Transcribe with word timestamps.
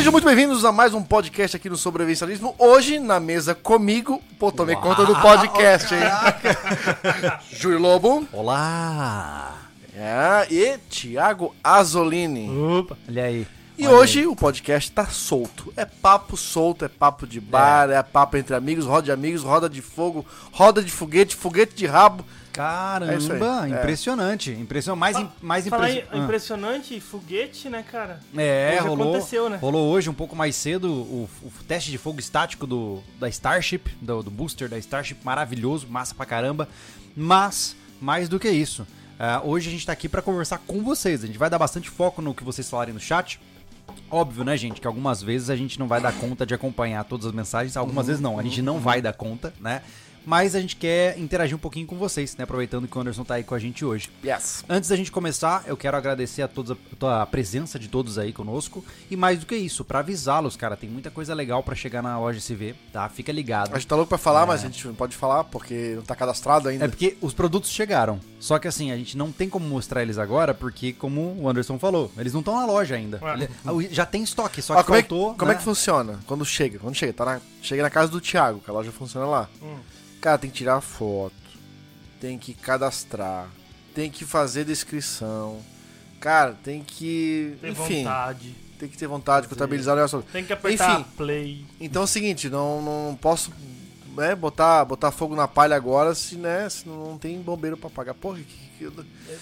Sejam 0.00 0.12
muito 0.12 0.24
bem-vindos 0.24 0.64
a 0.64 0.72
mais 0.72 0.94
um 0.94 1.02
podcast 1.02 1.58
aqui 1.58 1.68
no 1.68 1.76
Sobrevivencialismo. 1.76 2.54
Hoje, 2.58 2.98
na 2.98 3.20
mesa 3.20 3.54
comigo, 3.54 4.18
pô, 4.38 4.50
tomei 4.50 4.74
conta 4.74 5.04
do 5.04 5.14
podcast, 5.20 5.94
hein? 5.94 6.00
Júlio 7.52 7.78
Lobo. 7.78 8.26
Olá! 8.32 9.58
É, 9.94 10.46
e 10.50 10.78
Thiago 10.88 11.54
Azolini. 11.62 12.48
Opa. 12.48 12.96
Olha 13.06 13.24
aí. 13.24 13.46
E 13.76 13.86
Olha 13.86 13.96
hoje 13.98 14.26
o 14.26 14.34
podcast 14.34 14.90
tá 14.90 15.04
solto. 15.04 15.70
É 15.76 15.84
papo 15.84 16.34
solto, 16.34 16.86
é 16.86 16.88
papo 16.88 17.26
de 17.26 17.38
bar, 17.38 17.90
é, 17.90 18.02
papo 18.02 18.38
entre 18.38 18.56
amigos, 18.56 18.86
roda 18.86 19.02
de 19.02 19.12
amigos, 19.12 19.42
roda 19.42 19.68
de 19.68 19.82
fogo, 19.82 20.24
roda 20.50 20.82
de 20.82 20.90
foguete, 20.90 21.36
foguete 21.36 21.74
de 21.74 21.84
rabo. 21.84 22.24
Caramba, 22.52 23.12
É 23.12 23.16
isso 23.16 23.32
aí, 23.32 23.72
é. 23.72 23.78
impressionante. 23.78 24.50
Impressionante. 24.52 24.98
Mais, 25.00 25.16
im- 25.18 25.28
mais 25.40 25.68
Falar 25.68 25.88
em 25.90 25.92
impressionante. 25.98 26.24
impressionante, 26.24 27.00
foguete, 27.00 27.68
né, 27.68 27.84
cara? 27.88 28.20
É, 28.36 28.76
Hoje 28.78 28.88
rolou, 28.88 29.08
aconteceu, 29.10 29.48
né? 29.48 29.56
rolou 29.60 29.90
hoje 29.92 30.10
um 30.10 30.14
pouco 30.14 30.34
mais 30.34 30.56
cedo 30.56 30.90
o, 30.90 31.28
o 31.42 31.50
teste 31.68 31.90
de 31.90 31.98
fogo 31.98 32.18
estático 32.18 32.66
do, 32.66 33.00
da 33.18 33.28
Starship, 33.28 33.90
do, 34.00 34.22
do 34.22 34.30
booster 34.30 34.68
da 34.68 34.78
Starship, 34.78 35.18
maravilhoso, 35.24 35.86
massa 35.88 36.14
pra 36.14 36.26
caramba. 36.26 36.68
Mas, 37.16 37.76
mais 38.00 38.28
do 38.28 38.38
que 38.38 38.48
isso, 38.50 38.86
ah, 39.18 39.40
hoje 39.44 39.68
a 39.68 39.72
gente 39.72 39.86
tá 39.86 39.92
aqui 39.92 40.08
pra 40.08 40.22
conversar 40.22 40.58
com 40.58 40.82
vocês. 40.82 41.22
A 41.22 41.26
gente 41.26 41.38
vai 41.38 41.50
dar 41.50 41.58
bastante 41.58 41.88
foco 41.90 42.20
no 42.22 42.34
que 42.34 42.42
vocês 42.44 42.68
falarem 42.68 42.94
no 42.94 43.00
chat. 43.00 43.40
Óbvio, 44.10 44.44
né, 44.44 44.56
gente, 44.56 44.80
que 44.80 44.86
algumas 44.86 45.20
vezes 45.22 45.50
a 45.50 45.56
gente 45.56 45.78
não 45.78 45.86
vai 45.88 46.00
dar 46.00 46.12
conta 46.12 46.46
de 46.46 46.54
acompanhar 46.54 47.04
todas 47.04 47.26
as 47.26 47.32
mensagens, 47.32 47.76
algumas 47.76 48.06
vezes 48.06 48.20
não, 48.22 48.38
a 48.38 48.42
gente 48.42 48.62
não 48.62 48.78
vai 48.78 49.02
dar 49.02 49.12
conta, 49.12 49.52
né? 49.60 49.82
Mas 50.30 50.54
a 50.54 50.60
gente 50.60 50.76
quer 50.76 51.18
interagir 51.18 51.56
um 51.56 51.58
pouquinho 51.58 51.88
com 51.88 51.96
vocês, 51.96 52.36
né? 52.36 52.44
Aproveitando 52.44 52.86
que 52.86 52.96
o 52.96 53.00
Anderson 53.00 53.24
tá 53.24 53.34
aí 53.34 53.42
com 53.42 53.52
a 53.52 53.58
gente 53.58 53.84
hoje. 53.84 54.08
Yes. 54.24 54.64
Antes 54.68 54.88
da 54.88 54.94
gente 54.94 55.10
começar, 55.10 55.64
eu 55.66 55.76
quero 55.76 55.96
agradecer 55.96 56.40
a 56.40 56.46
todos 56.46 56.76
a, 57.00 57.22
a 57.22 57.26
presença 57.26 57.80
de 57.80 57.88
todos 57.88 58.16
aí 58.16 58.32
conosco 58.32 58.84
e 59.10 59.16
mais 59.16 59.40
do 59.40 59.46
que 59.46 59.56
isso, 59.56 59.84
pra 59.84 59.98
avisá-los, 59.98 60.54
cara, 60.54 60.76
tem 60.76 60.88
muita 60.88 61.10
coisa 61.10 61.34
legal 61.34 61.64
pra 61.64 61.74
chegar 61.74 62.00
na 62.00 62.16
loja 62.16 62.38
SV, 62.38 62.76
tá? 62.92 63.08
Fica 63.08 63.32
ligado. 63.32 63.74
A 63.74 63.78
gente 63.80 63.88
tá 63.88 63.96
louco 63.96 64.08
pra 64.08 64.18
falar, 64.18 64.46
mas 64.46 64.60
a 64.62 64.68
gente 64.68 64.86
não 64.86 64.94
pode 64.94 65.16
falar 65.16 65.42
porque 65.42 65.94
não 65.96 66.02
tá 66.04 66.14
cadastrado 66.14 66.68
ainda. 66.68 66.84
É 66.84 66.88
porque 66.88 67.16
os 67.20 67.34
produtos 67.34 67.68
chegaram. 67.68 68.20
Só 68.38 68.56
que 68.60 68.68
assim, 68.68 68.92
a 68.92 68.96
gente 68.96 69.16
não 69.18 69.32
tem 69.32 69.48
como 69.48 69.66
mostrar 69.66 70.00
eles 70.00 70.16
agora, 70.16 70.54
porque, 70.54 70.92
como 70.92 71.34
o 71.40 71.48
Anderson 71.48 71.76
falou, 71.76 72.08
eles 72.16 72.32
não 72.32 72.38
estão 72.38 72.54
na 72.54 72.66
loja 72.66 72.94
ainda. 72.94 73.20
Ele- 73.34 73.88
já 73.92 74.06
tem 74.06 74.22
estoque, 74.22 74.62
só 74.62 74.74
Ó, 74.74 74.76
que 74.76 74.84
como, 74.84 74.96
é 74.96 75.02
que, 75.02 75.08
faltou. 75.08 75.34
como 75.34 75.48
né? 75.50 75.54
é 75.56 75.58
que 75.58 75.64
funciona? 75.64 76.20
Quando 76.24 76.44
chega? 76.44 76.78
Quando 76.78 76.94
chega, 76.94 77.12
tá 77.12 77.24
na, 77.24 77.40
chega 77.60 77.82
na 77.82 77.90
casa 77.90 78.12
do 78.12 78.20
Thiago, 78.20 78.60
que 78.60 78.70
a 78.70 78.72
loja 78.72 78.92
funciona 78.92 79.26
lá. 79.26 79.48
Hum. 79.60 79.74
Cara, 80.20 80.38
tem 80.38 80.50
que 80.50 80.56
tirar 80.58 80.80
foto, 80.80 81.34
tem 82.20 82.38
que 82.38 82.52
cadastrar, 82.52 83.48
tem 83.94 84.10
que 84.10 84.24
fazer 84.24 84.64
descrição. 84.64 85.60
Cara, 86.20 86.54
tem 86.62 86.82
que. 86.84 87.56
Tem 87.60 87.72
enfim, 87.72 88.04
vontade. 88.04 88.54
tem 88.78 88.88
que 88.88 88.98
ter 88.98 89.06
vontade, 89.06 89.46
Fazer. 89.46 89.54
contabilizar 89.54 89.94
o 89.94 89.96
negócio. 89.96 90.22
Tem 90.30 90.44
que 90.44 90.52
apertar 90.52 91.00
Enfim. 91.00 91.10
play. 91.16 91.64
Então 91.80 92.02
é 92.02 92.04
o 92.04 92.08
seguinte, 92.08 92.50
não, 92.50 92.82
não 92.82 93.16
posso 93.16 93.50
né, 94.14 94.34
botar, 94.34 94.84
botar 94.84 95.10
fogo 95.10 95.34
na 95.34 95.48
palha 95.48 95.74
agora 95.74 96.14
se, 96.14 96.36
né, 96.36 96.68
se 96.68 96.86
não 96.86 97.16
tem 97.16 97.40
bombeiro 97.40 97.76
pra 97.76 97.88
pagar. 97.88 98.12
Porra, 98.12 98.38
que, 98.38 98.69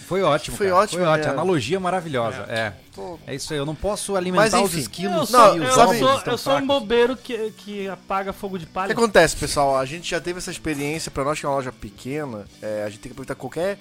Foi 0.06 0.22
ótimo. 0.22 0.56
Foi 0.56 0.68
cara. 0.68 0.78
ótimo, 0.80 1.02
Foi 1.02 1.08
ótimo. 1.12 1.28
é. 1.28 1.32
Analogia 1.32 1.78
maravilhosa. 1.80 2.44
É. 2.48 2.72
tô- 2.94 3.18
é. 3.26 3.34
isso 3.34 3.52
aí. 3.52 3.58
Eu 3.58 3.66
não 3.66 3.74
posso 3.74 4.16
alimentar 4.16 4.60
os 4.60 4.70
enfim. 4.72 4.80
esquilos 4.80 5.32
eu 5.32 5.38
não, 5.38 5.56
e 5.56 5.70
sou, 5.72 5.84
os 5.90 5.92
eu 5.92 5.98
sou, 6.08 6.22
eu 6.32 6.38
sou 6.38 6.56
um 6.56 6.66
bobeiro 6.66 7.16
que, 7.16 7.50
que 7.52 7.88
apaga 7.88 8.32
fogo 8.32 8.58
de 8.58 8.64
O 8.64 8.68
que 8.68 8.72
palha. 8.74 8.92
acontece, 8.92 9.36
pessoal? 9.36 9.76
A 9.78 9.84
gente 9.84 10.10
já 10.10 10.20
teve 10.20 10.38
essa 10.38 10.50
experiência, 10.50 11.10
pra 11.10 11.24
nós 11.24 11.38
que 11.38 11.46
é 11.46 11.48
uma 11.48 11.54
loja 11.56 11.72
pequena, 11.72 12.44
é, 12.62 12.82
a 12.84 12.88
gente 12.88 13.00
tem 13.00 13.10
que 13.10 13.14
aproveitar 13.14 13.34
qualquer. 13.34 13.78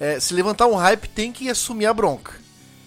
é, 0.00 0.18
se 0.20 0.32
levantar 0.34 0.66
um 0.66 0.74
hype, 0.76 1.08
tem 1.08 1.32
que 1.32 1.48
assumir 1.50 1.86
a 1.86 1.94
bronca. 1.94 2.32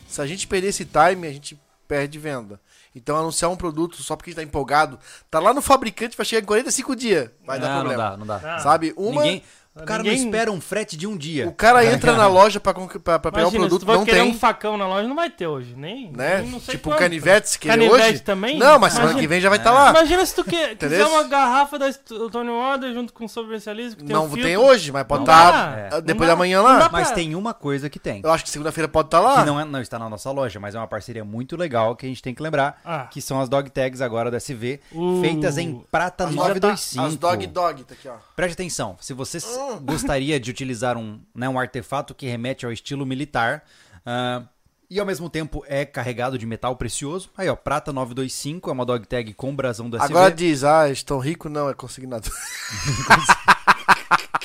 Se 0.08 0.22
a 0.22 0.26
gente 0.28 0.48
perder 0.48 0.68
esse 0.70 0.86
time, 0.86 1.28
a 1.28 1.32
gente 1.32 1.60
perde 1.88 2.18
venda. 2.20 2.60
Então 2.94 3.16
anunciar 3.18 3.50
um 3.50 3.56
produto 3.56 4.04
só 4.04 4.18
porque 4.18 4.30
a 4.30 4.32
gente 4.32 4.38
tá 4.38 4.44
empolgado, 4.44 5.00
tá 5.30 5.40
lá 5.40 5.54
no 5.54 5.62
fabricante, 5.62 6.18
vai 6.18 6.26
chegar 6.26 6.42
em 6.42 6.46
45 6.46 6.94
dias. 6.96 7.30
Vai 7.46 7.58
dar 7.60 7.70
não, 7.70 7.80
problema. 7.80 8.18
não 8.18 8.26
dá, 8.28 8.36
não 8.38 8.42
dá. 8.42 8.56
Ah, 8.56 8.60
Sabe? 8.60 8.94
Uma. 8.98 9.22
Ninguém, 9.24 9.44
o 9.76 9.84
cara 9.86 10.04
Ninguém- 10.04 10.20
não 10.20 10.26
espera 10.26 10.52
um 10.52 10.60
frete 10.60 10.98
de 10.98 11.08
um 11.08 11.16
dia. 11.16 11.48
O 11.48 11.54
cara 11.54 11.86
entra 11.86 12.14
na 12.16 12.28
loja 12.28 12.60
pra, 12.60 12.74
pra, 12.74 13.20
pra 13.20 13.32
pegar 13.32 13.48
o 13.48 13.52
produto, 13.52 13.86
não 13.86 14.04
querer 14.04 14.22
tem. 14.22 14.32
um 14.32 14.34
facão 14.38 14.78
na 14.78 14.86
loja, 14.88 15.08
não 15.08 15.16
vai 15.16 15.30
ter 15.30 15.48
hoje. 15.48 15.74
Nem, 15.78 16.12
né? 16.12 16.42
nem 16.42 16.52
não 16.52 16.60
sei 16.60 16.76
Tipo 16.76 16.90
quando. 16.90 17.00
canivete, 17.00 17.50
se 17.50 17.58
querer 17.60 17.74
Canivete 17.78 18.10
hoje. 18.10 18.20
também? 18.22 18.58
Não, 18.60 18.78
mas 18.78 18.94
semana 18.94 19.12
Imagina. 19.12 19.22
que 19.22 19.28
vem 19.28 19.40
já 19.42 19.50
vai 19.50 19.58
estar 19.58 19.72
lá. 19.72 19.90
Imagina 19.92 20.26
se 20.26 20.36
tu 20.36 20.44
quer, 20.44 20.74
Entendeu? 20.74 21.06
quiser 21.06 21.16
uma 21.18 21.24
garrafa 21.24 21.80
da 21.80 21.94
Tony 22.32 22.50
Water 22.50 22.94
junto 22.94 23.14
com 23.14 23.26
o 23.26 23.30
sobrencialismo 23.30 23.98
que 24.00 24.04
tem 24.06 24.14
Não 24.14 24.26
um 24.26 24.30
tem 24.32 24.58
hoje, 24.58 24.92
mas 24.92 25.04
pode 25.06 25.24
estar 25.24 25.54
ah, 25.54 25.90
Não 25.96 26.02
depois 26.02 26.28
dá. 26.28 26.34
da 26.34 26.38
manhã 26.38 26.62
lá. 26.62 26.90
Mas 26.92 27.08
pra- 27.08 27.16
tem 27.16 27.34
uma 27.36 27.54
coisa 27.54 27.90
que 27.90 27.98
tem. 28.00 28.22
Eu 28.24 28.32
acho 28.32 28.44
que 28.44 28.50
segunda-feira 28.50 28.88
pode 28.88 29.08
estar 29.08 29.20
lá. 29.20 29.40
Que 29.40 29.46
não, 29.46 29.60
é, 29.60 29.64
não 29.66 29.82
está 29.82 29.98
na 29.98 30.10
nossa 30.10 30.30
loja, 30.32 30.60
mas 30.60 30.76
é 30.76 30.78
uma 30.78 30.88
parceria 30.88 31.24
muito 31.24 31.56
legal 31.56 31.96
que 31.96 32.06
a 32.06 32.10
gente 32.10 32.22
tem 32.22 32.34
que 32.36 32.44
lembrar. 32.44 32.80
Ah. 32.84 33.08
Que 33.10 33.22
são 33.22 33.40
as 33.40 33.48
dog 33.48 33.70
tags 33.70 34.02
agora 34.02 34.30
do 34.30 34.36
SV, 34.36 34.82
Uh. 34.92 35.22
feitas 35.22 35.58
em 35.58 35.82
prata 35.90 36.26
As 36.26 36.36
925. 36.36 37.06
As 37.06 37.16
dog 37.16 37.48
dog, 37.48 37.84
tá 37.86 37.94
aqui, 37.94 38.08
ó. 38.10 38.14
Preste 38.36 38.54
atenção, 38.54 38.98
se 39.00 39.14
você. 39.14 39.40
Gostaria 39.82 40.40
de 40.40 40.50
utilizar 40.50 40.98
um, 40.98 41.20
né, 41.36 41.48
um 41.48 41.60
artefato 41.60 42.14
que 42.14 42.26
remete 42.28 42.66
ao 42.66 42.72
estilo 42.72 43.06
militar 43.06 43.64
ah, 44.06 44.44
e 44.90 45.00
ao 45.00 45.06
mesmo 45.06 45.30
tempo 45.30 45.64
é 45.68 45.86
carregado 45.86 46.38
de 46.38 46.46
metal 46.46 46.76
precioso, 46.76 47.30
aí 47.38 47.48
ó, 47.48 47.56
prata 47.56 47.94
925 47.94 48.70
é 48.70 48.74
uma 48.74 48.86
dog 48.86 49.08
tag 49.08 49.34
com 49.34 49.56
brasão 49.56 49.90
do 49.90 49.96
SV. 49.96 50.12
Agora 50.12 50.30
diz, 50.34 50.66
ah, 50.66 50.90
estão 50.90 51.18
ricos, 51.18 51.50
não, 51.50 51.70
é 51.70 51.74
consignado. 51.74 52.30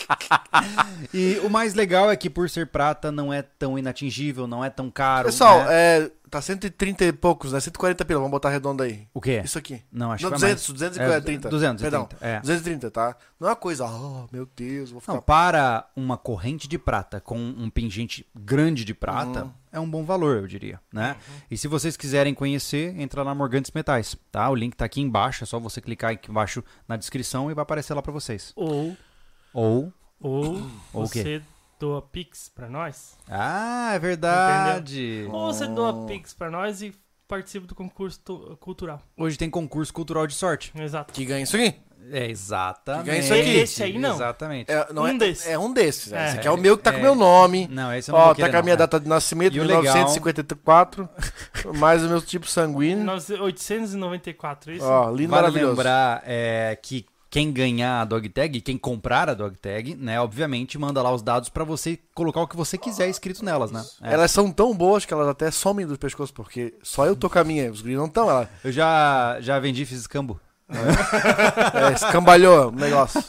E 1.12 1.38
o 1.44 1.48
mais 1.50 1.74
legal 1.74 2.10
é 2.10 2.16
que 2.16 2.28
por 2.28 2.48
ser 2.50 2.66
prata 2.66 3.10
não 3.12 3.32
é 3.32 3.42
tão 3.42 3.78
inatingível, 3.78 4.46
não 4.46 4.64
é 4.64 4.70
tão 4.70 4.90
caro. 4.90 5.26
Pessoal, 5.26 5.60
né? 5.64 5.66
é, 5.70 6.10
tá 6.30 6.40
130 6.42 7.04
e 7.04 7.12
poucos, 7.12 7.52
né? 7.52 7.60
140 7.60 8.04
pila, 8.04 8.20
vamos 8.20 8.30
botar 8.32 8.50
redondo 8.50 8.82
aí. 8.82 9.06
O 9.14 9.20
quê? 9.20 9.40
Isso 9.44 9.58
aqui. 9.58 9.82
Não, 9.90 10.12
acho 10.12 10.24
Não, 10.24 10.30
que 10.30 10.36
200, 10.38 10.66
foi 10.66 10.74
230. 10.74 11.48
É, 11.48 11.50
230, 11.50 11.82
Perdão, 11.82 12.08
é. 12.20 12.40
230, 12.40 12.90
tá? 12.90 13.16
Não 13.38 13.48
é 13.48 13.50
uma 13.50 13.56
coisa, 13.56 13.84
oh, 13.86 14.26
meu 14.32 14.48
Deus, 14.56 14.90
vou 14.90 15.00
ficar... 15.00 15.14
Não, 15.14 15.22
para 15.22 15.86
uma 15.94 16.16
corrente 16.16 16.66
de 16.68 16.78
prata 16.78 17.20
com 17.20 17.38
um 17.38 17.70
pingente 17.70 18.26
grande 18.34 18.84
de 18.84 18.94
prata, 18.94 19.44
Uhum. 19.44 19.50
é 19.72 19.80
um 19.80 19.88
bom 19.88 20.04
valor, 20.04 20.38
eu 20.38 20.46
diria, 20.46 20.80
né? 20.92 21.16
E 21.50 21.56
se 21.56 21.68
vocês 21.68 21.96
quiserem 21.96 22.34
conhecer, 22.34 22.98
entra 22.98 23.22
lá 23.22 23.30
na 23.30 23.34
Morgantes 23.34 23.70
Metais, 23.74 24.16
tá? 24.32 24.48
O 24.50 24.54
link 24.54 24.74
tá 24.74 24.84
aqui 24.84 25.00
embaixo, 25.00 25.44
é 25.44 25.46
só 25.46 25.58
você 25.60 25.80
clicar 25.80 26.12
aqui 26.12 26.30
embaixo 26.30 26.64
na 26.88 26.96
descrição 26.96 27.50
e 27.50 27.54
vai 27.54 27.62
aparecer 27.62 27.94
lá 27.94 28.02
pra 28.02 28.12
vocês. 28.12 28.52
Ou, 28.56 28.96
Ou... 29.58 29.92
ou 30.20 30.44
Ou 30.92 31.02
o 31.02 31.06
você 31.06 31.40
doa 31.80 32.02
Pix 32.02 32.48
pra 32.54 32.68
nós. 32.68 33.16
Ah, 33.28 33.92
é 33.94 33.98
verdade! 33.98 35.26
Ou 35.30 35.52
você 35.52 35.66
doa 35.66 36.06
Pix 36.06 36.34
pra 36.34 36.50
nós 36.50 36.82
e 36.82 36.94
participa 37.26 37.66
do 37.66 37.74
concurso 37.74 38.20
tu- 38.24 38.56
cultural. 38.60 39.00
Hoje 39.16 39.36
tem 39.38 39.48
concurso 39.50 39.92
cultural 39.92 40.26
de 40.26 40.34
sorte. 40.34 40.72
Exato. 40.78 41.12
Que 41.12 41.24
ganha 41.24 41.42
isso 41.42 41.56
aqui. 41.56 41.74
É, 42.12 42.30
exatamente. 42.30 43.04
Que 43.04 43.10
ganha 43.10 43.20
isso 43.20 43.34
aqui. 43.34 43.50
Esse 43.56 43.82
aí 43.82 43.98
não. 43.98 44.14
Exatamente. 44.14 44.70
É, 44.70 44.92
não 44.92 45.02
Um 45.02 45.06
é, 45.08 45.14
desses. 45.18 45.46
É 45.48 45.58
um 45.58 45.72
desses. 45.72 46.12
É. 46.12 46.16
É. 46.18 46.28
Esse 46.28 46.36
aqui 46.38 46.46
é 46.48 46.50
o 46.52 46.56
meu 46.56 46.76
que 46.76 46.84
tá 46.84 46.92
com 46.92 46.98
É. 46.98 47.00
o 47.00 47.02
meu 47.02 47.14
nome. 47.16 47.66
Não, 47.68 47.92
esse 47.92 48.10
eu 48.10 48.14
não 48.14 48.20
Ó, 48.20 48.34
tá 48.34 48.48
com 48.48 48.56
a 48.58 48.62
minha 48.62 48.74
não, 48.76 48.78
data 48.78 49.00
de 49.00 49.08
nascimento, 49.08 49.56
E 49.56 49.60
o 49.60 49.64
legal- 49.64 49.82
1954. 49.82 51.08
mais 51.78 52.04
o 52.04 52.08
meu 52.08 52.22
tipo 52.22 52.46
sanguíneo. 52.46 53.02
Nós- 53.04 53.28
894, 53.30 54.72
isso? 54.72 54.84
Ó, 54.84 55.10
lindo, 55.10 55.14
Vale 55.14 55.26
maravilhoso. 55.28 55.70
lembrar 55.76 56.22
é, 56.24 56.78
que 56.80 57.04
quem 57.36 57.52
ganhar 57.52 58.00
a 58.00 58.04
dog 58.06 58.30
tag, 58.30 58.62
quem 58.62 58.78
comprar 58.78 59.28
a 59.28 59.34
dog 59.34 59.58
tag, 59.58 59.94
né, 59.94 60.18
obviamente 60.18 60.78
manda 60.78 61.02
lá 61.02 61.12
os 61.12 61.20
dados 61.20 61.50
pra 61.50 61.64
você 61.64 61.98
colocar 62.14 62.40
o 62.40 62.48
que 62.48 62.56
você 62.56 62.78
quiser 62.78 63.10
escrito 63.10 63.44
nelas, 63.44 63.70
né? 63.70 63.84
É. 64.00 64.14
Elas 64.14 64.30
são 64.30 64.50
tão 64.50 64.74
boas 64.74 65.04
que 65.04 65.12
elas 65.12 65.28
até 65.28 65.50
somem 65.50 65.86
do 65.86 65.98
pescoço, 65.98 66.32
porque 66.32 66.72
só 66.82 67.04
eu 67.04 67.14
tô 67.14 67.28
com 67.28 67.38
a 67.38 67.44
minha, 67.44 67.70
os 67.70 67.82
gringos 67.82 68.00
não 68.00 68.06
estão. 68.06 68.30
Ela 68.30 68.48
Eu 68.64 68.72
já, 68.72 69.36
já 69.40 69.58
vendi, 69.58 69.84
fiz 69.84 70.00
escambo. 70.00 70.40
é, 70.70 71.92
escambalhou 71.92 72.68
o 72.68 72.72
negócio. 72.72 73.22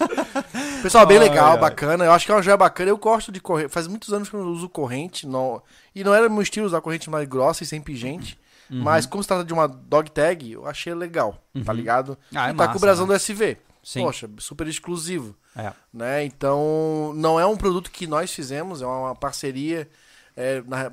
Pessoal, 0.82 1.06
bem 1.06 1.20
legal, 1.20 1.56
ai. 1.56 1.60
bacana. 1.60 2.06
Eu 2.06 2.14
acho 2.14 2.26
que 2.26 2.32
é 2.32 2.36
uma 2.36 2.42
joia 2.42 2.56
bacana. 2.56 2.90
Eu 2.90 2.98
gosto 2.98 3.30
de 3.30 3.42
correr. 3.42 3.68
Faz 3.68 3.88
muitos 3.88 4.14
anos 4.14 4.30
que 4.30 4.36
eu 4.36 4.44
não 4.44 4.52
uso 4.52 4.70
corrente. 4.70 5.28
Não... 5.28 5.62
E 5.94 6.04
não 6.04 6.14
era 6.14 6.30
meu 6.30 6.42
estilo 6.42 6.66
usar 6.66 6.82
corrente 6.82 7.10
mais 7.10 7.28
grossa 7.28 7.64
e 7.64 7.68
sem 7.68 7.82
pingente. 7.82 8.40
Uhum. 8.72 8.84
Mas 8.84 9.06
como 9.06 9.22
se 9.22 9.28
trata 9.28 9.44
de 9.44 9.54
uma 9.54 9.68
dog 9.68 10.10
tag, 10.12 10.52
eu 10.52 10.66
achei 10.66 10.94
legal, 10.94 11.42
tá 11.66 11.72
ligado? 11.72 12.18
Ah, 12.34 12.48
é 12.48 12.52
e 12.52 12.54
tá 12.54 12.54
massa, 12.54 12.72
com 12.72 12.78
o 12.78 12.82
brasão 12.82 13.06
né? 13.06 13.14
do 13.14 13.16
SV. 13.16 13.58
Sim. 13.88 14.02
Poxa, 14.02 14.30
super 14.38 14.68
exclusivo. 14.68 15.34
É. 15.56 15.72
né? 15.94 16.26
Então, 16.26 17.14
não 17.16 17.40
é 17.40 17.46
um 17.46 17.56
produto 17.56 17.90
que 17.90 18.06
nós 18.06 18.34
fizemos, 18.34 18.82
é 18.82 18.86
uma 18.86 19.16
parceria 19.16 19.90
é, 20.36 20.62
na, 20.68 20.92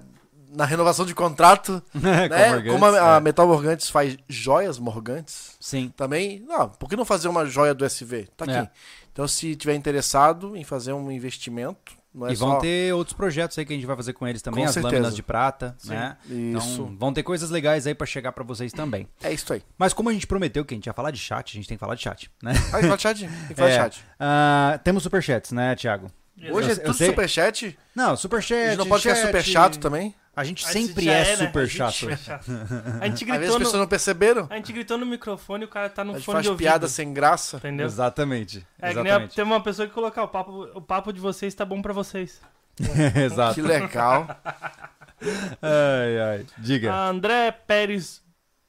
na 0.50 0.64
renovação 0.64 1.04
de 1.04 1.12
contrato, 1.12 1.82
né? 1.92 2.28
Morgantes, 2.28 2.72
Como 2.72 2.84
a, 2.86 3.14
a 3.14 3.16
é. 3.16 3.20
Metal 3.20 3.48
Morgantes 3.48 3.90
faz 3.90 4.16
joias 4.28 4.78
Morgantes 4.78 5.56
Sim. 5.58 5.92
também, 5.96 6.38
não, 6.46 6.68
por 6.68 6.88
que 6.88 6.94
não 6.94 7.04
fazer 7.04 7.26
uma 7.26 7.44
joia 7.44 7.74
do 7.74 7.84
SV? 7.84 8.28
Tá 8.36 8.44
aqui. 8.44 8.54
É. 8.54 8.70
Então, 9.12 9.26
se 9.26 9.56
tiver 9.56 9.74
interessado 9.74 10.56
em 10.56 10.62
fazer 10.62 10.92
um 10.92 11.10
investimento, 11.10 11.96
é 12.28 12.32
e 12.32 12.34
vão 12.36 12.50
só... 12.52 12.58
ter 12.58 12.94
outros 12.94 13.16
projetos 13.16 13.58
aí 13.58 13.64
que 13.64 13.72
a 13.72 13.76
gente 13.76 13.86
vai 13.86 13.96
fazer 13.96 14.12
com 14.12 14.26
eles 14.26 14.40
também, 14.40 14.62
Com 14.62 14.68
as 14.68 14.74
certeza. 14.74 14.94
lâminas 14.94 15.16
de 15.16 15.22
prata, 15.22 15.74
Sim. 15.78 15.90
né? 15.90 16.16
Isso. 16.26 16.82
Então, 16.82 16.96
vão 16.96 17.12
ter 17.12 17.22
coisas 17.22 17.50
legais 17.50 17.86
aí 17.86 17.94
pra 17.94 18.06
chegar 18.06 18.32
pra 18.32 18.44
vocês 18.44 18.72
também. 18.72 19.08
É 19.22 19.32
isso 19.32 19.52
aí. 19.52 19.62
Mas 19.76 19.92
como 19.92 20.08
a 20.08 20.12
gente 20.12 20.26
prometeu 20.26 20.64
que 20.64 20.74
a 20.74 20.76
gente 20.76 20.86
ia 20.86 20.92
falar 20.92 21.10
de 21.10 21.18
chat, 21.18 21.50
a 21.50 21.54
gente 21.54 21.66
tem 21.68 21.76
que 21.76 21.80
falar 21.80 21.94
de 21.96 22.02
chat, 22.02 22.30
né? 22.42 22.52
Vai 22.70 22.82
falar 22.82 22.96
de 22.96 23.02
chat? 23.02 23.18
Tem 23.20 23.28
que 23.48 23.54
falar 23.54 23.68
de 23.68 23.74
É, 23.74 23.78
chat. 23.82 24.04
ah, 24.20 24.80
temos 24.84 25.02
superchats, 25.02 25.50
né, 25.52 25.74
Thiago? 25.74 26.06
Hoje 26.50 26.72
é 26.72 26.76
tudo 26.76 26.94
sei- 26.94 27.08
superchat. 27.10 27.78
Não, 27.94 28.12
A 28.12 28.16
superchat. 28.16 28.68
gente 28.70 28.78
não 28.78 28.86
pode 28.86 29.02
ficar 29.02 29.14
chat. 29.14 29.26
super 29.26 29.42
chato 29.44 29.78
também. 29.78 30.14
A 30.36 30.42
gente 30.42 30.64
A 30.64 30.68
sempre 30.68 31.04
gente 31.04 31.04
já 31.04 31.12
é, 31.12 31.24
né? 31.24 31.32
A 31.32 31.36
super 31.46 31.68
chato. 31.68 32.10
é 32.10 32.16
chato. 32.16 32.50
A 33.00 33.06
gente 33.06 33.22
Às 33.30 33.38
vezes 33.38 33.38
gritou 33.38 33.38
as 33.46 33.56
pessoas 33.58 33.72
no, 33.74 33.78
não 33.78 33.86
perceberam. 33.86 34.46
a 34.50 34.56
gente 34.56 34.72
gritou 34.72 34.98
no 34.98 35.06
microfone 35.06 35.62
e 35.62 35.66
o 35.66 35.68
cara 35.68 35.88
tá 35.88 36.02
no 36.02 36.10
A 36.10 36.14
gente 36.16 36.24
fone 36.24 36.34
faz 36.34 36.42
de 36.42 36.50
ouvido. 36.50 36.66
piada 36.66 36.88
sem 36.88 37.12
graça. 37.14 37.58
Entendeu? 37.58 37.86
Exatamente. 37.86 38.66
É 38.82 38.88
que 38.88 38.94
nem 38.94 39.02
a- 39.04 39.06
Exatamente. 39.10 39.34
tem 39.36 39.44
uma 39.44 39.62
pessoa 39.62 39.86
que 39.86 39.94
colocar 39.94 40.24
o 40.24 40.28
papo, 40.28 40.68
o 40.74 40.82
papo 40.82 41.12
de 41.12 41.20
vocês 41.20 41.54
tá 41.54 41.64
bom 41.64 41.80
pra 41.80 41.92
vocês. 41.92 42.40
Exato. 43.24 43.54
Que 43.54 43.62
legal. 43.62 44.26
Ai, 45.62 46.20
ai. 46.20 46.46
Diga. 46.58 46.92
A 46.92 47.08
André 47.08 47.52
Pérez 47.52 48.20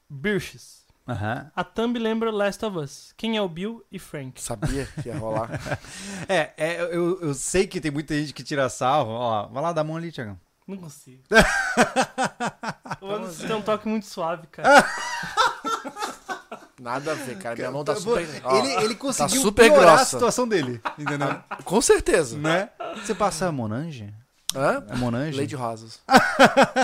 Birches. 0.08 0.85
Aham. 1.08 1.50
A 1.54 1.62
thumb 1.62 1.98
lembra 1.98 2.30
Last 2.32 2.64
of 2.64 2.78
Us. 2.78 3.14
Quem 3.16 3.36
é 3.36 3.42
o 3.42 3.48
Bill 3.48 3.84
e 3.92 3.98
Frank? 3.98 4.42
Sabia 4.42 4.86
que 5.00 5.08
ia 5.08 5.16
rolar. 5.16 5.48
É, 6.28 6.52
é, 6.56 6.80
eu, 6.82 7.20
eu 7.20 7.34
sei 7.34 7.66
que 7.68 7.80
tem 7.80 7.90
muita 7.90 8.14
gente 8.18 8.32
que 8.34 8.42
tira 8.42 8.68
sarro. 8.68 9.10
Ó, 9.10 9.46
vai 9.46 9.62
lá, 9.62 9.72
dá 9.72 9.82
a 9.82 9.84
mão 9.84 9.96
ali, 9.96 10.10
Tiagão. 10.10 10.38
Não 10.66 10.76
consigo. 10.76 11.22
o 13.00 13.06
Anderson 13.12 13.46
tem 13.46 13.56
um 13.56 13.62
toque 13.62 13.86
muito 13.86 14.06
suave, 14.06 14.48
cara. 14.48 14.84
Nada 16.80 17.12
a 17.12 17.14
ver, 17.14 17.38
cara. 17.38 17.54
Minha 17.54 17.70
mão 17.70 17.84
tá 17.84 17.94
super. 17.94 18.28
ó, 18.42 18.58
ele, 18.58 18.84
ele 18.84 18.94
conseguiu 18.96 19.40
super 19.40 19.70
piorar 19.70 19.88
a 19.88 19.96
grossa. 19.96 20.04
situação 20.16 20.48
dele, 20.48 20.80
entendeu? 20.98 21.40
Com 21.64 21.80
certeza. 21.80 22.36
né? 22.36 22.68
Você 22.96 23.14
passa 23.14 23.46
a 23.46 23.52
Monange? 23.52 24.12
Hã? 24.54 24.84
É 24.88 24.96
Monange? 24.96 25.36
Leite 25.36 25.54
rosas. 25.54 26.00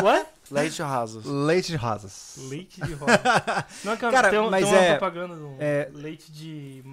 Ué? 0.03 0.27
Leite 0.53 0.83
rosas. 0.83 1.25
Leite 1.25 1.67
de 1.73 1.77
rosas. 1.77 2.35
Leite 2.49 2.81
de 2.81 2.93
rosa. 2.95 3.21
Não, 3.85 3.97
cara, 3.97 4.13
Cara, 4.13 4.31
tem, 4.31 4.39
um- 4.39 4.51
mas 4.51 4.65
tem 4.65 4.75
uma 4.75 4.83
é- 4.83 4.91
propaganda 4.99 5.35
do 5.37 5.57
é- 5.59 5.91
leite 5.93 6.31
de. 6.33 6.85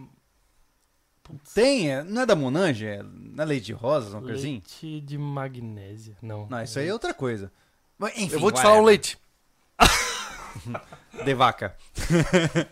Putz, 1.23 1.53
Tem, 1.53 1.91
é, 1.91 2.03
não 2.03 2.23
é 2.23 2.25
da 2.25 2.35
Monange? 2.35 2.85
É, 2.87 3.03
não 3.03 3.43
é 3.43 3.45
leite 3.45 3.65
de 3.67 3.73
rosas, 3.73 4.13
uma 4.13 4.21
coisa 4.21 4.37
assim? 4.39 4.53
leite 4.53 5.01
de 5.01 5.17
magnésia. 5.17 6.17
Não. 6.21 6.47
Não, 6.49 6.63
isso 6.63 6.79
aí 6.79 6.87
é 6.87 6.93
outra 6.93 7.13
coisa. 7.13 7.51
Mas, 7.97 8.17
enfim, 8.17 8.33
Eu 8.33 8.39
vou 8.39 8.51
te 8.51 8.55
whatever. 8.55 8.63
falar 8.71 8.81
um 8.81 8.85
leite. 8.85 9.17
De 11.25 11.33
vaca. 11.33 11.75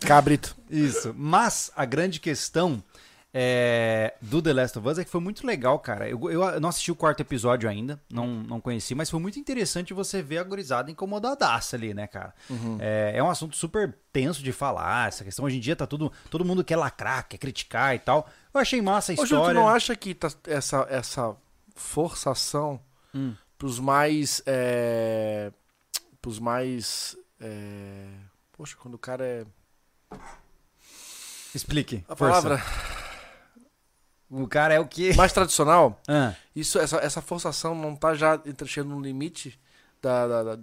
Cabrito. 0.06 0.56
Isso. 0.70 1.14
Mas 1.16 1.70
a 1.76 1.84
grande 1.84 2.18
questão 2.20 2.82
é, 3.40 4.14
do 4.20 4.42
The 4.42 4.52
Last 4.52 4.76
of 4.80 4.88
Us 4.88 4.98
é 4.98 5.04
que 5.04 5.10
foi 5.10 5.20
muito 5.20 5.46
legal, 5.46 5.78
cara. 5.78 6.08
Eu, 6.08 6.28
eu 6.28 6.60
não 6.60 6.68
assisti 6.70 6.90
o 6.90 6.96
quarto 6.96 7.20
episódio 7.20 7.70
ainda, 7.70 8.02
não, 8.12 8.26
não 8.26 8.60
conheci, 8.60 8.96
mas 8.96 9.08
foi 9.08 9.20
muito 9.20 9.38
interessante 9.38 9.94
você 9.94 10.20
ver 10.20 10.38
a 10.38 10.42
gurizada 10.42 10.90
incomodadaça 10.90 11.76
ali, 11.76 11.94
né, 11.94 12.08
cara? 12.08 12.34
É, 12.80 13.12
é 13.14 13.22
um 13.22 13.30
assunto 13.30 13.54
super 13.54 13.96
tenso 14.12 14.42
de 14.42 14.50
falar. 14.50 15.06
Essa 15.06 15.22
questão 15.22 15.44
hoje 15.44 15.56
em 15.58 15.60
dia 15.60 15.76
tá 15.76 15.86
tudo. 15.86 16.10
Todo 16.28 16.44
mundo 16.44 16.64
quer 16.64 16.74
lacrar, 16.74 17.28
quer 17.28 17.38
criticar 17.38 17.94
e 17.94 18.00
tal. 18.00 18.28
Eu 18.52 18.60
achei 18.60 18.82
massa 18.82 19.12
a 19.12 19.14
Ô, 19.14 19.18
Júlio, 19.18 19.28
tu 19.28 19.34
história. 19.36 19.54
não 19.60 19.68
acha 19.68 19.94
que 19.94 20.14
tá 20.16 20.32
essa, 20.44 20.84
essa 20.90 21.36
forçação 21.76 22.80
Hum. 23.14 23.36
pros 23.56 23.78
mais. 23.78 24.42
É, 24.46 25.52
pros 26.20 26.40
mais. 26.40 27.16
É, 27.40 28.04
poxa, 28.52 28.76
quando 28.82 28.94
o 28.94 28.98
cara 28.98 29.24
é. 29.24 29.46
Explique. 31.54 32.04
A 32.08 32.16
força. 32.16 32.42
palavra 32.42 33.07
O 34.30 34.46
cara 34.46 34.74
é 34.74 34.80
o 34.80 34.86
quê? 34.86 35.12
mais 35.16 35.32
tradicional, 35.32 35.98
Ah, 36.08 36.34
isso, 36.54 36.78
essa, 36.78 36.96
essa 36.98 37.22
forçação 37.22 37.74
não 37.74 37.94
tá 37.96 38.14
já 38.14 38.40
entrando 38.44 38.84
no 38.90 39.00
limite 39.00 39.58
da. 40.02 40.26
da- 40.28 40.42
da- 40.42 40.62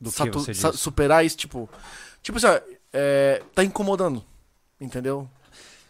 do 0.00 0.10
satu- 0.10 0.76
superar 0.76 1.24
isso, 1.24 1.36
tipo. 1.36 1.68
Tipo 2.22 2.38
assim, 2.38 2.46
ó, 2.48 2.60
é, 2.92 3.40
tá 3.54 3.62
incomodando. 3.62 4.24
Entendeu? 4.80 5.28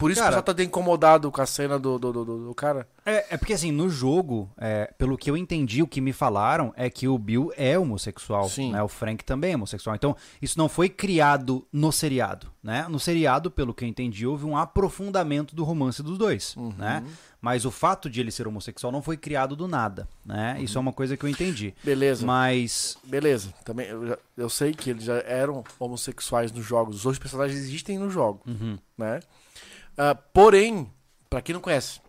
Por 0.02 0.10
isso 0.10 0.20
Cara- 0.20 0.32
que 0.34 0.38
o 0.40 0.42
pessoal 0.42 0.54
tá 0.56 0.62
incomodado 0.64 1.30
com 1.30 1.40
a 1.40 1.46
cena 1.46 1.78
do, 1.78 1.98
do, 1.98 2.12
do, 2.12 2.24
do- 2.24 2.54
cara. 2.54 2.86
É, 3.06 3.34
é 3.34 3.36
porque 3.36 3.52
assim, 3.52 3.72
no 3.72 3.88
jogo, 3.88 4.50
é, 4.58 4.92
pelo 4.98 5.16
que 5.16 5.30
eu 5.30 5.36
entendi, 5.36 5.82
o 5.82 5.86
que 5.86 6.00
me 6.00 6.12
falaram 6.12 6.72
é 6.76 6.90
que 6.90 7.08
o 7.08 7.16
Bill 7.18 7.52
é 7.56 7.78
homossexual, 7.78 8.48
Sim. 8.48 8.72
né? 8.72 8.82
O 8.82 8.88
Frank 8.88 9.24
também 9.24 9.52
é 9.52 9.56
homossexual. 9.56 9.94
Então, 9.96 10.16
isso 10.40 10.58
não 10.58 10.68
foi 10.68 10.88
criado 10.88 11.66
no 11.72 11.90
seriado, 11.92 12.48
né? 12.62 12.86
No 12.88 12.98
seriado, 13.00 13.50
pelo 13.50 13.72
que 13.74 13.84
eu 13.84 13.88
entendi, 13.88 14.26
houve 14.26 14.44
um 14.44 14.56
aprofundamento 14.56 15.54
do 15.56 15.64
romance 15.64 16.02
dos 16.02 16.18
dois, 16.18 16.54
Uhum. 16.56 16.72
né? 16.76 17.02
Mas 17.40 17.64
o 17.64 17.70
fato 17.72 18.08
de 18.08 18.20
ele 18.20 18.30
ser 18.30 18.46
homossexual 18.46 18.92
não 18.92 19.02
foi 19.02 19.16
criado 19.16 19.56
do 19.56 19.66
nada, 19.66 20.08
né? 20.24 20.56
Isso 20.60 20.78
é 20.78 20.80
uma 20.80 20.92
coisa 20.92 21.16
que 21.16 21.24
eu 21.24 21.28
entendi. 21.28 21.74
Beleza. 21.82 22.24
Mas 22.24 22.96
Beleza. 23.02 23.52
Também, 23.64 23.88
eu, 23.88 24.06
já- 24.06 24.18
eu 24.36 24.48
sei 24.48 24.72
que 24.72 24.90
eles 24.90 25.02
já 25.04 25.16
eram 25.26 25.64
homossexuais 25.78 26.52
nos 26.52 26.64
jogos. 26.64 26.96
Os 26.96 27.02
dois 27.02 27.18
personagens 27.18 27.58
existem 27.58 27.98
no 27.98 28.08
jogo, 28.10 28.42
uhum, 28.46 28.78
né? 28.96 29.18
Ah, 29.96 30.14
porém, 30.14 30.90
pra 31.28 31.42
quem 31.42 31.52
não 31.54 31.60
conhece, 31.60 32.00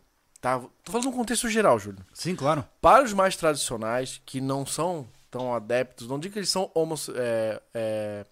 tá? 0.42 0.60
Tô 0.84 0.92
falando 0.92 1.06
num 1.06 1.12
contexto 1.18 1.50
geral, 1.50 1.78
Júlio. 1.80 2.06
sim, 2.14 2.36
claro. 2.36 2.66
Para 2.82 3.04
os 3.04 3.14
mais 3.14 3.36
tradicionais, 3.36 4.22
que 4.26 4.40
não 4.42 4.66
são 4.66 5.08
tão 5.30 5.54
adeptos, 5.54 6.08
não 6.08 6.20
digo 6.20 6.34
que 6.34 6.40
eles 6.40 6.50
são 6.50 6.70
homos- 6.76 7.10
é, 7.10 7.62
é, 7.74 8.26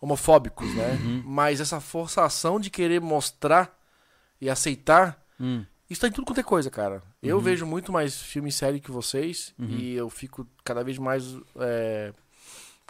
homofóbicos, 0.00 0.74
né? 0.74 0.92
Uhum. 1.02 1.22
Mas 1.24 1.60
essa 1.60 1.80
forçação 1.80 2.60
de 2.60 2.70
querer 2.70 3.00
mostrar 3.00 3.76
e 4.40 4.48
aceitar, 4.50 5.22
Hum, 5.40 5.64
isso 5.88 6.00
tá 6.00 6.08
em 6.08 6.12
tudo 6.12 6.26
quanto 6.26 6.40
é 6.40 6.42
coisa, 6.42 6.70
cara. 6.70 7.02
Eu 7.22 7.36
Uhum. 7.36 7.42
vejo 7.42 7.66
muito 7.66 7.92
mais 7.92 8.20
filme 8.20 8.48
e 8.48 8.52
série 8.52 8.80
que 8.80 8.90
vocês 8.90 9.54
Uhum. 9.58 9.68
e 9.68 9.94
eu 9.94 10.08
fico 10.10 10.46
cada 10.64 10.82
vez 10.84 10.98
mais. 10.98 11.24
é, 11.58 12.12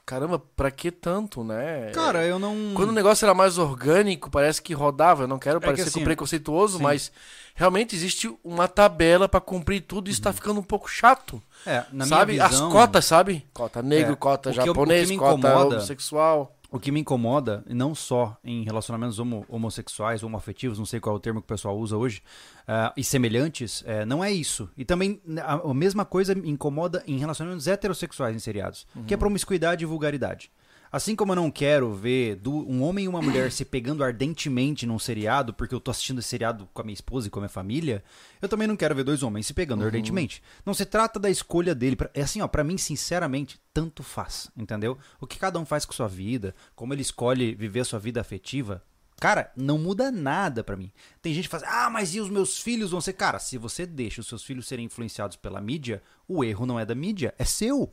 Caramba, 0.06 0.40
pra 0.54 0.70
que 0.70 0.92
tanto, 0.92 1.42
né? 1.42 1.90
Cara, 1.92 2.24
eu 2.24 2.38
não. 2.38 2.54
Quando 2.74 2.90
o 2.90 2.92
negócio 2.92 3.24
era 3.26 3.34
mais 3.34 3.58
orgânico, 3.58 4.30
parece 4.30 4.62
que 4.62 4.72
rodava. 4.72 5.24
Eu 5.24 5.28
não 5.28 5.36
quero 5.36 5.58
que 5.58 5.66
parecer 5.66 5.88
assim, 5.88 5.98
com 5.98 6.04
preconceituoso, 6.04 6.76
sim. 6.78 6.82
mas 6.84 7.10
realmente 7.56 7.96
existe 7.96 8.32
uma 8.44 8.68
tabela 8.68 9.28
pra 9.28 9.40
cumprir 9.40 9.80
tudo 9.80 10.06
e 10.08 10.12
isso 10.12 10.22
tá 10.22 10.32
ficando 10.32 10.60
um 10.60 10.62
pouco 10.62 10.88
chato. 10.88 11.42
É, 11.66 11.82
na 11.90 12.06
sabe? 12.06 12.34
minha 12.34 12.46
visão, 12.46 12.68
As 12.68 12.72
cotas, 12.72 13.04
sabe? 13.04 13.44
Cota 13.52 13.82
negro, 13.82 14.12
É, 14.12 14.16
cota 14.16 14.50
o 14.50 14.52
que 14.52 14.58
eu- 14.60 14.62
que 14.62 14.68
japonês, 14.68 15.10
me 15.10 15.18
cota 15.18 15.56
homossexual. 15.58 16.55
O 16.70 16.80
que 16.80 16.90
me 16.90 17.00
incomoda, 17.00 17.64
não 17.68 17.94
só 17.94 18.36
em 18.44 18.64
relacionamentos 18.64 19.18
homo- 19.18 19.44
homossexuais, 19.48 20.22
homoafetivos, 20.22 20.78
não 20.78 20.84
sei 20.86 20.98
qual 21.00 21.14
é 21.14 21.18
o 21.18 21.20
termo 21.20 21.40
que 21.40 21.44
o 21.44 21.48
pessoal 21.48 21.78
usa 21.78 21.96
hoje, 21.96 22.22
ah, 22.66 22.92
e 22.96 23.04
semelhantes, 23.04 23.84
eh, 23.86 24.04
não 24.04 24.22
é 24.22 24.32
isso. 24.32 24.68
E 24.76 24.84
também 24.84 25.20
né, 25.24 25.40
a, 25.42 25.54
a 25.54 25.74
mesma 25.74 26.04
coisa 26.04 26.34
me 26.34 26.50
incomoda 26.50 27.02
em 27.06 27.18
relacionamentos 27.18 27.68
heterossexuais 27.68 28.34
em 28.34 28.38
seriados, 28.40 28.86
que 29.06 29.14
é 29.14 29.16
promiscuidade 29.16 29.84
e 29.84 29.86
vulgaridade. 29.86 30.50
Assim 30.90 31.16
como 31.16 31.32
eu 31.32 31.36
não 31.36 31.50
quero 31.50 31.94
ver 31.94 32.40
um 32.46 32.82
homem 32.82 33.04
e 33.04 33.08
uma 33.08 33.20
mulher 33.20 33.50
se 33.50 33.64
pegando 33.64 34.04
ardentemente 34.04 34.86
num 34.86 34.98
seriado, 34.98 35.52
porque 35.52 35.74
eu 35.74 35.80
tô 35.80 35.90
assistindo 35.90 36.20
esse 36.20 36.28
seriado 36.28 36.68
com 36.72 36.82
a 36.82 36.84
minha 36.84 36.94
esposa 36.94 37.26
e 37.26 37.30
com 37.30 37.38
a 37.38 37.42
minha 37.42 37.48
família, 37.48 38.02
eu 38.40 38.48
também 38.48 38.68
não 38.68 38.76
quero 38.76 38.94
ver 38.94 39.04
dois 39.04 39.22
homens 39.22 39.46
se 39.46 39.54
pegando 39.54 39.84
ardentemente. 39.84 40.42
Não 40.64 40.74
se 40.74 40.84
trata 40.84 41.18
da 41.18 41.30
escolha 41.30 41.74
dele. 41.74 41.96
É 42.14 42.22
assim, 42.22 42.40
ó, 42.40 42.48
pra 42.48 42.64
mim, 42.64 42.78
sinceramente, 42.78 43.60
tanto 43.72 44.02
faz, 44.02 44.50
entendeu? 44.56 44.96
O 45.20 45.26
que 45.26 45.38
cada 45.38 45.58
um 45.58 45.66
faz 45.66 45.84
com 45.84 45.92
sua 45.92 46.08
vida, 46.08 46.54
como 46.74 46.94
ele 46.94 47.02
escolhe 47.02 47.54
viver 47.54 47.80
a 47.80 47.84
sua 47.84 47.98
vida 47.98 48.20
afetiva, 48.20 48.82
Cara, 49.18 49.50
não 49.56 49.78
muda 49.78 50.12
nada 50.12 50.62
pra 50.62 50.76
mim. 50.76 50.92
Tem 51.22 51.32
gente 51.32 51.44
que 51.44 51.50
fala, 51.50 51.64
assim, 51.64 51.74
ah, 51.74 51.90
mas 51.90 52.14
e 52.14 52.20
os 52.20 52.28
meus 52.28 52.60
filhos 52.60 52.90
vão 52.90 53.00
ser. 53.00 53.14
Cara, 53.14 53.38
se 53.38 53.56
você 53.56 53.86
deixa 53.86 54.20
os 54.20 54.26
seus 54.26 54.42
filhos 54.42 54.68
serem 54.68 54.84
influenciados 54.84 55.36
pela 55.36 55.60
mídia, 55.60 56.02
o 56.28 56.44
erro 56.44 56.66
não 56.66 56.78
é 56.78 56.84
da 56.84 56.94
mídia, 56.94 57.34
é 57.38 57.44
seu. 57.44 57.90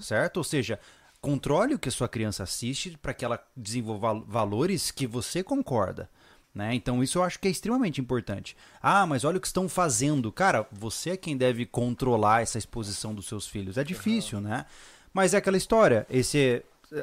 Certo? 0.00 0.38
Ou 0.38 0.44
seja, 0.44 0.80
controle 1.26 1.74
o 1.74 1.78
que 1.78 1.88
a 1.88 1.92
sua 1.92 2.08
criança 2.08 2.42
assiste 2.44 2.96
para 3.02 3.12
que 3.12 3.24
ela 3.24 3.38
desenvolva 3.56 4.14
valores 4.26 4.90
que 4.92 5.06
você 5.06 5.42
concorda. 5.42 6.08
Né? 6.54 6.74
Então 6.74 7.02
isso 7.02 7.18
eu 7.18 7.22
acho 7.24 7.38
que 7.38 7.48
é 7.48 7.50
extremamente 7.50 8.00
importante. 8.00 8.56
Ah, 8.80 9.04
mas 9.06 9.24
olha 9.24 9.36
o 9.36 9.40
que 9.40 9.46
estão 9.46 9.68
fazendo. 9.68 10.30
Cara, 10.32 10.66
você 10.72 11.10
é 11.10 11.16
quem 11.16 11.36
deve 11.36 11.66
controlar 11.66 12.42
essa 12.42 12.56
exposição 12.58 13.12
dos 13.14 13.26
seus 13.26 13.46
filhos. 13.46 13.76
É 13.76 13.84
difícil, 13.84 14.40
né? 14.40 14.64
Mas 15.12 15.34
é 15.34 15.38
aquela 15.38 15.56
história. 15.56 16.06
Esse 16.08 16.62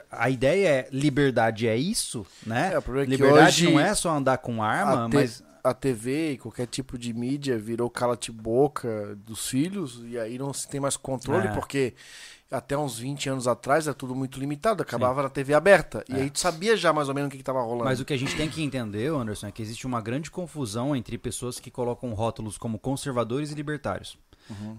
a 0.09 0.29
ideia 0.29 0.67
é 0.69 0.87
liberdade 0.91 1.67
é 1.67 1.75
isso, 1.77 2.25
né? 2.47 2.71
É, 2.73 3.01
é 3.01 3.05
liberdade 3.05 3.69
não 3.69 3.79
é 3.79 3.93
só 3.93 4.11
andar 4.15 4.37
com 4.37 4.63
arma, 4.63 5.05
a, 5.05 5.09
te- 5.09 5.15
mas 5.15 5.43
a 5.63 5.73
TV 5.73 6.31
e 6.31 6.37
qualquer 6.37 6.65
tipo 6.67 6.97
de 6.97 7.13
mídia 7.13 7.57
virou 7.59 7.89
cala-te-boca 7.89 9.15
dos 9.25 9.47
filhos 9.47 10.01
e 10.05 10.17
aí 10.17 10.37
não 10.37 10.53
se 10.53 10.67
tem 10.67 10.79
mais 10.79 10.97
controle, 10.97 11.47
É. 11.49 11.51
porque 11.51 11.93
até 12.53 12.77
uns 12.77 12.97
20 12.99 13.29
anos 13.29 13.47
atrás 13.47 13.87
era 13.87 13.93
tudo 13.93 14.13
muito 14.15 14.39
limitado, 14.39 14.83
acabava 14.83 15.23
na 15.23 15.29
TV 15.29 15.53
aberta. 15.53 16.03
E 16.07 16.13
É. 16.13 16.21
aí 16.21 16.29
tu 16.29 16.39
sabia 16.39 16.77
já 16.77 16.93
mais 16.93 17.09
ou 17.09 17.15
menos 17.15 17.27
o 17.27 17.31
que, 17.31 17.37
que 17.37 17.43
tava 17.43 17.61
rolando. 17.61 17.85
Mas 17.85 17.99
o 17.99 18.05
que 18.05 18.13
a 18.13 18.17
gente 18.17 18.35
tem 18.35 18.49
que 18.49 18.61
entender, 18.61 19.07
Anderson, 19.11 19.47
é 19.47 19.51
que 19.51 19.61
existe 19.61 19.85
uma 19.87 19.99
grande 20.01 20.29
confusão 20.31 20.95
entre 20.95 21.17
pessoas 21.17 21.59
que 21.59 21.71
colocam 21.71 22.13
rótulos 22.13 22.57
como 22.57 22.77
conservadores 22.79 23.51
e 23.51 23.55
libertários. 23.55 24.17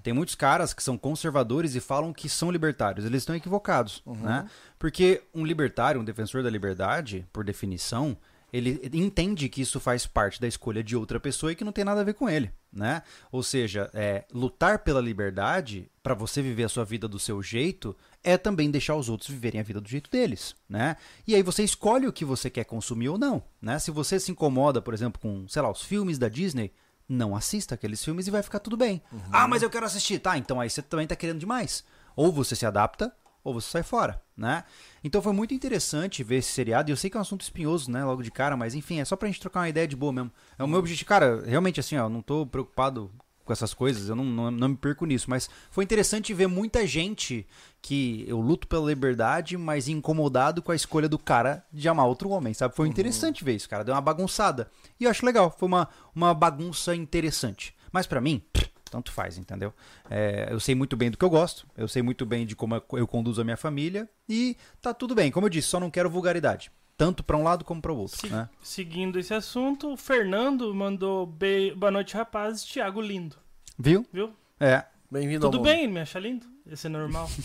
Tem 0.03 0.13
muitos 0.13 0.35
caras 0.35 0.75
que 0.75 0.83
são 0.83 0.99
conservadores 0.99 1.75
e 1.75 1.81
falam 1.81 2.13
que 2.13 2.29
são 2.29 2.51
libertários. 2.51 3.07
Eles 3.07 3.23
estão 3.23 3.35
equivocados, 3.35 4.03
né? 4.07 4.47
Porque 4.79 5.23
um 5.35 5.45
libertário, 5.45 6.01
um 6.01 6.05
defensor 6.05 6.43
da 6.43 6.51
liberdade, 6.51 7.27
por 7.33 7.43
definição, 7.45 8.15
ele 8.57 8.81
entende 8.95 9.49
que 9.49 9.61
isso 9.61 9.81
faz 9.81 10.07
parte 10.07 10.41
da 10.41 10.47
escolha 10.47 10.81
de 10.81 10.95
outra 10.95 11.19
pessoa 11.19 11.51
e 11.51 11.57
que 11.57 11.65
não 11.65 11.73
tem 11.73 11.85
nada 11.85 12.03
a 12.03 12.05
ver 12.05 12.15
com 12.15 12.31
ele, 12.31 12.53
né? 12.73 13.03
Ou 13.33 13.43
seja, 13.43 13.91
é, 13.93 14.25
lutar 14.33 14.79
pela 14.79 15.01
liberdade 15.01 15.91
para 16.01 16.15
você 16.15 16.41
viver 16.41 16.63
a 16.63 16.69
sua 16.69 16.85
vida 16.85 17.09
do 17.09 17.19
seu 17.19 17.43
jeito 17.43 17.97
é 18.23 18.39
também 18.39 18.71
deixar 18.71 18.95
os 18.95 19.09
outros 19.09 19.29
viverem 19.29 19.61
a 19.61 19.65
vida 19.65 19.81
do 19.81 19.89
jeito 19.89 20.09
deles, 20.09 20.55
né? 20.69 20.97
E 21.27 21.35
aí 21.35 21.43
você 21.43 21.65
escolhe 21.65 22.07
o 22.07 22.13
que 22.13 22.25
você 22.25 22.49
quer 22.49 22.63
consumir 22.63 23.09
ou 23.09 23.19
não, 23.19 23.43
né? 23.61 23.81
Se 23.81 23.91
você 23.91 24.21
se 24.21 24.31
incomoda, 24.31 24.81
por 24.81 24.95
exemplo, 24.95 25.21
com, 25.21 25.49
sei 25.49 25.61
lá, 25.61 25.69
os 25.69 25.83
filmes 25.83 26.17
da 26.17 26.29
Disney, 26.29 26.73
não 27.09 27.35
assista 27.35 27.75
aqueles 27.75 28.05
filmes 28.05 28.29
e 28.29 28.31
vai 28.31 28.43
ficar 28.43 28.61
tudo 28.61 28.77
bem. 28.77 29.03
Ah, 29.33 29.49
mas 29.49 29.65
eu 29.65 29.71
quero 29.71 29.85
assistir. 29.85 30.21
Tá, 30.21 30.39
então 30.39 30.61
aí 30.61 30.71
você 30.71 30.81
também 30.81 31.09
tá 31.09 31.17
querendo 31.17 31.41
demais. 31.41 31.83
Ou 32.15 32.31
você 32.31 32.55
se 32.55 32.65
adapta, 32.65 33.13
ou 33.45 33.55
você 33.55 33.69
sai 33.69 33.83
fora, 33.83 34.21
né? 34.37 34.65
Então 35.05 35.21
foi 35.21 35.35
muito 35.35 35.53
interessante 35.53 36.25
ver 36.25 36.37
esse 36.37 36.51
seriado, 36.51 36.91
e 36.91 36.93
eu 36.93 36.97
sei 36.97 37.11
que 37.11 37.17
é 37.17 37.21
um 37.21 37.23
assunto 37.23 37.43
espinhoso, 37.43 37.91
né, 37.91 38.03
logo 38.03 38.23
de 38.23 38.31
cara, 38.31 38.57
mas 38.57 38.75
enfim, 38.75 38.99
é 38.99 39.05
só 39.05 39.15
pra 39.15 39.29
gente 39.29 39.41
trocar 39.41 39.61
uma 39.61 39.69
ideia 39.69 39.87
de 39.87 39.95
boa 39.95 40.13
mesmo. 40.13 40.33
É 40.59 40.65
o 40.65 40.67
meu 40.67 40.79
objetivo, 40.79 41.07
cara, 41.07 41.43
realmente 41.47 41.79
assim, 41.79 41.97
ó, 41.99 42.07
eu 42.07 42.09
não 42.09 42.23
tô 42.23 42.47
preocupado 42.47 43.11
com 43.45 43.53
essas 43.53 43.75
coisas, 43.75 44.09
eu 44.09 44.17
não, 44.17 44.25
não, 44.25 44.51
não 44.51 44.69
me 44.71 44.77
perco 44.77 45.05
nisso, 45.05 45.29
mas 45.29 45.51
foi 45.71 45.85
interessante 45.85 46.33
ver 46.33 46.47
muita 46.47 46.87
gente 46.87 47.47
que 47.83 48.25
eu 48.27 48.41
luto 48.41 48.67
pela 48.67 48.89
liberdade, 48.89 49.59
mas 49.59 49.87
incomodado 49.87 50.63
com 50.63 50.73
a 50.73 50.75
escolha 50.75 51.09
do 51.09 51.19
cara 51.19 51.63
de 51.71 51.87
amar 51.87 52.07
outro 52.07 52.31
homem, 52.31 52.55
sabe? 52.55 52.75
Foi 52.75 52.89
interessante 52.89 53.45
ver 53.45 53.55
isso, 53.55 53.69
cara, 53.69 53.85
deu 53.85 53.95
uma 53.95 54.01
bagunçada. 54.01 54.71
E 54.99 55.05
eu 55.05 55.11
acho 55.11 55.27
legal, 55.27 55.55
foi 55.57 55.69
uma, 55.69 55.89
uma 56.15 56.33
bagunça 56.33 56.97
interessante. 56.97 57.75
Mas 57.93 58.07
pra 58.07 58.21
mim, 58.23 58.43
pff, 58.53 58.71
tanto 58.95 59.11
faz, 59.11 59.37
entendeu? 59.39 59.75
É, 60.09 60.47
eu 60.51 60.61
sei 60.61 60.73
muito 60.73 60.97
bem 60.97 61.11
do 61.11 61.19
que 61.19 61.25
eu 61.25 61.31
gosto, 61.31 61.67
eu 61.77 61.89
sei 61.89 62.01
muito 62.01 62.25
bem 62.25 62.47
de 62.47 62.55
como 62.55 62.81
eu 62.93 63.07
conduzo 63.09 63.41
a 63.41 63.45
minha 63.45 63.57
família 63.57 64.09
e 64.29 64.57
tá 64.81 64.95
tudo 64.95 65.17
bem. 65.17 65.33
Como 65.33 65.47
eu 65.47 65.51
disse, 65.51 65.67
só 65.67 65.81
não 65.81 65.91
quero 65.91 66.09
vulgaridade. 66.09 66.71
Tanto 66.97 67.25
pra 67.25 67.37
um 67.37 67.43
lado 67.43 67.65
como 67.65 67.83
pra 67.83 67.93
outro. 67.93 68.17
Se- 68.21 68.29
né? 68.29 68.49
Seguindo 68.63 69.19
esse 69.19 69.35
assunto, 69.35 69.93
o 69.93 69.97
Fernando 69.97 70.73
mandou 70.73 71.27
be- 71.27 71.75
boa 71.77 71.91
noite, 71.91 72.15
rapazes. 72.15 72.63
Thiago 72.65 73.01
lindo, 73.01 73.35
Viu? 73.77 74.07
viu? 74.13 74.33
É. 74.61 74.85
Bem-vindo 75.11 75.45
ao 75.47 75.51
Tudo 75.51 75.61
mundo. 75.65 75.73
bem, 75.73 75.83
ele 75.83 75.93
me 75.93 76.01
acha 76.01 76.21
lindo? 76.21 76.47
Esse 76.71 76.87
é 76.87 76.91
normal. 76.91 77.29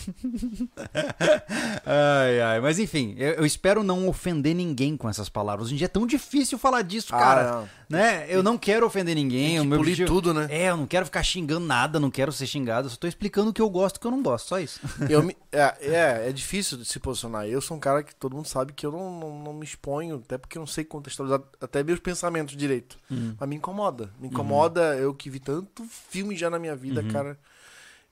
Ai, 1.86 2.42
ai. 2.42 2.60
Mas 2.62 2.80
enfim, 2.80 3.16
eu, 3.18 3.34
eu 3.34 3.46
espero 3.46 3.84
não 3.84 4.08
ofender 4.08 4.56
ninguém 4.56 4.96
com 4.96 5.10
essas 5.10 5.30
palavras. 5.30 5.68
Hoje 5.68 5.76
em 5.76 5.78
dia 5.78 5.86
é 5.86 5.90
tão 5.90 6.06
difícil 6.08 6.58
falar 6.58 6.82
disso, 6.84 7.10
cara. 7.10 7.50
Ah, 7.50 7.54
não. 7.90 7.98
né? 7.98 8.26
Eu 8.30 8.42
não 8.44 8.58
quero 8.58 8.86
ofender 8.86 9.16
ninguém. 9.16 9.54
Tem 9.56 9.62
que 9.62 9.68
meu 9.68 9.80
objetivo- 9.80 10.08
tudo, 10.08 10.34
né? 10.34 10.48
É, 10.50 10.70
eu 10.70 10.78
não 10.78 10.88
quero 10.88 11.06
ficar 11.06 11.24
xingando 11.24 11.66
nada, 11.66 12.00
não 12.00 12.10
quero 12.12 12.32
ser 12.32 12.48
xingado. 12.48 12.88
Eu 12.88 12.92
só 12.92 12.98
tô 12.98 13.08
explicando 13.08 13.50
o 13.50 13.54
que 13.54 13.62
eu 13.62 13.70
gosto 13.70 13.96
e 13.96 13.98
o 13.98 14.02
que 14.02 14.08
eu 14.08 14.12
não 14.12 14.22
gosto. 14.22 14.48
Só 14.48 14.60
isso. 14.60 14.80
Eu 15.10 15.24
me- 15.24 15.36
é, 15.52 15.76
é, 15.82 16.30
é 16.30 16.32
difícil 16.32 16.78
de 16.78 16.86
se 16.86 17.00
posicionar. 17.00 17.48
Eu 17.48 17.62
sou 17.62 17.76
um 17.76 17.80
cara 17.80 18.04
que 18.04 18.16
todo 18.16 18.36
mundo 18.36 18.48
sabe 18.48 18.74
que 18.74 18.86
eu 18.86 18.92
não, 18.92 19.20
não, 19.20 19.44
não 19.44 19.54
me 19.54 19.66
exponho, 19.66 20.22
até 20.24 20.38
porque 20.38 20.58
eu 20.58 20.62
não 20.62 20.68
sei 20.68 20.84
contextualizar 20.84 21.42
até 21.60 21.84
meus 21.84 22.00
pensamentos 22.00 22.56
direito. 22.56 22.98
Mas 23.40 23.50
me 23.50 23.56
incomoda. 23.56 24.10
Me 24.20 24.28
incomoda 24.28 24.96
eu 24.96 25.14
que 25.14 25.30
vi 25.30 25.40
tanto 25.40 25.84
filme 26.10 26.36
já 26.38 26.50
na 26.50 26.60
minha 26.60 26.76
vida, 26.76 27.04
cara. 27.04 27.38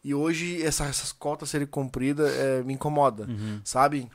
E 0.07 0.13
hoje 0.15 0.61
essa- 0.63 0.85
essas 0.85 1.11
cotas 1.11 1.49
serem 1.49 1.67
cumpridas 1.67 2.31
é, 2.33 2.63
me 2.63 2.73
incomoda, 2.73 3.27
sabe? 3.63 4.09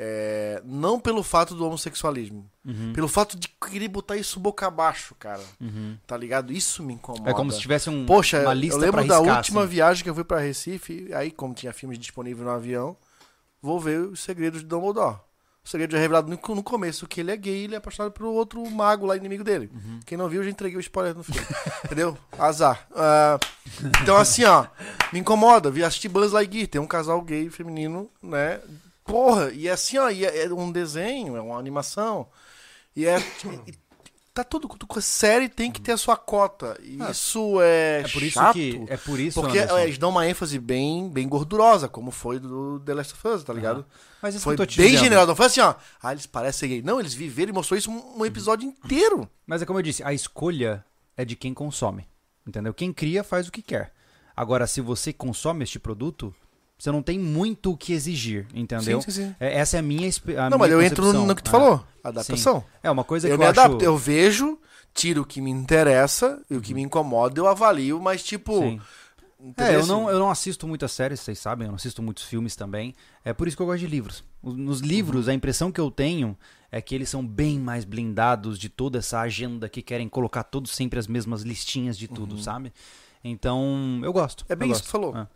É, 0.00 0.62
não 0.64 1.00
pelo 1.00 1.22
fato 1.24 1.54
do 1.56 1.66
homossexualismo, 1.66 2.48
pelo 2.94 3.08
fato 3.08 3.36
de 3.38 3.48
querer 3.48 3.88
botar 3.88 4.16
isso 4.16 4.38
boca 4.38 4.66
abaixo, 4.66 5.14
cara. 5.18 5.42
Tá 6.06 6.16
ligado? 6.16 6.52
Isso 6.52 6.82
me 6.84 6.94
incomoda. 6.94 7.30
É 7.30 7.34
como 7.34 7.50
se 7.50 7.58
tivesse 7.60 7.88
um, 7.90 8.06
Poxa, 8.06 8.42
uma 8.42 8.54
lista 8.54 8.76
eu 8.76 8.80
lembro 8.80 8.98
pra 9.04 9.06
da 9.08 9.18
riscar, 9.18 9.36
última 9.38 9.62
assim. 9.62 9.70
viagem 9.70 10.04
que 10.04 10.10
eu 10.10 10.14
fui 10.14 10.22
pra 10.24 10.38
Recife, 10.38 11.08
aí 11.14 11.30
como 11.32 11.54
tinha 11.54 11.72
filmes 11.72 11.98
disponíveis 11.98 12.46
no 12.46 12.52
avião, 12.52 12.96
vou 13.60 13.80
ver 13.80 14.00
os 14.00 14.20
segredos 14.20 14.60
de 14.60 14.66
Dumbledore. 14.66 15.16
O 15.68 15.70
segredo 15.70 15.94
é 15.98 16.00
revelado 16.00 16.30
no, 16.30 16.54
no 16.54 16.62
começo, 16.62 17.06
que 17.06 17.20
ele 17.20 17.30
é 17.30 17.36
gay 17.36 17.60
e 17.60 17.64
ele 17.64 17.74
é 17.74 17.76
apaixonado 17.76 18.12
pelo 18.12 18.32
outro 18.32 18.64
mago 18.70 19.04
lá, 19.04 19.14
inimigo 19.14 19.44
dele. 19.44 19.70
Uhum. 19.70 20.00
Quem 20.06 20.16
não 20.16 20.26
viu, 20.26 20.40
eu 20.40 20.44
já 20.44 20.50
entreguei 20.50 20.78
o 20.78 20.80
spoiler 20.80 21.14
no 21.14 21.22
filme. 21.22 21.46
Entendeu? 21.84 22.16
Azar. 22.38 22.88
Ah, 22.96 23.38
então 24.00 24.16
assim, 24.16 24.44
ó, 24.44 24.64
me 25.12 25.18
incomoda. 25.18 25.70
Vi 25.70 25.84
assistir 25.84 26.08
Buzz 26.08 26.32
Lightyear, 26.32 26.68
tem 26.68 26.80
um 26.80 26.86
casal 26.86 27.20
gay 27.20 27.50
feminino, 27.50 28.10
né? 28.22 28.62
Porra, 29.04 29.50
e 29.52 29.68
assim, 29.68 29.98
ó, 29.98 30.08
é 30.08 30.44
é 30.44 30.50
um 30.50 30.72
desenho, 30.72 31.36
é 31.36 31.40
uma 31.42 31.58
animação. 31.58 32.28
E 32.96 33.04
é. 33.04 33.22
Tá 34.42 34.44
tudo. 34.44 34.68
tudo- 34.68 35.00
Série 35.02 35.48
tem 35.48 35.70
que 35.70 35.80
ter 35.80 35.92
a 35.92 35.96
sua 35.96 36.16
cota. 36.16 36.78
E 36.82 36.98
isso 37.10 37.60
é. 37.60 38.00
É 38.04 38.08
por 38.08 38.22
isso 38.22 38.34
chato, 38.34 38.52
que. 38.54 38.84
É 38.88 38.96
por 38.96 39.18
isso, 39.20 39.40
Porque 39.40 39.58
Anderson. 39.58 39.78
eles 39.78 39.98
dão 39.98 40.10
uma 40.10 40.26
ênfase 40.26 40.58
bem, 40.58 41.08
bem 41.08 41.28
gordurosa, 41.28 41.88
como 41.88 42.10
foi 42.10 42.38
do 42.38 42.80
The 42.80 42.94
Last 42.94 43.14
of 43.14 43.28
Us, 43.28 43.42
tá 43.44 43.52
ligado? 43.52 43.84
Mas 44.22 44.34
isso 44.34 44.44
Foi 44.44 44.56
que 44.56 44.62
eu 44.62 44.66
tô 44.66 44.72
te 44.72 44.78
bem 44.78 44.86
dizendo. 44.88 45.04
general. 45.04 45.26
Não 45.26 45.36
foi 45.36 45.46
assim, 45.46 45.60
ó. 45.60 45.74
Ah, 46.02 46.12
eles 46.12 46.26
parecem 46.26 46.68
gay. 46.68 46.82
Não, 46.82 46.98
eles 46.98 47.14
viveram 47.14 47.50
e 47.50 47.54
mostrou 47.54 47.78
isso 47.78 47.90
um, 47.90 48.20
um 48.20 48.26
episódio 48.26 48.68
inteiro. 48.68 49.28
Mas 49.46 49.62
é 49.62 49.66
como 49.66 49.78
eu 49.78 49.82
disse, 49.82 50.02
a 50.02 50.12
escolha 50.12 50.84
é 51.16 51.24
de 51.24 51.36
quem 51.36 51.54
consome. 51.54 52.06
Entendeu? 52.46 52.72
Quem 52.74 52.92
cria 52.92 53.22
faz 53.22 53.46
o 53.48 53.52
que 53.52 53.62
quer. 53.62 53.92
Agora, 54.36 54.66
se 54.66 54.80
você 54.80 55.12
consome 55.12 55.64
este 55.64 55.78
produto, 55.78 56.34
você 56.78 56.92
não 56.92 57.02
tem 57.02 57.18
muito 57.18 57.72
o 57.72 57.76
que 57.76 57.92
exigir, 57.92 58.46
entendeu? 58.54 59.02
Sim, 59.02 59.10
sim, 59.10 59.22
sim. 59.24 59.34
É- 59.40 59.58
essa 59.58 59.76
é 59.76 59.80
a 59.80 59.82
minha 59.82 60.08
a 60.38 60.48
não, 60.50 60.58
mas 60.58 60.68
minha 60.68 60.80
eu 60.80 60.82
entro 60.82 61.12
no, 61.12 61.34
que 61.34 61.42
tu 61.42 61.48
É. 61.48 61.50
falou. 61.50 61.84
Adaptação. 62.04 62.60
Sim. 62.60 62.66
É 62.82 62.90
uma 62.90 63.04
coisa 63.04 63.26
Eu 63.28 63.32
que 63.32 63.38
me 63.38 63.44
eu 63.44 63.50
acho... 63.50 63.60
adapto. 63.60 63.84
Eu 63.84 63.96
vejo, 63.96 64.58
tiro 64.94 65.22
o 65.22 65.26
que 65.26 65.40
me 65.40 65.50
interessa 65.50 66.40
e 66.48 66.56
o 66.56 66.60
que 66.60 66.72
me 66.72 66.80
incomoda, 66.82 67.38
eu 67.40 67.46
avalio, 67.48 68.00
mas 68.00 68.22
tipo. 68.22 68.58
Sim. 68.60 68.80
É, 69.56 69.76
eu 69.76 69.86
não, 69.86 70.10
eu 70.10 70.18
não 70.18 70.30
assisto 70.30 70.66
muitas 70.66 70.90
séries, 70.90 71.20
vocês 71.20 71.38
sabem, 71.38 71.66
eu 71.66 71.70
não 71.70 71.76
assisto 71.76 72.02
muitos 72.02 72.24
filmes 72.24 72.56
também. 72.56 72.92
É 73.24 73.32
por 73.32 73.46
isso 73.46 73.56
que 73.56 73.62
eu 73.62 73.66
gosto 73.66 73.78
de 73.80 73.86
livros. 73.86 74.24
Nos 74.42 74.80
livros, 74.80 75.28
a 75.28 75.34
impressão 75.34 75.70
que 75.70 75.80
eu 75.80 75.92
tenho 75.92 76.36
é 76.72 76.80
que 76.82 76.92
eles 76.92 77.08
são 77.08 77.24
bem 77.24 77.56
mais 77.58 77.84
blindados 77.84 78.58
de 78.58 78.68
toda 78.68 78.98
essa 78.98 79.20
agenda 79.20 79.68
que 79.68 79.80
querem 79.80 80.08
colocar 80.08 80.42
todos 80.42 80.72
sempre 80.72 80.98
as 80.98 81.06
mesmas 81.06 81.42
listinhas 81.42 81.96
de 81.96 82.08
tudo, 82.08 82.36
sabe? 82.38 82.72
Então, 83.30 84.00
eu 84.02 84.12
gosto. 84.12 84.44
É 84.48 84.56
bem 84.56 84.70
isso 84.70 84.82
que 84.82 84.90
falou. 84.90 85.16
É. 85.16 85.26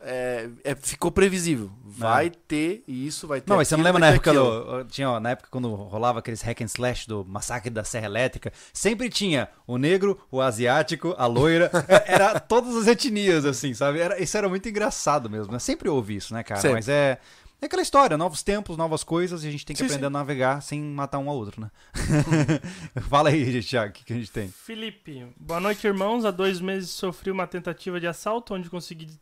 É, 0.64 0.72
é, 0.72 0.74
ficou 0.74 1.10
previsível. 1.10 1.70
Vai 1.84 2.30
ter 2.30 2.82
isso, 2.88 3.26
vai 3.28 3.40
ter. 3.40 3.50
Não, 3.50 3.56
mas 3.56 3.68
você 3.68 3.76
não 3.76 3.84
lembra 3.84 4.00
na 4.00 4.08
época, 4.08 4.32
do, 4.32 4.84
tinha, 4.86 5.10
ó, 5.10 5.20
na 5.20 5.30
época 5.30 5.48
quando 5.50 5.72
rolava 5.74 6.20
aqueles 6.20 6.40
hack 6.42 6.60
and 6.62 6.66
slash 6.66 7.06
do 7.06 7.24
massacre 7.24 7.68
da 7.70 7.84
Serra 7.84 8.06
Elétrica, 8.06 8.52
sempre 8.72 9.10
tinha 9.10 9.48
o 9.66 9.76
negro, 9.76 10.18
o 10.30 10.40
asiático, 10.40 11.14
a 11.18 11.26
loira, 11.26 11.70
é- 11.88 12.14
era 12.14 12.40
todas 12.40 12.74
as 12.76 12.86
etnias, 12.86 13.44
assim, 13.44 13.74
sabe? 13.74 14.00
Era, 14.00 14.22
isso 14.22 14.36
era 14.36 14.48
muito 14.48 14.68
engraçado 14.68 15.28
mesmo, 15.28 15.52
né? 15.52 15.58
Sempre 15.58 15.88
houve 15.88 16.16
isso, 16.16 16.32
né, 16.32 16.42
cara? 16.42 16.60
Sempre. 16.60 16.76
Mas 16.76 16.88
é, 16.88 17.18
é 17.62 17.66
aquela 17.66 17.80
história, 17.80 18.18
novos 18.18 18.42
tempos, 18.42 18.76
novas 18.76 19.04
coisas, 19.04 19.44
e 19.44 19.48
a 19.48 19.50
gente 19.50 19.64
tem 19.64 19.74
que 19.74 19.78
Sim, 19.78 19.86
aprender 19.86 20.02
sim. 20.02 20.06
a 20.06 20.10
navegar 20.10 20.60
sem 20.60 20.82
matar 20.82 21.20
um 21.20 21.30
ao 21.30 21.36
outro, 21.36 21.60
né? 21.60 21.70
Fala 23.08 23.28
aí, 23.28 23.62
Thiago, 23.62 23.90
o 23.90 23.92
que, 23.94 24.04
que 24.04 24.12
a 24.12 24.16
gente 24.16 24.32
tem? 24.32 24.48
Felipe, 24.48 25.32
boa 25.36 25.60
noite, 25.60 25.86
irmãos. 25.86 26.24
Há 26.24 26.32
dois 26.32 26.60
meses 26.60 26.90
sofri 26.90 27.30
uma 27.30 27.46
tentativa 27.46 28.00
de 28.00 28.08
assalto, 28.08 28.52
onde 28.52 28.68
consegui 28.68 29.16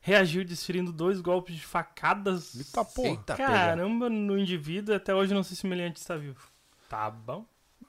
reagir 0.00 0.46
desferindo 0.46 0.90
dois 0.90 1.20
golpes 1.20 1.54
de 1.54 1.66
facadas. 1.66 2.54
Eita 2.54 2.82
porra. 2.82 3.08
Eita, 3.08 3.36
pega. 3.36 3.48
Caramba, 3.50 4.08
no 4.08 4.38
indivíduo, 4.38 4.94
até 4.94 5.14
hoje 5.14 5.34
não 5.34 5.42
sei 5.42 5.54
se 5.54 5.64
o 5.64 5.66
meliante 5.66 6.00
está 6.00 6.16
vivo. 6.16 6.40
Tá 6.88 7.10
bom. 7.10 7.44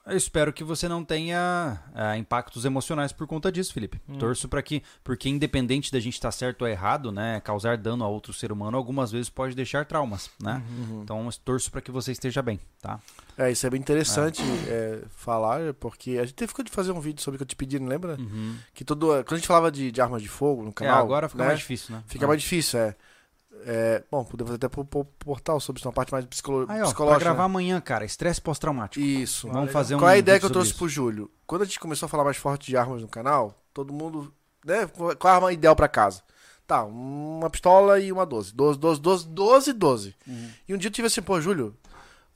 Eu 0.08 0.16
espero 0.16 0.52
que 0.52 0.64
você 0.64 0.88
não 0.88 1.04
tenha 1.04 1.80
ah, 1.94 2.16
impactos 2.16 2.64
emocionais 2.64 3.12
por 3.12 3.26
conta 3.26 3.52
disso, 3.52 3.74
Felipe. 3.74 4.00
Hum. 4.08 4.16
Torço 4.18 4.48
para 4.48 4.62
que, 4.62 4.82
porque 5.04 5.28
independente 5.28 5.92
da 5.92 6.00
gente 6.00 6.14
estar 6.14 6.32
certo 6.32 6.62
ou 6.62 6.68
errado, 6.68 7.12
né, 7.12 7.40
causar 7.40 7.76
dano 7.76 8.02
a 8.04 8.08
outro 8.08 8.32
ser 8.32 8.50
humano 8.50 8.76
algumas 8.76 9.12
vezes 9.12 9.28
pode 9.28 9.54
deixar 9.54 9.84
traumas, 9.84 10.30
né? 10.42 10.62
Uhum. 10.70 11.02
Então 11.02 11.28
torço 11.44 11.70
para 11.70 11.80
que 11.82 11.90
você 11.90 12.12
esteja 12.12 12.40
bem, 12.40 12.58
tá? 12.80 12.98
É, 13.36 13.52
isso 13.52 13.66
é 13.66 13.70
bem 13.70 13.78
interessante 13.80 14.42
é, 14.66 15.02
falar, 15.10 15.74
porque 15.74 16.12
a 16.18 16.24
gente 16.24 16.34
teve 16.34 16.52
que 16.54 16.70
fazer 16.70 16.90
um 16.90 17.00
vídeo 17.00 17.22
sobre 17.22 17.36
o 17.36 17.38
que 17.38 17.42
eu 17.44 17.46
te 17.48 17.54
pedi, 17.54 17.78
não 17.78 17.86
lembra? 17.86 18.16
Que 18.74 18.84
todo. 18.84 19.06
Quando 19.24 19.32
a 19.34 19.36
gente 19.36 19.46
falava 19.46 19.70
de, 19.70 19.92
de 19.92 20.00
armas 20.00 20.22
de 20.22 20.28
fogo 20.28 20.62
no 20.62 20.70
É, 20.70 20.72
canal. 20.72 20.98
agora 21.04 21.28
fica 21.28 21.42
né? 21.42 21.48
mais 21.48 21.58
difícil, 21.60 21.94
né? 21.94 22.02
Fica 22.06 22.24
Ah. 22.24 22.28
mais 22.28 22.40
difícil, 22.40 22.80
é. 22.80 22.96
É, 23.66 24.02
bom, 24.10 24.24
podemos 24.24 24.52
até 24.52 24.68
pôr 24.68 24.84
pôr 24.84 25.04
portal 25.04 25.60
sobre 25.60 25.80
isso, 25.80 25.88
uma 25.88 25.92
parte 25.92 26.12
mais 26.12 26.24
psicolo 26.24 26.66
Aí, 26.68 26.76
ó, 26.76 26.78
pra 26.78 26.84
psicológica. 26.86 27.24
gravar 27.24 27.38
né? 27.40 27.44
amanhã, 27.44 27.80
cara, 27.80 28.04
estresse 28.04 28.40
pós-traumático. 28.40 29.04
Isso. 29.04 29.48
Vamos 29.48 29.72
fazer 29.72 29.94
um 29.94 29.98
Qual 29.98 30.08
é 30.08 30.14
a 30.14 30.18
ideia 30.18 30.38
que 30.38 30.46
eu 30.46 30.50
trouxe 30.50 30.70
sobre 30.70 30.78
pro 30.78 30.88
Júlio? 30.88 31.30
Quando 31.46 31.62
a 31.62 31.64
gente 31.64 31.80
começou 31.80 32.06
a 32.06 32.08
falar 32.08 32.24
mais 32.24 32.36
forte 32.36 32.66
de 32.66 32.76
armas 32.76 33.02
no 33.02 33.08
canal, 33.08 33.54
todo 33.72 33.92
mundo. 33.92 34.32
Né, 34.64 34.86
qual 34.86 35.32
a 35.32 35.36
arma 35.36 35.52
ideal 35.52 35.74
pra 35.76 35.88
casa? 35.88 36.22
Tá, 36.66 36.84
uma 36.84 37.48
pistola 37.48 37.98
e 37.98 38.12
uma 38.12 38.26
12. 38.26 38.54
12, 38.54 38.78
12, 38.78 39.00
12, 39.00 39.28
12, 39.28 39.72
12. 39.72 40.14
Uhum. 40.26 40.50
E 40.68 40.74
um 40.74 40.76
dia 40.76 40.88
eu 40.88 40.92
tive 40.92 41.06
assim, 41.06 41.22
pô, 41.22 41.40
Júlio, 41.40 41.74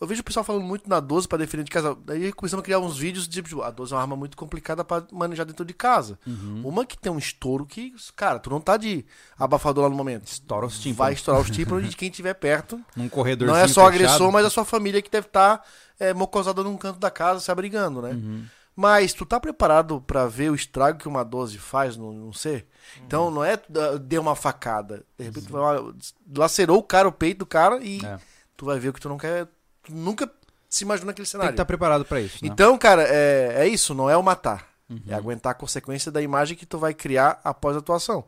eu 0.03 0.07
vejo 0.09 0.21
o 0.21 0.25
pessoal 0.25 0.43
falando 0.43 0.65
muito 0.65 0.91
na 0.91 0.99
12 0.99 1.29
pra 1.29 1.39
defender 1.39 1.63
de 1.63 1.71
casa. 1.71 1.97
Daí 2.05 2.33
começamos 2.33 2.61
a 2.63 2.65
criar 2.65 2.81
uns 2.81 2.99
vídeos 2.99 3.29
de 3.29 3.41
tipo, 3.41 3.63
a 3.63 3.71
12 3.71 3.93
é 3.93 3.97
uma 3.97 4.03
arma 4.03 4.17
muito 4.17 4.37
complicada 4.37 4.85
pra 4.85 5.05
manejar 5.13 5.45
dentro 5.45 5.65
de 5.65 5.73
casa. 5.73 6.19
Uhum. 6.27 6.63
Uma 6.65 6.85
que 6.85 6.99
tem 6.99 7.13
um 7.13 7.19
estouro 7.19 7.65
que, 7.65 7.95
cara, 8.17 8.41
tu 8.41 8.51
não 8.51 8.61
tá 8.61 8.77
de 8.77 9.07
abafador 9.39 9.85
lá 9.85 9.91
no 9.91 9.95
momento. 9.95 10.27
Estoura 10.27 10.67
os 10.67 10.75
tímpanos. 10.75 10.97
Vai 10.99 11.13
estourar 11.13 11.41
os 11.41 11.49
tímpanos 11.55 11.89
de 11.89 11.97
quem 11.97 12.09
estiver 12.11 12.35
perto. 12.35 12.81
Num 12.97 13.09
corredor 13.09 13.47
Não 13.47 13.57
é 13.57 13.69
só 13.69 13.85
o 13.85 13.87
agressor, 13.87 14.33
mas 14.33 14.45
a 14.45 14.51
sua 14.51 14.65
família 14.65 15.01
que 15.01 15.09
deve 15.09 15.29
estar 15.29 15.65
é, 16.01 16.13
mocosada 16.13 16.65
num 16.65 16.77
canto 16.77 16.99
da 16.99 17.09
casa 17.09 17.39
se 17.39 17.53
abrigando, 17.53 18.03
né? 18.03 18.11
Uhum. 18.11 18.45
Mas 18.75 19.13
tu 19.13 19.25
tá 19.25 19.39
preparado 19.39 20.01
pra 20.01 20.27
ver 20.27 20.51
o 20.51 20.55
estrago 20.57 20.99
que 20.99 21.07
uma 21.07 21.23
12 21.25 21.59
faz 21.59 21.97
num, 21.97 22.11
num 22.11 22.33
ser? 22.33 22.67
Então 23.07 23.31
não 23.31 23.45
é 23.45 23.55
uh, 23.55 23.99
deu 24.01 24.21
uma 24.21 24.35
facada. 24.35 25.05
De 25.17 25.27
repente 25.27 25.47
tu 25.47 25.53
vai 25.53 25.61
lá, 25.77 25.93
lacerou 26.37 26.79
o 26.79 26.83
cara, 26.83 27.07
o 27.07 27.13
peito 27.13 27.39
do 27.41 27.47
cara 27.47 27.79
e 27.85 28.05
É. 28.05 28.19
tu 28.57 28.65
vai 28.65 28.81
ver 28.81 28.89
o 28.89 28.93
que 28.93 29.01
tu 29.01 29.09
não 29.09 29.19
quer. 29.19 29.47
Tu 29.83 29.93
nunca 29.93 30.31
se 30.69 30.85
imagina 30.85 31.07
naquele 31.07 31.25
Tem 31.25 31.31
que 31.31 31.31
cenário. 31.31 31.51
estar 31.53 31.65
preparado 31.65 32.05
pra 32.05 32.21
isso, 32.21 32.39
né? 32.45 32.51
Então, 32.53 32.77
cara, 32.79 33.03
é, 33.03 33.55
é 33.59 33.69
isso, 33.69 33.95
não 33.95 34.09
é 34.09 34.17
o 34.17 34.23
matar. 34.23 34.69
Uhum. 34.89 35.01
É 35.09 35.15
aguentar 35.15 35.53
a 35.53 35.55
consequência 35.55 36.11
da 36.13 36.21
imagem 36.23 36.57
que 36.57 36.67
tu 36.67 36.79
vai 36.79 36.93
criar 36.95 37.41
após 37.45 37.77
a 37.77 37.79
atuação. 37.81 38.25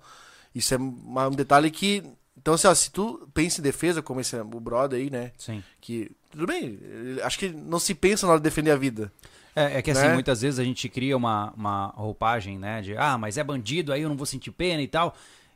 Isso 0.54 0.74
é 0.74 0.78
um 0.78 1.30
detalhe 1.30 1.70
que. 1.70 2.02
Então, 2.36 2.54
assim, 2.54 2.66
ó, 2.66 2.74
se 2.74 2.90
tu 2.90 3.28
pensa 3.32 3.60
em 3.60 3.64
defesa, 3.64 4.02
como 4.02 4.20
esse 4.20 4.36
o 4.36 4.60
brother 4.60 4.98
aí, 5.00 5.10
né? 5.10 5.32
Sim. 5.38 5.62
Que. 5.80 6.10
Tudo 6.30 6.46
bem, 6.46 6.78
acho 7.22 7.38
que 7.38 7.48
não 7.48 7.78
se 7.78 7.94
pensa 7.94 8.26
na 8.26 8.32
hora 8.32 8.40
de 8.40 8.44
defender 8.44 8.70
a 8.72 8.76
vida. 8.76 9.10
É, 9.54 9.78
é 9.78 9.82
que 9.82 9.90
assim, 9.92 10.08
Né? 10.08 10.14
muitas 10.14 10.40
vezes 10.42 10.58
a 10.58 10.64
gente 10.64 10.88
cria 10.88 11.16
uma, 11.16 11.52
uma 11.56 11.86
roupagem, 11.96 12.58
né? 12.58 12.82
De, 12.82 12.96
ah, 12.96 13.16
mas 13.16 13.38
é 13.38 13.44
bandido, 13.44 13.92
aí 13.92 14.02
eu 14.02 14.08
não 14.08 14.16
vou 14.16 14.26
sentir 14.26 14.50
pena 14.50 14.82
e 14.82 14.88
tal. 14.88 15.14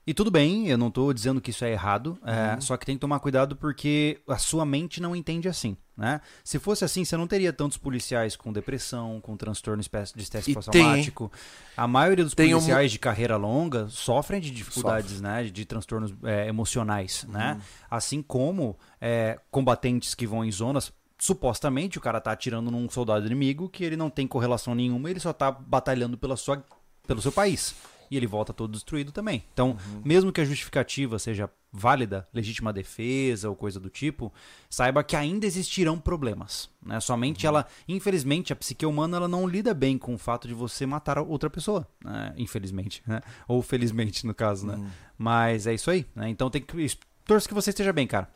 E 0.08 0.14
tudo 0.14 0.30
bem, 0.30 0.68
eu 0.68 0.78
não 0.78 0.90
tô 0.90 1.12
dizendo 1.12 1.38
que 1.38 1.50
isso 1.50 1.66
é 1.66 1.70
errado, 1.70 2.18
é, 2.24 2.58
só 2.62 2.78
que 2.78 2.86
tem 2.86 2.94
que 2.96 3.00
tomar 3.00 3.20
cuidado 3.20 3.54
porque 3.54 4.18
a 4.26 4.38
sua 4.38 4.64
mente 4.64 5.02
não 5.02 5.14
entende 5.14 5.46
assim, 5.50 5.76
né? 5.94 6.22
Se 6.42 6.58
fosse 6.58 6.82
assim, 6.82 7.04
você 7.04 7.14
não 7.14 7.26
teria 7.26 7.52
tantos 7.52 7.76
policiais 7.76 8.34
com 8.34 8.50
depressão, 8.50 9.20
com 9.20 9.36
transtorno 9.36 9.82
de 9.82 10.22
estresse 10.22 10.54
pós-traumático. 10.54 11.30
A 11.76 11.86
maioria 11.86 12.24
dos 12.24 12.32
tem 12.32 12.54
um- 12.54 12.58
policiais 12.58 12.90
de 12.90 12.98
carreira 12.98 13.36
longa 13.36 13.86
sofrem 13.90 14.40
de 14.40 14.50
dificuldades, 14.50 15.20
né? 15.20 15.44
De 15.44 15.66
transtornos 15.66 16.14
é, 16.24 16.48
emocionais, 16.48 17.26
né? 17.28 17.60
Assim 17.90 18.22
como 18.22 18.78
é, 18.98 19.38
combatentes 19.50 20.14
que 20.14 20.26
vão 20.26 20.42
em 20.42 20.50
zonas 20.50 20.90
supostamente 21.18 21.98
o 21.98 22.00
cara 22.00 22.18
tá 22.18 22.32
atirando 22.32 22.70
num 22.70 22.88
soldado 22.88 23.26
inimigo 23.26 23.68
que 23.68 23.84
ele 23.84 23.96
não 23.96 24.08
tem 24.08 24.26
correlação 24.26 24.74
nenhuma, 24.74 25.10
ele 25.10 25.20
só 25.20 25.34
tá 25.34 25.50
batalhando 25.50 26.16
pela 26.16 26.34
sua, 26.36 26.64
pelo 27.06 27.20
seu 27.20 27.30
país. 27.32 27.74
E 28.10 28.16
ele 28.16 28.26
volta 28.26 28.52
todo 28.52 28.72
destruído 28.72 29.12
também. 29.12 29.44
Então, 29.52 29.76
mesmo 30.04 30.32
que 30.32 30.40
a 30.40 30.44
justificativa 30.44 31.18
seja 31.18 31.50
válida, 31.70 32.26
legítima 32.32 32.72
defesa 32.72 33.48
ou 33.48 33.54
coisa 33.54 33.78
do 33.78 33.90
tipo, 33.90 34.32
saiba 34.70 35.04
que 35.04 35.14
ainda 35.14 35.46
existirão 35.46 35.98
problemas. 35.98 36.70
Né? 36.82 36.98
Somente 37.00 37.46
ela, 37.46 37.66
infelizmente, 37.86 38.52
a 38.52 38.56
psique 38.56 38.86
humana 38.86 39.18
ela 39.18 39.28
não 39.28 39.46
lida 39.46 39.74
bem 39.74 39.98
com 39.98 40.14
o 40.14 40.18
fato 40.18 40.48
de 40.48 40.54
você 40.54 40.86
matar 40.86 41.18
outra 41.18 41.50
pessoa. 41.50 41.86
né? 42.02 42.32
Infelizmente. 42.36 43.02
Né? 43.06 43.20
Ou 43.46 43.60
felizmente, 43.62 44.26
no 44.26 44.34
caso. 44.34 44.66
Né? 44.66 44.90
Mas 45.16 45.66
é 45.66 45.74
isso 45.74 45.90
aí. 45.90 46.06
Né? 46.14 46.28
Então 46.28 46.48
tem 46.50 46.62
que. 46.62 46.98
Torço 47.24 47.46
que 47.46 47.54
você 47.54 47.70
esteja 47.70 47.92
bem, 47.92 48.06
cara. 48.06 48.30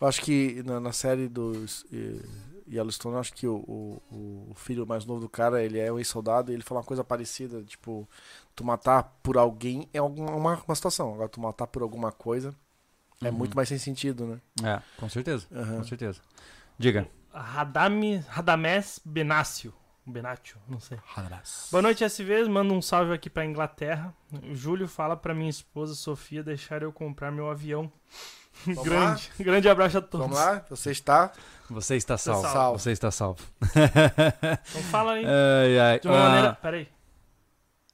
Eu 0.00 0.06
acho 0.06 0.20
que 0.22 0.62
na, 0.64 0.80
na 0.80 0.92
série 0.92 1.28
dos 1.28 1.86
eh, 1.92 2.20
Yellowstone, 2.70 3.14
eu 3.14 3.20
acho 3.20 3.32
que 3.32 3.46
o, 3.46 3.56
o, 3.56 4.48
o 4.50 4.54
filho 4.54 4.86
mais 4.86 5.04
novo 5.04 5.20
do 5.20 5.28
cara, 5.28 5.62
ele 5.62 5.78
é 5.78 5.92
um 5.92 5.98
ex-soldado 5.98 6.50
e 6.50 6.54
ele 6.54 6.62
fala 6.62 6.80
uma 6.80 6.86
coisa 6.86 7.04
parecida, 7.04 7.62
tipo, 7.62 8.08
tu 8.54 8.64
matar 8.64 9.02
por 9.22 9.36
alguém 9.38 9.88
é 9.92 9.98
alguma, 9.98 10.32
uma, 10.32 10.62
uma 10.66 10.74
situação, 10.74 11.14
agora 11.14 11.28
tu 11.28 11.40
matar 11.40 11.66
por 11.66 11.82
alguma 11.82 12.10
coisa 12.12 12.54
é 13.22 13.28
Uhum. 13.28 13.32
muito 13.32 13.56
mais 13.56 13.68
sem 13.68 13.78
sentido, 13.78 14.26
né? 14.26 14.40
É, 14.62 14.82
com 14.98 15.08
certeza. 15.08 15.46
Aham. 15.50 15.78
Com 15.78 15.84
certeza. 15.84 16.20
Diga. 16.78 17.08
Radame, 17.32 18.16
Radames 18.28 19.00
Benácio. 19.04 19.72
Benácio, 20.08 20.56
não 20.68 20.78
sei. 20.78 20.98
Boa 21.72 21.82
noite, 21.82 22.04
SVs. 22.04 22.46
Manda 22.46 22.72
um 22.72 22.80
salve 22.80 23.12
aqui 23.12 23.28
pra 23.28 23.44
Inglaterra. 23.44 24.14
O 24.50 24.54
Júlio 24.54 24.86
fala 24.86 25.16
pra 25.16 25.34
minha 25.34 25.50
esposa 25.50 25.94
Sofia 25.94 26.44
deixar 26.44 26.82
eu 26.82 26.92
comprar 26.92 27.32
meu 27.32 27.50
avião. 27.50 27.90
Vamos 28.64 28.82
grande, 28.84 29.30
grande 29.38 29.68
abraço 29.68 29.98
a 29.98 30.00
todos. 30.00 30.26
Vamos 30.26 30.38
lá, 30.38 30.64
você 30.70 30.90
está. 30.90 31.32
Você 31.68 31.96
está 31.96 32.16
salvo. 32.16 32.42
salvo. 32.42 32.78
Você 32.78 32.90
está 32.92 33.10
salvo. 33.10 33.42
Então 33.62 34.82
fala 34.90 35.12
aí. 35.14 35.24
ai, 35.26 35.78
ai. 35.78 36.00
De 36.00 36.08
uma 36.08 36.16
Ah, 36.16 36.28
maneira. 36.28 36.52
Peraí. 36.54 36.88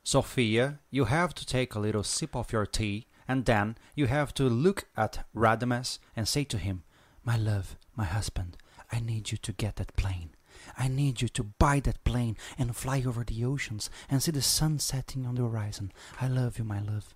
Sophia, 0.04 0.78
you 0.90 1.04
have 1.04 1.32
to 1.34 1.46
take 1.46 1.76
a 1.76 1.80
little 1.80 2.02
sip 2.02 2.34
of 2.36 2.52
your 2.52 2.66
tea, 2.66 3.06
and 3.28 3.44
then 3.44 3.76
you 3.96 4.06
have 4.08 4.32
to 4.34 4.44
look 4.48 4.84
at 4.96 5.24
Radames 5.34 5.98
and 6.16 6.26
say 6.26 6.44
to 6.44 6.56
him, 6.58 6.82
My 7.24 7.36
love, 7.36 7.76
my 7.96 8.04
husband, 8.04 8.56
I 8.90 9.00
need 9.00 9.30
you 9.30 9.38
to 9.38 9.52
get 9.52 9.76
that 9.76 9.94
plane. 9.96 10.30
I 10.76 10.88
need 10.88 11.20
you 11.22 11.28
to 11.28 11.44
buy 11.58 11.80
that 11.80 12.02
plane 12.04 12.36
and 12.58 12.74
fly 12.74 13.02
over 13.06 13.24
the 13.24 13.44
oceans 13.44 13.90
and 14.10 14.22
see 14.22 14.32
the 14.32 14.42
sun 14.42 14.78
setting 14.80 15.24
on 15.26 15.34
the 15.36 15.42
horizon. 15.42 15.92
I 16.20 16.28
love 16.28 16.58
you, 16.58 16.64
my 16.64 16.80
love. 16.80 17.14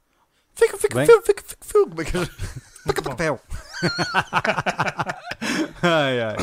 Fica, 0.54 0.76
fica, 0.78 0.94
Bem? 0.94 1.06
fica, 1.06 1.22
fica, 1.22 1.55
fica. 1.66 1.86
Como 1.88 2.00
é 2.00 2.04
que- 2.04 2.16
bom. 3.02 3.10
papel. 3.10 3.40
ai, 5.82 6.20
ai. 6.20 6.36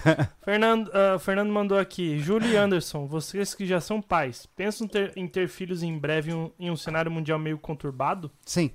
Fernando, 0.44 0.90
ah, 0.94 1.18
Fernando 1.18 1.50
mandou 1.52 1.78
aqui. 1.78 2.18
Júlio 2.18 2.48
e 2.50 2.56
Anderson, 2.56 3.06
vocês 3.06 3.54
que 3.54 3.66
já 3.66 3.80
são 3.80 4.00
pais, 4.00 4.46
pensam 4.56 4.86
ter- 4.86 5.12
em 5.16 5.26
ter 5.26 5.48
filhos 5.48 5.82
em 5.82 5.96
breve 5.98 6.32
um, 6.32 6.50
em 6.58 6.70
um 6.70 6.76
cenário 6.76 7.10
mundial 7.10 7.38
meio 7.38 7.58
conturbado? 7.58 8.30
Sim, 8.44 8.70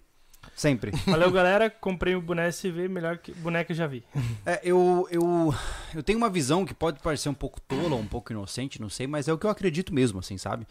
sempre. 0.55 0.91
Valeu, 1.05 1.31
galera. 1.31 1.69
Comprei 1.69 2.15
o 2.15 2.21
boneco 2.21 2.47
SV, 2.49 2.87
melhor 2.87 3.17
que 3.17 3.33
boneca 3.33 3.73
já 3.73 3.85
vi. 3.85 4.03
É, 4.45 4.61
eu, 4.63 5.07
eu, 5.11 5.53
eu 5.93 6.01
tenho 6.01 6.17
uma 6.17 6.29
visão 6.29 6.65
que 6.65 6.73
pode 6.73 6.99
parecer 6.99 7.29
um 7.29 7.33
pouco 7.33 7.59
tola, 7.61 7.95
um 7.95 8.07
pouco 8.07 8.31
inocente, 8.31 8.81
não 8.81 8.89
sei, 8.89 9.05
mas 9.05 9.27
é 9.27 9.33
o 9.33 9.37
que 9.37 9.45
eu 9.45 9.49
acredito 9.49 9.93
mesmo, 9.93 10.19
assim, 10.19 10.37
sabe? 10.37 10.65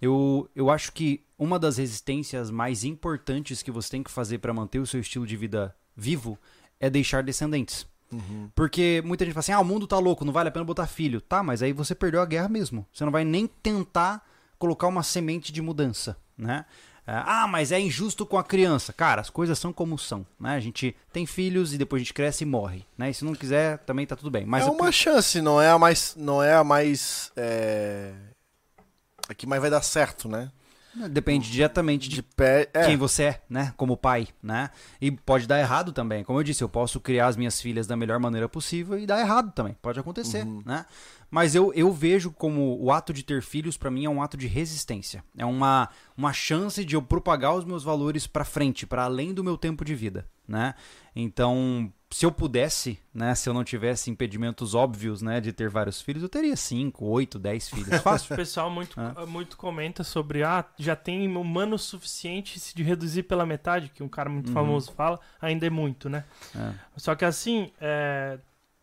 Eu, 0.00 0.48
eu 0.54 0.70
acho 0.70 0.92
que 0.92 1.24
uma 1.38 1.58
das 1.58 1.78
resistências 1.78 2.50
mais 2.50 2.84
importantes 2.84 3.62
que 3.62 3.70
você 3.70 3.90
tem 3.90 4.02
que 4.02 4.10
fazer 4.10 4.38
para 4.38 4.52
manter 4.52 4.78
o 4.78 4.86
seu 4.86 5.00
estilo 5.00 5.26
de 5.26 5.36
vida 5.36 5.74
vivo 5.96 6.38
é 6.78 6.90
deixar 6.90 7.22
descendentes. 7.22 7.86
Porque 8.54 9.00
muita 9.04 9.24
gente 9.24 9.34
fala 9.34 9.40
assim: 9.40 9.52
ah, 9.52 9.60
o 9.60 9.64
mundo 9.64 9.86
tá 9.86 9.98
louco, 9.98 10.24
não 10.24 10.32
vale 10.32 10.48
a 10.48 10.52
pena 10.52 10.64
botar 10.64 10.86
filho. 10.86 11.20
Tá, 11.20 11.42
mas 11.42 11.62
aí 11.62 11.72
você 11.72 11.94
perdeu 11.94 12.20
a 12.20 12.26
guerra 12.26 12.48
mesmo. 12.48 12.86
Você 12.92 13.04
não 13.04 13.12
vai 13.12 13.24
nem 13.24 13.46
tentar 13.46 14.26
colocar 14.58 14.88
uma 14.88 15.02
semente 15.02 15.52
de 15.52 15.62
mudança, 15.62 16.16
né? 16.36 16.64
Ah, 17.12 17.46
mas 17.48 17.72
é 17.72 17.80
injusto 17.80 18.24
com 18.24 18.38
a 18.38 18.44
criança. 18.44 18.92
Cara, 18.92 19.20
as 19.20 19.30
coisas 19.30 19.58
são 19.58 19.72
como 19.72 19.98
são, 19.98 20.26
né? 20.38 20.54
A 20.54 20.60
gente 20.60 20.94
tem 21.12 21.26
filhos 21.26 21.72
e 21.72 21.78
depois 21.78 22.00
a 22.00 22.04
gente 22.04 22.14
cresce 22.14 22.44
e 22.44 22.46
morre, 22.46 22.84
né? 22.96 23.10
E 23.10 23.14
se 23.14 23.24
não 23.24 23.34
quiser, 23.34 23.78
também 23.78 24.06
tá 24.06 24.14
tudo 24.14 24.30
bem. 24.30 24.44
Mas 24.46 24.66
é 24.66 24.70
uma 24.70 24.92
chance, 24.92 25.40
não 25.40 25.60
é 25.60 25.70
a 25.70 25.78
mais. 25.78 26.14
Não 26.16 26.42
é 26.42 26.54
a 26.54 26.62
mais. 26.62 27.32
É... 27.36 28.12
A 29.28 29.34
que 29.34 29.46
mais 29.46 29.60
vai 29.60 29.70
dar 29.70 29.82
certo, 29.82 30.28
né? 30.28 30.50
depende 31.08 31.50
diretamente 31.50 32.08
de 32.08 32.16
De 32.16 32.22
pé. 32.22 32.68
É. 32.74 32.86
quem 32.86 32.96
você 32.96 33.22
é, 33.24 33.42
né? 33.48 33.72
Como 33.76 33.96
pai, 33.96 34.28
né? 34.42 34.70
E 35.00 35.10
pode 35.10 35.46
dar 35.46 35.58
errado 35.58 35.92
também. 35.92 36.24
Como 36.24 36.38
eu 36.38 36.42
disse, 36.42 36.62
eu 36.62 36.68
posso 36.68 37.00
criar 37.00 37.28
as 37.28 37.36
minhas 37.36 37.60
filhas 37.60 37.86
da 37.86 37.96
melhor 37.96 38.18
maneira 38.18 38.48
possível 38.48 38.98
e 38.98 39.06
dar 39.06 39.20
errado 39.20 39.52
também. 39.52 39.76
Pode 39.80 39.98
acontecer, 40.00 40.44
né? 40.44 40.84
Mas 41.30 41.54
eu, 41.54 41.72
eu 41.74 41.92
vejo 41.92 42.30
como 42.32 42.76
o 42.82 42.90
ato 42.90 43.12
de 43.12 43.22
ter 43.22 43.40
filhos, 43.42 43.76
pra 43.76 43.90
mim, 43.90 44.04
é 44.04 44.10
um 44.10 44.20
ato 44.22 44.36
de 44.36 44.46
resistência. 44.48 45.22
É 45.38 45.44
uma, 45.46 45.88
uma 46.16 46.32
chance 46.32 46.84
de 46.84 46.96
eu 46.96 47.02
propagar 47.02 47.54
os 47.54 47.64
meus 47.64 47.84
valores 47.84 48.26
pra 48.26 48.44
frente, 48.44 48.84
pra 48.86 49.04
além 49.04 49.32
do 49.32 49.44
meu 49.44 49.56
tempo 49.56 49.84
de 49.84 49.94
vida, 49.94 50.26
né? 50.48 50.74
Então, 51.14 51.92
se 52.10 52.24
eu 52.26 52.32
pudesse, 52.32 52.98
né? 53.14 53.34
Se 53.34 53.48
eu 53.48 53.54
não 53.54 53.62
tivesse 53.62 54.10
impedimentos 54.10 54.74
óbvios, 54.74 55.22
né? 55.22 55.40
De 55.40 55.52
ter 55.52 55.68
vários 55.68 56.00
filhos, 56.00 56.22
eu 56.22 56.28
teria 56.28 56.56
5, 56.56 57.04
8, 57.04 57.38
10 57.38 57.68
filhos. 57.68 57.88
O 58.00 58.02
Fácil. 58.02 58.34
pessoal 58.36 58.70
muito, 58.70 58.98
É. 59.00 59.26
muito 59.26 59.56
comenta 59.56 60.02
sobre, 60.02 60.42
ah, 60.42 60.64
já 60.78 60.96
tem 60.96 61.28
humano 61.36 61.78
suficiente 61.78 62.58
se 62.58 62.74
de 62.74 62.82
reduzir 62.82 63.22
pela 63.24 63.46
metade, 63.46 63.90
que 63.94 64.02
um 64.02 64.08
cara 64.08 64.28
muito 64.28 64.48
Uhum. 64.48 64.54
famoso 64.54 64.92
fala, 64.92 65.20
ainda 65.40 65.66
é 65.66 65.70
muito, 65.70 66.08
né? 66.08 66.24
É. 66.56 66.72
Só 66.96 67.14
que 67.14 67.24
assim, 67.24 67.70
é, 67.80 68.38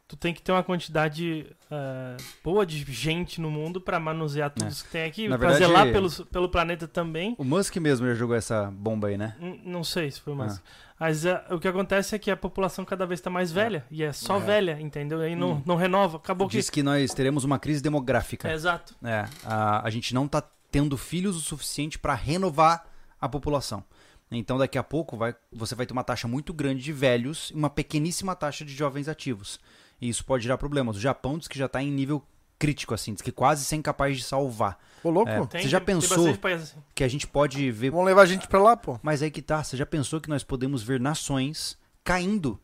tu 0.08 0.16
tem 0.16 0.34
que 0.34 0.42
ter 0.42 0.52
uma 0.52 0.64
quantidade 0.64 1.46
é, 1.70 2.18
boa 2.44 2.66
de 2.66 2.80
gente 2.92 3.42
no 3.42 3.52
mundo 3.52 3.82
pra 3.82 4.00
manusear 4.00 4.50
tudo 4.50 4.68
É. 4.68 4.70
que 4.72 4.84
tem 4.88 5.04
aqui, 5.04 5.28
Na 5.28 5.38
pra 5.38 5.50
verdade- 5.50 5.66
zelar 5.72 5.92
pelo, 5.92 6.26
pelo 6.28 6.50
planeta 6.50 6.88
também. 6.88 7.36
O 7.38 7.44
Musk 7.44 7.76
mesmo 7.78 8.08
já 8.08 8.14
jogou 8.14 8.36
essa 8.36 8.72
bomba 8.72 9.10
aí, 9.10 9.18
né? 9.18 9.36
N- 9.40 9.62
Não 9.66 9.84
sei 9.84 10.10
se 10.12 10.22
foi 10.22 10.34
Ah. 10.34 10.36
mais. 10.38 10.64
Mas 11.00 11.26
é, 11.26 11.44
o 11.52 11.60
que 11.60 11.68
acontece 11.68 12.16
é 12.16 12.20
que 12.20 12.32
a 12.32 12.38
população 12.38 12.84
cada 12.84 13.06
vez 13.06 13.22
tá 13.22 13.30
mais 13.30 13.52
velha. 13.52 13.86
E 13.92 14.02
é 14.02 14.12
só 14.14 14.38
É. 14.38 14.40
velha, 14.40 14.80
entendeu? 14.82 15.20
Aí 15.20 15.36
não, 15.36 15.52
Hum. 15.54 15.64
não 15.66 15.76
renova. 15.76 16.18
Acabou 16.18 16.48
que. 16.48 16.58
Diz 16.58 16.70
que 16.70 16.82
nós 16.82 17.14
teremos 17.14 17.44
uma 17.44 17.60
crise 17.60 17.84
demográfica. 17.84 18.50
É, 18.50 18.54
exato. 18.54 18.96
É, 19.04 19.26
a, 19.46 19.86
a 19.86 19.90
gente 19.92 20.14
não 20.16 20.28
tá 20.28 20.42
tendo 20.72 20.98
filhos 20.98 21.36
o 21.38 21.40
suficiente 21.42 22.00
para 22.00 22.14
renovar 22.14 22.86
a 23.22 23.28
população. 23.30 23.84
Então 24.32 24.58
daqui 24.58 24.78
a 24.78 24.84
pouco 24.84 25.16
vai, 25.16 25.34
você 25.54 25.74
vai 25.76 25.86
ter 25.86 25.94
uma 25.94 26.04
taxa 26.04 26.28
muito 26.28 26.54
grande 26.54 26.84
de 26.84 26.92
velhos 26.92 27.50
e 27.52 27.54
uma 27.54 27.70
pequeníssima 27.70 28.36
taxa 28.36 28.66
de 28.66 28.74
jovens 28.74 29.08
ativos. 29.08 29.60
E 30.00 30.10
isso 30.10 30.24
pode 30.26 30.44
gerar 30.44 30.58
problemas. 30.58 30.96
O 30.98 31.00
Japão 31.00 31.38
diz 31.38 31.48
que 31.48 31.58
já 31.58 31.66
está 31.66 31.82
em 31.82 31.92
nível 31.92 32.24
crítico, 32.60 32.94
assim, 32.94 33.14
diz 33.14 33.22
que 33.22 33.32
quase 33.32 33.64
sem 33.66 33.82
capaz 33.82 34.18
de 34.18 34.24
salvar. 34.24 34.80
Ô, 35.04 35.10
louco. 35.10 35.30
É. 35.30 35.46
Tem, 35.46 35.62
Você 35.62 35.68
já 35.70 35.80
pensou- 35.80 36.28
assim. 36.30 36.76
Que 36.96 37.04
a 37.04 37.08
gente 37.08 37.28
pode 37.28 37.70
ver. 37.72 37.92
Vamos 37.92 38.06
levar 38.06 38.24
a 38.24 38.26
gente 38.26 38.48
pra 38.48 38.60
lá, 38.62 38.76
pô. 38.76 39.00
Mas 39.04 39.22
aí 39.22 39.30
que 39.32 39.42
tá, 39.42 39.64
você 39.64 39.78
já 39.78 39.86
pensou 39.86 40.20
que 40.20 40.30
nós 40.30 40.44
podemos 40.44 40.82
ver 40.84 41.00
nações 41.00 41.78
caindo 42.04 42.60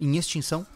em 0.00 0.16
extinção? 0.16 0.66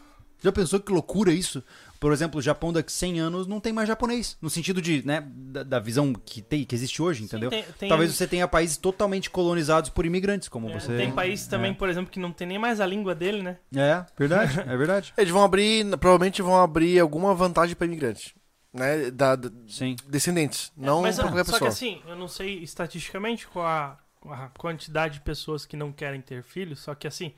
Já 0.43 0.51
pensou 0.51 0.79
que 0.79 0.91
loucura 0.91 1.31
isso? 1.31 1.63
Por 1.99 2.11
exemplo, 2.11 2.39
o 2.39 2.41
Japão 2.41 2.73
daqui 2.73 2.87
a 2.89 2.91
100 2.95 3.19
anos 3.19 3.45
não 3.45 3.59
tem 3.59 3.71
mais 3.71 3.87
japonês. 3.87 4.35
No 4.41 4.49
sentido 4.49 4.81
de, 4.81 5.05
né, 5.05 5.23
da, 5.31 5.61
da 5.61 5.79
visão 5.79 6.11
que, 6.13 6.41
tem, 6.41 6.63
que 6.63 6.73
existe 6.73 6.99
hoje, 7.01 7.23
entendeu? 7.23 7.51
tem- 7.51 7.63
tem- 7.77 7.89
Talvez 7.89 8.11
você 8.15 8.25
tenha 8.27 8.47
países 8.47 8.75
totalmente 8.75 9.29
colonizados 9.29 9.91
por 9.91 10.03
imigrantes, 10.05 10.49
como 10.49 10.67
É, 10.69 10.73
você. 10.79 10.97
Tem 10.97 11.11
país 11.11 11.45
também, 11.45 11.71
é. 11.71 11.75
por 11.75 11.87
exemplo, 11.89 12.11
que 12.11 12.19
não 12.19 12.31
tem 12.31 12.47
nem 12.47 12.57
mais 12.57 12.81
a 12.81 12.85
língua 12.87 13.13
dele, 13.13 13.43
né? 13.43 13.57
É, 13.75 14.03
verdade, 14.17 14.59
é 14.61 14.75
verdade. 14.77 15.13
Eles 15.17 15.31
vão 15.31 15.43
abrir, 15.43 15.85
provavelmente 15.97 16.41
vão 16.41 16.59
abrir 16.59 16.99
alguma 16.99 17.35
vantagem 17.35 17.75
pra 17.75 17.85
imigrante. 17.85 18.35
Né? 18.73 19.11
Da, 19.11 19.35
da- 19.35 19.51
Sim. 19.67 19.95
descendentes, 20.07 20.71
não 20.77 21.01
Mas, 21.03 21.17
pra 21.17 21.25
ah, 21.25 21.27
qualquer 21.27 21.45
só 21.45 21.59
que 21.59 21.65
pessoa. 21.65 21.69
assim, 21.69 22.01
eu 22.07 22.15
não 22.15 22.27
sei 22.29 22.59
estatisticamente 22.63 23.45
qual 23.47 23.65
a, 23.67 23.99
a 24.29 24.49
quantidade 24.57 25.15
de 25.15 25.21
pessoas 25.21 25.65
que 25.65 25.75
não 25.77 25.91
querem 25.91 26.21
ter 26.21 26.41
filhos, 26.41 26.79
só 26.79 26.95
que 26.95 27.05
assim, 27.05 27.33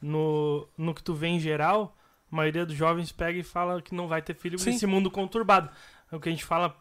no, 0.00 0.68
no 0.78 0.94
que 0.94 1.02
tu 1.02 1.12
vê 1.14 1.26
em 1.26 1.40
geral, 1.40 1.95
a 2.30 2.36
maioria 2.36 2.66
dos 2.66 2.76
jovens 2.76 3.12
pega 3.12 3.38
e 3.38 3.42
fala 3.42 3.80
que 3.80 3.94
não 3.94 4.08
vai 4.08 4.20
ter 4.22 4.34
filho 4.34 4.58
Sim. 4.58 4.70
nesse 4.70 4.86
mundo 4.86 5.10
conturbado. 5.10 5.70
É 6.10 6.16
o 6.16 6.20
que 6.20 6.28
a 6.28 6.32
gente 6.32 6.44
fala 6.44 6.76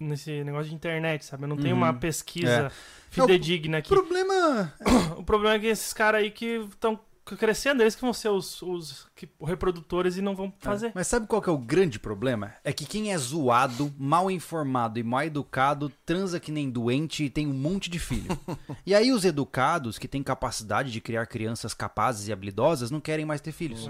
nesse 0.00 0.44
negócio 0.44 0.68
de 0.68 0.74
internet, 0.74 1.24
sabe? 1.24 1.44
Eu 1.44 1.48
não 1.48 1.56
Uhum. 1.72 1.78
uma 1.78 1.92
pesquisa 1.94 2.66
É. 2.66 2.70
fidedigna 3.10 3.78
O 3.78 3.80
aqui. 3.80 3.88
problema. 3.88 4.72
O 5.18 5.24
problema 5.24 5.56
é 5.56 5.58
que 5.58 5.66
esses 5.66 5.92
caras 5.92 6.20
aí 6.22 6.30
que 6.30 6.46
estão 6.70 6.98
crescendo, 7.24 7.82
eles 7.82 7.94
que 7.94 8.02
vão 8.02 8.12
ser 8.12 8.28
os, 8.28 8.60
os 8.60 9.06
que- 9.16 9.28
reprodutores 9.42 10.16
e 10.16 10.22
não 10.22 10.36
vão 10.36 10.52
fazer. 10.58 10.92
Mas 10.94 11.06
sabe 11.06 11.26
qual 11.26 11.40
que 11.40 11.48
é 11.48 11.52
o 11.52 11.58
grande 11.58 11.98
problema? 11.98 12.52
É 12.62 12.72
que 12.72 12.84
quem 12.84 13.12
é 13.12 13.18
zoado, 13.18 13.92
mal 13.98 14.30
informado 14.30 14.98
e 14.98 15.02
mal 15.02 15.22
educado 15.22 15.90
transa 16.04 16.38
que 16.38 16.52
nem 16.52 16.70
doente 16.70 17.24
e 17.24 17.30
tem 17.30 17.46
um 17.46 17.54
monte 17.54 17.88
de 17.88 17.98
filho. 17.98 18.38
e 18.84 18.94
aí 18.94 19.10
os 19.10 19.24
educados, 19.24 19.98
que 19.98 20.06
têm 20.06 20.22
capacidade 20.22 20.92
de 20.92 21.00
criar 21.00 21.26
crianças 21.26 21.72
capazes 21.72 22.28
e 22.28 22.32
habilidosas, 22.32 22.90
não 22.90 23.00
querem 23.00 23.24
mais 23.24 23.40
ter 23.40 23.52
filhos. 23.52 23.86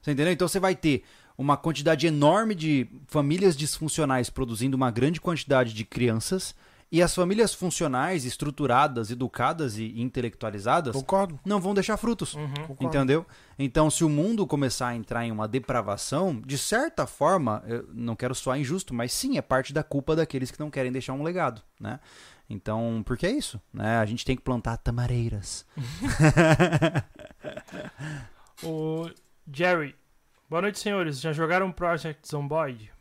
Você 0.00 0.12
entendeu? 0.12 0.32
Então 0.32 0.48
você 0.48 0.58
vai 0.58 0.74
ter 0.74 1.04
uma 1.36 1.56
quantidade 1.56 2.06
enorme 2.06 2.54
de 2.54 2.86
famílias 3.06 3.56
disfuncionais 3.56 4.28
produzindo 4.30 4.76
uma 4.76 4.90
grande 4.90 5.20
quantidade 5.20 5.72
de 5.74 5.84
crianças 5.84 6.54
e 6.90 7.02
as 7.02 7.14
famílias 7.14 7.54
funcionais, 7.54 8.24
estruturadas, 8.24 9.10
educadas 9.10 9.78
e 9.78 10.00
intelectualizadas 10.00 10.94
Concordo. 10.94 11.38
não 11.44 11.60
vão 11.60 11.72
deixar 11.72 11.96
frutos. 11.96 12.34
Concordo. 12.34 12.84
Entendeu? 12.84 13.26
Então, 13.58 13.88
se 13.90 14.02
o 14.02 14.08
mundo 14.08 14.46
começar 14.46 14.88
a 14.88 14.96
entrar 14.96 15.24
em 15.24 15.30
uma 15.30 15.46
depravação, 15.46 16.40
de 16.44 16.58
certa 16.58 17.06
forma, 17.06 17.62
eu 17.66 17.88
não 17.92 18.16
quero 18.16 18.34
soar 18.34 18.58
injusto, 18.58 18.92
mas 18.92 19.12
sim, 19.12 19.38
é 19.38 19.42
parte 19.42 19.72
da 19.72 19.82
culpa 19.82 20.16
daqueles 20.16 20.50
que 20.50 20.58
não 20.58 20.70
querem 20.70 20.90
deixar 20.90 21.12
um 21.12 21.22
legado, 21.22 21.62
né? 21.78 22.00
Então, 22.48 23.02
porque 23.06 23.26
é 23.26 23.30
isso, 23.30 23.60
né? 23.72 23.98
A 23.98 24.04
gente 24.04 24.24
tem 24.24 24.34
que 24.34 24.42
plantar 24.42 24.76
tamareiras. 24.78 25.64
O 28.62 29.08
Jerry. 29.50 29.94
Boa 30.48 30.60
noite, 30.60 30.78
senhores. 30.78 31.18
Já 31.18 31.32
jogaram 31.32 31.72
Project 31.72 32.28
Zomboid? 32.28 32.92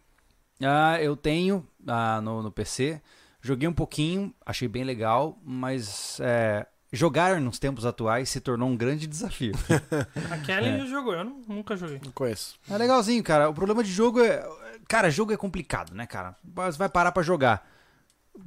Ah, 0.64 1.02
eu 1.02 1.18
tenho 1.18 1.68
ah, 1.86 2.22
no, 2.22 2.42
no 2.42 2.52
PC, 2.52 3.02
joguei 3.42 3.68
um 3.68 3.74
pouquinho, 3.74 4.34
achei 4.46 4.68
bem 4.68 4.84
legal, 4.84 5.38
mas 5.44 6.20
é, 6.22 6.66
jogar 6.92 7.40
nos 7.40 7.60
tempos 7.60 7.86
atuais 7.86 8.30
se 8.30 8.40
tornou 8.40 8.68
um 8.70 8.76
grande 8.76 9.08
desafio. 9.08 9.54
A 10.32 10.38
Kelly 10.38 10.82
É. 10.82 10.86
jogou, 10.86 11.14
eu 11.14 11.24
não- 11.24 11.42
nunca 11.48 11.76
joguei. 11.78 12.00
Não 12.04 12.12
conheço. 12.12 12.56
É 12.70 12.78
legalzinho, 12.78 13.24
cara. 13.24 13.50
O 13.50 13.54
problema 13.54 13.84
de 13.84 13.92
jogo 13.92 14.20
é. 14.22 14.48
Cara, 14.88 15.10
jogo 15.10 15.32
é 15.32 15.38
complicado, 15.38 15.94
né, 15.94 16.06
cara? 16.08 16.36
Você 16.44 16.78
vai 16.78 16.90
parar 16.90 17.12
pra 17.12 17.22
jogar. 17.24 17.68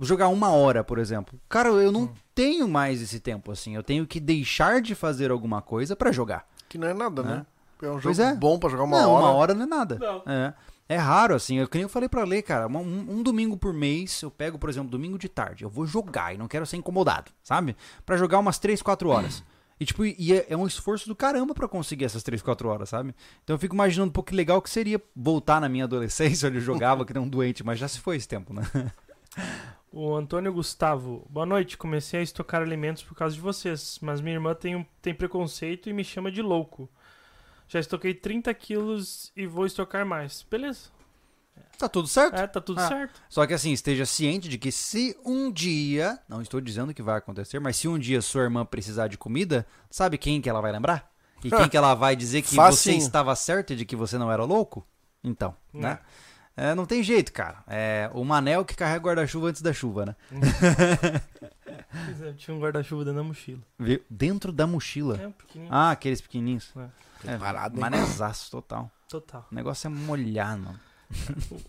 Jogar 0.00 0.28
uma 0.28 0.50
hora, 0.50 0.82
por 0.82 0.98
exemplo. 0.98 1.38
Cara, 1.48 1.68
eu 1.68 1.90
Hum. 1.90 1.92
não 1.92 2.14
tenho 2.34 2.66
mais 2.66 3.02
esse 3.02 3.20
tempo 3.20 3.52
assim. 3.52 3.74
Eu 3.76 3.82
tenho 3.82 4.06
que 4.06 4.18
deixar 4.18 4.80
de 4.80 4.94
fazer 4.94 5.30
alguma 5.30 5.60
coisa 5.60 5.94
pra 5.94 6.10
jogar. 6.10 6.46
Que 6.68 6.78
não 6.78 6.88
é 6.88 6.94
nada, 6.94 7.22
né? 7.22 7.46
É 7.82 7.86
um 7.86 7.94
jogo 7.94 8.02
Pois 8.04 8.18
é. 8.20 8.32
bom 8.34 8.58
pra 8.58 8.70
jogar 8.70 8.84
uma 8.84 9.02
não, 9.02 9.10
hora. 9.10 9.24
uma 9.24 9.32
hora 9.34 9.54
não 9.54 9.62
é 9.64 9.66
nada. 9.66 9.98
Não. 9.98 10.22
É. 10.32 10.54
É 10.88 10.96
raro, 10.96 11.34
assim. 11.34 11.56
Eu, 11.56 11.68
eu 11.72 11.88
falei 11.88 12.08
pra 12.08 12.24
ler, 12.24 12.42
cara. 12.42 12.66
Um, 12.68 13.18
um 13.18 13.22
domingo 13.22 13.56
por 13.56 13.72
mês, 13.72 14.20
eu 14.22 14.30
pego, 14.30 14.58
por 14.58 14.68
exemplo, 14.68 14.90
domingo 14.90 15.18
de 15.18 15.28
tarde. 15.28 15.64
Eu 15.64 15.70
vou 15.70 15.86
jogar 15.86 16.34
e 16.34 16.38
não 16.38 16.48
quero 16.48 16.66
ser 16.66 16.76
incomodado, 16.76 17.30
sabe? 17.42 17.76
Pra 18.04 18.16
jogar 18.16 18.38
umas 18.38 18.58
3, 18.58 18.82
4 18.82 19.08
horas. 19.08 19.42
E, 19.80 19.84
tipo, 19.84 20.04
e 20.04 20.32
é, 20.32 20.46
é 20.50 20.56
um 20.56 20.64
esforço 20.64 21.08
do 21.08 21.16
caramba 21.16 21.54
pra 21.54 21.66
conseguir 21.66 22.04
essas 22.04 22.22
3, 22.22 22.40
4 22.40 22.68
horas, 22.68 22.88
sabe? 22.88 23.12
Então 23.42 23.54
eu 23.56 23.58
fico 23.58 23.74
imaginando 23.74 24.10
um 24.10 24.12
pouco 24.12 24.30
que 24.30 24.36
legal 24.36 24.62
que 24.62 24.70
seria 24.70 25.02
voltar 25.16 25.60
na 25.60 25.68
minha 25.68 25.84
adolescência, 25.84 26.46
onde 26.48 26.58
eu 26.58 26.62
jogava 26.62 27.04
que 27.04 27.12
nem 27.12 27.20
um 27.20 27.28
doente, 27.28 27.64
mas 27.64 27.80
já 27.80 27.88
se 27.88 27.98
foi 27.98 28.14
esse 28.16 28.28
tempo, 28.28 28.52
né? 28.54 28.62
O 29.90 30.14
Antônio 30.14 30.52
Gustavo. 30.52 31.26
Boa 31.28 31.44
noite. 31.44 31.76
Comecei 31.76 32.20
a 32.20 32.22
estocar 32.22 32.62
alimentos 32.62 33.02
por 33.02 33.14
causa 33.16 33.34
de 33.34 33.40
vocês, 33.40 33.98
mas 34.00 34.20
minha 34.20 34.36
irmã 34.36 34.54
tem, 34.54 34.76
um- 34.76 34.86
tem 35.02 35.12
preconceito 35.14 35.90
e 35.90 35.92
me 35.92 36.04
chama 36.04 36.30
de 36.30 36.40
louco. 36.42 36.88
Já 37.72 37.80
estoquei 37.80 38.12
30 38.12 38.52
quilos 38.52 39.32
e 39.34 39.46
vou 39.46 39.64
estocar 39.64 40.04
mais. 40.04 40.44
Beleza. 40.50 40.90
Tá 41.78 41.88
tudo 41.88 42.06
certo? 42.06 42.34
É, 42.36 42.46
tá 42.46 42.60
tudo 42.60 42.78
Ah. 42.78 42.86
certo. 42.86 43.22
Só 43.30 43.46
que 43.46 43.54
assim, 43.54 43.72
esteja 43.72 44.04
ciente 44.04 44.46
de 44.46 44.58
que 44.58 44.70
se 44.70 45.16
um 45.24 45.50
dia, 45.50 46.18
não 46.28 46.42
estou 46.42 46.60
dizendo 46.60 46.92
que 46.92 47.00
vai 47.00 47.16
acontecer, 47.16 47.58
mas 47.60 47.76
se 47.76 47.88
um 47.88 47.98
dia 47.98 48.20
sua 48.20 48.42
irmã 48.42 48.62
precisar 48.66 49.08
de 49.08 49.16
comida, 49.16 49.66
sabe 49.90 50.18
quem 50.18 50.38
que 50.42 50.50
ela 50.50 50.60
vai 50.60 50.70
lembrar? 50.70 51.10
E 51.42 51.50
quem 51.50 51.66
que 51.70 51.76
ela 51.76 51.94
vai 51.96 52.14
dizer 52.14 52.42
que 52.42 52.48
você 52.50 52.56
Facinho. 52.56 52.98
estava 52.98 53.34
certo 53.34 53.74
de 53.74 53.86
que 53.86 53.96
você 53.96 54.18
não 54.18 54.30
era 54.30 54.44
louco? 54.44 54.86
Então, 55.24 55.56
né? 55.72 55.98
É, 56.54 56.74
não 56.74 56.84
tem 56.84 57.02
jeito, 57.02 57.32
cara. 57.32 57.64
É 57.66 58.10
o 58.12 58.22
manel 58.22 58.66
que 58.66 58.76
carrega 58.76 59.02
guarda-chuva 59.06 59.48
antes 59.48 59.62
da 59.62 59.72
chuva, 59.72 60.04
né? 60.04 60.16
Pois 62.06 62.22
é, 62.22 62.32
tinha 62.32 62.56
um 62.56 62.60
guarda-chuva 62.60 63.04
dentro 63.04 63.18
da 63.20 63.26
mochila. 63.26 63.60
Viu? 63.78 64.00
Dentro 64.08 64.52
da 64.52 64.66
mochila. 64.66 65.20
É, 65.20 65.26
um 65.26 65.32
pequenininho. 65.32 65.74
Ah, 65.74 65.90
aqueles 65.90 66.20
pequenininhos. 66.20 66.72
É. 66.76 67.32
É, 67.32 67.78
manezaço 67.78 68.50
total. 68.50 68.90
Total. 69.08 69.46
O 69.50 69.54
negócio 69.54 69.86
é 69.86 69.90
molhar, 69.90 70.58
mano. 70.58 70.80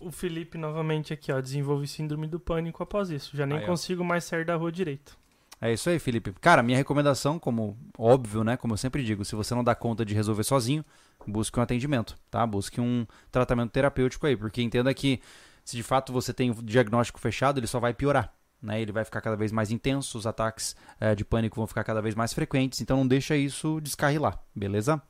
O, 0.00 0.08
o 0.08 0.10
Felipe, 0.10 0.56
novamente 0.56 1.12
aqui, 1.12 1.30
ó. 1.30 1.40
Desenvolve 1.40 1.86
síndrome 1.86 2.26
do 2.26 2.40
pânico 2.40 2.82
após 2.82 3.10
isso. 3.10 3.36
Já 3.36 3.46
nem 3.46 3.58
Aí, 3.58 3.64
ó. 3.64 3.66
consigo 3.66 4.02
mais 4.02 4.24
sair 4.24 4.44
da 4.44 4.56
rua 4.56 4.72
direito. 4.72 5.16
É 5.60 5.72
isso 5.72 5.88
aí, 5.88 5.98
Felipe. 5.98 6.32
Cara, 6.40 6.62
minha 6.62 6.76
recomendação, 6.76 7.38
como 7.38 7.76
óbvio, 7.96 8.42
né? 8.42 8.56
Como 8.56 8.74
eu 8.74 8.78
sempre 8.78 9.04
digo, 9.04 9.24
se 9.24 9.34
você 9.36 9.54
não 9.54 9.62
dá 9.62 9.74
conta 9.74 10.04
de 10.04 10.14
resolver 10.14 10.44
sozinho, 10.44 10.84
busque 11.26 11.58
um 11.58 11.62
atendimento, 11.62 12.16
tá? 12.30 12.46
Busque 12.46 12.80
um 12.80 13.06
tratamento 13.30 13.70
terapêutico 13.70 14.26
aí, 14.26 14.36
porque 14.36 14.60
entenda 14.60 14.92
que 14.92 15.20
se 15.64 15.76
de 15.76 15.82
fato 15.82 16.12
você 16.12 16.34
tem 16.34 16.50
o 16.50 16.54
diagnóstico 16.62 17.20
fechado, 17.20 17.58
ele 17.60 17.66
só 17.66 17.78
vai 17.78 17.94
piorar. 17.94 18.32
Né? 18.64 18.80
Ele 18.80 18.92
vai 18.92 19.04
ficar 19.04 19.20
cada 19.20 19.36
vez 19.36 19.52
mais 19.52 19.70
intenso, 19.70 20.16
os 20.16 20.26
ataques 20.26 20.74
eh, 20.98 21.14
de 21.14 21.22
pânico 21.22 21.56
vão 21.56 21.66
ficar 21.66 21.84
cada 21.84 22.00
vez 22.00 22.14
mais 22.14 22.32
frequentes, 22.32 22.80
então 22.80 22.96
não 22.96 23.06
deixa 23.06 23.36
isso 23.36 23.78
descarrilar, 23.78 24.40
beleza? 24.54 25.02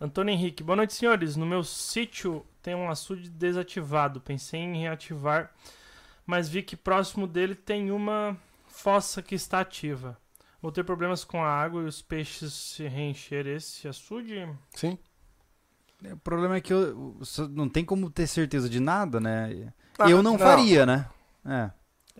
Antônio 0.00 0.32
Henrique, 0.32 0.64
boa 0.64 0.74
noite, 0.74 0.92
senhores. 0.92 1.36
No 1.36 1.46
meu 1.46 1.62
sítio 1.62 2.44
tem 2.60 2.74
um 2.74 2.90
açude 2.90 3.30
desativado. 3.30 4.20
Pensei 4.20 4.58
em 4.58 4.80
reativar, 4.80 5.52
mas 6.26 6.48
vi 6.48 6.62
que 6.64 6.74
próximo 6.76 7.28
dele 7.28 7.54
tem 7.54 7.92
uma 7.92 8.36
fossa 8.66 9.22
que 9.22 9.36
está 9.36 9.60
ativa. 9.60 10.18
Vou 10.60 10.72
ter 10.72 10.82
problemas 10.82 11.22
com 11.22 11.44
a 11.44 11.48
água 11.48 11.82
e 11.82 11.86
os 11.86 12.02
peixes 12.02 12.52
se 12.52 12.88
reencher 12.88 13.46
esse 13.46 13.86
açude? 13.86 14.48
Sim. 14.74 14.98
O 16.04 16.16
problema 16.16 16.56
é 16.56 16.60
que 16.60 16.72
eu, 16.72 17.16
eu- 17.38 17.48
não 17.50 17.68
tem 17.68 17.84
como 17.84 18.10
ter 18.10 18.26
certeza 18.26 18.68
de 18.68 18.80
nada, 18.80 19.20
né? 19.20 19.72
Ah, 19.96 20.10
eu 20.10 20.20
não, 20.20 20.32
não. 20.32 20.38
faria, 20.40 20.84
né? 20.84 21.08
É. 21.46 21.70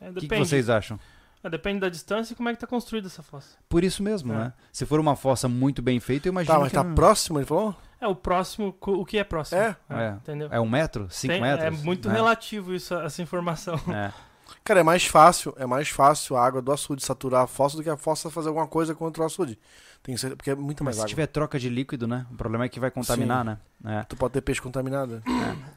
É, 0.01 0.05
O 0.11 0.15
que, 0.15 0.21
que 0.21 0.27
depende. 0.29 0.49
vocês 0.49 0.69
acham? 0.71 0.99
É, 1.45 1.51
depende 1.51 1.81
da 1.81 1.89
distância 1.89 2.33
e 2.33 2.37
como 2.37 2.49
é 2.49 2.55
que 2.55 2.61
tá 2.61 2.67
construída 2.67 3.09
essa 3.09 3.23
fossa. 3.23 3.57
Por 3.69 3.83
isso 3.83 4.03
mesmo, 4.03 4.33
É. 4.33 4.37
né? 4.37 4.53
Se 4.73 4.87
for 4.87 5.01
uma 5.01 5.17
fossa 5.17 5.49
muito 5.49 5.83
bem 5.83 5.99
feita, 5.99 6.29
eu 6.29 6.33
imagino 6.33 6.55
Tá, 6.55 6.61
mas 6.61 6.69
que 6.71 6.75
tá 6.77 6.85
não- 6.85 6.95
próximo, 6.95 7.39
ele 7.39 7.47
falou? 7.47 7.75
É, 8.01 8.07
o 8.07 8.15
próximo, 8.17 8.77
o 8.81 9.05
que 9.05 9.19
é 9.19 9.25
próximo? 9.25 9.61
É? 9.61 9.77
É. 9.91 10.11
Entendeu? 10.13 10.49
É 10.51 10.61
um 10.61 10.69
metro? 10.69 11.07
Cinco 11.11 11.35
Tem- 11.35 11.43
metros? 11.43 11.67
É 11.67 11.85
muito 11.85 12.09
né? 12.09 12.15
relativo 12.15 12.75
isso, 12.75 12.95
essa 12.95 13.23
informação. 13.23 13.75
É. 13.93 14.13
Cara, 14.65 14.81
é 14.81 14.83
mais 14.83 15.05
fácil, 15.07 15.55
é 15.59 15.67
mais 15.67 15.89
fácil 15.89 16.37
a 16.37 16.45
água 16.45 16.61
do 16.63 16.73
açude 16.73 17.05
saturar 17.05 17.43
a 17.43 17.47
fossa 17.47 17.77
do 17.77 17.83
que 17.83 17.91
a 17.91 17.97
fossa 17.97 18.31
fazer 18.31 18.49
alguma 18.49 18.67
coisa 18.67 18.95
contra 18.95 19.23
o 19.23 19.27
açude. 19.27 19.59
Tem 20.03 20.15
que 20.17 20.21
ser, 20.21 20.35
porque 20.37 20.51
é 20.51 20.55
muito 20.57 20.83
Mas 20.83 20.87
mais 20.87 20.97
se 20.97 21.01
água. 21.03 21.09
tiver 21.09 21.27
troca 21.29 21.59
de 21.61 21.69
líquido, 21.69 22.09
né? 22.09 22.27
O 22.33 22.35
problema 22.35 22.65
é 22.65 22.69
que 22.69 22.81
vai 22.81 22.91
contaminar, 22.91 23.45
né? 23.45 23.57
É. 23.85 24.03
Tu 24.03 24.17
pode 24.17 24.33
ter 24.35 24.41
peixe 24.41 24.61
contaminado. 24.61 25.23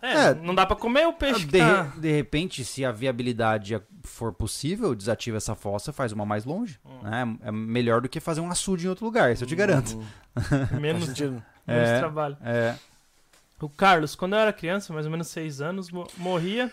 É, 0.02 0.30
É. 0.30 0.34
não 0.34 0.56
dá 0.56 0.66
pra 0.66 0.76
comer 0.76 1.06
o 1.08 1.14
peixe 1.14 1.42
que 1.46 1.52
De, 1.52 1.60
tá... 1.60 1.84
de 1.96 2.12
repente, 2.12 2.66
se 2.66 2.84
a 2.84 2.92
viabilidade 2.92 3.80
for 4.04 4.34
possível, 4.34 4.96
desativa 4.96 5.38
essa 5.38 5.54
fossa, 5.54 5.94
faz 5.94 6.12
uma 6.12 6.26
mais 6.26 6.44
longe. 6.44 6.80
Hum. 6.84 7.02
Né? 7.04 7.38
É 7.44 7.52
melhor 7.52 8.02
do 8.02 8.10
que 8.10 8.20
fazer 8.20 8.42
um 8.42 8.50
açude 8.50 8.88
em 8.88 8.90
outro 8.90 9.06
lugar, 9.06 9.32
isso 9.32 9.44
eu 9.44 9.48
te 9.48 9.56
garanto. 9.56 9.96
Hum, 9.96 10.04
menos, 10.82 11.08
menos 11.08 11.44
É. 11.68 12.00
trabalho. 12.00 12.36
É. 12.42 12.76
O 13.62 13.70
Carlos, 13.70 14.16
quando 14.16 14.34
eu 14.34 14.40
era 14.40 14.52
criança, 14.52 14.92
mais 14.94 15.06
ou 15.06 15.12
menos 15.12 15.28
seis 15.28 15.62
anos, 15.62 15.90
mo- 15.92 16.08
morria 16.18 16.72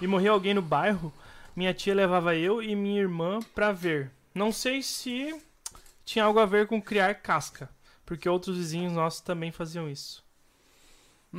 e 0.00 0.06
morria 0.06 0.30
alguém 0.30 0.54
no 0.54 0.62
bairro. 0.62 1.12
Minha 1.54 1.72
tia 1.72 1.94
levava 1.94 2.34
eu 2.34 2.62
e 2.62 2.74
minha 2.76 3.00
irmã 3.00 3.40
pra 3.54 3.72
ver. 3.72 4.10
Não 4.34 4.52
sei 4.52 4.82
se 4.82 5.34
tinha 6.04 6.24
algo 6.24 6.38
a 6.38 6.46
ver 6.46 6.66
com 6.66 6.80
criar 6.80 7.14
casca, 7.14 7.70
porque 8.04 8.28
outros 8.28 8.56
vizinhos 8.56 8.92
nossos 8.92 9.20
também 9.20 9.50
faziam 9.50 9.88
isso. 9.88 10.24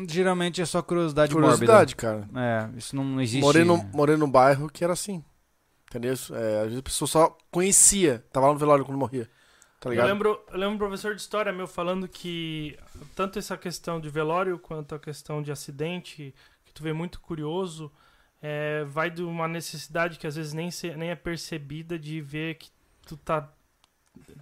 Geralmente 0.07 0.61
é 0.61 0.65
só 0.65 0.81
curiosidade, 0.81 1.33
Curiosidade, 1.33 1.95
cara. 1.95 2.17
mórbida. 2.17 2.39
É, 2.73 2.77
isso 2.77 2.95
não 2.95 3.19
existe. 3.21 3.41
Morei 3.41 3.63
no, 3.63 3.77
morei 3.93 4.15
num 4.15 4.29
bairro 4.29 4.69
que 4.69 4.83
era 4.83 4.93
assim. 4.93 5.23
Entendeu? 5.89 6.11
É, 6.11 6.57
às 6.59 6.63
vezes 6.65 6.79
a 6.79 6.83
pessoa 6.83 7.07
só 7.07 7.37
conhecia. 7.49 8.23
Tava 8.31 8.47
lá 8.47 8.53
no 8.53 8.59
velório 8.59 8.85
quando 8.85 8.97
morria. 8.97 9.29
Tá 9.79 9.93
Eu 9.93 10.05
lembro, 10.05 10.39
eu 10.51 10.57
lembro 10.57 10.75
um 10.75 10.77
professor 10.77 11.15
de 11.15 11.21
história 11.21 11.53
meu 11.53 11.67
falando 11.67 12.07
que 12.07 12.77
tanto 13.15 13.39
essa 13.39 13.55
questão 13.55 13.99
de 13.99 14.09
velório 14.09 14.57
quanto 14.59 14.93
a 14.95 14.99
questão 14.99 15.41
de 15.41 15.51
acidente, 15.51 16.33
que 16.65 16.73
tu 16.73 16.83
vê 16.83 16.93
muito 16.93 17.21
curioso, 17.21 17.91
é, 18.41 18.83
vai 18.85 19.09
de 19.09 19.23
uma 19.23 19.47
necessidade 19.47 20.17
que 20.19 20.27
às 20.27 20.35
vezes 20.35 20.53
nem, 20.53 20.69
se- 20.71 20.95
nem 20.95 21.09
é 21.09 21.15
percebida 21.15 21.97
de 21.97 22.21
ver 22.21 22.55
que 22.55 22.69
tu 23.05 23.17
tá 23.17 23.49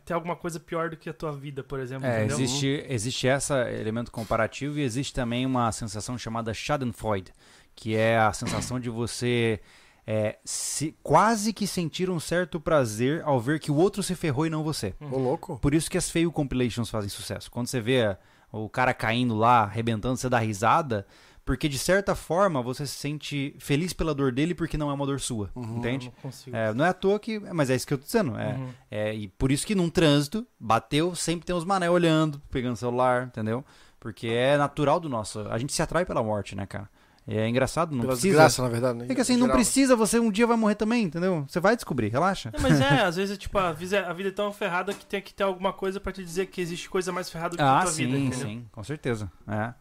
tem 0.06 0.16
alguma 0.16 0.36
coisa 0.38 0.58
pior 0.60 0.90
do 0.90 0.96
que 0.96 1.10
a 1.10 1.14
tua 1.14 1.34
vida, 1.34 1.62
por 1.62 1.80
exemplo, 1.82 2.08
É, 2.08 2.20
entendeu? 2.24 2.38
existe, 2.40 2.86
existe 2.88 3.28
esse 3.28 3.54
elemento 3.54 4.10
comparativo 4.10 4.80
e 4.80 4.82
existe 4.82 5.14
também 5.14 5.46
uma 5.46 5.70
sensação 5.72 6.18
chamada 6.18 6.54
Schadenfreude, 6.54 7.34
que 7.76 7.94
é 7.96 8.18
a 8.18 8.32
sensação 8.32 8.80
de 8.80 8.90
você 8.90 9.60
é, 10.08 10.38
se, 10.46 10.96
quase 11.04 11.52
que 11.52 11.68
sentir 11.68 12.10
um 12.10 12.20
certo 12.22 12.58
prazer 12.60 13.22
ao 13.26 13.40
ver 13.40 13.60
que 13.60 13.70
o 13.70 13.76
outro 13.76 14.02
se 14.02 14.16
ferrou 14.16 14.46
e 14.46 14.50
não 14.50 14.64
você. 14.64 14.94
Ô, 15.02 15.18
louco. 15.18 15.60
Por 15.60 15.74
isso 15.74 15.90
que 15.92 15.98
as 15.98 16.10
fail 16.10 16.32
compilations 16.32 16.90
fazem 16.90 17.10
sucesso. 17.10 17.52
Quando 17.52 17.68
você 17.68 17.82
vê 17.82 18.16
o 18.52 18.70
cara 18.70 18.94
caindo 18.94 19.36
lá, 19.36 19.64
arrebentando, 19.64 20.16
você 20.16 20.30
dá 20.30 20.40
risada, 20.40 21.06
porque 21.46 21.70
de 21.70 21.78
certa 21.78 22.16
forma 22.16 22.62
você 22.62 22.86
se 22.88 22.96
sente 22.96 23.56
feliz 23.60 23.94
pela 23.94 24.14
dor 24.16 24.32
dele 24.32 24.56
porque 24.56 24.78
não 24.78 24.90
é 24.90 24.94
uma 24.94 25.06
dor 25.06 25.20
sua, 25.20 25.52
entende? 25.56 26.08
Eu 26.08 26.14
não 26.16 26.22
consigo. 26.24 26.56
É, 26.56 26.74
não 26.74 26.84
é 26.84 26.90
à 26.90 26.94
toa 26.94 27.20
que. 27.20 27.40
Mas 27.40 27.70
é 27.70 27.76
isso 27.76 27.86
que 27.86 27.94
eu 27.94 27.98
tô 28.00 28.06
dizendo. 28.06 28.36
É, 28.38 28.54
Uhum. 28.56 28.70
é, 28.90 29.14
e 29.14 29.28
por 29.28 29.52
isso 29.52 29.66
que 29.66 29.76
num 29.76 29.90
trânsito, 29.90 30.46
bateu, 30.60 31.14
sempre 31.16 31.46
tem 31.46 31.56
uns 31.56 31.64
mané 31.64 31.90
olhando, 31.90 32.42
pegando 32.50 32.76
celular, 32.76 33.28
entendeu? 33.28 33.64
Porque 34.00 34.28
é 34.28 34.58
natural 34.58 35.00
do 35.00 35.08
nosso. 35.08 35.40
A 35.50 35.58
gente 35.58 35.72
se 35.74 35.82
atrai 35.82 36.06
pela 36.06 36.22
morte, 36.24 36.56
né, 36.56 36.66
cara? 36.66 36.90
É 37.28 37.50
engraçado, 37.50 37.92
não 37.92 38.02
Pela 38.02 38.14
precisa. 38.14 38.34
desgraça, 38.34 38.62
na 38.62 38.70
verdade. 38.70 39.00
Né? 39.00 39.06
É 39.10 39.16
que 39.16 39.22
assim, 39.22 39.34
não 39.34 39.48
geral, 39.48 39.58
né? 39.58 39.64
precisa, 39.64 39.96
você 39.96 40.20
um 40.20 40.30
dia 40.30 40.46
vai 40.46 40.56
morrer 40.56 40.76
também, 40.76 41.06
entendeu? 41.06 41.44
Você 41.48 41.60
vai 41.60 41.76
descobrir, 41.76 42.10
relaxa. 42.10 42.52
É, 42.54 42.60
mas 42.60 42.80
é, 42.80 43.02
às 43.02 43.16
vezes, 43.16 43.36
tipo, 43.40 43.58
a 43.58 43.72
vida, 43.72 44.06
a 44.08 44.14
vida 44.14 44.30
é 44.30 44.32
tão 44.32 44.52
ferrada 44.52 44.94
que 44.94 45.04
tem 45.08 45.20
que 45.20 45.34
ter 45.34 45.42
alguma 45.44 45.74
coisa 45.74 46.00
pra 46.00 46.12
te 46.12 46.24
dizer 46.24 46.46
que 46.48 46.62
existe 46.62 46.88
coisa 46.88 47.12
mais 47.12 47.28
ferrada 47.28 47.52
do 47.52 47.58
que 47.58 47.64
a 47.64 47.80
Ah, 47.80 47.82
tua 47.82 47.92
sim, 47.92 48.06
vida, 48.06 48.18
entendeu? 48.20 48.48
sim, 48.48 48.66
com 48.72 48.84
certeza. 48.84 49.32
É. 49.48 49.74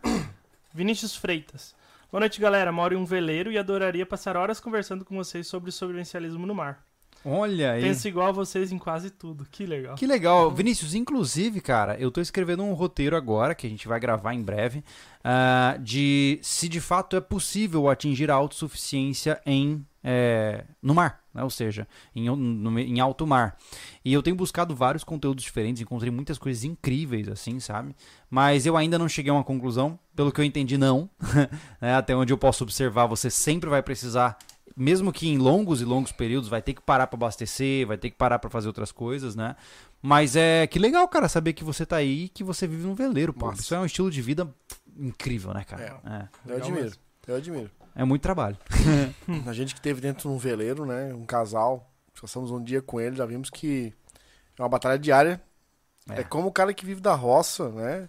Vinícius 0.75 1.15
Freitas. 1.15 1.73
Boa 2.11 2.19
noite, 2.19 2.41
galera. 2.41 2.73
Moro 2.73 2.95
em 2.95 2.97
um 2.97 3.05
veleiro 3.05 3.53
e 3.53 3.57
adoraria 3.57 4.05
passar 4.05 4.37
horas 4.37 4.59
conversando 4.59 5.05
com 5.05 5.15
vocês 5.15 5.47
sobre 5.47 5.71
sobrevivencialismo 5.71 6.45
no 6.45 6.53
mar. 6.53 6.85
Olha 7.25 7.73
aí. 7.73 7.83
Penso 7.83 8.07
igual 8.07 8.29
a 8.29 8.33
vocês 8.33 8.71
em 8.71 8.79
quase 8.79 9.09
tudo. 9.11 9.47
Que 9.51 9.65
legal. 9.65 9.95
Que 9.97 10.07
legal. 10.07 10.51
Vinícius, 10.51 10.95
inclusive, 10.95 11.61
cara, 11.61 11.97
eu 11.99 12.11
tô 12.11 12.21
escrevendo 12.21 12.63
um 12.63 12.75
roteiro 12.75 13.17
agora, 13.17 13.55
que 13.55 13.67
a 13.67 13.71
gente 13.71 13.89
vai 13.89 13.99
gravar 13.99 14.35
em 14.35 14.43
breve, 14.43 14.85
ah, 15.23 15.77
de 15.81 16.39
se 16.43 16.69
de 16.69 16.81
fato 16.81 17.17
é 17.17 17.21
possível 17.21 17.89
atingir 17.89 18.31
a 18.31 18.35
autossuficiência 18.35 19.41
em, 19.47 19.85
é, 20.03 20.65
no 20.83 20.95
mar, 20.95 21.21
né? 21.33 21.43
ou 21.43 21.49
seja, 21.49 21.89
em, 22.15 22.29
no- 22.29 22.79
em 22.79 23.01
alto 23.01 23.27
mar. 23.27 23.57
E 24.05 24.13
eu 24.13 24.23
tenho 24.23 24.37
buscado 24.37 24.75
vários 24.75 25.03
conteúdos 25.03 25.43
diferentes, 25.45 25.81
encontrei 25.81 26.11
muitas 26.11 26.37
coisas 26.37 26.63
incríveis, 26.65 27.27
assim, 27.29 27.59
sabe? 27.59 27.97
Mas 28.29 28.67
eu 28.67 28.77
ainda 28.77 28.99
não 28.99 29.09
cheguei 29.09 29.31
a 29.31 29.35
uma 29.35 29.45
conclusão, 29.45 29.99
pelo 30.15 30.31
que 30.31 30.41
eu 30.41 30.45
entendi, 30.45 30.77
não. 30.77 31.09
Né? 31.81 31.95
Até 31.95 32.15
onde 32.15 32.33
eu 32.33 32.39
posso 32.39 32.65
observar, 32.65 33.07
você 33.07 33.31
sempre 33.31 33.69
vai 33.71 33.83
precisar 33.83 34.37
mesmo 34.77 35.13
que 35.13 35.29
em 35.29 35.39
longos 35.39 35.81
e 35.81 35.85
longos 35.85 36.13
períodos, 36.13 36.49
vai 36.49 36.61
ter 36.63 36.75
que 36.75 36.81
parar 36.83 37.07
pra 37.07 37.17
abastecer, 37.17 37.87
vai 37.87 37.97
ter 37.99 38.11
que 38.11 38.17
parar 38.17 38.39
pra 38.39 38.51
fazer 38.51 38.67
outras 38.69 38.91
coisas, 38.93 39.35
né? 39.37 39.55
Mas 40.03 40.37
é 40.37 40.67
que 40.67 40.79
legal, 40.79 41.07
cara, 41.09 41.29
saber 41.29 41.53
que 41.53 41.65
você 41.65 41.87
tá 41.87 41.97
aí 41.97 42.25
e 42.25 42.29
que 42.29 42.45
você 42.45 42.67
vive 42.67 42.85
num 42.87 42.95
veleiro, 42.95 43.33
pô. 43.33 43.47
Massa. 43.47 43.63
Isso 43.63 43.75
é 43.75 43.79
um 43.81 43.87
estilo 43.87 44.11
de 44.11 44.21
vida 44.21 44.53
incrível, 44.97 45.53
né, 45.55 45.65
cara? 45.65 46.01
É, 46.05 46.19
Eu 46.45 46.55
Legal 46.55 46.63
admiro. 46.67 46.83
mesmo. 46.85 46.99
Eu 47.27 47.37
admiro. 47.37 47.71
é 47.95 48.05
muito 48.05 48.23
trabalho. 48.23 48.57
A 49.47 49.53
gente 49.53 49.75
que 49.75 49.81
teve 49.81 50.01
dentro 50.01 50.29
de 50.29 50.35
um 50.35 50.39
veleiro, 50.39 50.85
né? 50.85 51.13
Um 51.15 51.25
casal. 51.25 51.91
Passamos 52.21 52.51
um 52.51 52.63
dia 52.63 52.81
com 52.83 53.01
ele, 53.01 53.17
já 53.17 53.25
vimos 53.27 53.49
que 53.51 53.93
é 54.59 54.63
uma 54.63 54.69
batalha 54.69 54.99
diária. 54.99 55.41
É. 56.11 56.21
É, 56.21 56.25
como 56.25 56.49
o 56.49 56.53
cara 56.53 56.75
que 56.75 56.85
vive 56.85 57.01
da 57.01 57.15
roça, 57.15 57.71
né? 57.71 58.09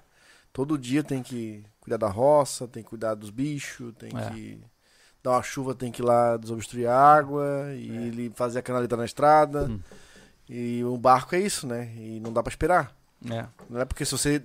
Todo 0.52 0.78
dia 0.78 1.02
tem 1.04 1.24
que 1.24 1.64
cuidar 1.80 1.98
da 1.98 2.10
roça, 2.10 2.68
tem 2.68 2.84
que 2.84 2.90
cuidar 2.90 3.16
dos 3.16 3.30
bichos, 3.30 3.94
tem 3.98 4.10
É. 4.16 4.30
que 4.32 4.62
dar 5.26 5.32
uma 5.32 5.44
chuva, 5.44 5.74
tem 5.76 5.92
que 5.92 6.02
ir 6.02 6.06
lá 6.06 6.38
desobstruir 6.38 6.88
a 6.90 6.96
água 6.96 7.74
e 7.74 7.90
ele 7.90 8.32
fazer 8.36 8.60
a 8.60 8.62
canaleta 8.62 8.96
na 8.96 9.06
estrada. 9.06 9.66
Hum. 9.66 9.80
E 10.48 10.84
o 10.84 10.96
barco 10.98 11.36
é 11.36 11.40
isso, 11.40 11.66
né? 11.68 11.92
E 11.98 12.20
não 12.20 12.32
dá 12.32 12.42
pra 12.44 12.52
esperar. 12.52 12.96
É. 13.30 13.46
Não 13.70 13.82
é 13.82 13.86
porque 13.86 14.06
se 14.06 14.12
você 14.12 14.44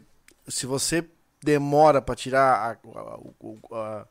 se 0.49 0.67
você 0.67 1.05
demora 1.43 2.01
pra 2.03 2.15
tirar 2.15 2.55
a, 2.55 2.71
a- 2.99 3.19
o, 3.39 3.59
a- 3.73 4.07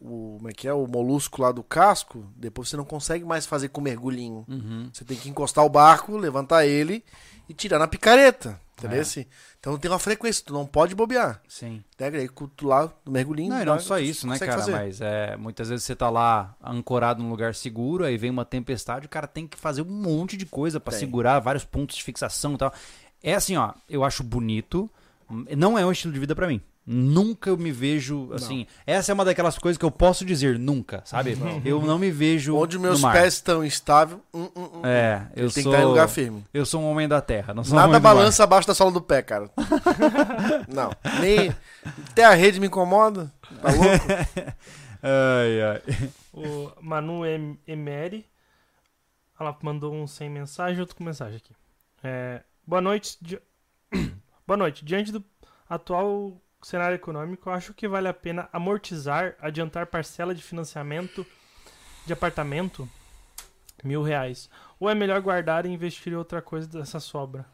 o- 0.00 0.36
como 0.38 0.48
é 0.48 0.52
que 0.52 0.66
é 0.68 0.72
o 0.72 0.86
molusco 0.86 1.42
lá 1.42 1.52
do 1.52 1.62
casco, 1.62 2.24
depois 2.36 2.68
você 2.68 2.76
não 2.76 2.84
consegue 2.84 3.24
mais 3.24 3.44
fazer 3.46 3.68
com 3.68 3.80
mergulhinho. 3.80 4.44
Uhum. 4.48 4.88
Você 4.92 5.04
tem 5.04 5.16
que 5.16 5.28
encostar 5.28 5.64
o 5.64 5.68
barco, 5.68 6.16
levantar 6.16 6.64
ele 6.66 7.04
e 7.48 7.54
tirar 7.54 7.78
na 7.78 7.86
picareta, 7.88 8.60
entendeu? 8.78 9.02
É. 9.02 9.26
Então 9.58 9.78
tem 9.78 9.90
uma 9.90 9.98
frequência, 9.98 10.44
tu 10.44 10.52
não 10.52 10.66
pode 10.66 10.94
bobear. 10.94 11.40
Sim. 11.48 11.82
Pega 11.96 12.18
aí 12.18 12.28
com 12.28 12.46
tu 12.46 12.66
lá 12.66 12.92
mergulhinho. 13.06 13.50
Não, 13.50 13.62
e 13.62 13.64
não 13.64 13.78
só 13.78 13.98
isso, 13.98 14.26
né, 14.26 14.38
cara? 14.38 14.52
fazer. 14.52 14.72
Mas 14.72 15.00
é, 15.00 15.36
muitas 15.36 15.68
vezes 15.68 15.84
você 15.84 15.94
tá 15.94 16.10
lá 16.10 16.54
ancorado 16.62 17.22
num 17.22 17.30
lugar 17.30 17.54
seguro, 17.54 18.04
aí 18.04 18.16
vem 18.16 18.30
uma 18.30 18.44
tempestade, 18.44 19.06
o 19.06 19.10
cara 19.10 19.26
tem 19.26 19.46
que 19.46 19.56
fazer 19.56 19.82
um 19.82 19.90
monte 19.90 20.36
de 20.36 20.46
coisa 20.46 20.80
Tem. 20.80 20.98
segurar 20.98 21.38
vários 21.38 21.64
pontos 21.64 21.96
de 21.96 22.02
fixação 22.02 22.54
e 22.54 22.58
tal. 22.58 22.72
É 23.22 23.34
assim, 23.34 23.56
ó, 23.56 23.72
eu 23.88 24.02
acho 24.02 24.22
bonito, 24.22 24.90
não 25.56 25.78
é 25.78 25.86
um 25.86 25.92
estilo 25.92 26.12
de 26.12 26.18
vida 26.18 26.34
pra 26.34 26.48
mim. 26.48 26.60
Nunca 26.84 27.48
eu 27.48 27.56
me 27.56 27.70
vejo 27.70 28.32
assim. 28.32 28.66
Essa 28.84 29.12
é 29.12 29.14
uma 29.14 29.24
daquelas 29.24 29.56
coisas 29.56 29.78
que 29.78 29.84
eu 29.84 29.90
posso 29.90 30.24
dizer 30.24 30.58
nunca, 30.58 31.00
sabe? 31.04 31.38
Eu 31.64 31.80
não 31.80 31.96
me 31.96 32.10
vejo 32.10 32.56
Onde 32.56 32.76
no 32.76 32.82
meus 32.82 33.00
mar. 33.00 33.12
pés 33.12 33.34
estão 33.34 33.64
estáveis, 33.64 34.18
hum, 34.34 34.50
hum, 34.56 34.70
hum. 34.74 34.80
É, 34.84 35.28
eu 35.36 35.48
sou 35.48 35.54
tem 35.54 35.62
que 35.62 35.68
estar 35.70 35.82
em 35.82 35.86
lugar 35.86 36.08
firme. 36.08 36.44
eu 36.52 36.66
sou 36.66 36.82
um 36.82 36.90
homem 36.90 37.06
da 37.06 37.20
terra, 37.20 37.54
não 37.54 37.62
sou 37.62 37.74
um 37.74 37.76
Nada 37.80 37.92
mar. 37.92 38.00
balança 38.00 38.42
abaixo 38.42 38.66
da 38.66 38.74
sola 38.74 38.90
do 38.90 39.00
pé, 39.00 39.22
cara. 39.22 39.48
não. 40.66 40.90
Nem. 41.20 41.54
Até 42.10 42.24
a 42.24 42.34
rede 42.34 42.58
me 42.58 42.66
incomoda. 42.66 43.32
Tá 43.60 43.68
louco? 43.70 44.52
Ai, 45.04 45.60
ai. 45.62 45.82
O 46.32 46.70
Manu 46.80 47.26
em- 47.26 47.58
Emery. 47.66 48.24
Ela 49.38 49.56
mandou 49.62 49.92
um 49.92 50.06
sem 50.06 50.30
mensagem, 50.30 50.80
outro 50.80 50.94
com 50.94 51.02
mensagem 51.02 51.36
aqui. 51.38 51.52
É, 52.04 52.40
boa 52.66 52.80
noite. 52.80 53.16
di- 53.20 53.40
boa 54.46 54.56
noite. 54.56 54.84
Diante 54.84 55.10
do 55.10 55.24
atual 55.68 56.40
cenário 56.66 56.94
econômico, 56.94 57.48
eu 57.48 57.52
acho 57.52 57.74
que 57.74 57.88
vale 57.88 58.08
a 58.08 58.14
pena 58.14 58.48
amortizar, 58.52 59.34
adiantar 59.40 59.86
parcela 59.86 60.34
de 60.34 60.42
financiamento 60.42 61.26
de 62.06 62.12
apartamento 62.12 62.88
mil 63.84 64.02
reais. 64.02 64.48
Ou 64.78 64.88
é 64.88 64.94
melhor 64.94 65.20
guardar 65.20 65.66
e 65.66 65.68
investir 65.70 66.12
em 66.12 66.16
outra 66.16 66.40
coisa 66.40 66.68
dessa 66.68 67.00
sobra? 67.00 67.46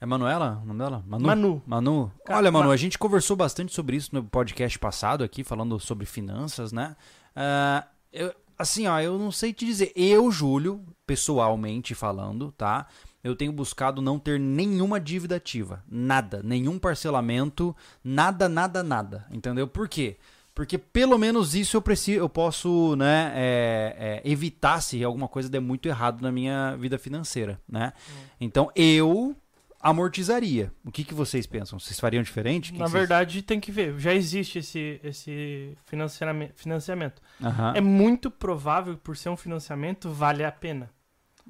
É 0.00 0.06
Manuela? 0.06 0.60
O 0.62 0.66
nome 0.66 0.78
dela? 0.78 1.04
Manu? 1.06 1.26
Manu. 1.26 1.62
Manu, 1.66 2.12
olha, 2.28 2.50
Manu, 2.50 2.68
Ma- 2.68 2.74
a 2.74 2.76
gente 2.76 2.98
conversou 2.98 3.36
bastante 3.36 3.72
sobre 3.74 3.96
isso 3.96 4.14
no 4.14 4.24
podcast 4.24 4.78
passado 4.78 5.22
aqui, 5.22 5.44
falando 5.44 5.78
sobre 5.78 6.06
finanças, 6.06 6.72
né? 6.72 6.96
Ah, 7.36 7.86
eu- 8.12 8.34
assim, 8.58 8.86
ó, 8.86 8.98
eu 9.00 9.18
não 9.18 9.30
sei 9.30 9.52
te 9.52 9.66
dizer. 9.66 9.92
Eu, 9.94 10.30
Júlio, 10.30 10.82
pessoalmente 11.06 11.94
falando, 11.94 12.50
tá? 12.52 12.86
Eu 13.22 13.36
tenho 13.36 13.52
buscado 13.52 14.00
não 14.00 14.18
ter 14.18 14.40
nenhuma 14.40 14.98
dívida 14.98 15.36
ativa. 15.36 15.82
Nada. 15.88 16.40
Nenhum 16.42 16.78
parcelamento. 16.78 17.76
Nada, 18.02 18.48
nada, 18.48 18.82
nada. 18.82 19.26
Entendeu? 19.30 19.68
Por 19.68 19.88
quê? 19.88 20.16
Porque 20.54 20.76
pelo 20.78 21.16
menos 21.18 21.54
isso 21.54 21.76
eu 21.76 21.82
preciso, 21.82 22.18
eu 22.18 22.28
posso, 22.28 22.94
né, 22.96 23.32
é, 23.34 24.20
é, 24.24 24.30
evitar 24.30 24.80
se 24.82 25.02
alguma 25.04 25.28
coisa 25.28 25.48
der 25.48 25.60
muito 25.60 25.86
errado 25.88 26.20
na 26.22 26.30
minha 26.32 26.76
vida 26.76 26.98
financeira, 26.98 27.58
né? 27.68 27.92
Então 28.40 28.70
eu 28.74 29.34
amortizaria. 29.80 30.72
O 30.84 30.90
que, 30.90 31.04
que 31.04 31.14
vocês 31.14 31.46
pensam? 31.46 31.78
Vocês 31.78 31.98
fariam 31.98 32.22
diferente? 32.22 32.70
O 32.70 32.74
que 32.74 32.78
Na 32.78 32.86
vocês- 32.86 33.00
verdade, 33.00 33.42
tem 33.42 33.58
que 33.60 33.72
ver. 33.72 33.98
Já 33.98 34.12
existe 34.14 34.58
esse, 34.58 35.00
esse 35.02 35.76
financiamento. 35.86 36.52
financiamento. 36.56 37.22
Aham, 37.42 37.72
É 37.74 37.80
muito 37.80 38.30
provável 38.30 38.94
que 38.94 39.00
por 39.00 39.16
ser 39.16 39.30
um 39.30 39.36
financiamento 39.36 40.10
vale 40.10 40.44
a 40.44 40.52
pena. 40.52 40.90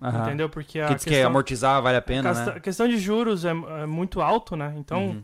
Aham. 0.03 0.21
Entendeu? 0.21 0.49
Porque 0.49 0.79
a 0.81 0.87
Porque 0.87 0.95
diz 0.97 1.05
que 1.05 1.11
é 1.11 1.13
questão, 1.15 1.31
amortizar 1.31 1.83
vale 1.83 1.97
a 1.99 2.03
pena, 2.03 2.31
a 2.31 2.35
questão- 2.35 2.53
né? 2.53 2.59
a 2.59 2.61
questão 2.61 2.89
de 2.89 2.99
juros 2.99 3.45
é, 3.45 3.51
é 3.51 3.87
muito 3.87 4.21
alto, 4.21 4.57
né? 4.57 4.75
Então, 4.77 5.01
Uhum. 5.01 5.23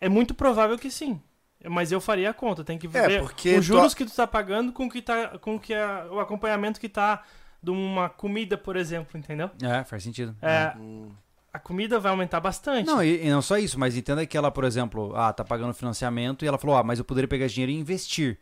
é 0.00 0.08
muito 0.08 0.34
provável 0.34 0.78
que 0.78 0.90
sim. 0.90 1.20
Mas 1.68 1.92
eu 1.92 2.00
faria 2.00 2.30
a 2.30 2.34
conta. 2.34 2.64
Tem 2.64 2.76
que 2.78 2.88
É, 2.88 3.02
ver 3.02 3.22
porque 3.22 3.56
os 3.58 3.64
juros 3.64 3.94
tu- 3.94 3.96
que 3.96 4.04
tu 4.04 4.12
tá 4.14 4.26
pagando 4.26 4.72
com 4.72 4.86
o 4.86 4.90
que 4.90 5.00
tá, 5.00 5.38
com 5.38 5.54
o 5.56 5.60
que 5.60 5.72
é, 5.72 5.86
o 6.10 6.18
acompanhamento 6.18 6.80
que 6.80 6.88
tá 6.88 7.22
de 7.62 7.70
uma 7.70 8.08
comida, 8.08 8.58
por 8.58 8.74
exemplo, 8.76 9.16
entendeu? 9.16 9.48
É, 9.62 9.84
faz 9.84 10.02
sentido. 10.02 10.34
É, 10.42 10.72
Hum, 10.76 11.10
a 11.52 11.58
comida 11.60 12.00
vai 12.00 12.10
aumentar 12.10 12.40
bastante. 12.40 12.86
Não, 12.86 13.02
e, 13.02 13.24
e 13.26 13.30
não 13.30 13.40
só 13.42 13.58
isso, 13.58 13.78
mas 13.78 13.96
entenda 13.96 14.26
que 14.26 14.36
ela, 14.36 14.50
por 14.50 14.64
exemplo, 14.64 15.14
ah, 15.14 15.32
tá 15.32 15.44
pagando 15.44 15.72
financiamento 15.74 16.44
e 16.44 16.48
ela 16.48 16.58
falou, 16.58 16.76
ah, 16.76 16.82
mas 16.82 16.98
eu 16.98 17.04
poderia 17.04 17.28
pegar 17.28 17.46
esse 17.46 17.54
dinheiro 17.54 17.70
e 17.72 17.76
investir. 17.78 18.38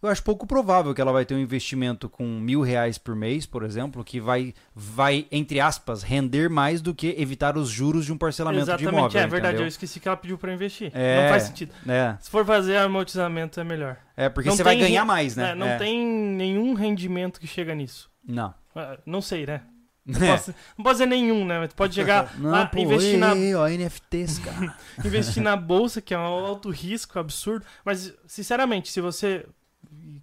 Eu 0.00 0.08
acho 0.08 0.22
pouco 0.22 0.46
provável 0.46 0.94
que 0.94 1.00
ela 1.00 1.10
vai 1.12 1.24
ter 1.24 1.34
um 1.34 1.38
investimento 1.40 2.08
com 2.08 2.24
mil 2.24 2.60
reais 2.62 2.98
por 2.98 3.16
mês, 3.16 3.46
por 3.46 3.64
exemplo, 3.64 4.04
que 4.04 4.20
vai, 4.20 4.54
vai 4.72 5.26
entre 5.32 5.58
aspas, 5.58 6.02
render 6.04 6.48
mais 6.48 6.80
do 6.80 6.94
que 6.94 7.16
evitar 7.18 7.56
os 7.58 7.68
juros 7.68 8.04
de 8.06 8.12
um 8.12 8.16
parcelamento 8.16 8.64
de 8.64 8.70
Exatamente, 8.70 8.94
imóvel. 8.96 9.20
é 9.20 9.26
verdade. 9.26 9.46
entendeu? 9.54 9.64
Eu 9.64 9.68
esqueci 9.68 9.98
que 9.98 10.06
ela 10.06 10.16
pediu 10.16 10.38
pra 10.38 10.52
investir. 10.54 10.92
É. 10.94 11.22
Não 11.22 11.28
faz 11.30 11.42
sentido. 11.44 11.72
É, 11.88 12.16
Se 12.20 12.30
for 12.30 12.46
fazer 12.46 12.76
amortizamento, 12.76 13.58
é 13.58 13.64
melhor. 13.64 13.96
é 14.16 14.28
porque 14.28 14.48
Não 14.48 14.56
você 14.56 14.62
vai 14.62 14.76
ganhar 14.76 15.04
mais, 15.04 15.34
né? 15.34 15.50
É, 15.50 15.54
não 15.56 15.66
É. 15.66 15.78
tem 15.78 16.06
nenhum 16.06 16.74
rendimento 16.74 17.40
que 17.40 17.46
chega 17.48 17.74
nisso. 17.74 18.08
Não. 18.24 18.54
É, 18.76 18.98
Não 19.04 19.20
sei, 19.20 19.46
né? 19.46 19.62
Não 20.08 20.20
posso, 20.20 20.54
não 20.78 20.82
posso 20.84 20.94
dizer 20.94 21.06
nenhum, 21.06 21.44
né? 21.44 21.58
Mas 21.58 21.68
tu 21.68 21.74
pode 21.74 21.92
chegar 21.94 22.32
Não, 22.38 22.50
lá, 22.50 22.64
pô, 22.64 22.78
investir, 22.78 23.18
na, 23.18 23.36
ei, 23.36 23.54
ó, 23.54 23.66
NFTs, 23.68 24.38
cara. 24.38 24.74
investir 25.04 25.42
na 25.42 25.54
bolsa, 25.54 26.00
que 26.00 26.14
é 26.14 26.18
um 26.18 26.22
alto 26.22 26.70
risco, 26.70 27.18
absurdo. 27.18 27.66
Mas, 27.84 28.14
sinceramente, 28.26 28.90
se 28.90 29.02
você. 29.02 29.44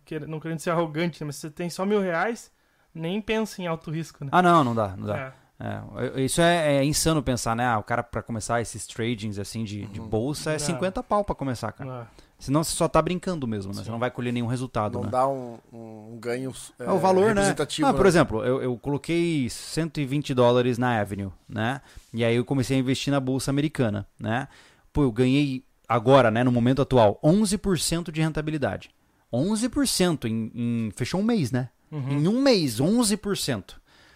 Quer- 0.03 0.27
Não 0.27 0.39
querendo 0.39 0.59
ser 0.59 0.69
arrogante, 0.71 1.21
né? 1.21 1.25
mas 1.27 1.35
se 1.35 1.41
você 1.41 1.49
tem 1.49 1.69
só 1.69 1.85
mil 1.85 2.01
reais, 2.01 2.51
nem 2.93 3.21
pensa 3.21 3.61
em 3.61 3.67
alto 3.67 3.91
risco, 3.91 4.23
né? 4.23 4.29
ah, 4.33 4.41
não, 4.41 4.63
não 4.63 4.75
dá, 4.75 4.95
não 4.95 5.07
dá. 5.07 5.17
É. 5.17 5.45
É, 5.57 6.21
isso 6.21 6.41
é, 6.41 6.75
é 6.79 6.83
insano 6.83 7.23
pensar, 7.23 7.55
né? 7.55 7.65
Ah, 7.65 7.77
o 7.77 7.83
cara 7.83 8.03
pra 8.03 8.21
começar 8.21 8.59
esses 8.59 8.85
tradings 8.85 9.39
assim 9.39 9.63
de, 9.63 9.85
de 9.85 10.01
bolsa 10.01 10.49
é 10.49 10.53
Não. 10.53 10.59
50 10.59 11.01
pau 11.01 11.23
pra 11.23 11.33
começar, 11.33 11.71
cara. 11.71 12.09
É. 12.11 12.25
Senão 12.37 12.61
você 12.61 12.75
só 12.75 12.89
tá 12.89 13.01
brincando 13.01 13.47
mesmo, 13.47 13.71
né? 13.71 13.77
Você 13.77 13.85
Sim. 13.85 13.91
não 13.91 13.97
vai 13.99 14.11
colher 14.11 14.33
nenhum 14.33 14.47
resultado, 14.47 14.95
não 14.95 15.05
né? 15.05 15.11
dá 15.11 15.25
um, 15.25 15.57
um 15.71 16.17
ganho 16.19 16.53
É 16.77 16.91
o 16.91 16.99
valor, 16.99 17.27
né? 17.27 17.35
representativo. 17.35 17.87
Ah, 17.87 17.93
por 17.93 18.03
né? 18.03 18.09
exemplo, 18.09 18.43
eu, 18.43 18.61
eu 18.61 18.77
coloquei 18.77 19.49
120 19.49 20.33
dólares 20.33 20.77
na 20.77 20.99
Avenue, 20.99 21.31
né? 21.47 21.79
E 22.13 22.25
aí 22.25 22.35
eu 22.35 22.43
comecei 22.43 22.75
a 22.75 22.79
investir 22.81 23.11
na 23.13 23.21
bolsa 23.21 23.49
americana, 23.49 24.05
né? 24.19 24.49
Pô, 24.91 25.03
eu 25.03 25.11
ganhei 25.11 25.63
agora, 25.87 26.29
né, 26.29 26.43
no 26.43 26.51
momento 26.51 26.81
atual, 26.81 27.17
11% 27.23 28.11
de 28.11 28.21
rentabilidade. 28.21 28.89
11% 29.35 30.25
em, 30.25 30.51
em- 30.55 30.91
Fechou 30.95 31.19
um 31.19 31.23
mês, 31.23 31.51
né? 31.51 31.69
Uhum. 31.91 32.19
Em 32.19 32.27
um 32.27 32.41
mês, 32.41 32.79
11%. 32.79 33.75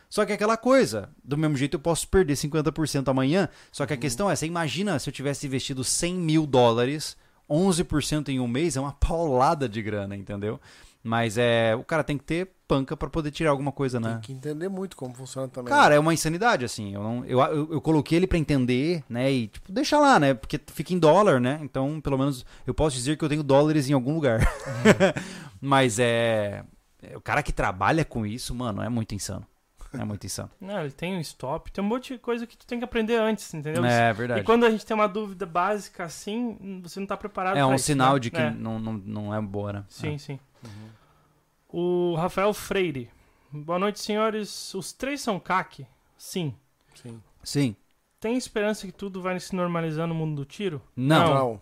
Só 0.10 0.25
que 0.25 0.32
é 0.32 0.36
aquela 0.36 0.58
coisa, 0.58 1.10
do 1.23 1.38
mesmo 1.38 1.55
jeito 1.55 1.75
eu 1.75 1.79
posso 1.79 2.08
perder 2.08 2.34
50% 2.34 3.08
amanhã. 3.10 3.47
Só 3.71 3.86
que 3.86 3.93
a 3.93 3.97
questão 3.97 4.29
é, 4.29 4.36
você 4.36 4.47
imagina 4.47 4.97
se 4.97 5.08
eu 5.08 5.13
tivesse 5.13 5.45
investido 5.45 5.84
100 5.84 6.15
mil 6.15 6.47
dólares, 6.47 7.15
11% 7.49 8.29
em 8.29 8.39
um 8.39 8.47
mês 8.47 8.75
é 8.75 8.82
uma 8.82 8.91
paulada 8.93 9.69
de 9.69 9.82
grana, 9.82 10.15
entendeu? 10.15 10.60
Mas 11.03 11.38
é, 11.38 11.75
o 11.75 11.84
cara 11.84 12.03
tem 12.03 12.17
que 12.17 12.23
ter 12.23 12.51
panca 12.69 12.95
pra 12.95 13.10
poder 13.10 13.32
tirar 13.32 13.49
alguma 13.49 13.71
coisa, 13.71 13.99
né? 13.99 14.12
Tem 14.12 14.21
que 14.21 14.32
entender 14.34 14.69
muito 14.69 14.95
como 14.95 15.12
funciona 15.15 15.47
também. 15.47 15.73
Cara, 15.73 15.95
é 15.95 15.99
uma 15.99 16.13
insanidade, 16.13 16.63
assim. 16.63 16.93
Eu, 16.93 17.01
não, 17.01 17.25
eu, 17.25 17.39
eu, 17.41 17.73
eu 17.73 17.82
coloquei 17.82 18.15
ele 18.19 18.27
pra 18.27 18.38
entender, 18.38 19.03
né? 19.10 19.32
E, 19.32 19.47
tipo, 19.47 19.71
deixa 19.71 19.97
lá, 19.99 20.19
né? 20.19 20.36
Porque 20.36 20.62
fica 20.67 20.93
em 20.93 20.99
dólar, 20.99 21.41
né? 21.41 21.60
Então, 21.63 21.99
pelo 21.99 22.15
menos, 22.17 22.45
eu 22.67 22.73
posso 22.73 22.95
dizer 22.95 23.17
que 23.17 23.25
eu 23.25 23.29
tenho 23.29 23.41
dólares 23.41 23.89
em 23.89 23.93
algum 23.93 24.13
lugar. 24.13 24.39
Mas 25.60 25.97
é, 25.97 26.63
é. 27.01 27.17
O 27.17 27.21
cara 27.21 27.41
que 27.41 27.51
trabalha 27.51 28.05
com 28.05 28.23
isso, 28.25 28.53
mano, 28.53 28.82
é 28.84 28.89
muito 28.89 29.15
insano. 29.15 29.45
É 29.91 30.05
muito 30.05 30.23
insano. 30.27 30.51
Não, 30.62 30.79
ele 30.82 30.91
tem 30.91 31.17
um 31.17 31.19
stop, 31.21 31.71
tem 31.71 31.84
um 31.84 31.88
monte 31.88 32.13
de 32.13 32.19
coisa 32.19 32.45
que 32.45 32.55
tu 32.55 32.67
tem 32.67 32.77
que 32.77 32.86
aprender 32.86 33.15
antes, 33.15 33.51
entendeu? 33.51 33.84
É 33.84 34.12
E 34.12 34.13
verdade. 34.13 34.43
quando 34.43 34.63
a 34.65 34.69
gente 34.69 34.86
tem 34.86 34.93
uma 34.93 35.08
dúvida 35.08 35.47
básica 35.47 36.03
assim, 36.03 36.79
você 36.84 36.99
não 36.99 37.08
tá 37.08 37.17
preparado 37.17 37.58
É 37.58 37.62
pra 37.62 37.67
um 37.67 37.73
isso, 37.73 37.86
sinal 37.86 38.13
né? 38.13 38.19
de 38.19 38.29
que 38.29 38.38
É. 38.39 38.51
não, 38.51 38.77
não, 38.77 38.93
não 38.93 39.34
é 39.36 39.41
boa, 39.41 39.73
né? 39.73 39.84
Sim, 39.89 40.19
sim. 40.19 40.39
O 41.71 42.15
Rafael 42.15 42.53
Freire. 42.53 43.10
Boa 43.51 43.79
noite, 43.79 43.99
senhores. 43.99 44.73
Os 44.73 44.91
três 44.93 45.21
são 45.21 45.39
CAC? 45.39 45.86
Sim. 46.17 46.53
Sim. 46.95 47.21
Sim. 47.43 47.75
Tem 48.19 48.36
esperança 48.36 48.86
que 48.86 48.91
tudo 48.91 49.21
vai 49.21 49.39
se 49.39 49.55
normalizar 49.55 50.05
no 50.08 50.13
mundo 50.15 50.36
do 50.38 50.45
tiro? 50.45 50.82
Não. 50.95 51.34
Não. 51.34 51.62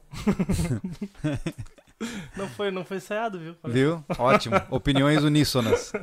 Não 2.36 2.48
foi, 2.56 2.72
não 2.72 2.84
foi 2.84 2.98
ensaiado, 2.98 3.38
viu? 3.39 3.56
Viu? 3.65 4.04
Ótimo. 4.17 4.56
Opiniões 4.70 5.24
uníssonas. 5.24 5.91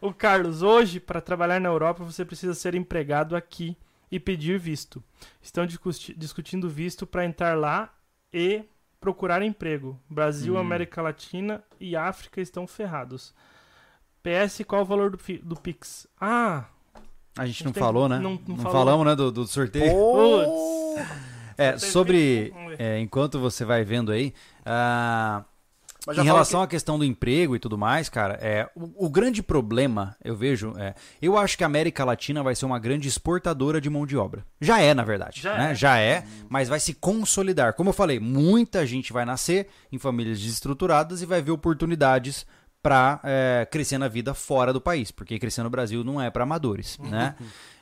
O 0.00 0.12
Carlos, 0.12 0.62
hoje, 0.62 0.98
para 0.98 1.20
trabalhar 1.20 1.60
na 1.60 1.68
Europa, 1.68 2.02
você 2.02 2.24
precisa 2.24 2.54
ser 2.54 2.74
empregado 2.74 3.36
aqui 3.36 3.76
e 4.10 4.18
pedir 4.18 4.58
visto. 4.58 5.00
Estão 5.40 5.64
discuti- 5.64 6.12
discutindo 6.18 6.68
visto 6.68 7.06
para 7.06 7.24
entrar 7.24 7.56
lá 7.56 7.94
e 8.32 8.64
procurar 9.00 9.42
emprego. 9.42 9.98
Brasil, 10.08 10.54
Hum. 10.54 10.58
América 10.58 11.00
Latina 11.02 11.62
e 11.80 11.94
África 11.96 12.40
estão 12.40 12.66
ferrados. 12.66 13.34
PS, 14.22 14.64
qual 14.66 14.82
o 14.82 14.84
valor 14.84 15.10
do, 15.10 15.18
do 15.42 15.56
Pix? 15.56 16.06
Ah, 16.20 16.64
A 17.38 17.44
gente 17.46 17.62
A 17.62 17.64
não 17.64 17.68
gente 17.68 17.74
tem- 17.74 17.82
falou, 17.82 18.08
né? 18.08 18.18
não- 18.18 18.40
não 18.48 18.56
falou. 18.56 18.72
falamos, 18.72 19.06
né, 19.06 19.14
do, 19.14 19.30
do 19.30 19.46
sorteio. 19.46 19.92
Pô! 19.92 20.96
É, 21.58 21.78
sobre... 21.78 22.52
É, 22.78 22.98
enquanto 22.98 23.38
você 23.38 23.64
vai 23.64 23.84
vendo 23.84 24.10
aí... 24.12 24.32
já 24.64 25.44
em 26.14 26.22
relação 26.22 26.62
à 26.62 26.66
questão 26.66 26.98
do 26.98 27.04
emprego 27.04 27.56
e 27.56 27.58
tudo 27.58 27.76
mais, 27.76 28.08
cara, 28.08 28.38
é, 28.40 28.68
o, 28.76 29.06
o 29.06 29.10
grande 29.10 29.42
problema, 29.42 30.16
eu 30.24 30.36
vejo, 30.36 30.72
é, 30.78 30.94
eu 31.20 31.36
acho 31.36 31.56
que 31.56 31.64
a 31.64 31.66
América 31.66 32.04
Latina 32.04 32.42
vai 32.42 32.54
ser 32.54 32.66
uma 32.66 32.78
grande 32.78 33.08
exportadora 33.08 33.80
de 33.80 33.90
mão 33.90 34.06
de 34.06 34.16
obra. 34.16 34.44
Já 34.60 34.80
é, 34.80 34.94
na 34.94 35.04
verdade. 35.04 35.40
Já 35.40 35.56
né? 35.56 35.72
é. 35.72 35.74
Já 35.74 35.98
é, 35.98 36.24
mas 36.48 36.68
vai 36.68 36.78
se 36.78 36.94
consolidar. 36.94 37.74
Como 37.74 37.90
eu 37.90 37.94
falei, 37.94 38.20
muita 38.20 38.86
gente 38.86 39.12
vai 39.12 39.24
nascer 39.24 39.68
em 39.90 39.98
famílias 39.98 40.40
desestruturadas 40.40 41.22
e 41.22 41.26
vai 41.26 41.42
ver 41.42 41.50
oportunidades 41.50 42.46
para 42.86 43.66
crescer 43.68 43.98
na 43.98 44.06
vida 44.06 44.32
fora 44.32 44.72
do 44.72 44.80
país, 44.80 45.10
porque 45.10 45.40
crescer 45.40 45.64
no 45.64 45.70
Brasil 45.70 46.04
não 46.04 46.22
é 46.22 46.30
para 46.30 46.44
amadores, 46.44 46.96
né? 46.98 47.34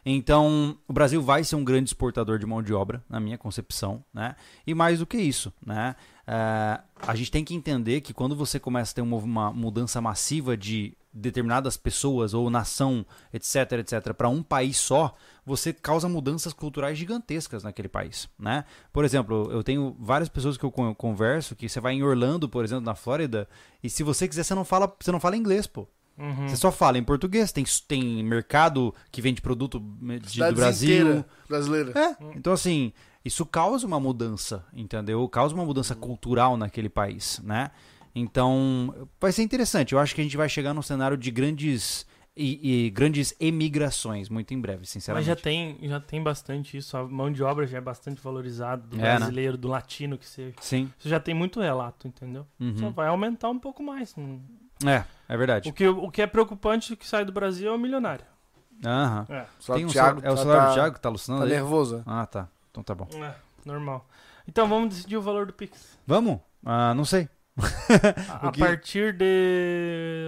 Então, 0.07 0.77
o 0.87 0.93
Brasil 0.93 1.23
vai 1.23 1.45
ser 1.45 1.57
um 1.57 1.65
grande 1.65 1.89
exportador 1.89 2.39
de 2.39 2.47
mão 2.47 2.63
de 2.63 2.75
obra, 2.75 3.03
na 3.09 3.19
minha 3.19 3.39
concepção, 3.39 4.05
né? 4.13 4.35
E 4.67 4.75
mais 4.75 4.99
do 4.99 5.07
que 5.07 5.17
isso, 5.17 5.53
né? 5.65 5.95
É, 6.27 6.81
a 7.07 7.15
gente 7.15 7.31
tem 7.31 7.45
que 7.45 7.55
entender 7.55 8.01
que 8.01 8.13
quando 8.15 8.35
você 8.35 8.59
começa 8.59 8.93
a 8.93 8.95
ter 8.95 9.01
uma, 9.03 9.17
uma 9.17 9.53
mudança 9.53 10.01
massiva 10.01 10.57
de 10.57 10.97
determinadas 11.13 11.77
pessoas 11.77 12.35
ou 12.35 12.51
nação, 12.51 13.05
etc, 13.33 13.73
etc, 13.73 14.13
para 14.15 14.29
um 14.29 14.43
país 14.43 14.77
só, 14.77 15.15
você 15.47 15.73
causa 15.73 16.09
mudanças 16.09 16.53
culturais 16.53 16.97
gigantescas 16.97 17.63
naquele 17.63 17.89
país, 17.89 18.29
né? 18.39 18.65
Por 18.93 19.05
exemplo, 19.05 19.51
eu 19.53 19.63
tenho 19.63 19.95
várias 19.99 20.29
pessoas 20.29 20.57
que 20.57 20.65
eu 20.65 20.71
con- 20.73 20.95
converso 20.95 21.55
que 21.55 21.69
você 21.69 21.81
vai 21.81 21.95
em 21.95 22.03
Orlando, 22.03 22.49
por 22.49 22.65
exemplo, 22.65 22.85
na 22.85 22.95
Flórida, 22.95 23.49
e 23.83 23.91
se 23.91 24.03
você 24.03 24.27
quiser, 24.27 24.43
você 24.45 24.55
não 24.55 24.65
fala, 24.65 24.93
você 24.99 25.13
não 25.13 25.21
fala 25.21 25.37
inglês, 25.37 25.67
pô. 25.67 25.87
Uhum. 26.17 26.49
Você 26.49 26.57
só 26.57 26.71
fala 26.71 26.97
em 26.97 27.03
português. 27.03 27.51
Tem, 27.51 27.65
tem 27.89 28.23
mercado 28.23 28.95
que 29.11 29.21
vende 29.21 29.43
produto 29.43 29.81
de, 29.81 30.39
do 30.45 30.55
Brasil. 30.55 31.25
brasileira. 31.49 31.93
É, 31.99 32.17
então 32.37 32.53
assim, 32.53 32.93
isso 33.25 33.45
causa 33.45 33.85
uma 33.87 33.99
mudança, 33.99 34.65
entendeu? 34.73 35.29
Causa 35.29 35.55
uma 35.55 35.65
mudança 35.65 35.95
cultural 35.95 36.57
naquele 36.57 36.89
país, 36.89 37.41
né? 37.43 37.71
Então, 38.15 38.95
vai 39.21 39.33
ser 39.33 39.43
interessante. 39.43 39.93
Eu 39.93 39.99
acho 39.99 40.15
que 40.15 40.21
a 40.21 40.25
gente 40.25 40.37
vai 40.37 40.49
chegar 40.49 40.73
num 40.73 40.83
cenário 40.83 41.17
de 41.17 41.31
grandes 41.33 42.07
e, 42.37 42.87
e 42.87 42.91
grandes 42.91 43.35
emigrações 43.39 44.29
muito 44.29 44.53
em 44.53 44.61
breve, 44.61 44.81
Mas 44.81 44.89
sinceramente. 44.91 45.27
já 45.27 45.37
tem, 45.37 45.79
já 45.83 46.01
tem 46.01 46.23
bastante 46.23 46.77
isso. 46.77 46.97
A 46.97 47.05
mão 47.07 47.31
de 47.33 47.43
obra 47.43 47.67
já 47.67 47.79
é 47.79 47.81
bastante 47.81 48.21
valorizada 48.21 48.83
do 48.87 48.97
É, 48.97 49.01
né? 49.03 49.17
brasileiro, 49.19 49.57
do 49.57 49.69
latino 49.69 50.19
que 50.19 50.27
você. 50.27 50.53
Sim. 50.61 50.91
Você 50.99 51.09
já 51.09 51.21
tem 51.21 51.35
muito 51.35 51.61
relato, 51.61 52.09
entendeu? 52.09 52.47
Só 52.77 52.87
Uhum. 52.87 52.93
vai 52.93 53.09
aumentar 53.09 53.49
um 53.51 53.59
pouco 53.59 53.83
mais. 53.83 54.15
É, 54.85 55.05
é 55.29 55.37
verdade. 55.37 55.69
O 55.69 55.73
que, 55.73 55.87
o 55.87 56.11
que 56.11 56.23
é 56.23 56.27
preocupante 56.27 56.97
que 56.97 57.07
sai 57.07 57.25
do 57.25 57.31
Brasil 57.33 57.71
é 57.73 57.75
o 57.75 57.79
milionário. 57.79 58.25
Aham. 58.85 59.27
É, 59.29 59.47
Só 59.61 59.75
Tem 59.75 59.85
o 59.85 59.89
um 59.89 59.91
Thiago 59.91 60.21
É 60.25 60.31
o 60.31 60.35
tá- 60.35 60.43
salário 60.43 60.63
tá- 60.63 60.69
do 60.69 60.75
Thiago 60.75 60.95
que 60.95 60.99
tá 60.99 61.03
Tá 61.03 61.09
alucinando 61.09 61.45
aí? 61.45 61.51
nervoso. 61.51 62.03
Ah, 62.05 62.27
tá. 62.27 62.49
Então 62.71 62.83
tá 62.83 62.95
bom. 62.95 63.09
é, 63.25 63.35
normal. 63.65 64.05
Então 64.49 64.69
vamos 64.69 64.89
decidir 64.95 65.17
o 65.17 65.23
valor 65.23 65.47
do 65.47 65.53
Pix. 65.53 65.97
Vamos? 66.07 66.41
Ah, 66.67 66.93
não 66.95 67.05
sei. 67.05 67.29
A, 68.29 68.49
a 68.49 68.53
partir 68.53 69.13
de 69.17 70.27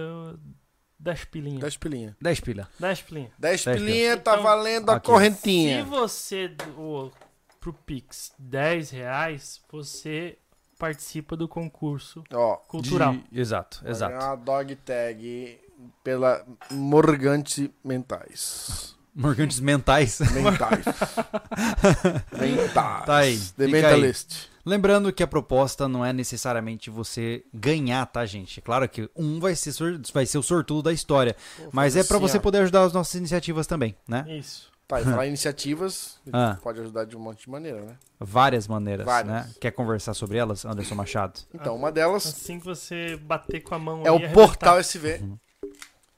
10 1.07 1.25
pilinhas. 1.25 1.59
10 1.61 1.77
pilinha. 1.77 2.17
10 2.21 2.39
pilha. 2.41 2.67
10 2.79 3.01
pilinhas. 3.01 3.31
10 3.39 3.63
Dez 3.65 3.77
pilinha 3.79 4.17
tá 4.17 4.31
Então, 4.33 4.43
valendo 4.43 4.89
a 4.89 4.95
aqui. 4.95 5.05
Se 5.07 5.11
correntinha. 5.13 5.83
você 5.85 6.49
doou 6.49 7.13
pro 7.61 7.71
Pix 7.71 8.33
10 8.37 8.89
reais, 8.91 9.61
você 9.71 10.37
participa 10.77 11.35
do 11.37 11.47
concurso 11.47 12.23
Ó, 12.33 12.57
cultural. 12.57 13.13
De- 13.13 13.39
Exato, 13.39 13.79
vai 13.81 13.91
exato. 13.91 14.13
ganhar 14.13 14.27
uma 14.31 14.35
dog 14.37 14.75
tag 14.75 15.59
pela 16.03 16.45
Morgante 16.71 17.71
Mentais. 17.83 18.95
Morgantes 19.15 19.59
mentais. 19.59 20.19
Mentais. 20.19 20.85
Mentais. 22.39 23.05
Tá 23.05 23.17
aí, 23.17 23.37
The 23.37 23.65
fica 23.65 23.67
Mentalist. 23.81 24.49
Lembrando 24.67 25.13
que 25.13 25.23
a 25.23 25.27
proposta 25.27 25.87
não 25.87 26.03
é 26.05 26.11
necessariamente 26.11 26.89
você 26.89 27.43
ganhar, 27.53 28.05
tá, 28.05 28.25
gente? 28.25 28.59
Claro 28.61 28.87
que 28.89 29.09
um 29.15 29.39
vai 29.39 29.55
ser, 29.55 29.71
vai 30.13 30.25
ser 30.25 30.37
o 30.37 30.43
sortudo 30.43 30.83
da 30.83 30.91
história, 30.93 31.35
Vou 31.57 31.69
mas 31.71 31.95
é 31.95 32.03
pra 32.03 32.17
assim, 32.17 32.27
você 32.27 32.37
ó. 32.37 32.41
poder 32.41 32.57
ajudar 32.59 32.81
as 32.83 32.91
nossas 32.93 33.15
iniciativas 33.15 33.65
também, 33.65 33.95
né? 34.07 34.25
Isso. 34.27 34.69
Tá, 34.87 35.01
e 35.01 35.03
falar 35.05 35.25
em 35.25 35.29
iniciativas, 35.29 36.19
Ah. 36.33 36.57
pode 36.61 36.79
ajudar 36.81 37.05
de 37.05 37.15
um 37.15 37.19
monte 37.19 37.41
de 37.45 37.49
maneira, 37.49 37.81
né? 37.81 37.95
Várias 38.19 38.67
maneiras, 38.67 39.05
Várias. 39.05 39.31
né? 39.33 39.49
Quer 39.59 39.71
conversar 39.71 40.13
sobre 40.13 40.37
elas, 40.37 40.65
Anderson 40.65 40.95
Machado? 40.95 41.39
Então, 41.53 41.75
uma 41.75 41.91
delas 41.91 42.25
Assim 42.27 42.59
que 42.59 42.65
você 42.65 43.15
bater 43.17 43.61
com 43.61 43.73
a 43.75 43.79
mão 43.79 44.01
é 44.03 44.09
aí, 44.09 44.11
o 44.11 44.15
arrebentar. 44.15 44.33
Portal 44.33 44.79
SV. 44.79 45.15
Então, 45.15 45.39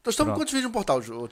estamos 0.07 0.15
Pronto. 0.15 0.27
com 0.29 0.33
quantos 0.39 0.53
vídeos 0.53 0.69
no 0.69 0.73
portal, 0.73 1.01
Ju- 1.01 1.27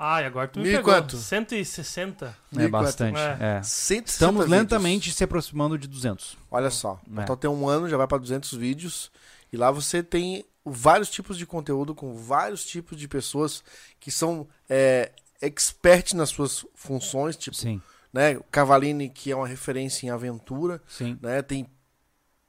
Thiago? 0.00 0.12
Ai, 0.14 0.24
agora 0.26 0.48
tu 0.48 0.58
me 0.58 0.64
Mil 0.64 0.72
e 0.72 0.76
pegou. 0.76 0.94
quanto? 0.94 1.16
160. 1.16 2.36
Mil 2.52 2.62
É 2.62 2.64
e 2.64 2.68
bastante, 2.70 3.18
É. 3.18 3.58
é. 3.58 3.62
160 3.62 4.08
Estamos 4.10 4.44
vídeos. 4.46 4.60
lentamente 4.60 5.12
se 5.12 5.22
aproximando 5.24 5.78
de 5.78 5.86
200. 5.86 6.36
Olha 6.50 6.70
só, 6.70 7.00
É. 7.10 7.14
portal 7.16 7.36
tem 7.36 7.50
um 7.50 7.68
ano, 7.68 7.88
já 7.88 7.96
vai 7.96 8.06
para 8.06 8.18
200 8.18 8.52
vídeos. 8.54 9.10
E 9.52 9.56
lá 9.56 9.70
você 9.70 10.02
tem 10.02 10.44
vários 10.64 11.10
tipos 11.10 11.36
de 11.36 11.44
conteúdo 11.46 11.94
com 11.94 12.14
vários 12.14 12.64
tipos 12.64 12.98
de 12.98 13.08
pessoas 13.08 13.62
que 13.98 14.10
são 14.10 14.46
é, 14.68 15.10
expert 15.40 16.14
nas 16.14 16.30
suas 16.30 16.64
funções. 16.74 17.36
Tipo, 17.36 17.56
Sim, 17.56 17.80
né, 18.12 18.38
Cavalini, 18.50 19.08
que 19.08 19.30
é 19.30 19.36
uma 19.36 19.46
referência 19.48 20.06
em 20.06 20.10
aventura. 20.10 20.80
sim. 20.88 21.18
Né, 21.20 21.42
tem 21.42 21.66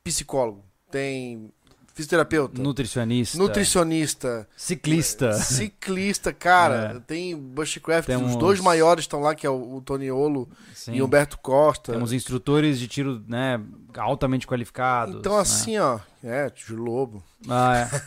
psicólogo, 0.03 0.63
tem 0.89 1.51
fisioterapeuta, 1.93 2.61
Nutricionista, 2.61 3.37
nutricionista, 3.37 4.47
ciclista. 4.55 5.33
ciclista, 5.33 6.31
cara. 6.33 6.95
É. 6.97 6.99
Tem 6.99 7.37
Bushcraft, 7.37 8.07
Temos- 8.07 8.31
os 8.31 8.35
dois 8.37 8.59
maiores 8.59 9.03
estão 9.03 9.19
lá, 9.21 9.35
que 9.35 9.45
é 9.45 9.49
o, 9.49 9.75
o 9.77 9.81
Toniolo 9.81 10.47
Sim. 10.73 10.93
e 10.93 11.01
o 11.01 11.05
Humberto 11.05 11.37
Costa. 11.39 11.91
Temos 11.93 12.13
instrutores 12.13 12.79
de 12.79 12.87
tiro, 12.87 13.23
né, 13.27 13.59
altamente 13.97 14.45
qualificados. 14.47 15.15
Então, 15.15 15.35
né? 15.35 15.41
assim, 15.41 15.77
ó, 15.77 15.99
é, 16.23 16.49
Tio 16.49 16.75
Lobo. 16.77 17.23
Ah, 17.49 17.77
é. 17.77 18.01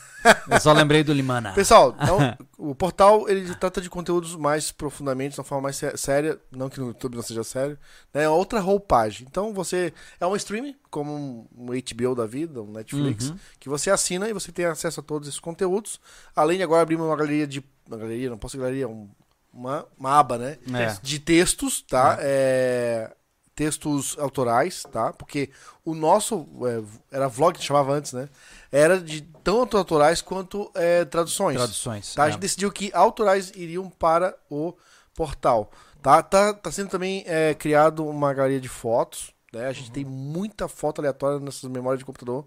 Eu 0.55 0.59
só 0.61 0.73
lembrei 0.73 1.05
do 1.05 1.13
Limana. 1.13 1.53
Pessoal, 1.53 1.95
então, 2.01 2.19
o 2.57 2.75
portal 2.75 3.29
ele 3.29 3.55
trata 3.57 3.81
de 3.81 3.91
conteúdos 3.91 4.35
mais 4.37 4.73
profundamente, 4.73 5.35
de 5.35 5.41
uma 5.41 5.45
forma 5.45 5.65
mais 5.65 5.77
sé- 5.77 5.97
séria, 5.97 6.39
não 6.51 6.71
que 6.71 6.81
no 6.81 6.87
YouTube 6.89 7.17
não 7.17 7.23
seja 7.23 7.45
sério, 7.45 7.79
né? 8.13 8.23
É 8.23 8.29
outra 8.29 8.59
roupagem. 8.61 9.27
Então 9.29 9.53
você 9.53 9.93
é 10.19 10.27
um 10.27 10.35
streaming, 10.37 10.75
como 10.91 11.47
um 11.55 11.67
HBO 11.67 12.15
da 12.15 12.25
vida, 12.27 12.63
um 12.63 12.73
Netflix, 12.73 13.29
Uhum. 13.29 13.37
que 13.61 13.69
você 13.69 13.91
assina 13.91 14.29
e 14.29 14.33
você 14.33 14.51
tem 14.51 14.65
acesso 14.65 15.01
a 15.01 15.03
todos 15.03 15.29
esses 15.29 15.41
conteúdos. 15.41 16.01
Além 16.35 16.57
de 16.57 16.63
agora 16.63 16.83
abrir 16.83 16.97
uma 16.97 17.17
galeria 17.17 17.47
de. 17.47 17.63
Uma 17.87 17.99
galeria, 17.99 18.31
não 18.31 18.39
posso 18.39 18.57
galeria, 18.57 18.89
um- 18.89 19.11
uma, 19.53 19.87
uma 19.99 20.19
aba, 20.19 20.39
né? 20.39 20.57
É. 20.73 20.97
De 21.03 21.19
textos, 21.19 21.83
tá? 21.83 22.17
É, 22.21 23.15
textos 23.55 24.17
autorais, 24.19 24.83
tá? 24.91 25.13
Porque 25.13 25.51
o 25.85 25.95
nosso, 25.95 26.47
é, 26.63 27.17
era 27.17 27.29
vlog 27.29 27.57
que 27.57 27.65
chamava 27.65 27.93
antes, 27.93 28.13
né? 28.13 28.29
Era 28.71 29.01
de 29.01 29.23
tanto 29.43 29.77
autorais 29.77 30.21
quanto 30.21 30.71
é, 30.75 31.05
traduções. 31.05 31.57
Traduções. 31.57 32.15
Tá? 32.15 32.25
A 32.25 32.29
é. 32.29 32.31
gente 32.33 32.41
decidiu 32.41 32.71
que 32.73 32.91
autorais 32.93 33.53
iriam 33.55 33.89
para 33.89 34.37
o 34.51 34.75
portal. 35.15 35.71
Tá, 36.03 36.23
tá, 36.23 36.53
tá 36.53 36.71
sendo 36.71 36.91
também 36.91 37.23
é, 37.27 37.55
criado 37.55 38.07
uma 38.07 38.35
galeria 38.35 38.61
de 38.61 38.69
fotos. 38.69 39.33
Né? 39.53 39.67
A 39.69 39.73
gente 39.73 39.91
tem 39.91 40.05
muita 40.05 40.69
foto 40.69 41.01
aleatória 41.01 41.39
nessas 41.39 41.71
memórias 41.71 42.01
de 42.01 42.05
computador. 42.05 42.47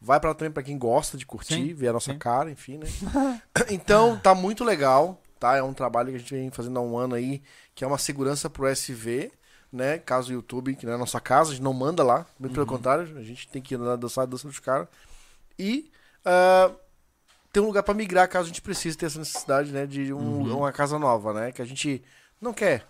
Vai 0.00 0.20
para 0.20 0.34
também 0.34 0.52
para 0.52 0.62
quem 0.62 0.78
gosta 0.78 1.16
de 1.16 1.26
curtir, 1.26 1.54
Sim, 1.54 1.74
ver 1.74 1.88
a 1.88 1.92
nossa 1.92 2.12
sim. 2.12 2.18
cara, 2.18 2.50
enfim, 2.50 2.78
né? 2.78 2.86
então 3.70 4.16
tá 4.18 4.32
muito 4.32 4.62
legal, 4.62 5.20
tá? 5.40 5.56
É 5.56 5.62
um 5.62 5.74
trabalho 5.74 6.10
que 6.10 6.16
a 6.16 6.18
gente 6.18 6.34
vem 6.34 6.50
fazendo 6.50 6.78
há 6.78 6.82
um 6.82 6.96
ano 6.96 7.16
aí, 7.16 7.42
que 7.74 7.82
é 7.82 7.86
uma 7.86 7.98
segurança 7.98 8.48
pro 8.48 8.68
SV, 8.68 9.32
né? 9.72 9.98
Caso 9.98 10.30
o 10.30 10.32
YouTube, 10.34 10.74
que 10.76 10.84
não 10.86 10.92
é 10.92 10.96
a 10.96 10.98
nossa 10.98 11.20
casa, 11.20 11.50
a 11.50 11.54
gente 11.54 11.62
não 11.62 11.72
manda 11.74 12.02
lá, 12.02 12.26
bem 12.38 12.50
pelo 12.52 12.66
contrário, 12.66 13.16
a 13.16 13.22
gente 13.22 13.48
tem 13.48 13.60
que 13.62 13.74
ir 13.74 13.78
na 13.78 13.96
dançar 13.96 14.22
a 14.24 14.26
dança 14.26 14.46
dos 14.48 14.58
caras. 14.58 14.88
E 15.58 15.90
ah, 16.24 16.70
ter 17.52 17.60
um 17.60 17.66
lugar 17.66 17.82
para 17.82 17.94
migrar 17.94 18.28
caso 18.28 18.44
a 18.44 18.48
gente 18.48 18.62
precise 18.62 18.96
ter 18.96 19.06
essa 19.06 19.18
necessidade, 19.18 19.70
né? 19.72 19.86
De 19.86 20.12
um- 20.12 20.56
uma 20.58 20.72
casa 20.72 20.98
nova, 20.98 21.32
né? 21.32 21.52
Que 21.52 21.62
a 21.62 21.64
gente 21.64 22.02
não 22.40 22.52
quer 22.52 22.86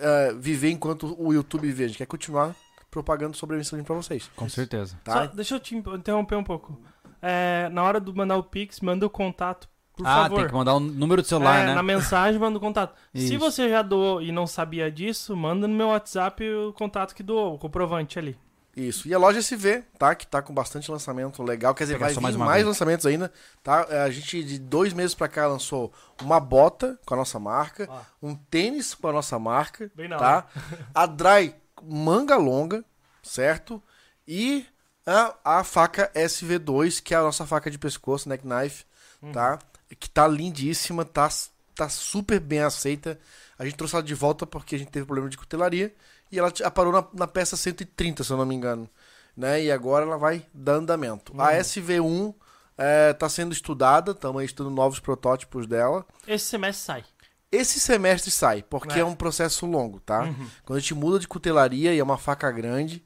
ah, 0.00 0.32
viver 0.38 0.70
enquanto 0.70 1.14
o 1.20 1.32
YouTube 1.32 1.66
vive, 1.66 1.84
a 1.84 1.88
gente 1.88 1.98
quer 1.98 2.06
continuar 2.06 2.54
propagando 2.90 3.36
sobre 3.36 3.54
a 3.54 3.58
mensagem 3.58 3.84
para 3.84 3.94
vocês, 3.94 4.30
Com 4.34 4.48
certeza. 4.48 4.98
tá? 5.04 5.12
Só, 5.12 5.26
deixa 5.26 5.54
eu 5.56 5.60
te 5.60 5.76
interromper 5.76 6.36
um 6.36 6.44
pouco. 6.44 6.80
É, 7.20 7.68
na 7.70 7.82
hora 7.82 8.00
de 8.00 8.10
mandar 8.12 8.36
o 8.36 8.42
Pix, 8.42 8.80
manda 8.80 9.04
o 9.04 9.10
contato, 9.10 9.68
por 9.98 10.06
ah, 10.06 10.22
favor. 10.22 10.38
tem 10.38 10.46
que 10.46 10.54
mandar 10.54 10.74
o 10.74 10.80
número 10.80 11.20
do 11.20 11.28
celular, 11.28 11.60
É, 11.60 11.66
né? 11.66 11.74
Na 11.74 11.82
mensagem, 11.82 12.40
manda 12.40 12.56
o 12.56 12.60
contato. 12.60 12.94
Se 13.14 13.36
você 13.36 13.68
já 13.68 13.82
doou 13.82 14.22
e 14.22 14.30
não 14.30 14.46
sabia 14.46 14.90
disso, 14.90 15.36
manda 15.36 15.66
no 15.66 15.74
meu 15.74 15.88
WhatsApp 15.88 16.42
o 16.48 16.72
contato 16.72 17.14
que 17.14 17.22
doou, 17.22 17.54
o 17.54 17.58
comprovante 17.58 18.18
ali. 18.18 18.36
Isso. 18.76 19.08
E 19.08 19.14
a 19.14 19.18
loja 19.18 19.40
SV, 19.40 19.82
tá? 19.98 20.14
Que 20.14 20.24
tá 20.24 20.40
com 20.40 20.54
bastante 20.54 20.88
lançamento 20.88 21.42
legal. 21.42 21.74
Quer 21.74 21.84
dizer, 21.84 21.98
vai 21.98 22.14
vir 22.14 22.20
mais 22.20 22.36
mais, 22.36 22.64
lançamentos 22.64 23.04
ainda, 23.06 23.32
tá? 23.60 23.84
É, 23.90 24.02
A 24.02 24.10
gente, 24.10 24.42
de 24.44 24.56
dois 24.56 24.92
meses 24.92 25.16
pra 25.16 25.26
cá, 25.26 25.48
lançou 25.48 25.92
uma 26.22 26.38
bota 26.38 26.98
com 27.04 27.14
a 27.14 27.16
nossa 27.16 27.40
marca, 27.40 27.88
Ó. 27.90 28.00
um 28.22 28.36
tênis 28.36 28.94
com 28.94 29.08
a 29.08 29.12
nossa 29.12 29.36
marca, 29.36 29.90
Bem 29.96 30.08
na 30.08 30.16
tá? 30.16 30.46
A 30.94 31.06
Dry 31.06 31.54
manga 31.82 32.36
longa, 32.36 32.84
certo? 33.20 33.82
E 34.26 34.64
a, 35.04 35.58
a 35.58 35.64
faca 35.64 36.10
SV2, 36.14 37.02
que 37.02 37.14
é 37.14 37.16
a 37.16 37.22
nossa 37.22 37.46
faca 37.46 37.70
de 37.70 37.78
pescoço, 37.78 38.28
neck 38.28 38.46
knife, 38.46 38.84
tá? 39.32 39.58
Que 39.98 40.08
tá 40.10 40.26
lindíssima, 40.28 41.04
tá, 41.04 41.28
tá 41.74 41.88
super 41.88 42.38
bem 42.40 42.60
aceita. 42.60 43.18
A 43.58 43.64
gente 43.64 43.76
trouxe 43.76 43.94
ela 43.94 44.02
de 44.02 44.14
volta 44.14 44.46
porque 44.46 44.74
a 44.74 44.78
gente 44.78 44.90
teve 44.90 45.06
problema 45.06 45.28
de 45.30 45.38
cutelaria. 45.38 45.94
E 46.30 46.38
ela 46.38 46.52
parou 46.70 46.92
na, 46.92 47.06
na 47.14 47.26
peça 47.26 47.56
130, 47.56 48.22
se 48.22 48.30
eu 48.30 48.36
não 48.36 48.44
me 48.44 48.54
engano. 48.54 48.88
Né? 49.36 49.64
E 49.64 49.72
agora 49.72 50.04
ela 50.04 50.18
vai 50.18 50.44
dar 50.52 50.74
andamento. 50.74 51.32
A 51.40 51.52
SV1 51.54 52.34
é, 52.76 53.12
tá 53.12 53.28
sendo 53.28 53.52
estudada, 53.52 54.12
estamos 54.12 54.42
estudando 54.44 54.74
novos 54.74 55.00
protótipos 55.00 55.66
dela. 55.66 56.04
Esse 56.26 56.44
semestre 56.46 56.84
sai. 56.84 57.04
Esse 57.50 57.80
semestre 57.80 58.30
sai, 58.30 58.62
porque 58.62 58.98
É. 58.98 59.00
é, 59.00 59.04
um 59.04 59.14
processo 59.14 59.64
longo, 59.64 60.00
tá? 60.00 60.34
Quando 60.64 60.76
a 60.76 60.80
gente 60.80 60.94
muda 60.94 61.18
de 61.18 61.26
cutelaria 61.26 61.94
e 61.94 61.98
é 61.98 62.02
uma 62.02 62.18
faca 62.18 62.50
grande, 62.52 63.02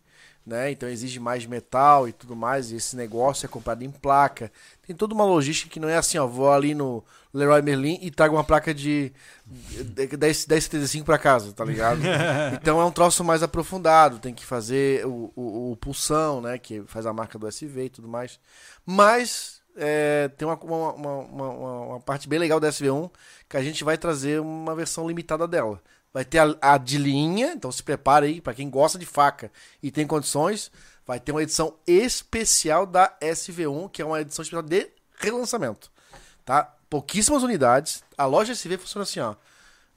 né? 0.47 0.70
Então 0.70 0.88
exige 0.88 1.20
mais 1.20 1.47
metal 1.47 2.09
e 2.09 2.12
tudo 2.12 2.34
mais, 2.36 2.70
e 2.70 2.76
esse 2.76 2.97
negócio 2.97 3.47
é 3.47 3.49
comprado 3.49 3.82
em 3.82 3.90
placa. 3.90 4.51
Tem 4.86 4.95
toda 4.95 5.14
uma 5.14 5.24
logística 5.24 5.70
que 5.70 5.78
não 5.80 5.88
é 5.88 5.97
assim, 5.97 6.18
ó, 6.18 6.26
vou 6.26 6.53
ali 6.53 6.74
no 6.74 7.03
Leroy 7.32 7.62
Merlin 7.62 7.99
e 8.03 8.11
trago 8.11 8.34
uma 8.36 8.45
placa 8.45 8.74
de 8.74 9.12
10, 9.47 10.47
1075 10.47 11.05
para 11.07 11.18
casa, 11.18 11.53
tá 11.53 11.64
ligado? 11.64 12.01
então 12.61 12.80
é 12.80 12.84
um 12.84 12.90
troço 12.90 13.22
mais 13.24 13.43
aprofundado, 13.43 14.18
tem 14.18 14.34
que 14.34 14.45
fazer 14.45 15.07
o, 15.07 15.32
o, 15.36 15.72
o 15.72 15.76
pulsão, 15.76 16.40
né? 16.40 16.59
Que 16.59 16.82
faz 16.86 17.07
a 17.07 17.12
marca 17.12 17.38
do 17.38 17.47
SV 17.47 17.84
e 17.86 17.90
tudo 17.90 18.09
mais. 18.09 18.38
Mas 18.84 19.61
é, 19.76 20.28
tem 20.36 20.47
uma, 20.47 20.57
uma, 20.57 20.93
uma, 20.93 21.18
uma- 21.22 21.80
uma 21.86 22.01
parte 22.01 22.28
bem 22.28 22.38
legal 22.38 22.61
da 22.61 22.68
SV1 22.68 23.11
que 23.49 23.57
a 23.57 23.62
gente 23.62 23.84
vai 23.84 23.97
trazer 23.97 24.40
uma 24.40 24.74
versão 24.74 25.07
limitada 25.07 25.47
dela. 25.47 25.80
Vai 26.12 26.24
ter 26.24 26.38
a, 26.38 26.56
a 26.60 26.78
de 26.78 26.98
linha, 26.98 27.52
então 27.52 27.72
se 27.72 27.82
prepare 27.82 28.26
aí, 28.26 28.40
para 28.40 28.54
quem 28.54 28.68
gosta 28.68 28.98
de 28.98 29.06
faca 29.06 29.50
e 29.82 29.90
tem 29.90 30.06
condições, 30.06 30.70
vai 31.06 31.18
ter 31.18 31.32
uma 31.32 31.42
edição 31.42 31.74
especial 31.86 32.86
da 32.86 33.16
SV1, 33.20 33.90
que 33.90 34.02
é 34.02 34.04
uma 34.04 34.20
edição 34.20 34.42
especial 34.42 34.62
de 34.62 34.90
relançamento. 35.18 35.90
Tá? 36.44 36.74
Pouquíssimas 36.90 37.42
unidades. 37.42 38.04
A 38.18 38.26
loja 38.26 38.52
SV 38.52 38.76
funciona 38.78 39.04
assim, 39.04 39.20
ó. 39.20 39.34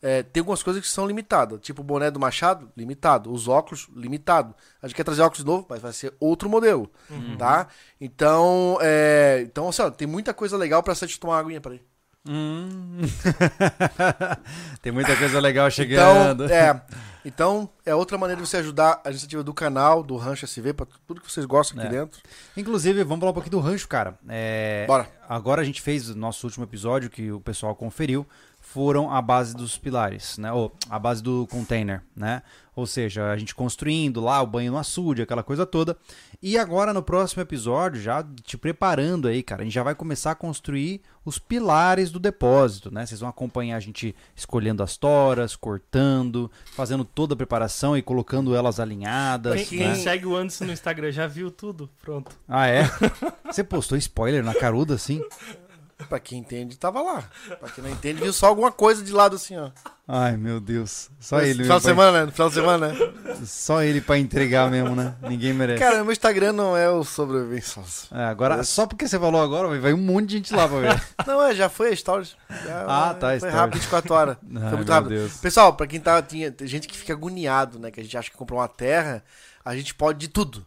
É, 0.01 0.22
tem 0.22 0.41
algumas 0.41 0.61
coisas 0.61 0.84
que 0.84 0.88
são 0.88 1.07
limitadas, 1.07 1.59
tipo 1.61 1.82
o 1.82 1.84
boné 1.84 2.11
do 2.11 2.20
Machado, 2.20 2.72
limitado. 2.78 3.32
Os 3.34 3.47
óculos, 3.47 3.89
limitado. 3.95 4.53
A 4.80 4.88
gente 4.88 4.95
quer 4.95 5.03
trazer 5.03 5.24
óculos 5.24 5.43
novo, 5.43 5.66
mas 5.68 5.82
vai 5.82 5.91
ser 5.93 6.13
outro 6.20 6.47
modelo, 6.47 6.91
tá? 7.38 7.68
Então, 7.99 8.78
é, 8.82 9.41
então 9.47 9.68
assim, 9.68 9.82
ó, 9.82 9.89
tem 9.89 10.07
muita 10.07 10.34
coisa 10.34 10.55
legal 10.57 10.84
pra 10.84 10.93
você 10.93 11.07
tomar 11.18 11.36
uma 11.36 11.39
aguinha 11.39 11.59
pra 11.59 11.74
ir. 11.74 11.84
Hum. 12.28 13.01
Tem 14.82 14.91
muita 14.91 15.15
coisa 15.15 15.39
legal 15.39 15.69
chegando. 15.69 16.45
Então, 16.45 16.55
é, 16.57 16.82
então, 17.23 17.69
é 17.86 17.93
outra 17.95 18.17
maneira 18.17 18.41
de 18.41 18.47
você 18.47 18.57
ajudar 18.57 19.01
a 19.03 19.09
iniciativa 19.09 19.43
do 19.43 19.53
canal, 19.53 20.03
do 20.03 20.15
Rancho 20.17 20.45
SV, 20.45 20.73
pra 20.73 20.88
tudo 21.07 21.21
que 21.21 21.32
vocês 21.32 21.45
gostam 21.45 21.78
aqui 21.78 21.88
É. 21.88 21.99
dentro. 21.99 22.19
Inclusive, 22.57 23.03
vamos 23.03 23.19
falar 23.19 23.32
um 23.32 23.34
pouquinho 23.34 23.51
do 23.51 23.59
rancho, 23.59 23.88
cara. 23.88 24.15
É, 24.28 24.86
Bora. 24.88 25.07
Agora 25.28 25.61
a 25.61 25.65
gente 25.65 25.82
fez 25.82 26.09
o 26.09 26.15
nosso 26.15 26.45
último 26.45 26.63
episódio 26.65 27.09
que 27.09 27.32
o 27.32 27.39
pessoal 27.39 27.76
conferiu. 27.76 28.26
Foram 28.59 29.11
a 29.11 29.21
base 29.21 29.55
dos 29.55 29.78
pilares, 29.78 30.38
né? 30.38 30.51
Ou 30.51 30.73
a 30.89 30.97
base 30.99 31.21
do 31.21 31.47
container, 31.47 32.01
né? 32.15 32.41
Ou 32.76 32.86
seja, 32.86 33.32
a 33.32 33.38
gente 33.38 33.55
construindo 33.55 34.19
lá 34.19 34.41
o 34.41 34.47
banho 34.47 34.71
no 34.71 34.78
açude, 34.78 35.21
aquela 35.21 35.43
coisa 35.43 35.65
toda. 35.65 35.97
E 36.41 36.57
agora 36.57 36.93
no 36.93 37.01
próximo 37.01 37.41
episódio, 37.41 38.01
já 38.01 38.26
te 38.43 38.57
preparando 38.57 39.28
aí, 39.28 39.41
cara, 39.41 39.61
a 39.61 39.63
gente 39.65 39.73
já 39.73 39.84
vai 39.84 39.95
começar 39.95 40.32
a 40.32 40.36
construir 40.36 41.01
os 41.23 41.39
pilares 41.39 42.11
do 42.11 42.19
depósito, 42.19 42.93
né? 42.93 43.05
Vocês 43.05 43.19
vão 43.19 43.30
acompanhar 43.30 43.78
a 43.78 43.80
gente 43.80 44.13
escolhendo 44.36 44.84
as 44.84 44.97
toras, 44.97 45.55
cortando, 45.55 46.51
fazendo 46.76 47.05
toda 47.05 47.34
a 47.34 47.38
preparação 47.38 47.97
e 47.97 48.01
colocando 48.01 48.53
elas 48.53 48.80
alinhadas. 48.80 49.55
Quem, 49.67 49.80
quem 49.80 49.88
né? 49.88 49.95
segue 49.95 50.26
o 50.26 50.36
Anderson 50.36 50.65
no 50.65 50.73
Instagram 50.73 51.11
já 51.11 51.26
viu 51.26 51.49
tudo. 51.49 51.89
Pronto. 52.01 52.32
Ah, 52.47 52.67
é? 52.67 52.84
Você 53.45 53.63
postou 53.63 53.97
spoiler 53.97 54.43
na 54.43 54.53
caruda, 54.53 54.93
assim? 54.93 55.23
Pra 56.10 56.20
quem 56.20 56.39
entende, 56.39 56.78
tava 56.78 57.02
lá. 57.02 57.24
Pra 57.58 57.70
quem 57.70 57.82
não 57.82 57.89
entende, 57.89 58.22
viu 58.22 58.34
só 58.34 58.48
alguma 58.48 58.70
coisa 58.70 59.02
de 59.02 59.14
lado 59.14 59.38
assim, 59.38 59.56
ó. 59.58 59.70
Ai, 60.06 60.36
meu 60.36 60.60
Deus. 60.60 61.10
Só 61.22 61.39
ele. 61.41 61.64
final 61.64 61.78
de 61.80 61.86
semana, 61.86 62.20
né? 62.20 62.26
No 62.26 62.32
final 62.34 62.50
de 62.50 62.54
semana, 62.56 62.88
né? 62.89 63.14
Só 63.46 63.82
ele 63.82 64.02
pra 64.02 64.18
entregar 64.20 64.70
mesmo, 64.70 64.93
né? 64.93 65.16
Ninguém 65.22 65.54
merece. 65.54 65.80
Cara, 65.82 66.04
meu 66.04 66.12
Instagram 66.12 66.52
não 66.52 66.76
é 66.76 66.89
o 66.89 67.04
sobrevivência. 67.06 67.82
É, 68.12 68.26
agora, 68.26 68.62
só 68.66 68.86
porque 68.86 69.08
você 69.08 69.18
falou 69.18 69.41
agora, 69.41 69.80
vai 69.80 69.93
um 69.93 69.98
monte 69.98 70.28
de 70.28 70.34
gente 70.38 70.54
lá 70.54 70.68
pra 70.68 70.80
ver. 70.80 71.02
Não, 71.26 71.41
é, 71.41 71.56
já 71.56 71.70
foi 71.70 71.93
a 71.93 71.96
Stories. 71.96 72.36
Já, 72.66 72.86
Ah, 72.88 73.14
tá, 73.14 73.30
Foi 73.30 73.38
Stories. 73.39 73.56
rápido, 73.56 73.80
24 73.80 74.14
horas. 74.14 74.38
Ai, 74.54 74.62
foi 74.68 74.78
muito 74.78 74.91
rápido. 74.91 75.10
Deus. 75.10 75.38
Pessoal, 75.38 75.74
pra 75.74 75.88
quem 75.88 76.00
tá. 76.02 76.22
Tinha, 76.22 76.52
tem 76.52 76.68
gente 76.68 76.88
que 76.89 76.98
fica 76.98 77.14
agoniado, 77.14 77.80
né? 77.80 77.89
Que 77.89 78.02
a 78.02 78.04
gente 78.04 78.18
acha 78.18 78.30
que 78.30 78.38
comprou 78.38 78.60
uma 78.60 78.68
terra, 78.68 79.24
a 79.64 79.76
gente 79.76 79.96
pode 79.96 80.20
de 80.20 80.28
tudo. 80.28 80.66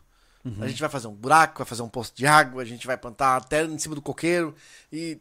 Uhum. 0.57 0.65
A 0.65 0.69
gente 0.69 0.81
vai 0.81 0.89
fazer 0.89 1.07
um 1.07 1.15
buraco, 1.15 1.59
vai 1.59 1.67
fazer 1.67 1.83
um 1.83 1.89
poço 1.89 2.13
de 2.15 2.27
água, 2.27 2.63
a 2.63 2.65
gente 2.65 2.87
vai 2.87 2.97
plantar 2.97 3.37
a 3.37 3.41
terra 3.41 3.69
em 3.69 3.79
cima 3.79 3.95
do 3.95 4.03
coqueiro. 4.03 4.55
E, 4.93 5.21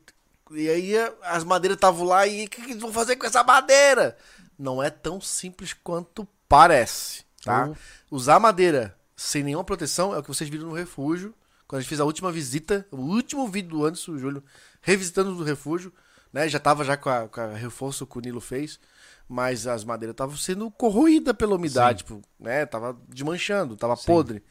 e 0.51 0.69
aí 0.69 0.93
as 1.23 1.43
madeiras 1.43 1.75
estavam 1.75 2.05
lá 2.05 2.25
e 2.25 2.45
o 2.45 2.49
que, 2.49 2.61
que 2.61 2.71
eles 2.71 2.81
vão 2.81 2.93
fazer 2.93 3.15
com 3.15 3.25
essa 3.25 3.43
madeira? 3.43 4.17
Não 4.57 4.81
é 4.81 4.89
tão 4.89 5.19
simples 5.19 5.73
quanto 5.73 6.27
parece, 6.47 7.25
tá? 7.43 7.69
Oh. 7.69 8.15
Usar 8.15 8.39
madeira 8.39 8.97
sem 9.15 9.43
nenhuma 9.43 9.63
proteção 9.63 10.13
é 10.13 10.19
o 10.19 10.21
que 10.21 10.29
vocês 10.29 10.49
viram 10.49 10.67
no 10.67 10.73
refúgio. 10.73 11.33
Quando 11.67 11.79
a 11.79 11.81
gente 11.81 11.89
fez 11.89 11.99
a 11.99 12.05
última 12.05 12.31
visita, 12.31 12.87
o 12.91 12.97
último 12.97 13.47
vídeo 13.47 13.71
do 13.71 13.85
Anderson, 13.85 14.13
o 14.13 14.17
Júlio, 14.17 14.43
revisitando 14.81 15.31
o 15.31 15.43
refúgio, 15.43 15.91
né? 16.31 16.47
Já 16.47 16.59
tava 16.59 16.85
já 16.85 16.95
com 16.95 17.09
a, 17.09 17.27
com 17.27 17.41
a 17.41 17.47
reforço 17.47 18.07
que 18.07 18.17
o 18.17 18.21
Nilo 18.21 18.39
fez, 18.39 18.79
mas 19.27 19.67
as 19.67 19.83
madeiras 19.83 20.13
estavam 20.13 20.37
sendo 20.37 20.71
corroídas 20.71 21.35
pela 21.35 21.55
umidade, 21.55 21.99
tipo, 21.99 22.21
né? 22.39 22.65
Tava 22.65 22.97
desmanchando, 23.07 23.75
tava 23.75 23.97
podre, 23.97 24.43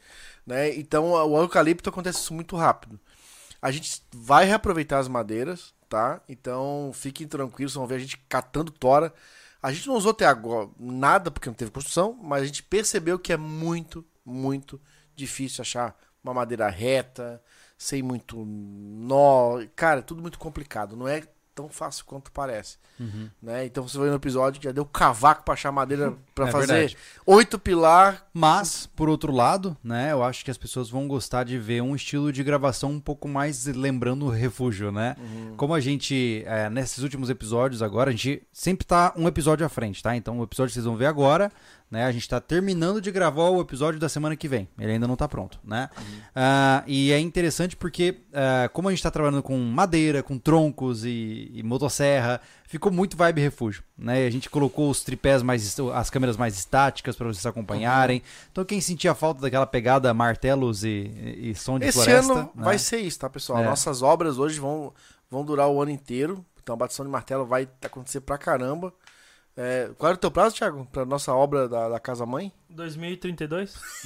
né? 0.45 0.75
Então 0.75 1.11
o 1.11 1.41
eucalipto 1.41 1.89
acontece 1.89 2.19
isso 2.19 2.33
muito 2.33 2.55
rápido. 2.55 2.99
A 3.61 3.71
gente 3.71 4.03
vai 4.13 4.45
reaproveitar 4.45 4.99
as 4.99 5.07
madeiras, 5.07 5.73
tá? 5.89 6.21
Então 6.29 6.91
fiquem 6.93 7.27
tranquilos, 7.27 7.73
vão 7.73 7.87
ver 7.87 7.95
a 7.95 7.99
gente 7.99 8.17
catando 8.29 8.71
tora. 8.71 9.13
A 9.61 9.71
gente 9.71 9.87
não 9.87 9.95
usou 9.95 10.11
até 10.11 10.25
agora 10.25 10.69
nada 10.79 11.31
porque 11.31 11.49
não 11.49 11.55
teve 11.55 11.71
construção, 11.71 12.17
mas 12.21 12.43
a 12.43 12.45
gente 12.45 12.61
percebeu 12.61 13.17
que 13.17 13.33
é 13.33 13.37
muito, 13.37 14.05
muito 14.23 14.79
difícil 15.15 15.63
achar 15.63 15.97
uma 16.23 16.33
madeira 16.33 16.69
reta, 16.69 17.41
sem 17.77 18.03
muito 18.03 18.43
nó. 18.45 19.59
Cara, 19.75 19.99
é 19.99 20.03
tudo 20.03 20.21
muito 20.21 20.37
complicado. 20.37 20.95
Não 20.95 21.07
é 21.07 21.23
tão 21.57 21.67
fácil 21.69 22.05
quanto 22.05 22.31
parece. 22.31 22.77
Uhum. 22.99 23.29
Né? 23.41 23.65
Então 23.65 23.87
você 23.87 23.97
vai 23.97 24.09
no 24.09 24.15
episódio 24.15 24.59
que 24.61 24.65
já 24.65 24.71
deu 24.71 24.85
cavaco 24.85 25.43
pra 25.43 25.55
achar 25.55 25.71
madeira 25.71 26.13
pra 26.35 26.47
É 26.47 26.51
fazer 26.51 26.67
verdade. 26.73 26.97
oito 27.25 27.57
pilar. 27.57 28.27
Mas, 28.31 28.85
por 28.95 29.09
outro 29.09 29.31
lado, 29.31 29.75
né, 29.83 30.11
eu 30.11 30.23
acho 30.23 30.45
que 30.45 30.51
as 30.51 30.57
pessoas 30.57 30.89
vão 30.89 31.07
gostar 31.07 31.43
de 31.43 31.57
ver 31.57 31.81
um 31.81 31.95
estilo 31.95 32.31
de 32.31 32.43
gravação 32.43 32.91
um 32.91 32.99
pouco 32.99 33.27
mais 33.27 33.65
lembrando 33.65 34.27
o 34.27 34.29
refúgio, 34.29 34.91
né? 34.91 35.15
Como 35.57 35.73
a 35.73 35.79
gente, 35.79 36.43
é, 36.45 36.69
nesses 36.69 36.99
últimos 37.03 37.29
episódios 37.31 37.81
agora, 37.81 38.09
a 38.09 38.13
gente 38.13 38.43
sempre 38.53 38.85
tá 38.85 39.11
um 39.17 39.27
episódio 39.27 39.65
à 39.65 39.69
frente, 39.69 40.03
tá? 40.03 40.15
Então, 40.15 40.39
o 40.39 40.43
episódio 40.43 40.69
que 40.69 40.73
vocês 40.75 40.85
vão 40.85 40.95
ver 40.95 41.07
agora, 41.07 41.51
Né? 41.89 42.03
A 42.03 42.11
gente 42.11 42.23
está 42.23 42.41
terminando 42.41 42.99
de 42.99 43.09
gravar 43.11 43.49
o 43.49 43.61
episódio 43.61 43.97
da 43.97 44.09
semana 44.09 44.35
que 44.35 44.47
vem. 44.47 44.67
Ele 44.77 44.91
ainda 44.91 45.07
não 45.07 45.13
está 45.13 45.25
pronto, 45.25 45.57
né? 45.63 45.89
Ah, 46.35 46.83
e 46.85 47.13
é 47.13 47.19
interessante 47.19 47.77
porque, 47.77 48.19
ah, 48.33 48.69
como 48.73 48.89
a 48.89 48.91
gente 48.91 48.99
está 48.99 49.09
trabalhando 49.09 49.41
com 49.41 49.57
madeira, 49.57 50.21
com 50.21 50.37
troncos 50.37 51.05
e, 51.05 51.49
e 51.53 51.63
motosserra, 51.63 52.41
ficou 52.65 52.91
muito 52.91 53.15
vibe 53.15 53.39
refúgio, 53.39 53.83
né? 53.97 54.25
A 54.25 54.29
gente 54.29 54.49
colocou 54.49 54.89
os 54.89 55.01
tripés 55.01 55.41
mais, 55.41 55.79
as 55.93 56.09
câmeras 56.09 56.35
mais 56.35 56.57
estáticas 56.57 57.15
para 57.15 57.27
vocês 57.27 57.45
acompanharem. 57.45 58.21
Então 58.51 58.65
quem 58.65 58.81
sentia 58.81 59.15
falta 59.15 59.39
daquela 59.39 59.65
pegada 59.65 60.13
martelos 60.13 60.83
e, 60.83 60.89
e, 60.89 61.51
e 61.51 61.55
som 61.55 61.79
de 61.79 61.85
Esse 61.85 62.03
floresta, 62.03 62.33
ano 62.33 62.51
né? 62.53 62.63
vai 62.65 62.77
ser 62.77 62.97
isso, 62.97 63.19
tá, 63.19 63.29
pessoal? 63.29 63.59
É. 63.59 63.65
Nossas 63.65 64.01
obras 64.01 64.37
hoje 64.37 64.59
vão, 64.59 64.93
vão 65.31 65.45
durar 65.45 65.69
o 65.69 65.81
ano 65.81 65.91
inteiro. 65.91 66.45
Então 66.61 66.73
a 66.73 66.77
batição 66.77 67.05
de 67.05 67.11
martelo 67.11 67.45
vai 67.45 67.65
acontecer 67.81 68.19
pra 68.19 68.37
caramba. 68.37 68.93
É, 69.59 69.89
qual 69.97 70.09
era 70.09 70.15
o 70.15 70.19
teu 70.19 70.29
prazo, 70.29 70.55
Thiago? 70.55 70.87
Pra 70.91 71.03
nossa 71.03 71.33
obra 71.33 71.67
da, 71.67 71.89
da 71.89 71.99
Casa 71.99 72.27
Mãe? 72.27 72.53
2032? 72.69 73.73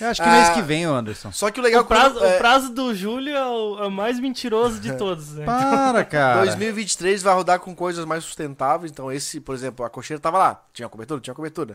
Eu 0.00 0.08
acho 0.08 0.22
que 0.22 0.28
mês 0.28 0.48
Ah, 0.48 0.52
que 0.54 0.62
vem, 0.62 0.86
ô 0.86 0.94
Anderson. 0.94 1.32
Só 1.32 1.50
que 1.50 1.58
o 1.58 1.62
legal 1.62 1.82
O 1.82 1.84
prazo, 1.84 2.14
quando, 2.14 2.24
é, 2.26 2.36
o 2.36 2.38
prazo 2.38 2.72
do 2.72 2.94
Júlio 2.94 3.34
é 3.34 3.44
o, 3.44 3.78
é 3.80 3.86
o 3.86 3.90
mais 3.90 4.20
mentiroso 4.20 4.78
de 4.78 4.94
todos, 4.96 5.32
né? 5.32 5.44
Para, 5.44 6.04
cara. 6.04 6.44
2023 6.44 7.22
vai 7.22 7.34
rodar 7.34 7.58
com 7.58 7.74
coisas 7.74 8.04
mais 8.04 8.22
sustentáveis. 8.22 8.92
Então, 8.92 9.10
esse, 9.10 9.40
por 9.40 9.54
exemplo, 9.54 9.84
a 9.84 9.90
cocheira 9.90 10.20
tava 10.20 10.38
lá. 10.38 10.62
Tinha 10.72 10.88
cobertura? 10.88 11.20
Tinha 11.20 11.34
cobertura. 11.34 11.74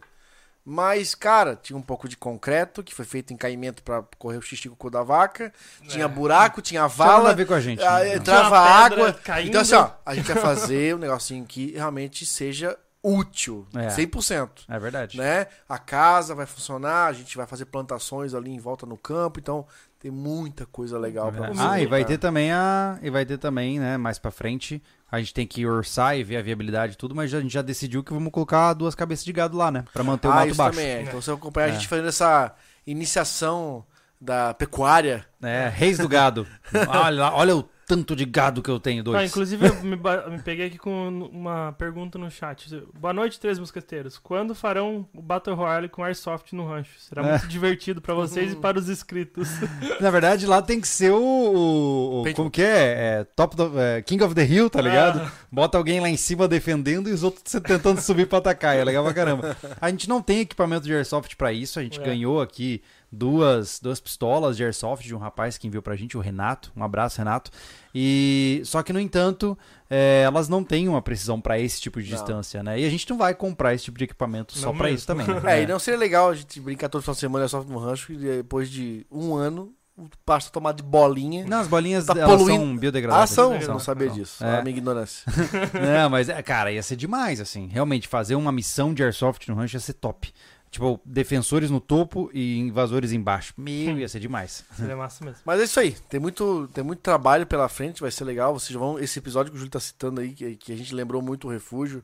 Mas, 0.63 1.15
cara, 1.15 1.55
tinha 1.55 1.75
um 1.77 1.81
pouco 1.81 2.07
de 2.07 2.15
concreto, 2.15 2.83
que 2.83 2.93
foi 2.93 3.03
feito 3.03 3.33
em 3.33 3.37
caimento 3.37 3.81
pra 3.81 4.03
correr 4.17 4.37
o 4.37 4.41
xixi 4.41 4.69
com 4.69 4.75
o 4.75 4.77
cu 4.77 4.89
da 4.91 5.01
vaca. 5.01 5.51
Tinha 5.87 6.07
buraco, 6.07 6.61
tinha 6.61 6.81
Não 6.83 6.89
tinha 6.89 7.05
nada 7.05 7.13
a 7.13 7.17
vala. 7.21 7.35
ver 7.35 7.47
com 7.47 7.53
a 7.53 7.59
gente. 7.59 7.83
ah, 7.83 7.99
né? 7.99 8.15
entrava 8.15 8.49
pedra 8.89 9.05
água. 9.05 9.13
caindo. 9.23 9.49
Então, 9.49 9.61
assim, 9.61 9.75
ó, 9.75 9.89
a 10.05 10.13
gente 10.13 10.31
vai 10.31 10.41
fazer 10.41 10.95
um 10.95 10.99
negocinho 10.99 11.45
que 11.45 11.71
realmente 11.71 12.25
seja 12.25 12.77
útil. 13.03 13.67
É. 13.73 13.87
100%. 13.87 14.49
É 14.69 14.79
verdade. 14.79 15.17
Né? 15.17 15.47
A 15.67 15.79
casa 15.79 16.35
vai 16.35 16.45
funcionar, 16.45 17.07
a 17.07 17.13
gente 17.13 17.35
vai 17.35 17.47
fazer 17.47 17.65
plantações 17.65 18.33
ali 18.33 18.51
em 18.51 18.59
volta 18.59 18.85
no 18.85 18.97
campo. 18.97 19.39
Então, 19.39 19.65
tem 20.01 20.09
muita 20.09 20.65
coisa 20.65 20.97
legal 20.97 21.31
pra 21.31 21.49
você. 21.49 21.61
Ah, 21.61 21.79
e 21.79 21.85
vai 21.85 22.03
ter 22.03 22.17
também 22.17 22.51
a. 22.51 22.97
E 23.03 23.09
vai 23.11 23.23
ter 23.23 23.37
também, 23.37 23.79
né, 23.79 23.97
mais 23.97 24.17
pra 24.17 24.31
frente. 24.31 24.81
A 25.11 25.19
gente 25.19 25.31
tem 25.31 25.45
que 25.45 25.63
orçar 25.67 26.17
e 26.17 26.23
ver 26.23 26.37
a 26.37 26.41
viabilidade 26.41 26.93
e 26.93 26.95
tudo, 26.95 27.13
mas 27.13 27.31
a 27.33 27.39
gente 27.39 27.53
já 27.53 27.61
decidiu 27.61 28.03
que 28.03 28.11
vamos 28.11 28.31
colocar 28.31 28.73
duas 28.73 28.95
cabeças 28.95 29.23
de 29.23 29.31
gado 29.31 29.55
lá, 29.55 29.69
né? 29.69 29.85
Pra 29.93 30.03
manter 30.03 30.27
o 30.27 30.31
ah, 30.31 30.35
mato 30.35 30.47
isso 30.47 30.57
baixo. 30.57 30.79
também 30.79 30.91
é. 30.91 31.01
Então, 31.03 31.21
você 31.21 31.29
vai 31.29 31.37
acompanhar 31.37 31.67
É. 31.67 31.69
a 31.69 31.73
gente 31.73 31.87
fazendo 31.87 32.07
essa 32.07 32.55
iniciação 32.87 33.85
da 34.19 34.53
pecuária. 34.55 35.23
É, 35.41 35.69
reis 35.69 35.99
do 35.99 36.07
gado. 36.09 36.47
olha, 36.87 37.31
olha 37.33 37.55
o 37.57 37.63
tanto 37.91 38.15
de 38.15 38.23
gado 38.23 38.61
que 38.63 38.69
eu 38.71 38.79
tenho, 38.79 39.03
dois. 39.03 39.17
Ah, 39.19 39.25
inclusive, 39.25 39.67
eu 39.67 39.75
me, 39.83 39.97
me 39.97 40.41
peguei 40.41 40.67
aqui 40.67 40.77
com 40.77 41.09
uma 41.29 41.73
pergunta 41.73 42.17
no 42.17 42.31
chat. 42.31 42.81
Boa 42.97 43.13
noite, 43.13 43.37
Três 43.37 43.59
Mosqueteiros. 43.59 44.17
Quando 44.17 44.55
farão 44.55 45.05
o 45.13 45.21
Battle 45.21 45.53
Royale 45.55 45.89
com 45.89 46.01
Airsoft 46.01 46.53
no 46.53 46.65
rancho? 46.65 46.91
Será 46.99 47.21
É. 47.27 47.31
muito 47.31 47.47
divertido 47.49 48.01
pra 48.01 48.13
vocês 48.13 48.53
e 48.53 48.55
para 48.55 48.79
os 48.79 48.87
inscritos. 48.87 49.49
Na 49.99 50.09
verdade, 50.09 50.45
lá 50.47 50.61
tem 50.61 50.79
que 50.79 50.87
ser 50.87 51.11
o. 51.11 52.23
o- 52.25 52.33
como 52.33 52.49
que 52.49 52.61
é? 52.61 53.19
É, 53.19 53.23
top 53.35 53.57
do- 53.57 53.77
é, 53.77 54.01
King 54.01 54.23
of 54.23 54.33
the 54.33 54.45
Hill, 54.45 54.69
tá 54.69 54.81
ligado? 54.81 55.19
Ah. 55.19 55.31
Bota 55.51 55.77
alguém 55.77 55.99
lá 55.99 56.07
em 56.09 56.15
cima 56.15 56.47
defendendo 56.47 57.09
e 57.09 57.11
os 57.11 57.23
outros 57.23 57.43
tentando 57.61 57.99
subir 57.99 58.25
pra 58.25 58.37
atacar. 58.37 58.73
É 58.77 58.83
legal 58.85 59.03
pra 59.03 59.13
caramba. 59.13 59.57
A 59.81 59.89
gente 59.89 60.07
não 60.07 60.21
tem 60.21 60.39
equipamento 60.39 60.85
de 60.85 60.93
airsoft 60.93 61.35
pra 61.35 61.51
isso. 61.51 61.77
A 61.77 61.83
gente 61.83 61.99
É. 61.99 62.03
ganhou 62.03 62.41
aqui 62.41 62.81
duas, 63.11 63.79
duas 63.81 63.99
pistolas 63.99 64.55
de 64.55 64.63
airsoft 64.63 65.05
de 65.05 65.13
um 65.13 65.17
rapaz 65.17 65.57
que 65.57 65.67
enviou 65.67 65.83
pra 65.83 65.95
gente, 65.95 66.17
o 66.17 66.21
Renato. 66.21 66.71
Um 66.75 66.83
abraço, 66.83 67.17
Renato. 67.17 67.51
E 67.93 68.61
só 68.63 68.81
que 68.81 68.93
no 68.93 68.99
entanto, 68.99 69.57
é, 69.89 70.21
elas 70.25 70.47
não 70.47 70.63
têm 70.63 70.87
uma 70.87 71.01
precisão 71.01 71.41
pra 71.41 71.59
esse 71.59 71.81
tipo 71.81 72.01
de 72.01 72.09
Não. 72.09 72.17
distância, 72.17 72.63
né? 72.63 72.79
E 72.79 72.85
a 72.85 72.89
gente 72.89 73.09
não 73.09 73.17
vai 73.17 73.33
comprar 73.35 73.73
esse 73.73 73.83
tipo 73.85 73.97
de 73.97 74.05
equipamento 74.05 74.57
só 74.57 74.67
Não 74.67 74.75
pra 74.77 74.85
mesmo. 74.85 74.97
isso 74.97 75.07
também. 75.07 75.27
Né? 75.27 75.41
É, 75.59 75.63
e 75.63 75.67
não 75.67 75.79
seria 75.79 75.99
legal 75.99 76.29
a 76.29 76.35
gente 76.35 76.59
brincar 76.61 76.87
todo 76.87 77.01
final 77.01 77.13
de 77.15 77.19
semana 77.19 77.47
só 77.47 77.61
no 77.63 77.77
rancho 77.79 78.13
e 78.13 78.15
depois 78.17 78.69
de 78.69 79.05
um 79.11 79.35
ano 79.35 79.73
o 79.97 80.07
pasto 80.25 80.51
tomar 80.51 80.71
de 80.71 80.81
bolinha. 80.81 81.45
Não, 81.45 81.59
as 81.59 81.67
bolinhas 81.67 82.05
Tá 82.05 82.13
elas 82.17 82.37
poluindo. 82.37 82.63
são 82.63 82.73
Ah, 82.73 82.79
biodegradáveis. 82.79 83.29
são? 83.29 83.59
Não 83.59 83.67
Não 83.67 83.79
sabia 83.79 84.07
Não. 84.07 84.15
disso. 84.15 84.43
É. 84.43 84.57
A 84.59 84.61
minha 84.63 84.75
ignorância. 84.75 85.31
Não, 86.01 86.09
mas, 86.09 86.29
é, 86.29 86.41
cara, 86.41 86.71
ia 86.71 86.81
ser 86.81 86.95
demais, 86.95 87.39
assim. 87.41 87.67
Realmente, 87.67 88.07
fazer 88.07 88.35
uma 88.35 88.51
missão 88.51 88.93
de 88.93 89.03
airsoft 89.03 89.47
no 89.49 89.55
rancho 89.55 89.75
ia 89.75 89.79
ser 89.81 89.93
top. 89.93 90.33
Tipo, 90.71 91.01
defensores 91.05 91.69
no 91.69 91.81
topo 91.81 92.31
e 92.33 92.57
invasores 92.57 93.11
embaixo. 93.11 93.53
Meu, 93.57 93.99
ia 93.99 94.07
ser 94.07 94.21
demais. 94.21 94.63
Seria 94.73 94.95
massa 94.97 95.23
mesmo. 95.25 95.41
Mas 95.45 95.59
é 95.59 95.65
isso 95.65 95.77
aí. 95.81 95.91
Tem 96.07 96.17
muito, 96.17 96.69
tem 96.73 96.81
muito 96.81 97.01
trabalho 97.01 97.45
pela 97.45 97.67
frente, 97.67 97.99
vai 97.99 98.09
ser 98.09 98.23
legal. 98.23 98.57
Vocês 98.57 98.79
vão. 98.79 98.97
Esse 98.97 99.19
episódio 99.19 99.51
que 99.51 99.57
o 99.57 99.59
Júlio 99.59 99.69
tá 99.71 99.81
citando 99.81 100.21
aí, 100.21 100.31
que, 100.31 100.55
que 100.55 100.71
a 100.71 100.77
gente 100.77 100.95
lembrou 100.95 101.21
muito 101.21 101.45
o 101.47 101.51
refúgio. 101.51 102.01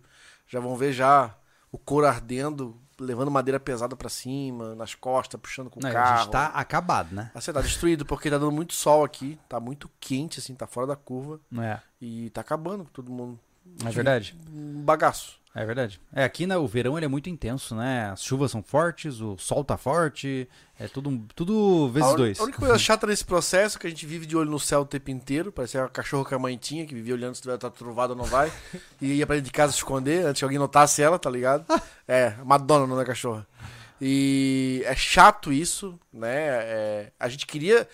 Já 0.49 0.59
vão 0.59 0.75
ver 0.75 0.91
já 0.91 1.33
o 1.71 1.77
couro 1.77 2.07
ardendo, 2.07 2.77
levando 2.99 3.31
madeira 3.31 3.57
pesada 3.57 3.95
pra 3.95 4.09
cima, 4.09 4.75
nas 4.75 4.93
costas, 4.93 5.39
puxando 5.39 5.69
com 5.69 5.79
o 5.79 5.83
Não, 5.83 5.91
carro. 5.91 6.13
a 6.15 6.17
gente 6.23 6.31
tá 6.31 6.47
acabado, 6.47 7.15
né? 7.15 7.31
Assim, 7.33 7.53
tá 7.53 7.61
destruído, 7.61 8.05
porque 8.05 8.29
tá 8.29 8.37
dando 8.37 8.51
muito 8.51 8.73
sol 8.73 9.03
aqui, 9.03 9.39
tá 9.47 9.61
muito 9.61 9.89
quente, 9.99 10.39
assim, 10.39 10.53
tá 10.53 10.67
fora 10.67 10.87
da 10.87 10.95
curva. 10.95 11.39
Não 11.49 11.63
é. 11.63 11.81
E 12.01 12.29
tá 12.31 12.41
acabando 12.41 12.83
com 12.83 12.91
todo 12.91 13.09
mundo. 13.11 13.39
É 13.85 13.89
verdade. 13.89 14.37
Um 14.53 14.81
bagaço. 14.81 15.39
É 15.59 15.65
verdade. 15.65 15.99
É, 16.13 16.23
aqui 16.23 16.45
né, 16.45 16.55
o 16.55 16.67
verão 16.67 16.95
ele 16.97 17.05
é 17.05 17.09
muito 17.09 17.31
intenso, 17.31 17.73
né? 17.75 18.11
As 18.11 18.23
chuvas 18.23 18.51
são 18.51 18.61
fortes, 18.61 19.19
o 19.21 19.35
sol 19.39 19.63
tá 19.63 19.75
forte, 19.75 20.47
é 20.79 20.87
tudo, 20.87 21.25
tudo 21.35 21.89
vezes 21.89 22.07
a, 22.07 22.13
un- 22.13 22.15
dois. 22.15 22.39
a 22.39 22.43
única 22.43 22.59
coisa 22.59 22.77
chata 22.77 23.07
nesse 23.07 23.25
processo 23.25 23.75
é 23.75 23.81
que 23.81 23.87
a 23.87 23.89
gente 23.89 24.05
vive 24.05 24.27
de 24.27 24.37
olho 24.37 24.51
no 24.51 24.59
céu 24.59 24.81
o 24.81 24.85
tempo 24.85 25.09
inteiro. 25.09 25.51
Parece 25.51 25.75
a 25.75 25.87
cachorro 25.87 26.23
com 26.23 26.35
a 26.35 26.39
mãe 26.39 26.55
tinha, 26.57 26.85
que 26.85 26.93
vivia 26.93 27.15
olhando 27.15 27.33
se 27.33 27.41
tiver 27.41 27.57
tá 27.57 27.71
trovado 27.71 28.13
ou 28.13 28.17
não 28.19 28.25
vai. 28.25 28.51
e 29.01 29.13
ia 29.13 29.25
pra 29.25 29.35
dentro 29.35 29.47
de 29.47 29.51
casa 29.51 29.71
se 29.71 29.79
esconder 29.79 30.27
antes 30.27 30.39
que 30.39 30.45
alguém 30.45 30.59
notasse 30.59 31.01
ela, 31.01 31.17
tá 31.17 31.29
ligado? 31.29 31.65
é, 32.07 32.35
Madonna 32.45 32.85
não 32.85 33.01
é 33.01 33.05
cachorra. 33.05 33.47
E 33.99 34.83
é 34.85 34.95
chato 34.95 35.51
isso, 35.51 35.99
né? 36.13 36.29
É, 36.29 37.11
a 37.19 37.27
gente 37.27 37.47
queria. 37.47 37.87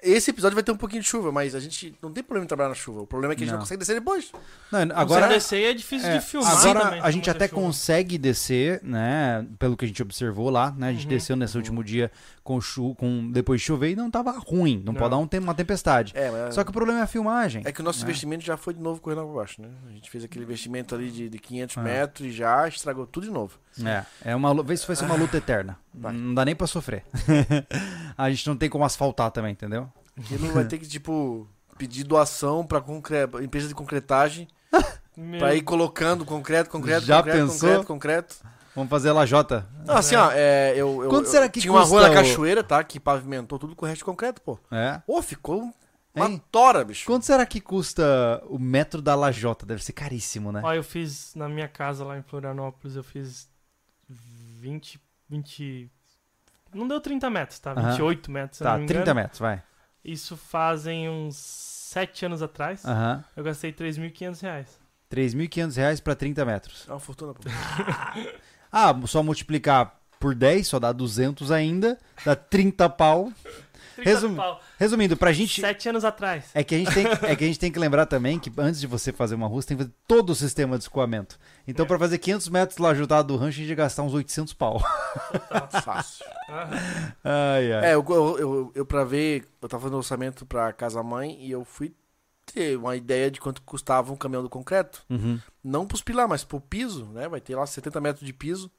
Esse 0.00 0.30
episódio 0.30 0.54
vai 0.54 0.62
ter 0.62 0.70
um 0.70 0.76
pouquinho 0.76 1.02
de 1.02 1.08
chuva, 1.08 1.32
mas 1.32 1.54
a 1.56 1.60
gente 1.60 1.92
não 2.00 2.12
tem 2.12 2.22
problema 2.22 2.44
em 2.44 2.46
trabalhar 2.48 2.68
na 2.68 2.74
chuva. 2.74 3.00
O 3.00 3.06
problema 3.06 3.32
é 3.32 3.36
que 3.36 3.42
a 3.42 3.46
gente 3.46 3.52
não, 3.52 3.58
Não. 3.58 3.64
consegue 3.64 3.80
descer 3.80 3.94
depois. 3.94 4.30
Não, 4.70 4.80
Agora, 4.80 5.00
agora, 5.00 5.28
descer 5.28 5.62
é 5.70 5.74
difícil 5.74 6.08
é, 6.08 6.18
de 6.18 6.24
filmar 6.24 6.52
agora 6.56 6.80
também, 6.80 7.00
a 7.02 7.10
gente 7.10 7.28
até 7.28 7.48
chuva. 7.48 7.60
consegue 7.60 8.16
descer, 8.16 8.80
né? 8.84 9.44
Pelo 9.58 9.76
que 9.76 9.84
a 9.84 9.88
gente 9.88 10.00
observou 10.00 10.50
lá, 10.50 10.70
né? 10.70 10.88
A 10.90 10.92
gente 10.92 11.02
Uhum. 11.04 11.08
desceu 11.08 11.34
nesse 11.36 11.56
último 11.56 11.82
dia 11.82 12.12
com, 12.48 12.60
chu 12.62 12.94
com 12.94 13.30
depois 13.30 13.60
de 13.60 13.66
chover 13.66 13.90
e 13.90 13.94
não 13.96 14.10
tava 14.10 14.30
ruim. 14.32 14.78
Não, 14.82 14.92
Não. 14.94 14.98
pode 14.98 15.10
dar 15.10 15.18
um, 15.18 15.26
tem- 15.26 15.38
uma 15.38 15.52
tempestade. 15.54 16.12
É, 16.16 16.30
mas 16.30 16.54
Só 16.54 16.64
que 16.64 16.70
o 16.70 16.72
problema 16.72 17.00
é 17.00 17.02
a 17.02 17.06
filmagem. 17.06 17.62
é 17.66 17.70
que 17.70 17.80
o 17.80 17.84
nosso 17.84 17.98
né? 18.00 18.04
investimento 18.04 18.42
já 18.44 18.56
foi 18.56 18.72
de 18.72 18.80
novo 18.80 19.00
correndo 19.02 19.24
pra 19.26 19.34
baixo, 19.34 19.60
né? 19.60 19.68
A 19.86 19.90
gente 19.90 20.08
fez 20.10 20.24
aquele 20.24 20.44
investimento 20.44 20.94
ali 20.94 21.10
de, 21.10 21.28
de 21.28 21.38
500 21.38 21.76
É. 21.76 21.80
metros 21.82 22.26
e 22.26 22.30
já 22.32 22.66
estragou 22.66 23.06
tudo 23.06 23.24
de 23.26 23.30
novo. 23.30 23.58
É, 23.84 24.30
é 24.30 24.34
uma, 24.34 24.62
vê 24.62 24.76
se 24.76 24.86
vai 24.86 24.96
ser 24.96 25.04
uma 25.04 25.14
luta 25.14 25.36
eterna. 25.36 25.78
Vai. 25.92 26.12
Não 26.14 26.32
dá 26.34 26.44
nem 26.44 26.56
pra 26.56 26.66
sofrer. 26.66 27.04
a 28.16 28.30
gente 28.30 28.46
não 28.46 28.56
tem 28.56 28.70
como 28.70 28.84
asfaltar 28.84 29.30
também, 29.30 29.52
entendeu? 29.52 29.88
Aquilo 30.18 30.50
vai 30.52 30.64
ter 30.64 30.78
que, 30.78 30.86
tipo, 30.88 31.46
pedir 31.76 32.04
doação 32.04 32.64
pra 32.66 32.80
concre... 32.80 33.16
empresa 33.42 33.68
de 33.68 33.74
concretagem 33.74 34.48
pra 35.38 35.54
ir 35.54 35.62
colocando 35.62 36.24
concreto, 36.24 36.70
concreto, 36.70 37.04
Já 37.04 37.18
concreto, 37.18 37.38
pensou? 37.38 37.68
concreto, 37.84 37.86
concreto. 37.86 38.36
Vamos 38.74 38.90
fazer 38.90 39.08
a 39.08 39.12
lajota. 39.12 39.66
Não, 39.84 39.96
assim, 39.96 40.14
ó, 40.16 40.30
é, 40.32 40.72
eu, 40.76 41.02
eu, 41.04 41.08
Quanto 41.10 41.26
eu 41.26 41.30
será 41.30 41.48
que 41.48 41.60
tinha 41.60 41.72
uma 41.72 41.82
rua 41.84 42.02
na 42.02 42.10
o- 42.10 42.14
cachoeira, 42.14 42.62
tá? 42.62 42.82
Que 42.84 43.00
pavimentou 43.00 43.58
tudo 43.58 43.74
com 43.74 43.84
o 43.84 43.88
resto 43.88 43.98
de 44.00 44.04
concreto, 44.04 44.40
pô. 44.42 44.58
É. 44.70 45.00
Pô, 45.06 45.20
ficou 45.22 45.72
uma 46.14 46.26
Hein? 46.26 46.42
tora, 46.50 46.84
bicho. 46.84 47.06
Quanto 47.06 47.24
será 47.26 47.44
que 47.46 47.60
custa 47.60 48.42
o 48.46 48.58
metro 48.58 49.00
da 49.02 49.14
lajota? 49.14 49.64
Deve 49.66 49.82
ser 49.84 49.92
caríssimo, 49.92 50.52
né? 50.52 50.60
Ó, 50.64 50.72
eu 50.72 50.82
fiz 50.84 51.34
na 51.34 51.48
minha 51.48 51.68
casa 51.68 52.04
lá 52.04 52.16
em 52.18 52.22
Florianópolis, 52.22 52.94
eu 52.96 53.02
fiz 53.04 53.48
20, 54.08 55.00
20... 55.28 55.90
Não 56.74 56.86
deu 56.86 57.00
30 57.00 57.30
metros, 57.30 57.58
tá? 57.58 57.72
Aham. 57.72 57.90
28 57.90 58.30
metros, 58.30 58.58
se 58.58 58.64
Tá, 58.64 58.72
não 58.74 58.80
me 58.80 58.86
30 58.86 59.02
engano. 59.02 59.20
metros, 59.20 59.38
vai. 59.40 59.62
Isso 60.04 60.36
fazem 60.36 61.08
uns 61.08 61.36
7 61.36 62.26
anos 62.26 62.42
atrás. 62.42 62.84
Aham. 62.84 63.24
Eu 63.36 63.42
gastei 63.44 63.72
3.500 63.72 64.40
reais. 64.42 64.78
3.500 65.10 65.76
reais 65.76 66.00
pra 66.00 66.14
30 66.14 66.44
metros. 66.44 66.84
É 66.86 66.92
uma 66.92 67.00
fortuna, 67.00 67.32
pô. 67.34 67.40
Ah, 68.70 68.94
só 69.06 69.22
multiplicar 69.22 69.98
por 70.20 70.34
10, 70.34 70.66
só 70.66 70.78
dá 70.78 70.92
200 70.92 71.50
ainda. 71.50 71.98
Dá 72.24 72.34
30 72.36 72.88
pau. 72.88 73.32
30 73.96 74.10
Resum- 74.10 74.34
pau. 74.36 74.60
Resumindo, 74.78 75.16
pra 75.16 75.32
gente... 75.32 75.60
7 75.60 75.88
anos 75.88 76.04
atrás. 76.04 76.44
É 76.54 76.62
que, 76.62 76.74
a 76.74 76.78
gente 76.78 76.94
tem, 76.94 77.04
é 77.22 77.34
que 77.34 77.42
a 77.42 77.46
gente 77.48 77.58
tem 77.58 77.70
que 77.72 77.78
lembrar 77.80 78.06
também 78.06 78.38
que 78.38 78.52
antes 78.58 78.80
de 78.80 78.86
você 78.86 79.12
fazer 79.12 79.34
uma 79.34 79.48
rua, 79.48 79.60
você 79.60 79.68
tem 79.68 79.76
que 79.76 79.82
fazer 79.82 79.94
todo 80.06 80.30
o 80.30 80.34
sistema 80.36 80.76
de 80.78 80.84
escoamento. 80.84 81.36
Então, 81.66 81.84
É. 81.84 81.88
pra 81.88 81.98
fazer 81.98 82.18
500 82.18 82.48
metros 82.48 82.78
lá 82.78 82.90
ajudado 82.90 83.28
do 83.28 83.36
rancho, 83.36 83.58
a 83.58 83.60
gente 83.60 83.68
ia 83.70 83.74
gastar 83.74 84.02
uns 84.04 84.14
800 84.14 84.54
pau. 84.54 84.80
Fácil. 85.82 86.24
Ai, 87.24 87.72
ai. 87.72 87.86
É, 87.90 87.94
eu, 87.94 88.04
eu, 88.08 88.38
eu, 88.38 88.72
eu 88.74 88.86
pra 88.86 89.02
ver, 89.04 89.44
eu 89.60 89.68
tava 89.68 89.82
fazendo 89.82 89.96
orçamento 89.96 90.46
pra 90.46 90.72
casa-mãe 90.72 91.36
e 91.40 91.50
eu 91.50 91.64
fui 91.64 91.92
ter 92.52 92.76
uma 92.78 92.96
ideia 92.96 93.30
de 93.30 93.40
quanto 93.40 93.62
custava 93.62 94.12
um 94.12 94.16
caminhão 94.16 94.42
do 94.42 94.50
concreto. 94.50 95.04
Uhum. 95.10 95.38
Não 95.62 95.86
pros 95.86 96.02
pilar, 96.02 96.28
mas 96.28 96.44
pro 96.44 96.60
piso, 96.60 97.06
né? 97.06 97.28
Vai 97.28 97.40
ter 97.40 97.54
lá 97.56 97.66
70 97.66 98.00
metros 98.00 98.26
de 98.26 98.32
piso. 98.32 98.70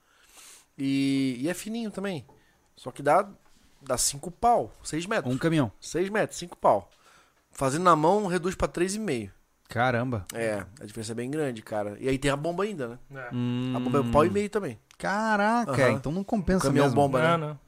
E, 0.78 1.38
e 1.40 1.50
é 1.50 1.54
fininho 1.54 1.92
também. 1.92 2.26
Só 2.76 2.92
que 2.92 3.04
dá, 3.04 3.28
dá 3.82 3.98
5 3.98 4.32
pau, 4.32 4.72
6 4.84 5.06
metros. 5.06 5.34
Um 5.34 5.38
caminhão. 5.38 5.72
6 5.82 6.10
metros, 6.10 6.40
5 6.40 6.58
pau. 6.58 6.90
Fazendo 7.52 7.84
na 7.84 7.96
mão, 7.96 8.28
reduz 8.28 8.56
pra 8.56 8.68
3,5. 8.68 9.30
Caramba. 9.68 10.26
É, 10.34 10.66
a 10.82 10.86
diferença 10.86 11.12
é 11.12 11.16
bem 11.16 11.30
grande, 11.30 11.62
cara. 11.62 11.96
E 12.00 12.08
aí 12.10 12.18
tem 12.18 12.32
a 12.32 12.36
bomba 12.38 12.64
ainda, 12.64 12.88
né? 12.88 13.00
É. 13.14 13.30
Hum, 13.36 13.74
A 13.76 13.80
bomba 13.80 13.98
é 14.00 14.02
um 14.02 14.12
pau 14.12 14.26
e 14.26 14.30
meio 14.30 14.50
também. 14.50 14.80
Caraca, 14.98 15.72
Aham. 15.72 15.92
então 15.92 16.12
não 16.12 16.24
compensa 16.24 16.66
Caminhão 16.66 16.86
mesmo. 16.88 16.96
bomba, 16.96 17.22
né? 17.22 17.38
Não, 17.38 17.48
não. 17.50 17.60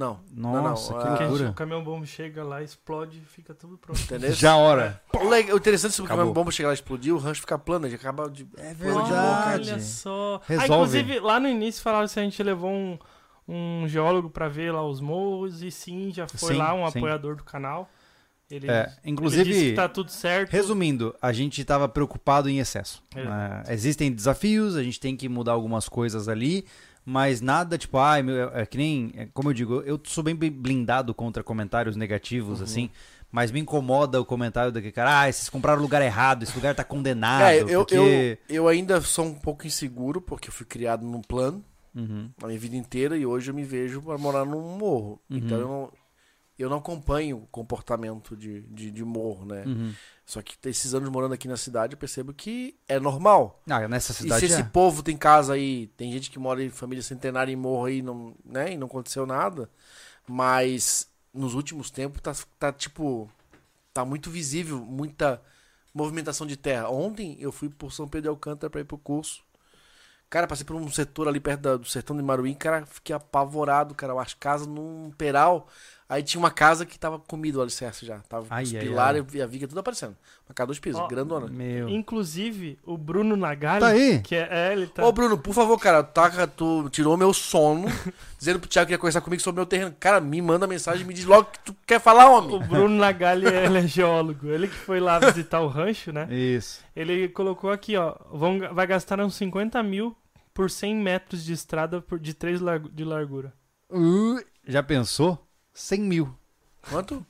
Não. 0.00 0.20
Nossa, 0.62 0.92
não, 0.94 0.98
não. 1.10 1.16
que 1.16 1.22
loucura. 1.24 1.50
o 1.50 1.54
caminhão 1.54 1.84
bomba 1.84 2.06
chega 2.06 2.42
lá, 2.42 2.62
explode 2.62 3.20
fica 3.20 3.52
tudo 3.54 3.76
pronto. 3.76 4.00
Entendeu? 4.00 4.32
Já 4.32 4.56
hora. 4.56 5.00
O 5.12 5.56
interessante 5.56 5.90
é 5.92 5.94
se 5.96 6.02
o 6.02 6.04
caminhão 6.06 6.32
bomba 6.32 6.50
chegar 6.50 6.68
lá 6.68 6.72
e 6.72 6.76
explodir, 6.76 7.14
o 7.14 7.18
rancho 7.18 7.42
fica 7.42 7.58
plano, 7.58 7.86
ele 7.86 7.94
acaba 7.96 8.30
de. 8.30 8.48
É 8.56 8.74
Olha 8.86 9.78
só. 9.80 10.40
Ah, 10.42 10.44
Resolve. 10.46 10.72
inclusive, 10.98 11.20
lá 11.20 11.38
no 11.38 11.48
início 11.48 11.82
falaram 11.82 12.08
se 12.08 12.18
a 12.18 12.22
gente 12.22 12.42
levou 12.42 12.70
um, 12.70 12.98
um 13.46 13.86
geólogo 13.88 14.30
pra 14.30 14.48
ver 14.48 14.72
lá 14.72 14.82
os 14.86 15.00
morros, 15.00 15.62
e 15.62 15.70
sim, 15.70 16.10
já 16.12 16.26
foi 16.26 16.54
Sim, 16.54 16.58
lá 16.58 16.72
um 16.74 16.88
sim. 16.90 16.98
apoiador 16.98 17.36
do 17.36 17.44
canal. 17.44 17.88
Ele, 18.50 18.68
É, 18.68 18.80
ele 18.80 18.86
disse 18.86 19.00
inclusive, 19.04 19.52
que 19.52 19.72
tá 19.74 19.88
tudo 19.88 20.10
certo. 20.10 20.50
resumindo, 20.50 21.14
a 21.22 21.32
gente 21.32 21.60
estava 21.60 21.88
preocupado 21.88 22.48
em 22.48 22.58
excesso. 22.58 23.00
É. 23.14 23.20
É, 23.68 23.72
existem 23.74 24.10
desafios, 24.10 24.74
a 24.76 24.82
gente 24.82 24.98
tem 24.98 25.16
que 25.16 25.28
mudar 25.28 25.52
algumas 25.52 25.88
coisas 25.88 26.26
ali, 26.28 26.64
mas 27.04 27.40
nada 27.40 27.76
tipo, 27.78 27.98
ai, 27.98 28.22
meu, 28.22 28.48
é 28.54 28.64
que 28.66 28.76
nem, 28.76 29.12
é, 29.16 29.26
como 29.32 29.50
eu 29.50 29.54
digo, 29.54 29.80
eu 29.82 30.00
sou 30.04 30.22
bem 30.24 30.34
blindado 30.34 31.14
contra 31.14 31.42
comentários 31.42 31.96
negativos, 31.96 32.58
Uhum. 32.58 32.64
assim, 32.64 32.90
mas 33.32 33.50
me 33.52 33.60
incomoda 33.60 34.20
o 34.20 34.24
comentário 34.24 34.72
daquele 34.72 34.92
cara, 34.92 35.22
ah, 35.22 35.32
vocês 35.32 35.48
compraram 35.48 35.78
o 35.78 35.82
lugar 35.82 36.02
errado, 36.02 36.42
esse 36.42 36.54
lugar 36.54 36.74
tá 36.74 36.82
condenado, 36.84 37.42
É, 37.44 37.60
eu, 37.62 37.84
porque... 37.86 38.38
eu, 38.48 38.54
eu 38.56 38.68
ainda 38.68 39.00
sou 39.00 39.24
um 39.26 39.34
pouco 39.34 39.66
inseguro, 39.66 40.20
porque 40.20 40.48
eu 40.48 40.52
fui 40.52 40.66
criado 40.66 41.04
num 41.06 41.20
plano 41.22 41.64
Uhum. 41.94 42.30
a 42.42 42.46
minha 42.46 42.58
vida 42.58 42.76
inteira 42.76 43.16
e 43.16 43.26
hoje 43.26 43.50
eu 43.50 43.54
me 43.54 43.64
vejo 43.64 44.00
para 44.00 44.16
morar 44.16 44.44
num 44.44 44.76
morro. 44.78 45.20
Uhum. 45.28 45.36
Então 45.38 45.58
eu 45.58 45.66
não, 45.68 45.92
eu 46.62 46.68
não 46.70 46.78
acompanho 46.78 47.38
o 47.38 47.46
comportamento 47.46 48.36
de, 48.36 48.62
de, 48.62 48.90
de 48.90 49.04
morro, 49.04 49.44
né? 49.46 49.64
Uhum. 49.66 49.92
Só 50.26 50.40
que 50.42 50.56
esses 50.68 50.94
anos 50.94 51.08
morando 51.08 51.34
aqui 51.34 51.48
na 51.48 51.56
cidade 51.56 51.94
eu 51.94 51.98
percebo 51.98 52.32
que 52.32 52.76
é 52.88 53.00
normal. 53.00 53.60
Ah, 53.68 53.86
nessa 53.88 54.12
E 54.12 54.14
cidade 54.14 54.40
se 54.40 54.46
esse 54.52 54.60
é. 54.62 54.64
povo 54.64 55.02
tem 55.02 55.16
casa 55.16 55.54
aí, 55.54 55.88
tem 55.96 56.12
gente 56.12 56.30
que 56.30 56.38
mora 56.38 56.62
em 56.62 56.70
família 56.70 57.02
centenária 57.02 57.52
em 57.52 57.56
morro 57.56 57.86
aí, 57.86 58.02
não, 58.02 58.34
né? 58.44 58.72
E 58.72 58.76
não 58.76 58.86
aconteceu 58.86 59.26
nada. 59.26 59.68
Mas 60.26 61.08
nos 61.32 61.54
últimos 61.54 61.90
tempos 61.90 62.20
tá, 62.20 62.32
tá 62.58 62.72
tipo. 62.72 63.30
Tá 63.92 64.04
muito 64.04 64.30
visível, 64.30 64.78
muita 64.78 65.42
movimentação 65.92 66.46
de 66.46 66.56
terra. 66.56 66.88
Ontem 66.88 67.36
eu 67.40 67.50
fui 67.50 67.68
por 67.68 67.92
São 67.92 68.06
Pedro 68.06 68.22
de 68.22 68.28
Alcântara 68.28 68.70
pra 68.70 68.80
ir 68.80 68.84
pro 68.84 68.96
curso. 68.96 69.42
Cara, 70.28 70.46
passei 70.46 70.64
por 70.64 70.76
um 70.76 70.88
setor 70.88 71.26
ali 71.26 71.40
perto 71.40 71.60
da- 71.62 71.76
do 71.76 71.84
sertão 71.88 72.16
de 72.16 72.22
Maruim, 72.22 72.54
cara, 72.54 72.86
fiquei 72.86 73.14
apavorado, 73.16 73.96
cara. 73.96 74.12
As 74.22 74.32
casas 74.32 74.68
num 74.68 75.10
peral. 75.18 75.66
Aí 76.10 76.24
tinha 76.24 76.40
uma 76.40 76.50
casa 76.50 76.84
que 76.84 76.98
tava 76.98 77.20
comido 77.20 77.60
o 77.60 77.62
alicerce 77.62 78.04
já. 78.04 78.18
Tava 78.28 78.44
com 78.44 78.52
Ai, 78.52 78.64
os 78.64 78.74
ai, 78.74 78.80
pilares 78.80 79.24
e 79.32 79.40
a 79.40 79.46
viga 79.46 79.68
tudo 79.68 79.78
aparecendo. 79.78 80.16
Uma 80.48 80.52
casa 80.52 80.66
dois 80.66 80.80
pisos, 80.80 81.00
Ó, 81.00 81.06
grandona. 81.06 81.46
Meu... 81.46 81.88
Inclusive, 81.88 82.80
o 82.84 82.98
Bruno 82.98 83.36
Nagali, 83.36 83.78
Tá 83.78 83.86
aí? 83.86 84.18
que 84.18 84.34
é, 84.34 84.48
é, 84.50 84.72
ele 84.72 84.88
tá... 84.88 85.06
Ô, 85.06 85.12
Bruno, 85.12 85.38
por 85.38 85.54
favor, 85.54 85.78
cara, 85.78 86.02
tá, 86.02 86.48
tu 86.48 86.90
tirou 86.90 87.16
meu 87.16 87.32
sono, 87.32 87.86
dizendo 88.36 88.58
pro 88.58 88.68
Thiago 88.68 88.88
que 88.88 88.92
ia 88.94 88.98
conversar 88.98 89.20
comigo 89.20 89.40
sobre 89.40 89.60
meu 89.60 89.66
terreno. 89.66 89.94
Cara, 90.00 90.20
me 90.20 90.42
manda 90.42 90.66
mensagem, 90.66 91.06
me 91.06 91.14
diz 91.14 91.24
logo 91.24 91.42
o 91.42 91.52
que 91.52 91.60
tu 91.60 91.76
quer 91.86 92.00
falar, 92.00 92.28
O 92.28 92.38
homem. 92.38 92.58
Bruno 92.66 92.96
Nagali, 92.96 93.46
ele 93.54 93.78
é 93.78 93.86
geólogo. 93.86 94.48
Ele 94.48 94.66
que 94.66 94.74
foi 94.74 94.98
lá 94.98 95.20
visitar 95.20 95.60
o 95.60 95.68
rancho, 95.68 96.12
né? 96.12 96.26
Isso. 96.28 96.82
Ele 96.96 97.28
colocou 97.28 97.70
aqui, 97.70 97.96
ó, 97.96 98.16
vão, 98.32 98.58
vai 98.74 98.88
gastar 98.88 99.20
uns 99.20 99.36
50 99.36 99.80
mil 99.84 100.16
por 100.52 100.68
100 100.68 100.96
metros 100.96 101.44
de 101.44 101.52
estrada 101.52 102.00
por, 102.00 102.18
de 102.18 102.34
3 102.34 102.58
de 102.90 103.04
largura. 103.04 103.52
Uh, 103.88 104.44
já 104.66 104.82
pensou? 104.82 105.38
100 105.72 106.00
mil. 106.00 106.34
Quanto? 106.88 107.24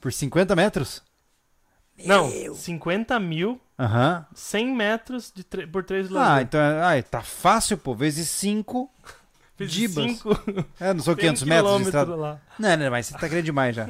Por 0.00 0.12
50 0.12 0.54
metros? 0.56 1.02
Não, 2.04 2.28
50 2.54 3.18
mil, 3.20 3.60
Aham. 3.78 4.26
100 4.34 4.74
metros 4.74 5.32
de 5.34 5.44
tre- 5.44 5.66
por 5.66 5.84
3 5.84 6.08
de 6.08 6.16
Ah, 6.18 6.42
então 6.42 6.60
é- 6.60 6.82
ai, 6.82 7.02
tá 7.02 7.22
fácil, 7.22 7.78
pô. 7.78 7.94
Vezes 7.94 8.28
5. 8.30 8.90
Fiz 9.56 9.70
Dibas. 9.72 10.04
cinco- 10.04 10.30
É, 10.80 10.92
não 10.92 11.00
são 11.00 11.14
tem 11.14 11.26
500 11.26 11.42
metros 11.44 11.76
de 11.76 11.82
estrada. 11.84 12.16
lá. 12.16 12.40
Não, 12.58 12.76
não, 12.76 12.90
mas 12.90 13.06
você 13.06 13.12
tá 13.14 13.28
querendo 13.28 13.44
demais 13.44 13.76
já. 13.76 13.86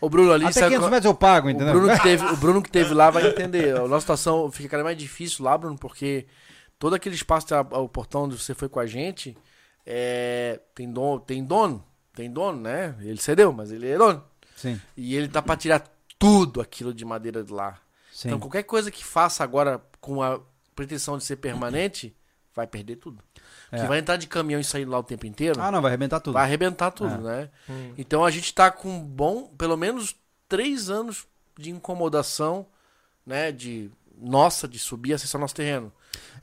Ô, 0.00 0.08
Bruno, 0.08 0.32
ali 0.32 0.44
Até 0.44 0.52
sabe 0.52 0.66
500 0.68 0.82
qual- 0.84 0.90
metros 0.92 1.04
eu 1.06 1.14
pago, 1.16 1.48
o 1.48 1.50
entendeu? 1.50 1.74
Bruno, 1.74 1.92
que 1.96 2.02
teve, 2.02 2.24
o 2.32 2.36
Bruno 2.36 2.62
que 2.62 2.70
teve 2.70 2.94
lá 2.94 3.10
vai 3.10 3.26
entender. 3.26 3.76
A 3.76 3.80
nossa 3.88 4.00
situação 4.02 4.48
fica 4.52 4.68
cada 4.68 4.84
vez 4.84 4.94
mais 4.94 4.98
difícil 4.98 5.44
lá, 5.44 5.58
Bruno, 5.58 5.76
porque 5.76 6.26
todo 6.78 6.94
aquele 6.94 7.16
espaço, 7.16 7.52
até 7.52 7.56
a- 7.74 7.78
o 7.80 7.88
portão 7.88 8.22
onde 8.24 8.38
você 8.38 8.54
foi 8.54 8.68
com 8.68 8.78
a 8.78 8.86
gente, 8.86 9.36
é, 9.84 10.60
tem, 10.76 10.88
dono, 10.92 11.18
tem 11.18 11.42
dono. 11.44 11.84
Tem 12.14 12.30
dono, 12.30 12.60
né? 12.60 12.94
Ele 13.00 13.20
cedeu, 13.20 13.52
mas 13.52 13.70
ele 13.72 13.88
é 13.88 13.96
dono. 13.96 14.22
Sim, 14.56 14.80
E 14.96 15.16
ele 15.16 15.28
tá 15.28 15.40
pra 15.42 15.56
tirar 15.56 15.82
tudo 16.18 16.60
aquilo 16.60 16.92
de 16.94 17.04
madeira 17.04 17.42
de 17.42 17.52
lá. 17.52 17.80
sim. 18.12 18.28
Então, 18.28 18.38
qualquer 18.38 18.62
coisa 18.64 18.90
que 18.90 19.04
faça 19.04 19.42
agora 19.42 19.80
com 20.00 20.22
a 20.22 20.40
pretensão 20.76 21.16
de 21.18 21.24
ser 21.24 21.36
permanente, 21.36 22.14
vai 22.54 22.66
perder 22.66 22.96
tudo. 22.96 23.22
É. 23.72 23.80
Que 23.80 23.86
vai 23.86 23.98
entrar 23.98 24.16
de 24.16 24.26
caminhão 24.26 24.60
e 24.60 24.64
sair 24.64 24.84
lá 24.84 24.98
o 24.98 25.02
tempo 25.02 25.26
inteiro, 25.26 25.60
Ah, 25.60 25.70
não, 25.70 25.80
vai 25.80 25.90
arrebentar 25.90 26.20
tudo. 26.20 26.34
vai 26.34 26.44
arrebentar 26.44 26.90
tudo, 26.90 27.14
É. 27.28 27.40
né? 27.42 27.50
Hum. 27.68 27.94
Então 27.96 28.24
a 28.24 28.30
gente 28.30 28.52
tá 28.54 28.70
com 28.70 29.00
bom, 29.00 29.48
pelo 29.56 29.76
menos 29.76 30.14
três 30.48 30.90
anos 30.90 31.26
de 31.58 31.70
incomodação, 31.70 32.66
né? 33.26 33.50
De 33.50 33.90
nossa, 34.18 34.68
de 34.68 34.78
subir 34.78 35.10
e 35.10 35.14
acessar 35.14 35.40
nosso 35.40 35.54
terreno. 35.54 35.90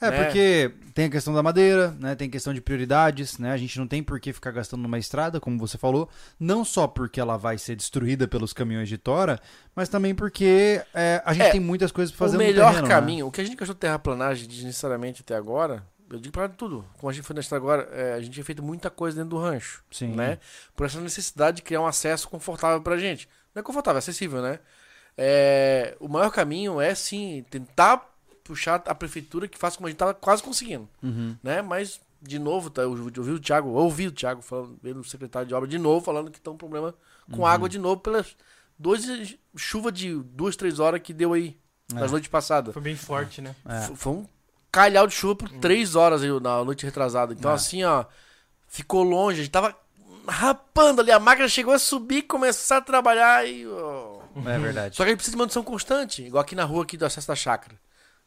É, 0.02 0.10
né? 0.10 0.24
porque 0.24 0.72
tem 0.94 1.06
a 1.06 1.10
questão 1.10 1.34
da 1.34 1.44
madeira, 1.44 1.92
né? 2.00 2.16
Tem 2.16 2.30
questão 2.30 2.54
de 2.54 2.62
prioridades, 2.62 3.38
né? 3.38 3.52
A 3.52 3.58
gente 3.58 3.78
não 3.78 3.88
tem 3.88 4.02
por 4.02 4.20
que 4.20 4.32
ficar 4.34 4.52
gastando 4.52 4.82
numa 4.82 4.98
estrada, 4.98 5.40
como 5.40 5.58
você 5.58 5.78
falou. 5.78 6.10
Não 6.40 6.64
só 6.64 6.88
porque 6.88 7.20
ela 7.20 7.38
vai 7.38 7.58
ser 7.58 7.76
destruída 7.76 8.28
pelos 8.28 8.54
caminhões 8.54 8.88
de 8.90 8.98
tora, 8.98 9.40
mas 9.76 9.90
também 9.90 10.16
porque 10.16 10.82
é, 10.94 11.22
a 11.26 11.34
gente 11.34 11.48
É, 11.48 11.52
tem 11.52 11.60
muitas 11.60 11.92
coisas 11.92 12.16
pra 12.16 12.26
fazer 12.26 12.38
o 12.38 12.40
no 12.40 12.46
melhor 12.46 12.70
terreno, 12.70 12.88
né? 12.88 12.94
caminho, 12.94 13.28
o 13.28 13.32
que 13.32 13.42
a 13.42 13.44
gente 13.44 13.56
gastou 13.56 13.74
de 13.74 13.80
terraplanagem 13.82 14.48
desnecessariamente 14.48 15.22
até 15.22 15.36
agora, 15.36 15.84
eu 16.10 16.20
digo 16.20 16.32
pra 16.34 16.50
tudo. 16.50 16.86
Como 16.98 17.10
a 17.10 17.14
gente 17.14 17.26
foi 17.26 17.34
na 17.34 17.42
estrada 17.42 17.64
agora, 17.64 17.88
é, 17.92 18.14
a 18.14 18.20
gente 18.22 18.32
tinha 18.34 18.44
feito 18.46 18.64
muita 18.64 18.90
coisa 18.90 19.18
dentro 19.18 19.32
do 19.32 19.38
rancho. 19.38 19.84
Sim. 19.92 20.16
né? 20.16 20.40
Por 20.76 20.86
essa 20.86 21.00
necessidade 21.00 21.58
de 21.58 21.64
criar 21.64 21.82
um 21.82 21.88
acesso 21.88 22.28
confortável 22.30 22.82
pra 22.82 22.98
gente. 22.98 23.28
Não 23.54 23.60
é 23.60 23.64
confortável, 23.64 23.98
é 23.98 24.00
acessível, 24.00 24.42
né? 24.42 24.60
É, 25.18 25.96
o 26.00 26.08
maior 26.08 26.32
caminho 26.32 26.80
é 26.80 26.96
sim 26.96 27.46
tentar 27.50 28.09
puxar 28.50 28.82
a 28.88 28.96
prefeitura 28.96 29.48
que 29.48 29.58
faça 29.60 29.78
como 29.78 29.86
a 29.86 29.90
gente 29.92 30.00
tava 30.00 30.14
quase 30.14 30.42
conseguindo, 30.42 30.90
Uhum. 31.04 31.36
né? 31.44 31.62
Mas 31.62 32.02
de 32.22 32.40
novo, 32.40 32.70
tá, 32.72 32.82
eu 32.82 32.90
ouvi 32.90 33.32
o 33.32 33.40
Thiago, 33.40 33.70
eu 33.70 33.74
ouvi 33.76 34.08
o 34.08 34.12
Thiago 34.12 34.42
falando, 34.42 34.78
vendo 34.82 35.00
o 35.00 35.04
secretário 35.04 35.48
de 35.48 35.54
obra 35.54 35.70
de 35.70 35.78
novo 35.78 36.04
falando 36.04 36.32
que 36.32 36.42
tem 36.42 36.52
um 36.52 36.58
problema 36.58 36.94
com 37.32 37.42
Uhum. 37.42 37.46
água 37.46 37.70
de 37.70 37.78
novo 37.78 38.02
pelas 38.02 38.36
duas 38.78 39.04
chuva 39.56 39.92
de 39.92 40.16
duas, 40.16 40.56
três 40.56 40.80
horas 40.80 41.00
que 41.02 41.14
deu 41.14 41.34
aí 41.34 41.56
É. 41.92 41.94
nas 42.00 42.12
noites 42.12 42.28
passadas. 42.30 42.74
Foi 42.74 42.82
bem 42.82 42.96
forte, 42.96 43.40
né? 43.42 43.56
É. 43.68 43.82
Foi 43.96 44.14
um 44.14 44.26
calhau 44.72 45.06
de 45.08 45.14
chuva 45.14 45.36
por 45.36 45.50
três 45.50 45.96
horas 45.96 46.24
aí 46.24 46.40
na 46.40 46.64
noite 46.66 46.86
retrasada. 46.86 47.34
Então, 47.34 47.52
É. 47.52 47.54
assim, 47.54 47.84
ó, 47.84 48.06
ficou 48.68 49.04
longe. 49.04 49.42
A 49.42 49.44
gente 49.44 49.52
tava 49.54 49.76
rapando 50.28 51.02
ali. 51.02 51.12
A 51.12 51.20
máquina 51.20 51.48
chegou 51.48 51.74
a 51.74 51.80
subir, 51.80 52.24
começar 52.24 52.78
a 52.78 52.82
trabalhar 52.82 53.48
e. 53.48 53.66
ó. 53.68 54.20
É 54.46 54.58
verdade. 54.60 54.96
Só 54.96 55.04
que 55.04 55.10
a 55.10 55.12
gente 55.12 55.18
precisa 55.18 55.36
de 55.36 55.38
manutenção 55.38 55.64
constante. 55.64 56.24
Igual 56.24 56.42
aqui 56.42 56.56
na 56.56 56.64
rua 56.64 56.84
aqui 56.84 56.96
do 56.98 57.06
acesso 57.06 57.28
da 57.28 57.36
chácara. 57.36 57.76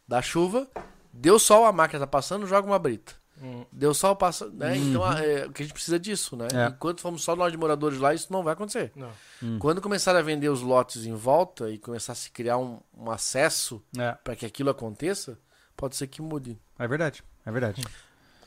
Da 0.07 0.21
chuva, 0.23 0.69
deu 1.13 1.39
sol, 1.39 1.65
a 1.65 1.73
máquina 1.73 2.01
tá 2.01 2.07
passando, 2.07 2.47
joga 2.47 2.67
uma 2.67 2.79
brita. 2.79 3.15
Hum. 3.41 3.65
Deu 3.73 3.93
sol, 3.93 4.15
passa. 4.15 4.49
Né? 4.51 4.77
Então, 4.77 5.05
a- 5.05 5.21
é, 5.21 5.47
o 5.47 5.53
que 5.53 5.63
a 5.63 5.65
gente 5.65 5.73
precisa 5.75 5.99
disso, 5.99 6.37
né? 6.37 6.47
É. 6.55 6.67
Enquanto 6.69 7.01
formos 7.01 7.25
só 7.25 7.35
nós 7.35 7.51
de 7.51 7.59
moradores 7.59 7.99
lá, 7.99 8.15
isso 8.15 8.33
não 8.33 8.43
vai 8.45 8.53
acontecer. 8.53 8.93
Não. 8.95 9.11
Hum. 9.43 9.59
Quando 9.59 9.81
começar 9.81 10.15
a 10.15 10.23
vender 10.23 10.49
os 10.49 10.61
lotes 10.63 11.05
em 11.07 11.15
volta 11.15 11.69
e 11.71 11.77
começar 11.79 12.13
a 12.13 12.17
se 12.17 12.31
criar 12.31 12.59
um, 12.59 12.79
um 12.97 13.11
acesso 13.11 13.83
É, 13.99 14.13
para 14.23 14.37
que 14.37 14.47
aquilo 14.47 14.71
aconteça, 14.71 15.39
pode 15.77 15.97
ser 15.97 16.07
que 16.07 16.23
mude. 16.23 16.57
é 16.79 16.87
verdade. 16.87 17.25
É 17.45 17.51
verdade. 17.51 17.83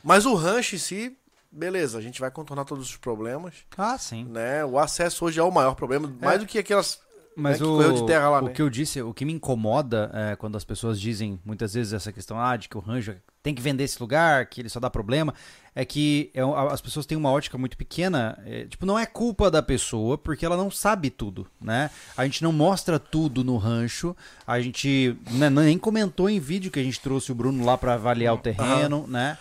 Mas 0.02 0.24
o 0.24 0.34
rancho 0.34 0.76
em 0.76 0.78
si, 0.78 1.18
beleza, 1.52 1.98
a 1.98 2.00
gente 2.00 2.18
vai 2.20 2.30
contornar 2.30 2.64
todos 2.64 2.88
os 2.88 2.96
problemas, 2.96 3.54
Ah, 3.76 3.98
sim. 3.98 4.24
né? 4.24 4.64
O 4.64 4.78
acesso 4.78 5.26
hoje 5.26 5.38
é 5.38 5.42
o 5.42 5.50
maior 5.50 5.74
problema, 5.74 6.10
mais 6.22 6.40
do 6.40 6.46
que 6.46 6.58
aquelas. 6.58 7.00
Mas 7.36 7.56
É, 7.56 7.58
que 7.58 7.64
o, 7.64 7.92
de 7.92 8.06
terra 8.06 8.30
lá, 8.30 8.38
o 8.40 8.46
né? 8.46 8.52
que 8.52 8.62
eu 8.62 8.70
disse, 8.70 9.02
o 9.02 9.12
que 9.12 9.24
me 9.26 9.32
incomoda 9.34 10.10
é 10.14 10.36
quando 10.36 10.56
as 10.56 10.64
pessoas 10.64 10.98
dizem 10.98 11.38
muitas 11.44 11.74
vezes 11.74 11.92
essa 11.92 12.10
questão 12.10 12.40
ah, 12.40 12.56
de 12.56 12.66
que 12.68 12.78
o 12.78 12.80
rancho 12.80 13.14
tem 13.42 13.54
que 13.54 13.62
vender 13.62 13.84
esse 13.84 14.00
lugar, 14.00 14.46
que 14.46 14.62
ele 14.62 14.68
só 14.68 14.80
dá 14.80 14.90
problema, 14.90 15.32
é 15.74 15.84
que 15.84 16.32
é 16.34 16.40
as 16.72 16.80
pessoas 16.80 17.06
têm 17.06 17.16
uma 17.16 17.30
ótica 17.30 17.56
muito 17.56 17.76
pequena. 17.76 18.36
é, 18.44 18.64
tipo, 18.64 18.86
não 18.86 18.98
é 18.98 19.04
culpa 19.04 19.50
da 19.50 19.62
pessoa, 19.62 20.16
porque 20.16 20.44
ela 20.44 20.56
não 20.56 20.70
sabe 20.70 21.10
tudo, 21.10 21.46
né? 21.60 21.90
A 22.16 22.24
gente 22.24 22.42
não 22.42 22.52
mostra 22.52 22.98
tudo 22.98 23.44
no 23.44 23.56
rancho, 23.56 24.16
a 24.46 24.58
gente 24.60 25.16
né, 25.30 25.50
nem 25.50 25.78
comentou 25.78 26.28
em 26.28 26.40
vídeo 26.40 26.72
que 26.72 26.80
a 26.80 26.82
gente 26.82 26.98
trouxe 26.98 27.30
o 27.30 27.34
Bruno 27.34 27.64
lá 27.64 27.76
pra 27.76 27.94
avaliar 27.94 28.34
o 28.34 28.38
terreno, 28.38 29.06
né? 29.06 29.36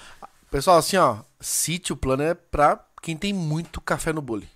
Pessoal, 0.52 0.78
assim, 0.78 0.98
ó, 0.98 1.20
sítio, 1.40 1.96
o 1.96 1.98
plano 1.98 2.24
é 2.24 2.34
pra 2.34 2.86
quem 3.02 3.16
tem 3.18 3.34
muito 3.34 3.82
café 3.82 4.14
no 4.14 4.22
bule. 4.22 4.48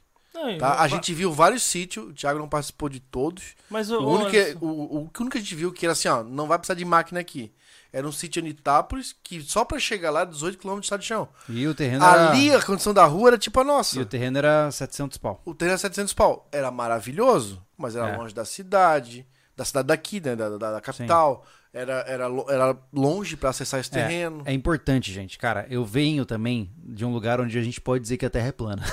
Não, 0.47 0.57
Tá? 0.57 0.79
A 0.81 0.87
gente 0.87 1.13
viu 1.13 1.31
vários 1.31 1.63
sítios, 1.63 2.09
o 2.09 2.13
Thiago 2.13 2.39
não 2.39 2.47
participou 2.49 2.87
de 2.89 2.99
todos. 2.99 3.55
Mas 3.69 3.89
o, 3.91 3.99
O 3.99 4.15
único, 4.15 4.31
que, 4.31 4.57
o, 4.61 4.67
o 4.67 4.99
único 5.01 5.29
que 5.29 5.37
a 5.37 5.41
gente 5.41 5.55
viu 5.55 5.71
que 5.71 5.85
era 5.85 5.93
assim, 5.93 6.07
ó, 6.07 6.23
não 6.23 6.47
vai 6.47 6.57
precisar 6.57 6.75
de 6.75 6.85
máquina 6.85 7.19
aqui. 7.19 7.51
Era 7.91 8.07
um 8.07 8.11
sítio 8.11 8.39
em 8.45 8.47
Itápolis 8.49 9.15
que 9.23 9.41
só 9.41 9.65
pra 9.65 9.79
chegar 9.79 10.11
lá, 10.11 10.23
18 10.23 10.59
km 10.59 10.75
de 10.79 10.85
estado 10.85 10.99
de 10.99 11.07
chão. 11.07 11.27
E 11.49 11.67
o 11.67 11.73
terreno 11.73 12.05
era, 12.05 12.29
Ali 12.29 12.53
a 12.53 12.61
condição 12.61 12.93
da 12.93 13.03
rua 13.05 13.29
era 13.29 13.37
tipo 13.37 13.59
a 13.59 13.63
nossa. 13.63 13.97
e 13.97 14.01
o 14.01 14.05
terreno 14.05 14.37
era 14.37 14.69
700 14.71 15.17
pau. 15.17 15.41
O 15.43 15.55
terreno 15.55 15.71
era 15.73 15.77
700 15.79 16.13
pau. 16.13 16.47
Era 16.51 16.69
maravilhoso, 16.69 17.59
mas 17.75 17.95
era 17.95 18.09
É. 18.09 18.17
longe 18.17 18.33
da 18.33 18.45
cidade, 18.45 19.25
da 19.57 19.65
cidade 19.65 19.87
daqui, 19.87 20.21
né, 20.21 20.35
da, 20.35 20.49
da, 20.57 20.71
da 20.73 20.81
capital. 20.81 21.43
Era, 21.73 21.93
era, 22.07 22.25
era 22.49 22.77
longe 22.91 23.37
pra 23.37 23.51
acessar 23.51 23.79
esse 23.79 23.91
terreno. 23.91 24.41
É 24.45 24.53
importante, 24.53 25.11
gente. 25.13 25.37
Cara, 25.37 25.67
eu 25.69 25.85
venho 25.85 26.25
também 26.25 26.69
de 26.77 27.05
um 27.05 27.13
lugar 27.13 27.39
onde 27.39 27.57
a 27.57 27.61
gente 27.61 27.79
pode 27.79 28.01
dizer 28.01 28.17
que 28.17 28.25
a 28.25 28.29
terra 28.29 28.47
é 28.47 28.51
plana. 28.51 28.83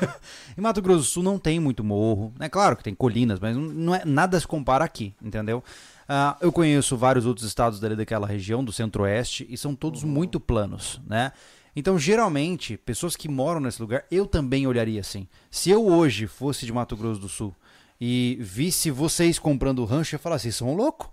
em 0.56 0.60
Mato 0.60 0.80
Grosso 0.80 1.00
do 1.00 1.04
Sul 1.04 1.22
não 1.22 1.38
tem 1.38 1.60
muito 1.60 1.84
morro. 1.84 2.32
É 2.40 2.48
claro 2.48 2.76
que 2.76 2.82
tem 2.82 2.94
colinas, 2.94 3.38
mas 3.38 3.56
não- 3.56 3.94
é, 3.94 4.04
nada 4.04 4.40
se 4.40 4.46
compara 4.46 4.84
aqui, 4.84 5.14
entendeu? 5.22 5.62
Ah, 6.08 6.36
eu 6.40 6.50
conheço 6.50 6.96
vários 6.96 7.26
outros 7.26 7.46
estados 7.46 7.78
dali 7.78 7.94
daquela 7.96 8.26
região, 8.26 8.64
do 8.64 8.72
centro-oeste, 8.72 9.46
e 9.48 9.56
são 9.56 9.74
todos 9.74 10.02
muito 10.02 10.40
planos, 10.40 11.00
né? 11.06 11.32
Então, 11.74 11.98
geralmente, 11.98 12.76
pessoas 12.76 13.16
que 13.16 13.28
moram 13.28 13.60
nesse 13.60 13.80
lugar, 13.80 14.04
eu 14.10 14.26
também 14.26 14.66
olharia 14.66 15.00
assim. 15.00 15.26
Se 15.50 15.70
eu 15.70 15.86
hoje 15.86 16.26
fosse 16.26 16.66
de 16.66 16.72
Mato 16.72 16.96
Grosso 16.96 17.20
do 17.20 17.28
Sul 17.28 17.54
e 18.00 18.36
visse 18.40 18.90
vocês 18.90 19.38
comprando 19.38 19.84
rancho, 19.84 20.14
eu 20.14 20.18
ia 20.18 20.22
falar 20.22 20.36
assim, 20.36 20.50
são 20.50 20.74
loucos? 20.74 21.08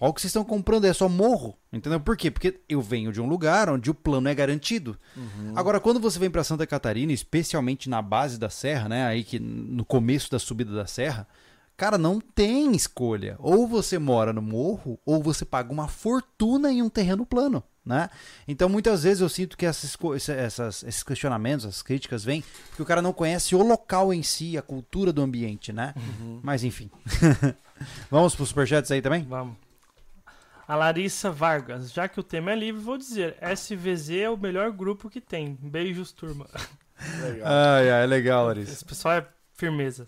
Olha 0.00 0.10
o 0.10 0.14
que 0.14 0.20
vocês 0.22 0.30
estão 0.30 0.44
comprando, 0.44 0.86
é 0.86 0.92
só 0.94 1.08
morro. 1.08 1.56
Entendeu? 1.72 2.00
Por 2.00 2.16
quê? 2.16 2.30
Porque 2.30 2.58
eu 2.68 2.80
venho 2.80 3.12
de 3.12 3.20
um 3.20 3.26
lugar 3.28 3.68
onde 3.68 3.90
o 3.90 3.94
plano 3.94 4.28
é 4.28 4.34
garantido. 4.34 4.96
Agora, 5.54 5.78
quando 5.78 6.00
você 6.00 6.18
vem 6.18 6.30
para 6.30 6.42
Santa 6.42 6.66
Catarina, 6.66 7.12
especialmente 7.12 7.88
na 7.88 8.00
base 8.00 8.38
da 8.38 8.48
serra, 8.48 8.88
né? 8.88 9.04
Aí 9.06 9.22
que 9.22 9.38
no 9.38 9.84
começo 9.84 10.30
da 10.30 10.38
subida 10.38 10.72
da 10.74 10.86
serra, 10.86 11.28
cara, 11.76 11.98
não 11.98 12.18
tem 12.20 12.72
escolha. 12.74 13.36
Ou 13.38 13.66
você 13.68 13.98
mora 13.98 14.32
no 14.32 14.40
morro, 14.42 14.98
ou 15.04 15.22
você 15.22 15.44
paga 15.44 15.70
uma 15.72 15.86
fortuna 15.86 16.72
em 16.72 16.80
um 16.82 16.88
terreno 16.88 17.26
plano. 17.26 17.62
Né? 17.84 18.10
Então, 18.46 18.68
muitas 18.68 19.02
vezes 19.04 19.22
eu 19.22 19.28
sinto 19.28 19.56
que 19.56 19.64
essas, 19.64 19.96
essas- 20.28 20.82
esses 20.82 21.02
questionamentos, 21.02 21.64
essas 21.64 21.82
críticas 21.82 22.22
vêm 22.22 22.44
porque 22.68 22.82
o 22.82 22.86
cara 22.86 23.00
não 23.00 23.12
conhece 23.12 23.54
o 23.56 23.62
local 23.62 24.12
em 24.12 24.22
si, 24.22 24.56
a 24.56 24.62
cultura 24.62 25.12
do 25.12 25.22
ambiente, 25.22 25.72
né? 25.72 25.94
Mas 26.42 26.62
enfim. 26.62 26.90
Vamos 28.10 28.34
para 28.34 28.42
os 28.42 28.48
superchats 28.50 28.90
aí 28.90 29.00
também? 29.00 29.24
Vamos. 29.24 29.56
A 30.70 30.76
Larissa 30.76 31.32
Vargas, 31.32 31.92
já 31.92 32.06
que 32.06 32.20
o 32.20 32.22
tema 32.22 32.52
é 32.52 32.54
livre, 32.54 32.80
vou 32.80 32.96
dizer: 32.96 33.36
SVZ 33.42 34.10
é 34.10 34.30
o 34.30 34.36
melhor 34.36 34.70
grupo 34.70 35.10
que 35.10 35.20
tem. 35.20 35.58
Beijos, 35.60 36.12
turma. 36.12 36.46
Legal. 37.22 37.48
Ai, 37.48 37.90
ai, 37.90 38.06
legal, 38.06 38.46
Larissa. 38.46 38.72
Esse 38.72 38.84
pessoal 38.84 39.14
é 39.14 39.26
firmeza. 39.54 40.06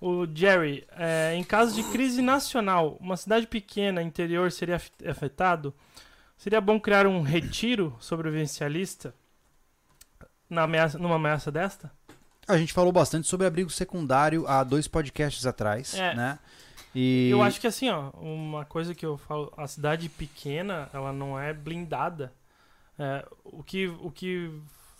O 0.00 0.26
Jerry, 0.34 0.84
é, 0.96 1.32
em 1.36 1.44
caso 1.44 1.74
de 1.74 1.82
crise 1.92 2.20
nacional, 2.20 2.96
uma 3.00 3.16
cidade 3.16 3.46
pequena, 3.46 4.02
interior, 4.02 4.50
seria 4.50 4.76
af- 4.76 4.90
afetado? 5.08 5.72
Seria 6.36 6.60
bom 6.60 6.78
criar 6.80 7.06
um 7.06 7.22
retiro 7.22 7.96
sobrevivencialista 8.00 9.14
na 10.50 10.62
ameaça, 10.64 10.98
numa 10.98 11.14
ameaça 11.16 11.50
desta? 11.52 11.90
A 12.48 12.58
gente 12.58 12.72
falou 12.72 12.92
bastante 12.92 13.26
sobre 13.26 13.46
abrigo 13.46 13.70
secundário 13.70 14.46
há 14.46 14.62
dois 14.64 14.86
podcasts 14.88 15.46
atrás, 15.46 15.94
É. 15.94 16.14
né? 16.14 16.38
E 16.98 17.28
Eu 17.30 17.42
acho 17.42 17.60
que 17.60 17.66
assim, 17.66 17.90
ó, 17.90 18.08
uma 18.18 18.64
coisa 18.64 18.94
que 18.94 19.04
eu 19.04 19.18
falo, 19.18 19.52
a 19.54 19.66
cidade 19.66 20.08
pequena, 20.08 20.88
ela 20.94 21.12
não 21.12 21.38
é 21.38 21.52
blindada. 21.52 22.32
É, 22.98 23.22
o, 23.44 23.62
que, 23.62 23.86
o 24.00 24.10
que 24.10 24.50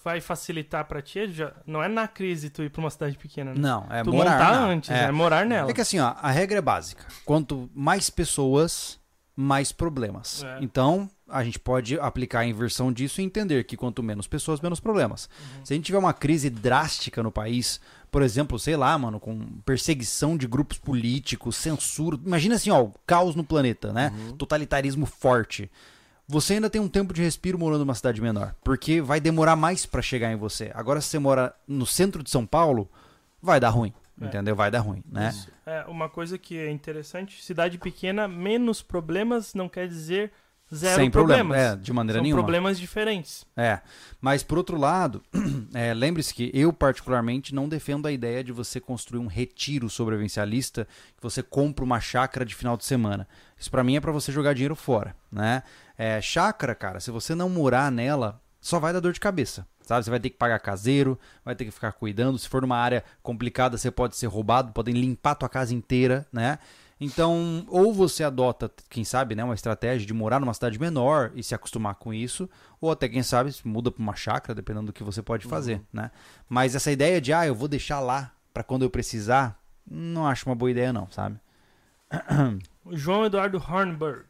vai 0.05 0.20
facilitar 0.20 0.84
pra 0.84 1.01
ti 1.01 1.26
já, 1.32 1.55
não 1.66 1.82
é 1.82 1.88
na 1.88 2.07
crise 2.07 2.51
tu 2.51 2.62
ir 2.62 2.68
pra 2.68 2.80
uma 2.82 2.90
cidade 2.90 3.16
pequena, 3.16 3.55
né? 3.55 3.59
não, 3.59 3.86
é 3.90 4.05
tu 4.05 4.12
morar 4.12 4.32
montar 4.32 4.53
na- 4.53 4.66
antes, 4.66 4.90
é. 4.90 5.05
é 5.05 5.11
morar 5.11 5.47
nela. 5.47 5.70
É 5.70 5.72
que 5.72 5.80
assim, 5.80 5.99
ó, 5.99 6.14
a 6.20 6.30
regra 6.30 6.59
é 6.59 6.61
básica. 6.61 7.07
Quanto 7.24 7.70
mais 7.74 8.11
pessoas, 8.11 9.01
mais 9.37 9.70
problemas. 9.70 10.43
É. 10.43 10.59
Então, 10.62 11.11
a 11.28 11.45
gente 11.45 11.59
pode 11.59 12.01
aplicar 12.01 12.41
a 12.41 12.47
inversão 12.47 12.91
disso 12.91 13.20
e 13.20 13.24
entender 13.24 13.64
que 13.64 13.76
quanto 13.76 14.03
menos 14.03 14.26
pessoas, 14.26 14.61
menos 14.61 14.80
problemas. 14.80 15.28
Se 15.62 15.74
a 15.74 15.76
gente 15.76 15.87
tiver 15.87 15.99
uma 15.99 16.14
crise 16.14 16.49
drástica 16.49 17.22
no 17.22 17.30
país, 17.30 17.78
por 18.11 18.22
exemplo, 18.22 18.59
sei 18.59 18.76
lá, 18.76 18.97
mano, 18.97 19.20
com 19.20 19.39
perseguição 19.64 20.37
de 20.37 20.47
grupos 20.47 20.78
políticos, 20.78 21.57
censura. 21.57 22.18
Imagina 22.24 22.55
assim, 22.55 22.70
ó, 22.70 22.89
caos 23.07 23.34
no 23.34 23.45
planeta, 23.45 23.93
né? 23.93 24.12
Totalitarismo 24.39 25.05
forte. 25.05 25.70
Você 26.28 26.55
ainda 26.55 26.70
tem 26.70 26.80
um 26.80 26.89
tempo 26.89 27.12
de 27.12 27.22
respiro 27.22 27.59
morando 27.59 27.80
numa 27.80 27.95
cidade 27.95 28.20
menor, 28.20 28.55
porque 28.64 29.01
vai 29.01 29.20
demorar 29.20 29.55
mais 29.55 29.87
pra 29.87 30.03
chegar 30.03 30.32
em 30.32 30.37
você. 30.37 30.72
Agora, 30.74 31.01
se 31.01 31.09
você 31.09 31.18
mora 31.20 31.55
no 31.68 31.87
centro 31.87 32.22
de 32.22 32.30
São 32.30 32.45
Paulo, 32.45 32.91
vai 33.41 33.61
dar 33.61 33.68
ruim. 33.68 33.93
Entendeu? 34.21 34.55
Vai 34.57 34.71
dar 34.71 34.81
ruim, 34.81 35.03
né? 35.11 35.31
Isso. 35.31 35.51
É, 35.64 35.85
uma 35.87 36.09
coisa 36.09 36.39
que 36.39 36.57
é 36.59 36.71
interessante, 36.71 37.43
cidade 37.43 37.79
pequena, 37.79 38.27
menos 38.29 38.83
problemas 38.83 39.55
não 39.55 39.69
quer 39.69 39.89
dizer 39.89 40.33
zero 40.75 40.97
Sem 40.97 41.11
problema, 41.11 41.51
problemas. 41.55 41.79
é, 41.79 41.81
de 41.81 41.93
maneira 41.93 42.19
São 42.19 42.23
nenhuma. 42.25 42.43
problemas 42.43 42.79
diferentes. 42.79 43.47
É, 43.57 43.81
mas 44.21 44.43
por 44.43 44.59
outro 44.59 44.77
lado, 44.77 45.23
é, 45.73 45.95
lembre-se 45.95 46.35
que 46.35 46.51
eu 46.53 46.73
particularmente 46.73 47.55
não 47.55 47.69
defendo 47.69 48.07
a 48.07 48.12
ideia 48.12 48.43
de 48.43 48.51
você 48.53 48.81
construir 48.81 49.21
um 49.21 49.29
retiro 49.29 49.89
sobrevivencialista, 49.89 50.89
que 51.17 51.23
você 51.23 51.43
compra 51.43 51.85
uma 51.85 52.01
chácara 52.01 52.45
de 52.45 52.55
final 52.55 52.77
de 52.77 52.85
semana. 52.85 53.29
Isso 53.57 53.71
pra 53.71 53.85
mim 53.85 53.97
é 53.97 54.01
pra 54.01 54.11
você 54.12 54.33
jogar 54.33 54.55
dinheiro 54.55 54.75
fora, 54.75 55.14
né? 55.31 55.62
É, 55.97 56.21
chácara, 56.21 56.75
cara, 56.75 56.99
se 57.01 57.11
você 57.11 57.35
não 57.35 57.49
morar 57.49 57.91
nela, 57.93 58.41
só 58.67 58.81
vai 58.81 58.93
dar 58.93 59.01
dor 59.01 59.12
de 59.12 59.21
cabeça. 59.21 59.67
Sabe? 59.83 60.05
Você 60.05 60.11
vai 60.11 60.19
ter 60.19 60.31
que 60.31 60.37
pagar 60.37 60.59
caseiro, 60.59 61.19
vai 61.45 61.55
ter 61.55 61.64
que 61.64 61.71
ficar 61.71 61.93
cuidando. 61.93 62.37
Se 62.37 62.49
for 62.49 62.61
numa 62.61 62.77
área 62.77 63.05
complicada, 63.23 63.79
você 63.79 63.91
pode 63.91 64.17
ser 64.17 64.27
roubado, 64.27 64.73
podem 64.73 64.93
limpar 64.93 65.33
a 65.33 65.35
tua 65.37 65.49
casa 65.49 65.73
inteira, 65.73 66.27
né? 66.33 66.59
Então, 67.01 67.64
ou 67.69 67.93
você 67.93 68.25
adota, 68.25 68.71
quem 68.89 69.05
sabe, 69.05 69.35
né, 69.35 69.45
uma 69.45 69.55
estratégia 69.55 70.07
de 70.07 70.14
morar 70.14 70.41
numa 70.41 70.55
cidade 70.55 70.81
menor 70.81 71.31
e 71.35 71.43
se 71.43 71.55
acostumar 71.55 71.95
com 71.97 72.12
isso, 72.12 72.49
ou 72.81 72.91
até, 72.91 73.07
quem 73.07 73.23
sabe, 73.23 73.55
muda 73.64 73.93
para 73.93 74.03
uma 74.03 74.17
chácara, 74.17 74.55
dependendo 74.55 74.87
do 74.87 74.93
que 74.95 75.05
você 75.05 75.23
pode 75.23 75.47
fazer, 75.47 75.83
né? 75.93 76.11
Mas 76.49 76.75
essa 76.75 76.91
ideia 76.91 77.21
de, 77.21 77.35
ah, 77.35 77.47
eu 77.47 77.55
vou 77.55 77.69
deixar 77.69 78.01
lá 78.01 78.33
para 78.53 78.64
quando 78.64 78.83
eu 78.83 78.91
precisar, 78.91 79.61
não 79.89 80.27
acho 80.27 80.49
uma 80.49 80.55
boa 80.57 80.71
ideia 80.71 80.93
não, 80.93 81.09
sabe? 81.11 81.39
O 82.83 82.97
João 82.97 83.27
Eduardo 83.27 83.59
Hornberg. 83.59 84.25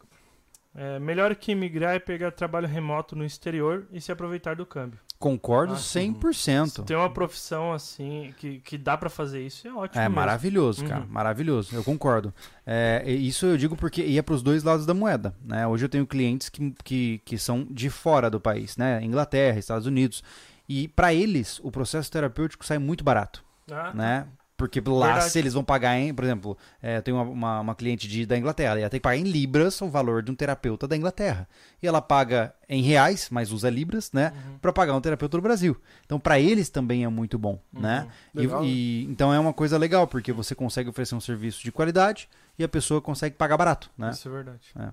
É, 0.76 0.98
melhor 0.98 1.34
que 1.34 1.52
imigrar 1.52 1.94
é 1.94 1.98
pegar 1.98 2.30
trabalho 2.30 2.68
remoto 2.68 3.16
no 3.16 3.24
exterior 3.24 3.86
e 3.90 4.00
se 4.00 4.12
aproveitar 4.12 4.54
do 4.56 4.66
câmbio. 4.66 4.98
Concordo 5.18 5.72
Ah, 5.72 5.78
sim. 5.78 6.12
100%. 6.12 6.66
Se 6.68 6.82
tem 6.82 6.94
uma 6.94 7.08
profissão 7.10 7.72
assim 7.72 8.34
que, 8.36 8.58
que 8.60 8.76
dá 8.76 8.98
pra 8.98 9.08
fazer 9.08 9.40
isso, 9.40 9.66
é 9.66 9.72
ótimo. 9.72 9.98
É 9.98 10.04
mesmo. 10.04 10.16
maravilhoso, 10.16 10.84
cara. 10.84 11.00
Uhum. 11.00 11.06
Maravilhoso. 11.08 11.74
Eu 11.74 11.82
concordo. 11.82 12.34
É, 12.66 13.02
e 13.06 13.26
isso 13.26 13.46
eu 13.46 13.56
digo 13.56 13.74
porque 13.74 14.02
ia 14.02 14.22
para 14.22 14.34
os 14.34 14.42
dois 14.42 14.62
lados 14.62 14.84
da 14.84 14.92
moeda. 14.92 15.34
Né? 15.42 15.66
Hoje 15.66 15.86
eu 15.86 15.88
tenho 15.88 16.06
clientes 16.06 16.50
que, 16.50 16.74
que, 16.84 17.22
que 17.24 17.38
são 17.38 17.66
de 17.70 17.88
fora 17.88 18.28
do 18.28 18.38
país, 18.38 18.76
né? 18.76 19.02
Inglaterra, 19.02 19.58
Estados 19.58 19.86
Unidos. 19.86 20.22
E 20.68 20.88
para 20.88 21.14
eles, 21.14 21.58
o 21.62 21.70
processo 21.70 22.12
terapêutico 22.12 22.66
sai 22.66 22.76
muito 22.78 23.02
barato. 23.02 23.42
Ah, 23.70 23.92
né? 23.94 24.26
Porque 24.56 24.80
lá, 24.86 25.06
Verdade. 25.12 25.30
se 25.32 25.38
eles 25.38 25.52
vão 25.52 25.62
pagar 25.62 25.98
em, 25.98 26.14
por 26.14 26.24
exemplo, 26.24 26.56
é, 26.82 26.96
eu 26.96 27.02
tenho 27.02 27.16
uma, 27.18 27.24
uma, 27.24 27.60
uma 27.60 27.74
cliente 27.74 28.08
de, 28.08 28.24
da 28.24 28.38
Inglaterra, 28.38 28.70
ela 28.70 28.80
ia 28.80 28.88
ter 28.88 28.96
que 28.98 29.02
pagar 29.02 29.16
em 29.18 29.24
libras 29.24 29.78
o 29.82 29.88
valor 29.90 30.22
de 30.22 30.30
um 30.30 30.34
terapeuta 30.34 30.88
da 30.88 30.96
Inglaterra. 30.96 31.46
E 31.82 31.86
ela 31.86 32.00
paga 32.00 32.54
em 32.66 32.82
reais, 32.82 33.28
mas 33.30 33.52
usa 33.52 33.68
libras, 33.68 34.10
né? 34.12 34.32
Uhum. 34.34 34.58
Pra 34.58 34.72
pagar 34.72 34.94
um 34.94 35.00
terapeuta 35.00 35.36
do 35.36 35.42
Brasil. 35.42 35.76
Então, 36.06 36.18
pra 36.18 36.40
eles 36.40 36.70
também 36.70 37.04
é 37.04 37.08
muito 37.08 37.38
bom, 37.38 37.60
né? 37.70 38.08
E- 38.34 38.46
e, 38.64 39.04
então 39.10 39.32
é 39.32 39.38
uma 39.38 39.52
coisa 39.52 39.76
legal, 39.76 40.06
porque 40.06 40.32
você 40.32 40.54
consegue 40.54 40.88
oferecer 40.88 41.14
um 41.14 41.20
serviço 41.20 41.62
de 41.62 41.70
qualidade 41.70 42.26
e 42.58 42.64
a 42.64 42.68
pessoa 42.68 43.02
consegue 43.02 43.36
pagar 43.36 43.58
barato, 43.58 43.90
né? 43.98 44.10
Isso 44.10 44.26
é 44.26 44.32
verdade. 44.32 44.60
É. 44.78 44.88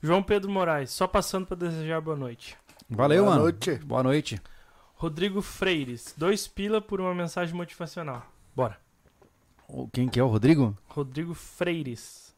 João 0.00 0.22
Pedro 0.22 0.50
Moraes, 0.50 0.90
só 0.90 1.08
passando 1.08 1.46
pra 1.46 1.56
desejar 1.56 2.00
boa 2.00 2.16
noite. 2.16 2.56
Valeu, 2.88 3.24
Boa 3.24 3.30
mano. 3.34 3.42
noite. 3.44 3.74
Boa 3.84 4.02
noite. 4.04 4.40
Rodrigo 4.94 5.42
Freires, 5.42 6.14
dois 6.16 6.46
pila 6.46 6.80
por 6.80 7.00
uma 7.00 7.14
mensagem 7.14 7.54
motivacional. 7.54 8.24
Bora. 8.54 8.76
Quem 9.92 10.08
que 10.08 10.18
é 10.18 10.22
o 10.22 10.28
Rodrigo? 10.28 10.76
Rodrigo 10.88 11.34
Freires. 11.34 12.30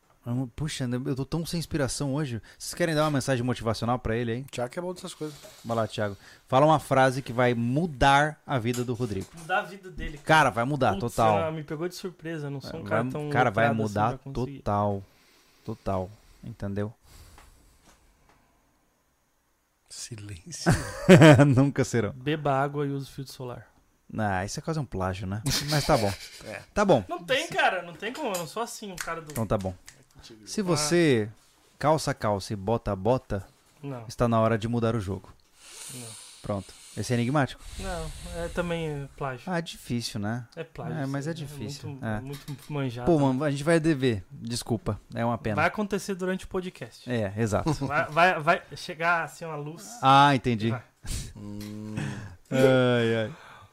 Puxa, 0.54 0.88
eu 1.04 1.16
tô 1.16 1.24
tão 1.24 1.44
sem 1.44 1.58
inspiração 1.58 2.14
hoje. 2.14 2.40
Vocês 2.56 2.74
querem 2.74 2.94
dar 2.94 3.02
uma 3.02 3.10
mensagem 3.10 3.44
motivacional 3.44 3.98
pra 3.98 4.16
ele, 4.16 4.32
hein? 4.32 4.46
Tiago 4.52 4.72
é 4.76 4.80
bom 4.80 4.94
dessas 4.94 5.12
coisas. 5.14 5.36
Vai 5.64 5.76
lá, 5.76 5.88
Thiago. 5.88 6.16
Fala 6.46 6.64
uma 6.64 6.78
frase 6.78 7.22
que 7.22 7.32
vai 7.32 7.54
mudar 7.54 8.40
a 8.46 8.56
vida 8.56 8.84
do 8.84 8.94
Rodrigo. 8.94 9.26
Mudar 9.36 9.58
a 9.58 9.62
vida 9.62 9.90
dele. 9.90 10.18
Cara, 10.18 10.50
vai 10.50 10.64
mudar, 10.64 10.90
Putz, 10.92 11.16
total. 11.16 11.38
ah, 11.44 11.50
me 11.50 11.64
pegou 11.64 11.88
de 11.88 11.96
surpresa, 11.96 12.48
não 12.48 12.60
sou 12.60 12.78
um 12.78 12.82
vai, 12.84 12.90
cara 12.90 13.10
tão 13.10 13.30
cara, 13.30 13.50
vai 13.50 13.66
assim 13.66 13.74
mudar 13.76 14.18
conseguir. 14.18 14.58
total. 14.58 15.02
Total. 15.64 16.10
Entendeu? 16.44 16.92
Silêncio. 19.88 20.70
Nunca 21.54 21.84
serão. 21.84 22.12
Beba 22.12 22.52
água 22.52 22.86
e 22.86 22.90
use 22.90 23.10
filtro 23.10 23.32
solar. 23.32 23.71
Ah, 24.16 24.44
isso 24.44 24.58
é 24.58 24.62
quase 24.62 24.78
um 24.78 24.84
plágio, 24.84 25.26
né? 25.26 25.42
Mas 25.70 25.84
tá 25.86 25.96
bom. 25.96 26.12
É. 26.44 26.60
Tá 26.74 26.84
bom. 26.84 27.04
Não 27.08 27.22
tem, 27.22 27.46
cara, 27.48 27.82
não 27.82 27.94
tem 27.94 28.12
como, 28.12 28.34
eu 28.34 28.38
não 28.38 28.46
sou 28.46 28.62
assim, 28.62 28.90
um 28.92 28.96
cara 28.96 29.20
do... 29.20 29.30
Então 29.30 29.46
tá 29.46 29.56
bom. 29.56 29.74
Se 30.44 30.60
você 30.60 31.28
calça 31.78 32.12
calça 32.14 32.52
e 32.52 32.56
bota 32.56 32.94
bota, 32.94 33.46
Não, 33.82 34.04
está 34.06 34.28
na 34.28 34.40
hora 34.40 34.58
de 34.58 34.68
mudar 34.68 34.94
o 34.94 35.00
jogo. 35.00 35.32
não. 35.94 36.22
Pronto. 36.42 36.74
Esse 36.96 37.12
é 37.12 37.16
enigmático? 37.16 37.62
Não, 37.78 38.10
é 38.36 38.48
também 38.48 39.08
plágio. 39.16 39.50
Ah, 39.50 39.58
é 39.58 39.62
difícil, 39.62 40.20
né? 40.20 40.44
É 40.54 40.62
plágio. 40.62 40.98
É, 40.98 41.06
mas 41.06 41.26
é 41.26 41.30
aí, 41.30 41.36
difícil, 41.36 41.88
muito, 41.88 42.04
é. 42.04 42.20
muito 42.20 42.56
manjado. 42.68 43.06
Pô, 43.10 43.18
mano, 43.18 43.42
a 43.44 43.50
gente 43.50 43.64
vai 43.64 43.80
dever. 43.80 44.22
Desculpa. 44.30 45.00
É 45.14 45.24
uma 45.24 45.38
pena. 45.38 45.56
Vai 45.56 45.66
acontecer 45.66 46.14
durante 46.14 46.44
o 46.44 46.48
podcast. 46.48 47.10
É, 47.10 47.32
exato. 47.38 47.72
Vai, 47.86 48.04
vai, 48.10 48.40
vai 48.40 48.62
chegar 48.76 49.24
assim 49.24 49.44
uma 49.44 49.56
luz. 49.56 49.88
Ah, 50.02 50.34
entendi. 50.34 50.74
Hum, 51.34 51.94
Ai, 52.50 53.16
ai. 53.16 53.32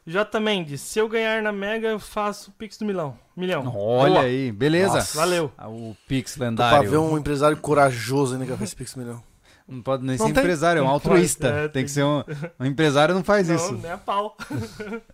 J. 0.09 0.39
Mendes, 0.39 0.81
se 0.81 0.97
eu 0.99 1.07
ganhar 1.07 1.41
na 1.43 1.51
Mega, 1.51 1.87
eu 1.87 1.99
faço 1.99 2.49
o 2.49 2.53
Pix 2.53 2.77
do 2.77 2.85
milão. 2.85 3.15
Milhão. 3.37 3.61
Olha 3.75 4.13
Boa. 4.13 4.25
aí, 4.25 4.51
beleza. 4.51 4.95
Nossa. 4.95 5.17
Valeu. 5.17 5.51
Ah, 5.57 5.69
O 5.69 5.95
Pix 6.07 6.35
Pra 6.35 6.47
lendário. 6.47 6.89
ver 6.89 6.97
um 6.97 7.17
empresário 7.17 7.55
corajoso 7.57 8.33
ainda 8.33 8.45
que 8.45 8.57
faz 8.57 8.73
Pix 8.73 8.95
milhão. 8.95 9.21
Não 9.67 9.81
pode 9.83 10.03
nem 10.03 10.17
Não 10.17 10.25
ser 10.27 10.33
tem. 10.33 10.41
empresário, 10.41 10.79
é 10.79 10.81
um 10.81 10.85
Não 10.85 10.93
altruísta. 10.93 11.47
pode, 11.47 11.57
é, 11.59 11.61
tem, 11.63 11.69
tem 11.71 11.83
que 11.85 11.91
ser 11.91 12.03
um. 12.03 12.23
Um 12.59 12.65
empresário 12.65 13.13
não 13.13 13.23
faz 13.23 13.47
Não, 13.49 13.55
isso. 13.55 13.73
nem 13.73 13.91
a 13.91 13.97
pau. 13.97 14.35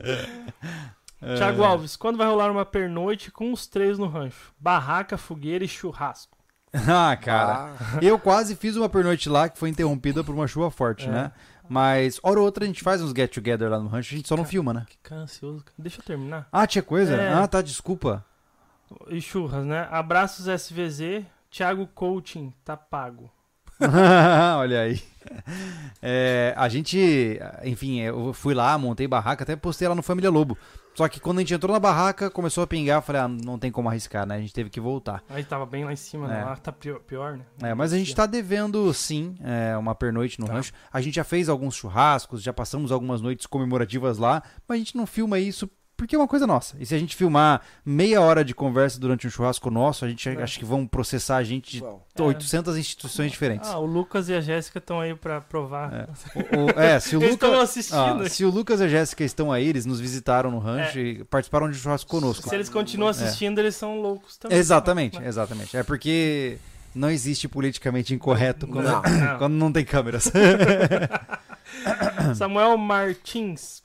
É. 1.22 1.36
Thiago 1.36 1.64
Alves, 1.64 1.96
quando 1.96 2.18
vai 2.18 2.28
rolar 2.28 2.52
uma 2.52 2.66
pernoite 2.66 3.32
com 3.32 3.52
os 3.52 3.66
três 3.66 3.98
no 3.98 4.06
rancho? 4.08 4.54
Barraca, 4.60 5.18
fogueira 5.18 5.64
e 5.64 5.68
churrasco. 5.68 6.38
Ah, 6.88 7.16
cara. 7.16 7.74
Ah, 7.80 8.00
Eu 8.02 8.20
quase 8.20 8.54
fiz 8.56 8.76
uma 8.76 8.90
pernoite 8.90 9.30
lá 9.30 9.48
que 9.48 9.58
foi 9.58 9.70
interrompida 9.70 10.24
por 10.26 10.36
uma 10.36 10.46
chuva 10.46 10.70
forte, 10.70 11.08
É. 11.08 11.12
né? 11.12 11.32
Mas, 11.70 12.20
hora 12.24 12.40
ou 12.40 12.46
outra, 12.46 12.64
a 12.64 12.68
gente 12.68 12.84
faz 12.84 13.02
uns 13.02 13.12
get 13.12 13.34
together 13.34 13.70
lá 13.70 13.80
no 13.80 13.88
rancho, 13.88 14.14
a 14.14 14.18
gente 14.18 14.28
só 14.28 14.36
não 14.38 14.46
filma, 14.46 14.74
né? 14.74 14.86
Que 14.90 14.98
cara 14.98 15.22
ansioso. 15.22 15.64
cara. 15.64 15.76
Deixa 15.78 16.00
eu 16.00 16.06
terminar. 16.06 16.48
Ah, 16.52 16.66
tinha 16.68 16.84
coisa? 16.84 17.16
É. 17.16 17.34
Ah, 17.34 17.48
tá, 17.48 17.62
desculpa. 17.62 18.24
E 19.08 19.20
churras, 19.22 19.66
né? 19.66 19.88
Abraços 19.92 20.48
SVZ. 20.48 21.26
Thiago 21.50 21.88
Coaching, 21.88 22.54
tá 22.64 22.76
pago. 22.76 23.32
Olha 24.58 24.82
aí. 24.82 25.02
É, 26.02 26.54
a 26.58 26.68
gente, 26.70 27.40
enfim, 27.64 28.02
eu 28.02 28.34
fui 28.34 28.54
lá, 28.54 28.78
montei 28.78 29.08
barraca, 29.08 29.44
até 29.44 29.56
postei 29.56 29.88
lá 29.88 29.96
no 29.96 30.04
Família 30.04 30.30
Lobo. 30.30 30.58
Só 30.96 31.08
que 31.10 31.20
quando 31.20 31.40
a 31.40 31.42
gente 31.42 31.54
entrou 31.54 31.74
na 31.74 31.80
barraca, 31.80 32.30
começou 32.32 32.64
a 32.64 32.68
pingar, 32.68 32.98
eu 32.98 33.02
falei, 33.02 33.22
ah, 33.22 33.28
não 33.28 33.60
tem 33.60 33.70
como 33.72 33.90
arriscar, 33.90 34.26
né? 34.26 34.36
A 34.36 34.40
gente 34.40 34.54
teve 34.54 34.70
que 34.70 34.80
voltar. 34.80 35.22
Aí 35.30 35.44
tava 35.44 35.66
bem 35.66 35.84
lá 35.84 35.92
em 35.92 35.96
cima, 35.98 36.26
É. 36.26 36.30
né? 36.30 36.46
Lá 36.46 36.56
tá 36.56 36.72
pior, 36.72 37.00
pior, 37.02 37.38
né? 37.38 37.46
É, 37.62 37.74
mas 37.74 37.92
a 37.92 37.98
gente 37.98 38.16
tá 38.16 38.26
devendo, 38.26 38.92
sim, 38.94 39.36
é, 39.42 39.76
uma 39.78 39.94
pernoite 39.94 40.40
no 40.40 40.48
Tá. 40.48 40.54
rancho. 40.54 40.72
A 40.92 41.02
gente 41.02 41.16
já 41.16 41.24
fez 41.26 41.50
alguns 41.50 41.76
churrascos, 41.76 42.42
já 42.42 42.54
passamos 42.54 42.92
algumas 42.92 43.22
noites 43.22 43.46
comemorativas 43.46 44.18
lá, 44.18 44.42
mas 44.68 44.76
a 44.76 44.80
gente 44.80 44.96
não 44.96 45.06
filma 45.06 45.38
isso 45.38 45.70
porque 45.98 46.16
é 46.16 46.20
uma 46.20 46.28
coisa 46.28 46.46
nossa. 46.46 46.76
E 46.80 46.86
se 46.86 46.94
a 46.94 47.00
gente 47.00 47.16
filmar 47.16 47.62
meia 47.86 48.22
hora 48.22 48.44
de 48.44 48.54
conversa 48.54 49.00
durante 49.00 49.26
um 49.26 49.30
churrasco 49.30 49.72
nosso, 49.72 50.04
a 50.06 50.10
gente 50.10 50.28
É. 50.30 50.42
acha 50.42 50.60
que 50.60 50.66
vão 50.66 50.86
processar 50.86 51.38
a 51.38 51.44
gente 51.44 51.72
de 51.72 51.80
bom. 51.82 52.04
É. 52.18 52.22
800 52.22 52.78
instituições 52.78 53.32
diferentes. 53.32 53.70
Ah, 53.70 53.78
o 53.80 53.86
Lucas 53.86 54.30
e 54.30 54.34
a 54.34 54.42
Jéssica 54.42 54.80
estão 54.80 55.00
aí 55.02 55.16
pra 55.16 55.42
provar. 55.42 55.94
É. 55.94 56.58
O- 56.58 56.66
o- 56.66 56.80
é, 56.80 57.00
se 57.00 57.16
o 57.16 57.20
Eles 57.24 57.34
estão 57.34 57.60
assistindo. 57.60 58.24
Ah, 58.24 58.30
se 58.30 58.44
o 58.46 58.50
Lucas 58.50 58.80
e 58.80 58.84
a 58.84 58.88
Jéssica 58.88 59.24
estão 59.24 59.52
aí, 59.52 59.68
eles 59.68 59.86
nos 59.86 60.00
visitaram 60.00 60.52
no 60.52 60.60
rancho 60.60 61.00
e 61.00 61.24
participaram 61.26 61.70
de 61.70 61.78
churrasco 61.78 62.10
conosco. 62.10 62.48
Se 62.50 62.56
eles 62.56 62.70
continuam 62.70 63.10
assistindo, 63.10 63.60
eles 63.60 63.76
são 63.76 64.02
loucos 64.02 64.38
também. 64.38 64.58
É. 64.58 64.60
Exatamente, 64.60 65.20
Né? 65.20 65.28
exatamente. 65.28 65.76
É 65.78 65.84
porque 65.84 66.58
não 66.94 67.10
existe 67.10 67.48
politicamente 67.48 68.14
incorreto 68.14 68.68
quando 68.68 68.86
Não. 68.86 69.02
Não. 69.02 69.02
quando 69.40 69.54
não 69.54 69.72
tem 69.72 69.84
câmeras. 69.86 70.32
Samuel 72.36 72.78
Martins. 72.78 73.84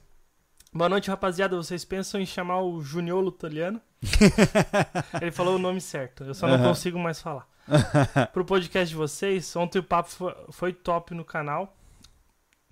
Boa 0.73 0.89
noite, 0.89 1.11
rapaziada. 1.11 1.57
Vocês 1.57 1.85
pensam 1.85 2.21
em 2.21 2.27
chamar 2.27 2.63
o 2.63 2.81
Juniolo 2.81 3.31
Italiano? 3.31 3.81
Ele 5.21 5.33
falou 5.33 5.57
o 5.57 5.59
nome 5.59 5.81
certo. 5.81 6.23
Eu 6.23 6.33
só 6.33 6.47
não 6.47 6.63
consigo 6.63 6.97
mais 6.97 7.21
falar. 7.21 7.49
Pro 8.33 8.45
podcast 8.45 8.89
de 8.89 8.95
vocês, 8.95 9.55
ontem 9.57 9.81
o 9.81 9.83
papo 9.83 10.09
foi, 10.09 10.35
foi 10.51 10.73
top 10.73 11.13
no 11.13 11.25
canal. 11.25 11.77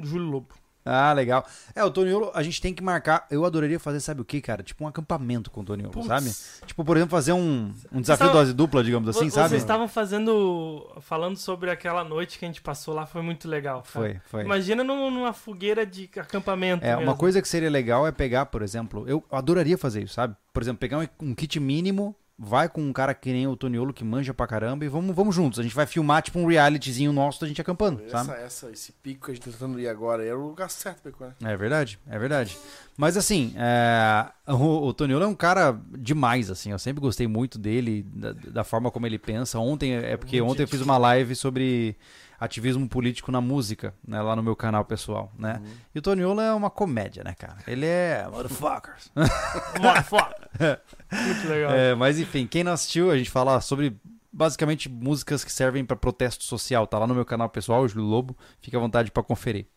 Júlio 0.00 0.30
Lobo. 0.30 0.54
Ah, 0.90 1.12
legal. 1.12 1.46
É, 1.74 1.84
o 1.84 1.90
Toniolo, 1.90 2.30
a 2.34 2.42
gente 2.42 2.60
tem 2.60 2.72
que 2.74 2.82
marcar. 2.82 3.26
Eu 3.30 3.44
adoraria 3.44 3.78
fazer, 3.78 4.00
sabe 4.00 4.20
o 4.20 4.24
que, 4.24 4.40
cara? 4.40 4.62
Tipo 4.62 4.84
um 4.84 4.88
acampamento 4.88 5.50
com 5.50 5.60
o 5.60 5.64
Toniolo, 5.64 5.92
Putz. 5.92 6.06
sabe? 6.06 6.30
Tipo, 6.66 6.84
por 6.84 6.96
exemplo, 6.96 7.10
fazer 7.10 7.32
um, 7.32 7.72
um 7.92 8.00
desafio 8.00 8.24
estavam- 8.26 8.32
dose 8.32 8.52
dupla, 8.52 8.82
digamos 8.82 9.08
assim, 9.08 9.26
Vo- 9.26 9.30
sabe? 9.34 9.50
Vocês 9.50 9.62
estavam 9.62 9.86
fazendo. 9.88 10.90
falando 11.00 11.36
sobre 11.36 11.70
aquela 11.70 12.02
noite 12.04 12.38
que 12.38 12.44
a 12.44 12.48
gente 12.48 12.60
passou 12.62 12.94
lá, 12.94 13.06
foi 13.06 13.22
muito 13.22 13.48
legal. 13.48 13.82
cara. 13.82 13.84
Foi, 13.92 14.20
foi. 14.26 14.44
Imagina 14.44 14.82
num- 14.84 15.10
numa 15.10 15.32
fogueira 15.32 15.84
de 15.86 16.08
acampamento. 16.16 16.84
É, 16.84 16.90
mesmo. 16.96 17.02
uma 17.02 17.16
coisa 17.16 17.40
que 17.42 17.48
seria 17.48 17.70
legal 17.70 18.06
é 18.06 18.12
pegar, 18.12 18.46
por 18.46 18.62
exemplo, 18.62 19.04
eu 19.08 19.22
adoraria 19.30 19.76
fazer 19.78 20.02
isso, 20.02 20.14
sabe? 20.14 20.34
Por 20.52 20.62
exemplo, 20.62 20.78
pegar 20.80 20.98
um, 20.98 21.06
um 21.30 21.34
kit 21.34 21.58
mínimo, 21.60 22.14
vai 22.38 22.68
com 22.68 22.80
um 22.80 22.92
cara 22.92 23.12
que 23.12 23.32
nem 23.32 23.48
o 23.48 23.56
Toniolo 23.56 23.92
que 23.92 24.04
manja 24.04 24.32
pra 24.32 24.46
caramba 24.46 24.84
e 24.84 24.88
vamos, 24.88 25.14
vamos 25.14 25.34
juntos. 25.34 25.58
A 25.58 25.62
gente 25.62 25.74
vai 25.74 25.86
filmar 25.86 26.22
tipo 26.22 26.38
um 26.38 26.46
realityzinho 26.46 27.12
nosso 27.12 27.40
da 27.40 27.48
gente 27.48 27.60
acampando, 27.60 28.00
sabe? 28.08 28.30
essa, 28.30 28.40
essa, 28.40 28.70
esse 28.70 28.92
pico 28.92 29.26
que 29.26 29.32
a 29.32 29.34
gente 29.34 29.44
tá 29.44 29.50
tentando 29.50 29.80
ir 29.80 29.88
agora 29.88 30.24
era 30.24 30.38
o 30.38 30.46
lugar 30.46 30.70
certo 30.70 31.10
pra 31.10 31.26
né? 31.26 31.34
É 31.42 31.56
verdade, 31.56 31.98
é 32.06 32.16
verdade. 32.16 32.56
Mas 32.96 33.16
assim, 33.16 33.52
é, 33.56 34.26
o, 34.52 34.86
o 34.86 34.94
Toniolo 34.94 35.24
é 35.24 35.28
um 35.28 35.34
cara 35.34 35.76
demais, 35.90 36.48
assim. 36.48 36.70
Eu 36.70 36.78
sempre 36.78 37.00
gostei 37.00 37.26
muito 37.26 37.58
dele, 37.58 38.04
da, 38.04 38.32
da 38.32 38.64
forma 38.64 38.90
como 38.90 39.06
ele 39.06 39.18
pensa. 39.18 39.58
Ontem, 39.58 39.94
é 39.94 40.16
porque 40.16 40.40
Muito 40.40 40.52
ontem 40.52 40.62
eu 40.62 40.68
fiz 40.68 40.80
uma 40.80 40.96
live 40.96 41.34
sobre 41.34 41.96
ativismo 42.38 42.88
político 42.88 43.32
na 43.32 43.40
música, 43.40 43.94
né, 44.06 44.20
lá 44.20 44.36
no 44.36 44.42
meu 44.42 44.54
canal 44.54 44.84
pessoal, 44.84 45.32
né? 45.36 45.60
E 45.94 45.98
o 45.98 46.02
Toniolo 46.02 46.40
é 46.40 46.52
uma 46.52 46.70
comédia, 46.70 47.24
né, 47.24 47.34
cara? 47.34 47.58
Ele 47.66 47.86
é 47.86 48.26
motherfuckers. 48.30 49.10
Motherfucker. 49.80 50.80
muito 51.12 51.48
legal. 51.48 51.72
É, 51.72 51.94
mas 51.94 52.18
enfim, 52.18 52.46
quem 52.46 52.62
não 52.62 52.72
assistiu, 52.72 53.10
a 53.10 53.18
gente 53.18 53.30
fala 53.30 53.60
sobre 53.60 53.96
basicamente 54.32 54.88
músicas 54.88 55.42
que 55.42 55.52
servem 55.52 55.84
pra 55.84 55.96
protesto 55.96 56.44
social. 56.44 56.86
Tá 56.86 56.98
lá 56.98 57.06
no 57.06 57.14
meu 57.14 57.24
canal 57.24 57.48
pessoal, 57.48 57.82
o 57.82 57.88
Júlio 57.88 58.06
Lobo. 58.06 58.36
Fica 58.60 58.76
à 58.76 58.80
vontade 58.80 59.10
pra 59.10 59.22
conferir. 59.22 59.66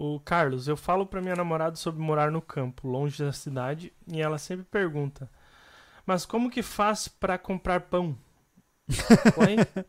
O 0.00 0.20
Carlos, 0.20 0.68
eu 0.68 0.76
falo 0.76 1.04
pra 1.04 1.20
minha 1.20 1.34
namorada 1.34 1.74
sobre 1.74 2.00
morar 2.00 2.30
no 2.30 2.40
campo, 2.40 2.86
longe 2.86 3.20
da 3.20 3.32
cidade, 3.32 3.92
e 4.06 4.22
ela 4.22 4.38
sempre 4.38 4.64
pergunta: 4.64 5.28
Mas 6.06 6.24
como 6.24 6.48
que 6.48 6.62
faz 6.62 7.08
pra 7.08 7.36
comprar 7.36 7.80
pão? 7.80 8.16
Oi? 9.36 9.84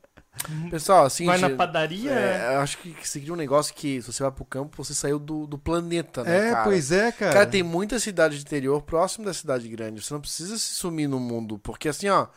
Pessoal, 0.70 1.06
assim, 1.06 1.26
Vai 1.26 1.38
na 1.38 1.50
padaria? 1.50 2.12
é, 2.12 2.56
eu 2.56 2.60
acho 2.60 2.78
que 2.78 3.08
seria 3.08 3.34
um 3.34 3.36
negócio 3.36 3.74
que, 3.74 4.02
se 4.02 4.12
você 4.12 4.24
vai 4.24 4.32
pro 4.32 4.46
campo, 4.46 4.84
você 4.84 4.94
saiu 4.94 5.20
do, 5.20 5.46
do 5.46 5.58
planeta, 5.58 6.24
né, 6.24 6.50
É, 6.50 6.52
cara? 6.52 6.64
pois 6.64 6.92
é, 6.92 7.12
cara. 7.12 7.34
Cara, 7.34 7.46
tem 7.48 7.64
muita 7.64 8.00
cidade 8.00 8.36
de 8.38 8.42
interior 8.42 8.82
próximo 8.82 9.26
da 9.26 9.34
cidade 9.34 9.68
grande. 9.68 10.02
Você 10.02 10.14
não 10.14 10.22
precisa 10.22 10.58
se 10.58 10.74
sumir 10.74 11.08
no 11.08 11.20
mundo, 11.20 11.60
porque 11.60 11.90
assim, 11.90 12.08
ó, 12.10 12.28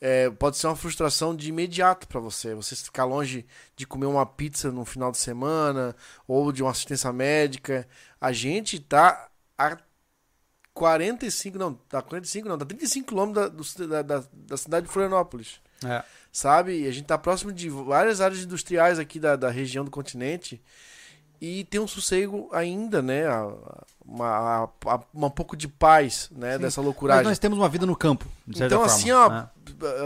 é, 0.00 0.28
pode 0.30 0.56
ser 0.58 0.66
uma 0.66 0.76
frustração 0.76 1.34
de 1.34 1.48
imediato 1.48 2.06
pra 2.08 2.20
você. 2.20 2.54
Você 2.54 2.76
ficar 2.76 3.04
longe 3.04 3.46
de 3.76 3.86
comer 3.86 4.06
uma 4.06 4.26
pizza 4.26 4.70
no 4.70 4.84
final 4.84 5.10
de 5.10 5.18
semana 5.18 5.94
ou 6.28 6.52
de 6.52 6.62
uma 6.62 6.70
assistência 6.72 7.12
médica. 7.12 7.86
A 8.20 8.32
gente 8.32 8.78
tá 8.80 9.28
a 9.58 9.76
45, 10.76 11.58
não, 11.58 11.72
tá 11.72 12.02
45 12.02 12.48
não, 12.48 12.58
tá 12.58 12.66
35 12.66 13.08
quilômetros 13.08 13.74
da, 13.76 14.02
da, 14.02 14.22
da 14.30 14.56
cidade 14.58 14.86
de 14.86 14.92
Florianópolis 14.92 15.58
É. 15.82 16.04
sabe? 16.30 16.82
E 16.82 16.86
a 16.86 16.90
gente 16.90 17.06
tá 17.06 17.16
próximo 17.16 17.50
de 17.50 17.70
várias 17.70 18.20
áreas 18.20 18.42
industriais 18.42 18.98
aqui 18.98 19.18
da, 19.18 19.36
da 19.36 19.48
região 19.48 19.86
do 19.86 19.90
continente 19.90 20.62
e 21.40 21.64
tem 21.64 21.80
um 21.80 21.86
sossego 21.86 22.48
ainda, 22.52 23.00
né? 23.02 23.24
Uma, 24.04 24.70
uma- 24.84 25.04
um 25.26 25.30
pouco 25.30 25.56
de 25.56 25.66
paz, 25.66 26.30
né? 26.34 26.54
Sim. 26.54 26.58
Dessa 26.60 26.80
Mas 26.80 26.84
loucuragem. 26.86 27.24
nós 27.24 27.38
temos 27.40 27.58
uma 27.58 27.68
vida 27.68 27.84
no 27.84 27.96
campo, 27.96 28.26
de 28.46 28.58
certa 28.58 28.74
Então, 28.74 28.86
forma, 28.88 28.94
assim, 28.94 29.10
ó, 29.10 29.28
né? 29.28 29.48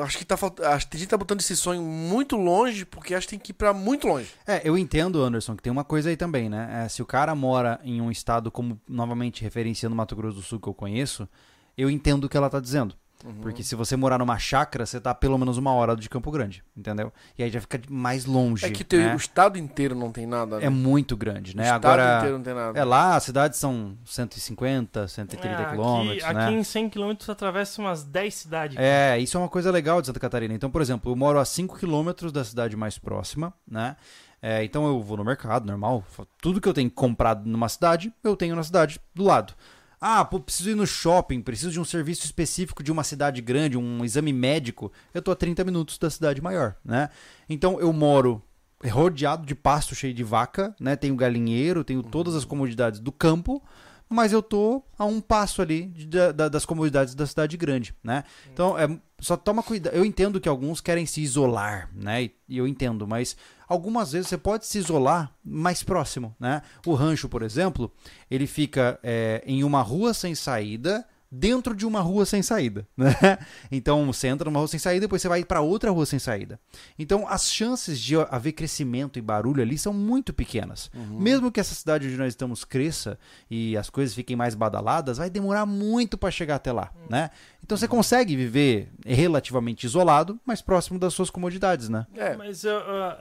acho 0.03 0.17
que 0.17 0.25
tá 0.25 0.37
faltando. 0.39 0.69
Acho 0.71 0.89
que 0.89 0.97
a 0.97 1.01
gente 1.01 1.09
tá 1.11 1.19
botando 1.19 1.41
esse 1.41 1.55
sonho 1.55 1.83
muito 1.83 2.35
longe, 2.37 2.85
porque 2.87 3.15
acho 3.15 3.27
que 3.27 3.33
tem 3.33 3.39
que 3.39 3.51
ir 3.51 3.55
pra 3.55 3.75
muito 3.75 4.07
longe. 4.09 4.31
É, 4.47 4.63
eu 4.65 4.79
entendo, 4.79 5.23
Anderson, 5.23 5.55
que 5.55 5.63
tem 5.63 5.71
uma 5.71 5.85
coisa 5.85 6.09
aí 6.09 6.17
também, 6.17 6.49
né? 6.49 6.85
É, 6.85 6.89
se 6.89 7.03
o 7.03 7.07
cara 7.07 7.35
mora 7.35 7.79
em 7.85 8.01
um 8.01 8.11
estado 8.11 8.51
como, 8.51 8.81
novamente, 8.89 9.43
referenciando 9.43 9.95
Mato 9.95 10.17
Grosso 10.17 10.37
do 10.37 10.43
Sul, 10.43 10.59
que 10.59 10.69
eu 10.69 10.75
conheço, 10.75 11.29
eu 11.77 11.91
entendo 11.91 12.25
o 12.25 12.29
que 12.29 12.37
ela 12.39 12.49
tá 12.49 12.59
dizendo. 12.59 12.95
Porque 13.43 13.63
se 13.63 13.75
você 13.75 13.97
morar 13.97 14.19
numa 14.19 14.39
chácara, 14.39 14.87
você 14.87 14.99
tá 15.01 15.15
pelo 15.15 15.37
menos 15.37 15.59
uma 15.59 15.73
hora 15.73 15.95
de 15.95 16.09
Campo 16.09 16.31
Grande, 16.31 16.65
entendeu? 16.77 17.13
E 17.39 17.43
aí 17.43 17.51
já 17.51 17.61
fica 17.61 17.81
mais 17.91 18.25
longe. 18.25 18.65
É 18.65 18.71
que 18.71 18.83
teu- 18.83 19.01
né? 19.01 19.13
o 19.15 19.17
estado 19.17 19.59
inteiro 19.59 19.95
não 19.95 20.11
tem 20.11 20.27
nada. 20.27 20.59
Né? 20.59 20.65
É 20.67 20.71
muito 20.71 21.17
grande, 21.17 21.53
o 21.53 21.57
né? 21.57 21.65
estado 21.65 21.85
Agora, 21.87 22.17
inteiro 22.19 22.37
não 22.39 22.45
tem 22.45 22.55
nada. 22.55 22.79
é 22.79 22.85
lá, 22.85 23.17
as 23.17 23.23
cidades 23.25 23.59
são 23.59 23.97
150, 24.07 25.07
130 25.09 25.47
É, 25.49 25.63
aqui, 25.63 25.71
quilômetros, 25.73 26.25
aqui 26.25 26.35
né? 26.35 26.53
em 26.53 26.65
100 26.65 26.89
quilômetros 26.89 27.29
atravessa 27.29 27.81
umas 27.81 28.05
10 28.05 28.35
cidades. 28.35 28.77
É, 28.79 29.19
isso 29.19 29.37
é 29.37 29.41
uma 29.41 29.49
coisa 29.49 29.71
legal 29.71 30.01
de 30.01 30.07
Santa 30.07 30.21
Catarina. 30.21 30.55
Então, 30.55 30.71
por 30.71 30.81
exemplo, 30.81 31.13
eu 31.13 31.17
moro 31.17 31.39
a 31.39 31.45
5 31.45 31.77
quilômetros 31.79 32.33
da 32.33 32.45
cidade 32.45 32.77
mais 32.77 32.99
próxima, 32.99 33.53
né? 33.69 33.97
É, 34.43 34.65
então 34.65 34.87
eu 34.87 35.03
vou 35.03 35.19
no 35.19 35.25
mercado, 35.25 35.67
normal. 35.67 36.03
Tudo 36.41 36.61
que 36.61 36.69
eu 36.69 36.73
tenho 36.73 36.91
comprado 36.91 37.47
numa 37.47 37.69
cidade, 37.69 38.11
eu 38.25 38.35
tenho 38.35 38.57
na 38.57 38.63
cidade 38.63 38.99
do 39.15 39.23
lado. 39.25 39.53
Ah, 40.01 40.25
pô, 40.25 40.41
preciso 40.41 40.71
ir 40.71 40.75
no 40.75 40.87
shopping, 40.87 41.43
preciso 41.43 41.73
de 41.73 41.79
um 41.79 41.85
serviço 41.85 42.25
específico 42.25 42.83
de 42.83 42.91
uma 42.91 43.05
cidade 43.05 43.43
grande, 43.43 43.77
um 43.77 44.03
exame 44.03 44.33
médico. 44.33 44.91
Eu 45.13 45.21
tô 45.21 45.31
a 45.31 45.37
30 45.37 45.63
minutos 45.63 45.99
da 45.99 46.09
cidade 46.09 46.41
maior, 46.41 46.75
né? 46.83 47.11
Então 47.49 47.79
eu 47.79 47.93
moro 47.93 48.43
rodeado 48.89 49.45
de 49.45 49.55
pasto 49.55 49.95
cheio 49.95 50.15
de 50.15 50.25
vaca, 50.25 50.75
né? 50.81 50.97
Tenho 50.97 51.15
galinheiro, 51.15 51.85
tenho 51.85 52.03
todas 52.03 52.35
as 52.35 52.47
comodidades 52.47 52.99
do 52.99 53.13
campo, 53.13 53.63
mas 54.11 54.33
eu 54.33 54.43
tô 54.43 54.83
a 54.99 55.05
um 55.05 55.21
passo 55.21 55.63
ali 55.63 55.87
de- 55.87 56.33
da- 56.33 56.49
das 56.49 56.67
comodidades 56.67 57.15
da 57.15 57.27
cidade 57.27 57.57
grande, 57.57 57.95
né? 58.03 58.25
Então, 58.53 58.77
é, 58.77 58.89
só 59.21 59.37
toma 59.37 59.63
cuidado. 59.63 59.95
Eu 59.95 60.05
entendo 60.05 60.41
que 60.41 60.49
alguns 60.49 60.81
querem 60.81 61.07
se 61.07 61.21
isolar, 61.23 61.89
né? 61.95 62.25
E, 62.25 62.35
e 62.49 62.59
eu 62.59 62.67
entendo, 62.67 63.07
mas 63.07 63.37
algumas 63.69 64.11
vezes 64.13 64.29
você 64.29 64.37
pode 64.37 64.67
se 64.67 64.79
isolar 64.79 65.33
mais 65.45 65.83
próximo, 65.85 66.35
né? 66.41 66.61
O 66.85 66.93
rancho, 66.95 67.29
por 67.29 67.43
exemplo, 67.43 67.91
ele 68.31 68.47
fica 68.47 68.99
é, 69.03 69.43
em 69.47 69.63
uma 69.63 69.81
rua 69.81 70.13
sem 70.13 70.35
saída, 70.35 71.07
dentro 71.31 71.75
de 71.75 71.87
uma 71.87 72.01
rua 72.01 72.27
sem 72.27 72.43
saída, 72.43 72.87
né? 72.97 73.15
Então 73.71 74.07
você 74.07 74.27
entra 74.27 74.51
numa 74.51 74.59
rua 74.59 74.69
sem 74.69 74.81
saída, 74.81 75.03
depois 75.03 75.23
você 75.23 75.29
vai 75.29 75.45
para 75.45 75.61
outra 75.61 75.91
rua 75.91 76.05
sem 76.05 76.19
saída. 76.19 76.59
Então 76.99 77.27
as 77.29 77.51
chances 77.51 78.01
de 78.01 78.17
haver 78.17 78.53
crescimento 78.53 79.19
e 79.19 79.23
barulho 79.23 79.63
ali 79.63 79.79
são 79.79 79.93
muito 79.93 80.33
pequenas. 80.33 80.91
Mesmo 80.95 81.53
que 81.53 81.61
essa 81.61 81.75
cidade 81.75 82.07
onde 82.07 82.17
nós 82.17 82.29
estamos 82.29 82.65
cresça 82.65 83.19
e 83.51 83.77
as 83.77 83.89
coisas 83.89 84.15
fiquem 84.15 84.35
mais 84.35 84.55
badaladas, 84.55 85.19
vai 85.19 85.31
demorar 85.31 85.67
muito 85.67 86.19
para 86.19 86.31
chegar 86.31 86.57
até 86.57 86.73
lá, 86.73 86.93
né? 87.09 87.31
Então 87.63 87.77
você 87.77 87.87
consegue 87.87 88.35
viver 88.35 88.91
relativamente 89.07 89.85
isolado, 89.85 90.41
mas 90.45 90.61
próximo 90.61 90.99
das 90.99 91.15
suas 91.15 91.31
comodidades, 91.31 91.89
né? 91.89 92.07
É, 92.17 92.37
Mas 92.37 92.65
uh, 92.65 92.69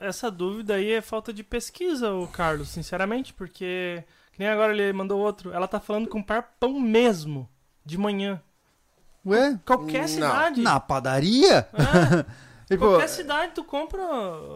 essa 0.00 0.30
dúvida 0.30 0.74
aí 0.74 0.92
é 0.92 1.00
falta 1.00 1.32
de 1.32 1.44
pesquisa, 1.44 2.12
o 2.12 2.26
Carlos, 2.26 2.68
sinceramente, 2.68 3.32
porque 3.32 4.02
que 4.32 4.38
nem 4.40 4.48
agora 4.48 4.72
ele 4.72 4.92
mandou 4.92 5.20
outro. 5.20 5.52
Ela 5.52 5.68
tá 5.68 5.78
falando 5.78 6.08
comprar 6.08 6.54
pão 6.58 6.80
mesmo 6.80 7.48
de 7.84 7.98
manhã. 7.98 8.40
Ué? 9.24 9.58
Qualquer 9.66 10.02
Não. 10.02 10.08
cidade. 10.08 10.62
Na 10.62 10.80
padaria? 10.80 11.68
É, 11.72 12.24
Tipo, 12.70 12.86
qualquer 12.86 13.08
cidade 13.08 13.52
tu 13.52 13.64
compra. 13.64 14.00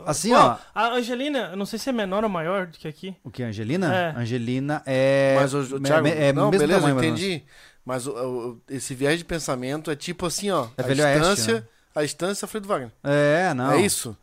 Assim, 0.06 0.30
Pô, 0.30 0.36
ó. 0.36 0.56
A 0.72 0.88
Angelina, 0.94 1.48
eu 1.50 1.56
não 1.56 1.66
sei 1.66 1.80
se 1.80 1.88
é 1.90 1.92
menor 1.92 2.22
ou 2.22 2.30
maior 2.30 2.68
do 2.68 2.78
que 2.78 2.86
aqui. 2.86 3.16
O 3.24 3.30
que, 3.30 3.42
Angelina? 3.42 3.92
É. 3.92 4.10
Angelina 4.16 4.82
é. 4.86 5.36
mas 5.40 5.52
o, 5.52 5.58
o 5.58 5.76
é- 5.78 5.80
Thiago, 5.80 6.06
é, 6.06 6.32
não, 6.32 6.48
mesmo 6.50 6.60
beleza, 6.66 6.80
tamanho, 6.86 6.98
entendi. 6.98 7.42
Mas 7.84 8.06
o- 8.06 8.12
o- 8.12 8.60
esse 8.70 8.94
viés 8.94 9.18
de 9.18 9.24
pensamento 9.24 9.90
é 9.90 9.96
tipo 9.96 10.24
assim, 10.26 10.48
ó. 10.50 10.68
É 10.76 10.82
a 10.82 10.86
Velho 10.86 11.02
Oeste, 11.04 11.18
distância, 11.20 11.54
né? 11.54 11.64
a 11.96 12.02
distância 12.02 12.46
Fredo 12.48 12.68
Wagner. 12.68 12.92
É, 13.02 13.52
não. 13.52 13.72
É 13.72 13.80
isso? 13.80 14.16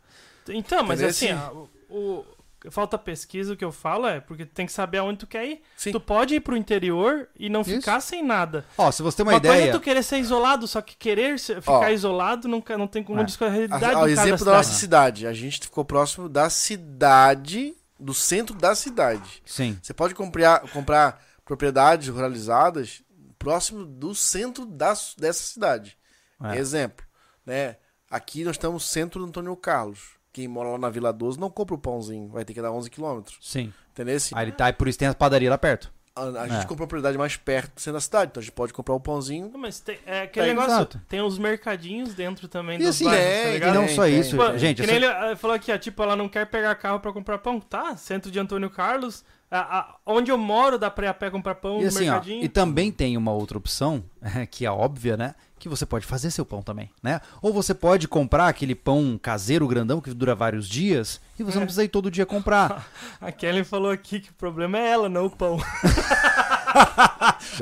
Então, 0.48 0.82
mas 0.82 0.98
Entendeu? 1.02 1.10
assim, 1.10 1.26
Sim. 1.28 1.32
a- 1.34 1.52
o- 1.94 2.24
falta 2.70 2.96
pesquisa, 2.98 3.52
o 3.52 3.56
que 3.56 3.64
eu 3.64 3.72
falo 3.72 4.06
é 4.06 4.20
porque 4.20 4.46
tu 4.46 4.52
tem 4.54 4.66
que 4.66 4.72
saber 4.72 4.98
aonde 4.98 5.18
tu 5.18 5.26
quer 5.26 5.44
ir. 5.46 5.62
Sim. 5.76 5.92
Tu 5.92 6.00
pode 6.00 6.34
ir 6.36 6.40
pro 6.40 6.56
interior 6.56 7.28
e 7.38 7.48
não 7.48 7.62
Isso. 7.62 7.70
ficar 7.70 8.00
sem 8.00 8.22
nada. 8.24 8.64
Ó, 8.78 8.90
se 8.92 9.02
você 9.02 9.16
tem 9.18 9.26
uma, 9.26 9.32
Uma 9.32 9.40
coisa 9.40 9.54
é 9.56 9.58
ideia. 9.60 9.72
tu 9.72 9.80
querer 9.80 10.02
ser 10.02 10.18
isolado, 10.18 10.66
só 10.68 10.80
que 10.80 10.96
querer 10.96 11.38
ficar 11.38 11.62
Ó. 11.72 11.88
isolado 11.88 12.46
nunca, 12.46 12.78
não 12.78 12.86
tem 12.86 13.02
como 13.02 13.20
É. 13.20 13.24
discutir 13.24 13.48
a 13.50 13.52
realidade 13.52 13.80
cara 13.94 14.10
exemplo 14.10 14.44
da 14.44 14.50
da 14.52 14.56
nossa 14.58 14.72
cidade. 14.72 15.18
cidade. 15.20 15.26
A 15.26 15.32
gente 15.32 15.60
ficou 15.60 15.84
próximo 15.84 16.28
da 16.28 16.48
cidade, 16.50 17.74
do 17.98 18.14
centro 18.14 18.54
da 18.56 18.74
cidade. 18.74 19.42
Sim. 19.44 19.78
Você 19.82 19.92
pode 19.94 20.14
comprar, 20.14 20.60
comprar 20.70 21.22
propriedades 21.44 22.08
ruralizadas 22.08 23.02
próximo 23.38 23.84
do 23.84 24.14
centro 24.14 24.64
da, 24.66 24.92
dessa 25.18 25.42
cidade. 25.42 25.96
É. 26.42 26.56
Exemplo, 26.56 27.04
né? 27.44 27.76
Aqui 28.10 28.44
nós 28.44 28.56
estamos 28.56 28.74
no 28.82 28.88
centro 28.88 29.20
do 29.20 29.26
Antônio 29.26 29.56
Carlos. 29.56 30.00
Quem 30.32 30.48
mora 30.48 30.70
lá 30.70 30.78
na 30.78 30.88
Vila 30.88 31.12
12 31.12 31.38
não 31.38 31.50
compra 31.50 31.74
o 31.74 31.78
pãozinho, 31.78 32.28
vai 32.28 32.44
ter 32.44 32.54
que 32.54 32.62
dar 32.62 32.72
11 32.72 32.88
quilômetros. 32.90 33.36
Sim. 33.40 33.72
Entendeu? 33.92 34.16
Aí 34.34 34.44
ele 34.46 34.52
tá, 34.52 34.68
e 34.70 34.72
por 34.72 34.88
isso 34.88 34.98
tem 34.98 35.08
a 35.08 35.14
padaria 35.14 35.50
lá 35.50 35.58
perto. 35.58 35.92
A, 36.14 36.22
a 36.24 36.48
gente 36.48 36.60
É. 36.64 36.66
compra 36.66 36.86
propriedade 36.86 37.16
mais 37.16 37.36
perto 37.36 37.74
do 37.74 37.80
centro 37.80 37.94
da 37.94 38.00
cidade, 38.00 38.30
então 38.30 38.40
a 38.40 38.44
gente 38.44 38.52
pode 38.52 38.72
comprar 38.72 38.94
o 38.94 39.00
pãozinho. 39.00 39.50
Não, 39.52 39.58
mas 39.60 39.80
tem, 39.80 39.98
é 40.06 40.22
aquele 40.22 40.46
É, 40.46 40.48
negócio, 40.50 40.70
exato. 40.72 41.00
tem 41.08 41.20
os 41.22 41.38
mercadinhos 41.38 42.14
dentro 42.14 42.48
também 42.48 42.76
E 42.76 42.78
dos 42.80 42.88
assim, 42.88 43.04
bairros, 43.04 43.24
é, 43.26 43.60
tá 43.60 43.68
E 43.68 43.72
não 43.72 43.86
Tem, 43.86 43.94
só 43.94 44.04
tem. 44.04 44.20
isso, 44.20 44.30
Tipo, 44.36 44.58
gente. 44.58 44.76
que 44.76 44.82
essa- 44.82 44.92
nem 44.92 44.96
ele 45.02 45.06
ah, 45.06 45.36
falou 45.36 45.56
aqui, 45.56 45.72
ó, 45.72 45.78
tipo, 45.78 46.02
ela 46.02 46.14
não 46.16 46.28
quer 46.28 46.46
pegar 46.46 46.74
carro 46.74 47.00
pra 47.00 47.12
comprar 47.12 47.38
pão. 47.38 47.58
Tá, 47.60 47.96
centro 47.96 48.30
de 48.30 48.38
Antônio 48.38 48.68
Carlos, 48.68 49.24
a- 49.58 49.78
a- 49.80 49.94
onde 50.06 50.30
eu 50.30 50.38
moro 50.38 50.78
dá 50.78 50.90
pra 50.90 51.06
ir 51.06 51.08
a 51.10 51.14
pé 51.14 51.30
comprar 51.30 51.54
pão 51.56 51.78
E 51.78 51.82
no 51.82 51.88
assim, 51.88 52.08
ó, 52.08 52.12
mercadinho. 52.14 52.44
e 52.44 52.48
também 52.48 52.90
tem 52.90 53.16
uma 53.16 53.32
outra 53.32 53.58
opção, 53.58 54.02
que 54.50 54.64
é 54.66 54.70
óbvia, 54.70 55.16
né? 55.16 55.34
Que 55.58 55.68
você 55.68 55.86
pode 55.86 56.04
fazer 56.06 56.30
seu 56.32 56.44
pão 56.44 56.60
também, 56.62 56.90
né? 57.02 57.20
Ou 57.40 57.52
você 57.52 57.72
pode 57.72 58.08
comprar 58.08 58.48
aquele 58.48 58.74
pão 58.74 59.18
caseiro 59.22 59.68
grandão 59.68 60.00
que 60.00 60.12
dura 60.12 60.34
vários 60.34 60.68
dias 60.68 61.20
e 61.38 61.44
você 61.44 61.56
não 61.56 61.62
É. 61.62 61.66
precisa 61.66 61.84
ir 61.84 61.88
todo 61.88 62.10
dia 62.10 62.26
comprar. 62.26 62.84
A 63.20 63.30
Kelly 63.30 63.62
falou 63.62 63.90
aqui 63.92 64.18
que 64.20 64.30
o 64.30 64.34
problema 64.34 64.76
é 64.78 64.90
ela, 64.90 65.08
não 65.08 65.26
o 65.26 65.30
pão. 65.30 65.58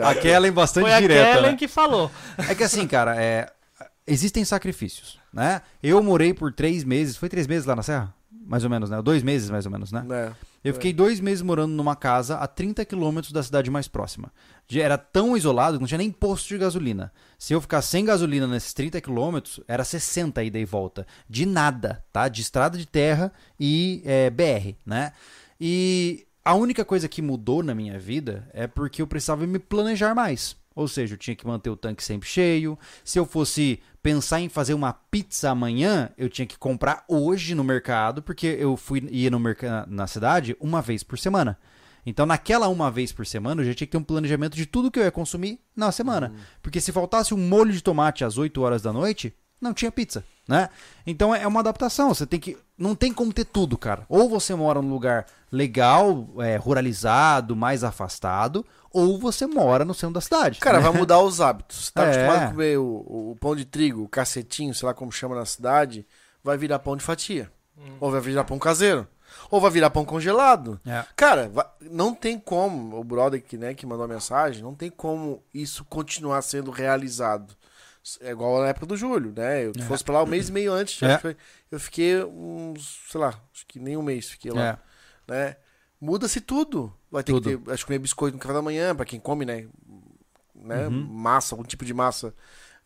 A 0.03 0.15
Kellen 0.15 0.53
bastante 0.53 0.85
Foi 0.85 0.93
a 0.95 1.01
direta, 1.01 1.35
Kellen 1.35 1.51
né? 1.53 1.57
que 1.57 1.69
falou. 1.69 2.11
É 2.49 2.55
que 2.55 2.63
assim, 2.63 2.87
cara, 2.87 3.17
é, 3.21 3.51
existem 4.07 4.45
sacrifícios, 4.45 5.19
né? 5.33 5.63
Eu 5.83 6.03
morei 6.03 6.33
por 6.33 6.53
três 6.53 6.85
meses, 6.85 7.17
foi 7.17 7.29
três 7.29 7.47
meses 7.47 7.67
lá 7.67 7.75
na 7.77 7.83
Serra? 7.83 8.15
Mais 8.47 8.65
ou 8.65 8.71
menos, 8.71 8.89
né? 8.91 9.01
Dois 9.03 9.23
meses, 9.23 9.51
mais 9.51 9.67
ou 9.67 9.73
menos, 9.73 9.93
né? 9.93 10.03
né? 10.07 10.33
Eu 10.63 10.75
fiquei 10.75 10.93
dois 10.93 11.21
meses 11.21 11.41
morando 11.41 11.73
numa 11.73 11.97
casa 11.97 12.37
a 12.37 12.47
30 12.47 12.85
quilômetros 12.85 13.33
da 13.33 13.43
cidade 13.43 13.71
mais 13.71 13.89
próxima. 13.89 14.31
Era 14.71 14.99
tão 14.99 15.35
isolado 15.35 15.79
que 15.79 15.81
não 15.81 15.89
tinha 15.89 15.99
nem 15.99 16.11
posto 16.11 16.49
de 16.49 16.59
gasolina. 16.59 17.11
Se 17.39 17.55
eu 17.55 17.61
ficar 17.63 17.81
sem 17.81 18.05
gasolina 18.05 18.47
nesses 18.47 18.75
30 18.75 19.01
quilômetros, 19.01 19.61
era 19.67 19.83
60 19.83 20.45
ida 20.45 20.59
e 20.59 20.65
volta. 20.67 21.07
De 21.29 21.47
nada, 21.47 22.05
tá? 22.13 22.29
De 22.29 22.43
estrada 22.43 22.77
de 22.77 22.87
terra 22.87 23.33
e 23.59 24.03
é, 24.05 24.29
BR, 24.29 24.75
né? 24.85 25.13
E 25.59 26.27
a 26.45 26.55
única 26.55 26.85
coisa 26.85 27.09
que 27.09 27.23
mudou 27.23 27.63
na 27.63 27.75
minha 27.75 27.99
vida 27.99 28.47
é 28.53 28.67
porque 28.67 29.01
eu 29.01 29.07
precisava 29.07 29.47
me 29.47 29.59
planejar 29.59 30.15
mais. 30.15 30.60
Ou 30.75 30.87
seja, 30.87 31.15
eu 31.15 31.19
tinha 31.19 31.35
que 31.35 31.47
manter 31.47 31.71
o 31.71 31.77
tanque 31.77 32.03
sempre 32.03 32.29
cheio. 32.29 32.79
Se 33.05 33.19
eu 33.19 33.27
fosse 33.27 33.81
pensar 34.03 34.41
em 34.41 34.49
fazer 34.49 34.75
uma 34.75 34.93
pizza 34.93 35.51
amanhã, 35.51 36.11
eu 36.17 36.29
tinha 36.29 36.47
que 36.47 36.59
comprar 36.59 37.05
hoje 37.09 37.55
no 37.55 37.65
mercado, 37.65 38.23
porque 38.23 38.47
eu 38.47 38.77
fui 38.77 39.07
ia 39.11 39.31
no 39.31 39.41
mercado 39.41 39.91
na 39.91 40.07
cidade 40.07 40.57
uma 40.61 40.81
vez 40.81 41.03
por 41.03 41.19
semana. 41.19 41.59
Então, 42.07 42.25
naquela 42.25 42.69
uma 42.69 42.91
vez 42.91 43.13
por 43.13 43.27
semana, 43.27 43.61
eu 43.61 43.67
já 43.67 43.75
tinha 43.75 43.87
que 43.87 43.93
ter 43.93 43.99
um 43.99 44.03
planejamento 44.03 44.57
de 44.57 44.65
tudo 44.65 44.91
que 44.91 44.99
eu 44.99 45.05
ia 45.05 45.11
consumir 45.11 45.61
na 45.77 45.93
semana. 45.93 46.33
Porque 46.63 46.81
se 46.81 46.93
faltasse 46.93 47.35
um 47.35 47.37
molho 47.37 47.73
de 47.73 47.83
tomate 47.83 48.25
às 48.25 48.39
8 48.39 48.61
horas 48.63 48.81
da 48.81 48.93
noite, 48.93 49.35
não 49.61 49.75
tinha 49.75 49.93
pizza, 49.93 50.25
né? 50.51 50.69
Então 51.07 51.33
é 51.33 51.47
uma 51.47 51.61
adaptação. 51.61 52.13
Você 52.13 52.27
tem 52.27 52.41
que. 52.41 52.59
Não 52.77 52.97
tem 52.97 53.13
como 53.13 53.33
ter 53.33 53.45
tudo, 53.45 53.79
cara. 53.79 54.05
Ou 54.09 54.29
você 54.29 54.53
mora 54.53 54.83
num 54.83 54.91
lugar 54.91 55.27
legal, 55.53 56.29
é, 56.41 56.57
ruralizado, 56.57 57.55
mais 57.55 57.85
afastado, 57.85 58.67
ou 58.93 59.17
você 59.17 59.47
mora 59.47 59.85
no 59.85 59.95
centro 59.95 60.15
da 60.15 60.21
cidade. 60.21 60.59
Cara, 60.59 60.79
né? 60.79 60.89
vai 60.89 60.99
mudar 60.99 61.21
os 61.21 61.41
hábitos. 61.41 61.87
Você 61.87 61.93
tá 61.93 62.03
É. 62.05 62.11
acostumado 62.11 62.43
a 62.43 62.51
comer 62.51 62.79
o, 62.79 63.31
o 63.31 63.37
pão 63.41 63.55
de 63.55 63.65
trigo, 63.65 64.03
o 64.03 64.09
cacetinho, 64.09 64.75
sei 64.75 64.87
lá 64.87 64.93
como 64.93 65.13
chama 65.13 65.37
na 65.37 65.45
cidade, 65.45 66.05
vai 66.43 66.59
virar 66.59 66.81
pão 66.81 66.97
de 66.97 67.05
fatia. 67.05 67.51
Ou 68.01 68.11
vai 68.11 68.21
virar 68.21 68.45
pão 68.45 68.59
caseiro. 68.59 69.07
Ou 69.51 69.61
vai 69.61 69.71
virar 69.71 69.91
pão 69.91 70.05
congelado. 70.05 70.81
É. 70.85 71.05
Cara, 71.15 71.51
não 71.81 72.13
tem 72.13 72.39
como, 72.39 72.99
o 72.99 73.05
brother 73.05 73.41
que, 73.43 73.57
né, 73.57 73.73
que 73.73 73.87
mandou 73.87 74.05
a 74.05 74.09
mensagem, 74.09 74.63
não 74.63 74.75
tem 74.75 74.91
como 74.91 75.43
isso 75.55 75.85
continuar 75.85 76.43
sendo 76.43 76.71
realizado. 76.71 77.55
É 78.21 78.31
igual 78.31 78.61
na 78.63 78.69
época 78.69 78.87
do 78.87 78.97
Júlio, 78.97 79.33
né? 79.37 79.65
Eu 79.67 79.73
É. 79.79 79.83
fosse 79.83 80.03
pra 80.03 80.15
lá 80.15 80.23
um 80.23 80.27
mês 80.27 80.49
e 80.49 80.53
meio 80.53 80.73
antes, 80.73 81.03
É. 81.03 81.19
foi- 81.19 81.37
eu 81.71 81.79
fiquei 81.79 82.23
uns, 82.25 82.99
sei 83.11 83.21
lá, 83.21 83.35
acho 83.55 83.67
que 83.67 83.79
nem 83.79 83.97
um 83.97 84.03
mês 84.03 84.31
fiquei 84.31 84.51
lá, 84.51 84.79
É. 85.29 85.33
né? 85.33 85.57
Muda-se 86.01 86.41
tudo. 86.41 86.93
Vai 87.11 87.23
ter 87.23 87.33
Tudo. 87.33 87.51
que 87.51 87.57
ter, 87.65 87.73
acho 87.73 87.83
que 87.85 87.87
comer 87.89 87.99
biscoito 87.99 88.37
no 88.37 88.41
café 88.41 88.55
da 88.55 88.63
manhã, 88.63 88.95
pra 88.95 89.05
quem 89.05 89.21
come, 89.21 89.45
né? 89.45 89.67
né? 90.55 90.87
Uhum. 90.89 91.07
Massa, 91.07 91.55
algum 91.55 91.65
tipo 91.65 91.85
de 91.85 91.93
massa. 91.95 92.35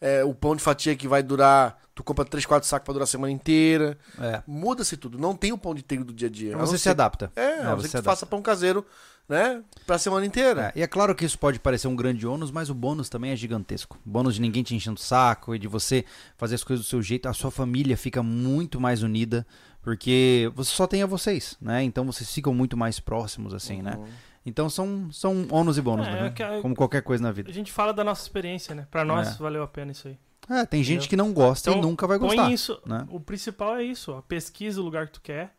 É, 0.01 0.25
o 0.25 0.35
pão 0.35 0.55
de 0.57 0.63
fatia 0.63 0.95
que 0.97 1.07
vai 1.09 1.23
durar, 1.23 1.81
tu 1.95 2.03
compra 2.05 2.25
3, 2.25 2.45
4 2.45 2.69
sacos 2.69 2.85
pra 2.85 2.93
durar 2.93 3.05
a 3.05 3.07
semana 3.07 3.33
inteira. 3.33 3.97
É. 4.21 4.43
Muda-se 4.47 4.97
tudo. 4.97 5.19
Não 5.19 5.35
tem 5.37 5.53
o 5.53 5.59
pão 5.59 5.75
de 5.75 5.83
trigo 5.83 6.05
do 6.05 6.13
dia 6.13 6.29
a 6.29 6.31
dia. 6.31 6.57
Você 6.57 6.77
se 6.77 6.89
adapta. 6.89 7.33
é, 7.37 7.61
a 7.61 7.65
não 7.71 7.77
você 7.77 7.87
que 7.87 7.93
tu 7.93 7.97
adapta. 7.99 8.11
faça 8.11 8.27
pão 8.27 8.43
caseiro, 8.43 8.85
né? 9.29 9.63
Pra 9.87 9.99
semana 9.99 10.25
inteira. 10.27 10.73
É, 10.75 10.81
e 10.81 10.83
é 10.83 10.87
claro 10.87 11.15
que 11.15 11.25
isso 11.25 11.39
pode 11.39 11.59
parecer 11.59 11.89
um 11.89 11.97
grande 11.97 12.27
ônus, 12.27 12.51
mas 12.51 12.69
o 12.71 12.75
bônus 12.75 13.09
também 13.09 13.31
é 13.31 13.37
gigantesco. 13.37 13.99
O 14.05 14.09
bônus 14.11 14.35
de 14.35 14.41
ninguém 14.41 14.63
te 14.63 14.75
enchendo 14.75 14.99
o 14.99 15.03
saco 15.03 15.55
e 15.55 15.59
de 15.59 15.67
você 15.69 16.05
fazer 16.37 16.55
as 16.57 16.65
coisas 16.65 16.85
do 16.85 16.89
seu 16.89 17.01
jeito, 17.03 17.29
a 17.29 17.33
sua 17.33 17.51
família 17.51 17.97
fica 17.97 18.23
muito 18.23 18.81
mais 18.81 19.03
unida, 19.03 19.47
porque 19.83 20.51
você 20.55 20.71
só 20.71 20.87
tem 20.87 21.03
a 21.03 21.07
vocês, 21.07 21.57
né? 21.61 21.83
Então 21.83 22.05
vocês 22.07 22.33
ficam 22.33 22.55
muito 22.55 22.77
mais 22.77 22.99
próximos, 23.01 23.53
assim, 23.55 23.83
né? 23.83 23.97
Uhum. 23.97 24.07
Então 24.47 24.69
são, 24.69 25.09
são 25.11 25.47
ônus 25.51 25.79
e 25.79 25.81
bônus, 25.83 26.07
É, 26.07 26.11
né? 26.11 26.35
é 26.39 26.61
Como 26.61 26.75
qualquer 26.75 27.03
coisa 27.03 27.23
na 27.23 27.31
A 27.31 27.33
vida. 27.33 27.51
gente 27.53 27.73
fala 27.73 27.93
da 27.93 28.05
nossa 28.05 28.23
experiência, 28.23 28.75
né? 28.75 28.87
Pra 28.91 29.05
nós 29.05 29.29
É. 29.29 29.43
valeu 29.43 29.63
a 29.63 29.69
pena 29.69 29.93
isso 29.93 30.09
aí. 30.09 30.19
É, 30.51 30.67
tem 30.67 30.83
gente 30.85 31.07
Entendeu? 31.07 31.09
que 31.09 31.17
não 31.17 31.33
gosta 31.33 31.71
e 31.71 31.73
Então, 31.73 31.89
nunca 31.89 32.07
vai 32.07 32.19
Põe 32.19 32.29
gostar. 32.37 32.51
isso. 32.53 32.79
né? 32.85 33.07
O 33.11 33.19
principal 33.19 33.77
é 33.77 33.83
isso, 33.83 34.13
ó. 34.13 34.21
Pesquisa 34.21 34.79
o 34.81 34.85
lugar 34.85 35.07
que 35.07 35.15
tu 35.15 35.23
quer, 35.23 35.55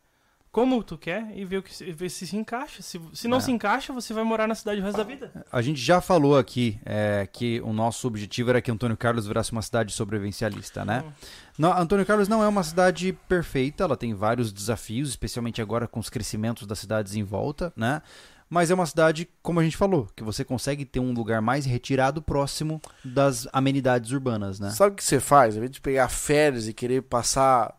como 0.55 0.81
tu 0.81 0.97
quer 0.97 1.29
e 1.35 1.43
vê, 1.43 1.57
o 1.57 1.61
que, 1.61 1.75
se- 1.75 1.91
vê 1.91 2.07
se 2.09 2.25
se 2.25 2.37
encaixa. 2.37 2.81
Se, 2.81 2.97
se 3.13 3.27
não 3.27 3.39
É. 3.39 3.41
se 3.41 3.51
encaixa, 3.51 3.91
você 3.91 4.13
vai 4.13 4.23
morar 4.23 4.47
na 4.47 4.55
cidade 4.55 4.79
o 4.79 4.83
resto 4.85 4.95
da 4.95 5.03
vida. 5.03 5.29
A 5.51 5.61
gente 5.61 5.81
já 5.81 5.99
falou 5.99 6.37
aqui 6.37 6.79
é, 6.85 7.27
que 7.29 7.59
o 7.59 7.73
nosso 7.73 8.07
objetivo 8.07 8.51
era 8.51 8.61
que 8.61 8.71
Antônio 8.71 8.95
Carlos 8.95 9.27
virasse 9.27 9.51
uma 9.51 9.61
cidade 9.61 9.91
sobrevivencialista, 9.91 10.85
né? 10.85 11.03
Hum. 11.05 11.11
Não, 11.57 11.77
Antônio 11.77 12.05
Carlos 12.05 12.29
não 12.29 12.41
é 12.41 12.47
uma 12.47 12.63
cidade 12.63 13.11
perfeita, 13.27 13.83
ela 13.83 13.97
tem 13.97 14.13
vários 14.13 14.53
desafios, 14.53 15.09
especialmente 15.09 15.61
agora 15.61 15.89
com 15.89 15.99
os 15.99 16.09
crescimentos 16.09 16.65
das 16.65 16.79
cidades 16.79 17.15
em 17.15 17.23
volta, 17.23 17.73
né? 17.75 18.01
Mas 18.49 18.71
é 18.71 18.73
uma 18.75 18.85
cidade, 18.85 19.27
como 19.41 19.59
a 19.59 19.63
gente 19.63 19.75
falou, 19.75 20.07
que 20.15 20.23
você 20.23 20.45
consegue 20.45 20.85
ter 20.85 21.01
um 21.01 21.11
lugar 21.11 21.41
mais 21.41 21.65
retirado 21.65 22.21
próximo 22.21 22.81
das 23.03 23.45
amenidades 23.51 24.11
urbanas, 24.11 24.57
né? 24.57 24.69
Sabe 24.69 24.93
o 24.93 24.95
que 24.95 25.03
você 25.03 25.19
faz? 25.19 25.55
Ao 25.55 25.57
invés 25.57 25.71
de 25.71 25.81
pegar 25.81 26.07
férias 26.07 26.65
e 26.65 26.73
querer 26.73 27.01
passar 27.01 27.75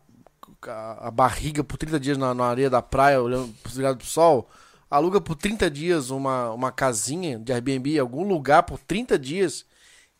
a, 0.67 1.07
a 1.07 1.11
barriga 1.11 1.63
por 1.63 1.77
30 1.77 1.99
dias 1.99 2.17
na, 2.17 2.33
na 2.33 2.45
areia 2.45 2.69
da 2.69 2.81
praia, 2.81 3.21
olhando 3.21 3.53
virado 3.67 3.97
pro 3.97 4.07
sol, 4.07 4.49
aluga 4.89 5.19
por 5.19 5.35
30 5.35 5.69
dias 5.69 6.09
uma, 6.09 6.51
uma 6.51 6.71
casinha 6.71 7.37
de 7.39 7.51
Airbnb 7.51 7.95
em 7.95 7.99
algum 7.99 8.27
lugar 8.27 8.63
por 8.63 8.79
30 8.79 9.17
dias 9.17 9.65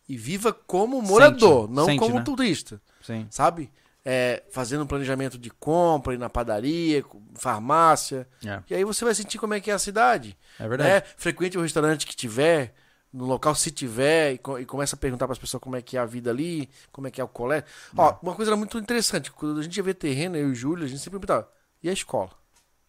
e 0.07 0.15
viva 0.15 0.53
como 0.53 1.01
morador, 1.01 1.69
não 1.69 1.85
sente, 1.85 1.99
como 1.99 2.15
né? 2.15 2.23
turista, 2.23 2.81
Sim. 3.01 3.27
sabe? 3.29 3.69
É, 4.05 4.43
fazendo 4.51 4.85
um 4.85 4.87
planejamento 4.87 5.37
de 5.37 5.49
compra, 5.49 6.13
ir 6.13 6.17
na 6.17 6.29
padaria, 6.29 7.03
farmácia. 7.35 8.25
É, 8.45 8.61
E 8.69 8.75
aí 8.75 8.85
você 8.85 9.03
vai 9.03 9.13
sentir 9.13 9.37
como 9.37 9.53
é 9.53 9.59
que 9.59 9.69
é 9.69 9.73
a 9.73 9.79
cidade. 9.79 10.37
é 10.57 10.65
verdade. 10.65 10.89
É, 10.89 11.03
frequente 11.17 11.57
o 11.57 11.61
restaurante 11.61 12.07
que 12.07 12.15
tiver, 12.15 12.73
no 13.13 13.25
local, 13.25 13.55
se 13.55 13.71
tiver, 13.71 14.33
e, 14.33 14.37
co- 14.37 14.59
e 14.59 14.65
começa 14.65 14.95
a 14.95 14.99
perguntar 14.99 15.25
para 15.27 15.33
as 15.33 15.39
pessoas 15.39 15.61
como 15.61 15.75
é 15.75 15.81
que 15.81 15.97
é 15.97 15.99
a 15.99 16.05
vida 16.05 16.29
ali, 16.29 16.69
como 16.91 17.07
é 17.07 17.11
que 17.11 17.19
é 17.21 17.23
o 17.23 17.27
colégio. 17.27 17.65
Ó, 17.95 18.15
uma 18.21 18.35
coisa 18.35 18.51
era 18.51 18.57
muito 18.57 18.77
interessante, 18.77 19.31
quando 19.31 19.59
a 19.59 19.63
gente 19.63 19.77
ia 19.77 19.83
ver 19.83 19.93
terreno, 19.95 20.35
eu 20.35 20.49
e 20.49 20.51
o 20.51 20.55
Júlio, 20.55 20.85
a 20.85 20.87
gente 20.87 20.99
sempre 20.99 21.19
perguntava, 21.19 21.49
e 21.81 21.89
a 21.89 21.93
escola? 21.93 22.31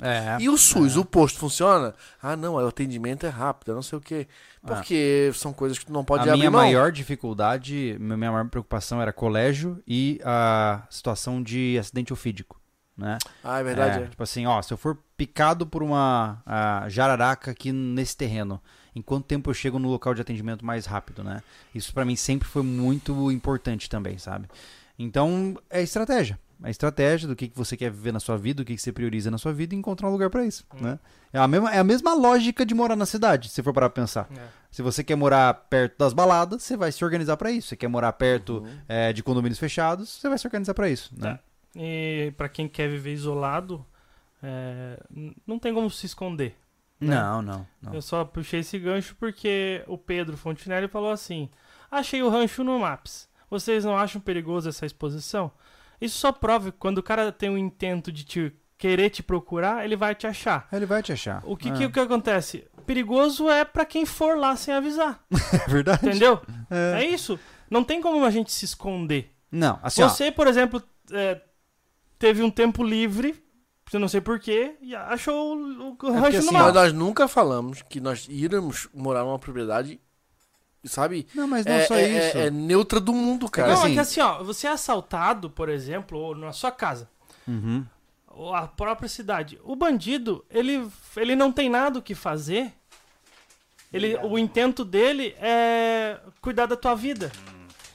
É. 0.00 0.36
E 0.40 0.48
o 0.48 0.56
SUS, 0.56 0.96
o 0.96 1.04
posto 1.04 1.40
funciona? 1.40 1.92
Ah, 2.22 2.36
não, 2.36 2.54
o 2.54 2.64
atendimento 2.68 3.26
é 3.26 3.28
rápido, 3.28 3.74
não 3.74 3.82
sei 3.82 3.98
o 3.98 4.00
quê. 4.00 4.28
Porque 4.64 5.32
são 5.34 5.52
coisas 5.52 5.76
que 5.76 5.86
tu 5.86 5.92
não 5.92 6.04
pode 6.04 6.20
a 6.20 6.32
abrir 6.34 6.38
minha 6.38 6.50
mão. 6.52 6.60
maior 6.60 6.92
dificuldade, 6.92 7.96
minha 7.98 8.16
maior 8.16 8.48
preocupação 8.48 9.02
era 9.02 9.12
colégio 9.12 9.82
e 9.86 10.20
a 10.24 10.86
situação 10.88 11.42
de 11.42 11.76
acidente 11.80 12.12
ofídico, 12.12 12.60
né? 12.96 13.18
Ah, 13.42 13.58
é 13.58 13.64
verdade. 13.64 13.98
É, 13.98 14.02
é. 14.04 14.06
Tipo 14.06 14.22
assim, 14.22 14.46
ó, 14.46 14.62
se 14.62 14.72
eu 14.72 14.76
for 14.76 14.96
picado 15.16 15.66
por 15.66 15.82
uma 15.82 16.40
ah, 16.46 16.84
jararaca 16.88 17.50
aqui 17.50 17.72
nesse 17.72 18.16
terreno, 18.16 18.62
em 18.94 19.02
quanto 19.02 19.26
tempo 19.26 19.50
eu 19.50 19.54
chego 19.54 19.78
no 19.78 19.88
local 19.88 20.14
de 20.14 20.20
atendimento 20.20 20.64
mais 20.64 20.86
rápido, 20.86 21.22
né? 21.22 21.42
Isso 21.74 21.92
pra 21.92 22.04
mim 22.04 22.16
sempre 22.16 22.48
foi 22.48 22.62
muito 22.62 23.30
importante 23.30 23.88
também, 23.88 24.18
sabe? 24.18 24.48
Então, 24.98 25.56
é 25.70 25.82
estratégia. 25.82 26.38
É 26.62 26.70
estratégia 26.70 27.28
do 27.28 27.36
que, 27.36 27.46
que 27.46 27.56
você 27.56 27.76
quer 27.76 27.90
viver 27.90 28.12
na 28.12 28.18
sua 28.18 28.36
vida, 28.36 28.62
do 28.62 28.66
que, 28.66 28.74
que 28.74 28.82
você 28.82 28.92
prioriza 28.92 29.30
na 29.30 29.38
sua 29.38 29.52
vida 29.52 29.74
e 29.74 29.78
encontrar 29.78 30.08
um 30.08 30.12
lugar 30.12 30.28
pra 30.28 30.44
isso, 30.44 30.64
né? 30.80 30.98
É 31.32 31.38
a, 31.38 31.46
mesma, 31.46 31.72
é 31.72 31.78
a 31.78 31.84
mesma 31.84 32.14
lógica 32.14 32.66
de 32.66 32.74
morar 32.74 32.96
na 32.96 33.06
cidade, 33.06 33.48
se 33.48 33.62
for 33.62 33.72
parar 33.72 33.88
pra 33.90 34.02
pensar. 34.02 34.28
É. 34.36 34.48
Se 34.70 34.82
você 34.82 35.04
quer 35.04 35.14
morar 35.14 35.54
perto 35.54 35.96
das 35.98 36.12
baladas, 36.12 36.62
você 36.64 36.76
vai 36.76 36.90
se 36.90 37.04
organizar 37.04 37.36
pra 37.36 37.50
isso. 37.50 37.68
Se 37.68 37.76
quer 37.76 37.86
morar 37.86 38.12
perto 38.14 38.66
eh, 38.88 39.12
de 39.12 39.22
condomínios 39.22 39.58
fechados, 39.58 40.08
você 40.08 40.28
vai 40.28 40.36
se 40.36 40.46
organizar 40.46 40.74
pra 40.74 40.90
isso, 40.90 41.14
né? 41.16 41.38
E 41.76 42.32
pra 42.36 42.48
quem 42.48 42.66
quer 42.66 42.88
viver 42.88 43.12
isolado, 43.12 43.86
é, 44.42 45.00
não 45.46 45.58
tem 45.58 45.72
como 45.72 45.88
se 45.90 46.06
esconder. 46.06 46.56
Né? 47.00 47.14
Não, 47.16 47.42
não, 47.42 47.66
não. 47.82 47.94
Eu 47.94 48.02
só 48.02 48.24
puxei 48.24 48.60
esse 48.60 48.78
gancho 48.78 49.14
porque 49.18 49.82
o 49.86 49.96
Pedro 49.98 50.36
Fontinelli 50.36 50.88
falou 50.88 51.10
assim: 51.10 51.48
Achei 51.90 52.22
o 52.22 52.28
rancho 52.28 52.62
no 52.64 52.78
Maps. 52.80 53.28
Vocês 53.50 53.84
não 53.84 53.96
acham 53.96 54.20
perigoso 54.20 54.68
essa 54.68 54.84
exposição? 54.84 55.50
Isso 56.00 56.18
só 56.18 56.30
prova 56.32 56.70
que 56.70 56.78
quando 56.78 56.98
o 56.98 57.02
cara 57.02 57.32
tem 57.32 57.48
o 57.50 57.56
intento 57.58 58.12
de 58.12 58.24
te 58.24 58.52
querer 58.76 59.10
te 59.10 59.22
procurar, 59.22 59.84
ele 59.84 59.96
vai 59.96 60.14
te 60.14 60.26
achar. 60.26 60.68
Ele 60.72 60.86
vai 60.86 61.02
te 61.02 61.12
achar. 61.12 61.42
O 61.44 61.56
que, 61.56 61.68
É. 61.68 61.72
que, 61.72 61.84
o 61.86 61.90
que 61.90 61.98
acontece? 61.98 62.66
Perigoso 62.86 63.48
é 63.48 63.64
pra 63.64 63.84
quem 63.84 64.06
for 64.06 64.38
lá 64.38 64.54
sem 64.54 64.72
avisar. 64.74 65.24
É 65.66 65.68
verdade. 65.68 66.06
Entendeu? 66.06 66.40
É. 66.70 67.02
É 67.02 67.06
isso. 67.06 67.38
Não 67.70 67.82
tem 67.82 68.00
como 68.00 68.24
a 68.24 68.30
gente 68.30 68.52
se 68.52 68.64
esconder. 68.64 69.34
Não, 69.50 69.78
assim, 69.82 70.02
ó, 70.02 70.08
Você, 70.08 70.30
por 70.30 70.46
exemplo, 70.46 70.82
é, 71.10 71.40
teve 72.18 72.42
um 72.42 72.50
tempo 72.50 72.84
livre, 72.84 73.42
eu 73.96 74.00
não 74.00 74.08
sei 74.08 74.20
porquê, 74.20 74.74
e 74.80 74.94
achou 74.94 75.56
o, 75.56 75.88
o 75.90 75.96
porque 75.96 76.12
rancho 76.12 76.38
assim, 76.38 76.52
no 76.52 76.72
nós 76.72 76.92
nunca 76.92 77.26
falamos 77.28 77.82
que 77.82 78.00
nós 78.00 78.26
íamos 78.28 78.88
morar 78.94 79.24
numa 79.24 79.38
propriedade, 79.38 80.00
sabe? 80.84 81.26
Não, 81.34 81.46
mas 81.48 81.64
não 81.64 81.72
é, 81.72 81.86
só 81.86 81.94
é- 81.94 82.08
isso. 82.28 82.36
é- 82.38 82.46
é 82.46 82.50
neutra 82.50 83.00
do 83.00 83.12
mundo, 83.12 83.48
cara. 83.50 83.68
Não, 83.68 83.82
assim- 83.82 83.90
é 83.92 83.94
que 83.94 84.00
assim, 84.00 84.20
ó, 84.20 84.42
você 84.44 84.66
é 84.66 84.70
assaltado, 84.70 85.48
por 85.50 85.68
exemplo, 85.68 86.18
ou 86.18 86.34
na 86.34 86.52
sua 86.52 86.70
casa, 86.70 87.08
Uhum. 87.46 87.84
ou 88.28 88.54
a 88.54 88.66
própria 88.68 89.08
cidade. 89.08 89.58
O 89.64 89.74
bandido, 89.74 90.44
ele, 90.50 90.86
ele 91.16 91.34
não 91.34 91.50
tem 91.52 91.68
nada 91.70 91.98
o 91.98 92.02
que 92.02 92.14
fazer. 92.14 92.72
Ele, 93.92 94.16
o 94.18 94.38
intento 94.38 94.84
dele 94.84 95.34
é 95.40 96.18
cuidar 96.42 96.66
da 96.66 96.76
tua 96.76 96.94
vida. 96.94 97.32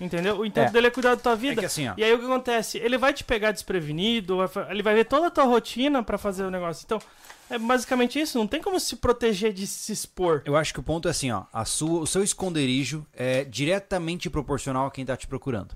Entendeu? 0.04 0.38
O 0.40 0.46
intento 0.46 0.68
É. 0.68 0.72
dele 0.72 0.88
é 0.88 0.92
cuidar 0.92 1.16
da 1.16 1.22
tua 1.22 1.32
É 1.32 1.36
vida. 1.36 1.62
que 1.62 1.66
assim. 1.66 1.88
E 1.96 2.04
aí 2.04 2.14
o 2.14 2.20
que 2.20 2.26
acontece? 2.26 2.78
Ele 2.78 2.98
vai 2.98 3.14
te 3.14 3.24
pegar 3.24 3.52
desprevenido, 3.52 4.38
ele 4.70 4.84
vai 4.84 4.94
ver 4.94 5.06
toda 5.06 5.28
a 5.28 5.32
tua 5.32 5.46
rotina 5.46 6.04
pra 6.04 6.18
fazer 6.18 6.44
o 6.44 6.52
negócio. 6.52 6.84
Então, 6.86 7.00
é 7.50 7.58
basicamente 7.58 8.20
isso. 8.20 8.38
Não 8.38 8.48
tem 8.48 8.62
como 8.62 8.80
se 8.80 8.98
proteger 8.98 9.54
de 9.54 9.66
se 9.66 9.92
expor. 9.94 10.42
Eu 10.46 10.56
acho 10.58 10.74
que 10.74 10.80
o 10.80 10.84
ponto 10.84 11.08
é 11.08 11.12
assim, 11.12 11.32
ó. 11.32 11.44
A 11.54 11.64
sua, 11.64 12.02
o 12.02 12.08
seu 12.08 12.22
esconderijo 12.24 13.06
é 13.14 13.44
diretamente 13.46 14.30
proporcional 14.30 14.88
a 14.88 14.92
quem 14.92 15.06
tá 15.06 15.16
te 15.16 15.26
procurando. 15.28 15.76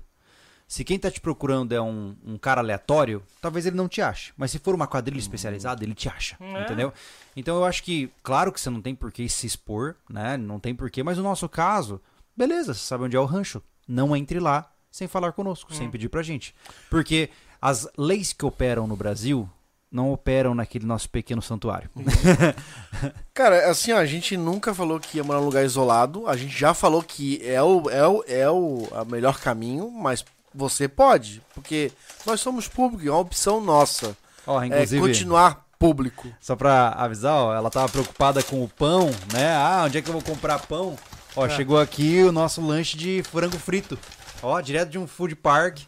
Se 0.66 0.84
quem 0.84 0.98
tá 0.98 1.10
te 1.10 1.18
procurando 1.18 1.72
é 1.74 1.80
um, 1.80 2.14
um 2.22 2.36
cara 2.36 2.60
aleatório, 2.60 3.22
talvez 3.40 3.64
ele 3.64 3.74
não 3.76 3.88
te 3.88 4.02
ache. 4.02 4.34
Mas 4.36 4.50
se 4.50 4.58
for 4.58 4.74
uma 4.74 4.86
quadrilha 4.86 5.18
especializada, 5.18 5.82
ele 5.82 5.94
te 5.94 6.10
acha. 6.10 6.36
É. 6.38 6.62
Entendeu? 6.64 6.92
Então 7.34 7.56
eu 7.56 7.64
acho 7.64 7.82
que, 7.82 8.10
claro 8.22 8.52
que 8.52 8.60
você 8.60 8.68
não 8.68 8.82
tem 8.82 8.94
por 8.94 9.10
que 9.10 9.26
se 9.30 9.46
expor, 9.46 9.94
né? 10.10 10.36
Não 10.36 10.60
tem 10.60 10.74
por 10.74 10.90
que, 10.90 11.02
mas 11.02 11.16
no 11.16 11.24
nosso 11.24 11.48
caso, 11.48 11.98
beleza, 12.36 12.74
você 12.74 12.80
sabe 12.80 13.04
onde 13.04 13.16
é 13.16 13.20
o 13.20 13.24
rancho. 13.24 13.62
Não 13.88 14.14
entre 14.14 14.38
lá 14.38 14.70
sem 14.90 15.08
falar 15.08 15.32
conosco, 15.32 15.74
sem 15.74 15.90
pedir 15.90 16.08
pra 16.08 16.22
gente. 16.22 16.54
Porque 16.90 17.30
as 17.60 17.88
leis 17.96 18.32
que 18.32 18.44
operam 18.44 18.86
no 18.86 18.96
Brasil 18.96 19.48
não 19.90 20.12
operam 20.12 20.54
naquele 20.54 20.84
nosso 20.84 21.08
pequeno 21.08 21.40
santuário. 21.40 21.88
Cara, 23.32 23.70
assim, 23.70 23.92
ó, 23.92 23.98
a 23.98 24.06
gente 24.06 24.36
nunca 24.36 24.74
falou 24.74 25.00
que 25.00 25.16
ia 25.16 25.24
morar 25.24 25.38
num 25.40 25.46
lugar 25.46 25.64
isolado. 25.64 26.26
A 26.28 26.36
gente 26.36 26.56
já 26.56 26.74
falou 26.74 27.02
que 27.02 27.40
é 27.42 27.62
o, 27.62 27.88
é 27.88 28.06
o, 28.06 28.24
é 28.26 28.50
o 28.50 28.88
a 28.92 29.04
melhor 29.04 29.40
caminho, 29.40 29.90
mas 29.90 30.24
você 30.54 30.88
pode. 30.88 31.42
Porque 31.54 31.90
nós 32.26 32.40
somos 32.40 32.68
público, 32.68 33.06
é 33.08 33.10
uma 33.10 33.20
opção 33.20 33.60
nossa. 33.60 34.16
Ó, 34.46 34.62
É 34.62 34.68
continuar 35.00 35.66
público. 35.78 36.28
Só 36.40 36.56
pra 36.56 36.88
avisar, 36.90 37.34
ó, 37.34 37.54
ela 37.54 37.70
tava 37.70 37.88
preocupada 37.88 38.42
com 38.42 38.62
o 38.62 38.68
pão, 38.68 39.10
né? 39.32 39.54
Ah, 39.54 39.84
onde 39.86 39.98
é 39.98 40.02
que 40.02 40.08
eu 40.08 40.12
vou 40.12 40.22
comprar 40.22 40.58
pão? 40.66 40.96
Ó, 41.36 41.46
É. 41.46 41.50
chegou 41.50 41.78
aqui 41.78 42.22
o 42.22 42.32
nosso 42.32 42.60
lanche 42.60 42.96
de 42.96 43.22
frango 43.22 43.58
frito. 43.58 43.98
Ó, 44.42 44.60
direto 44.60 44.90
de 44.90 44.98
um 44.98 45.06
food 45.06 45.34
park. 45.36 45.80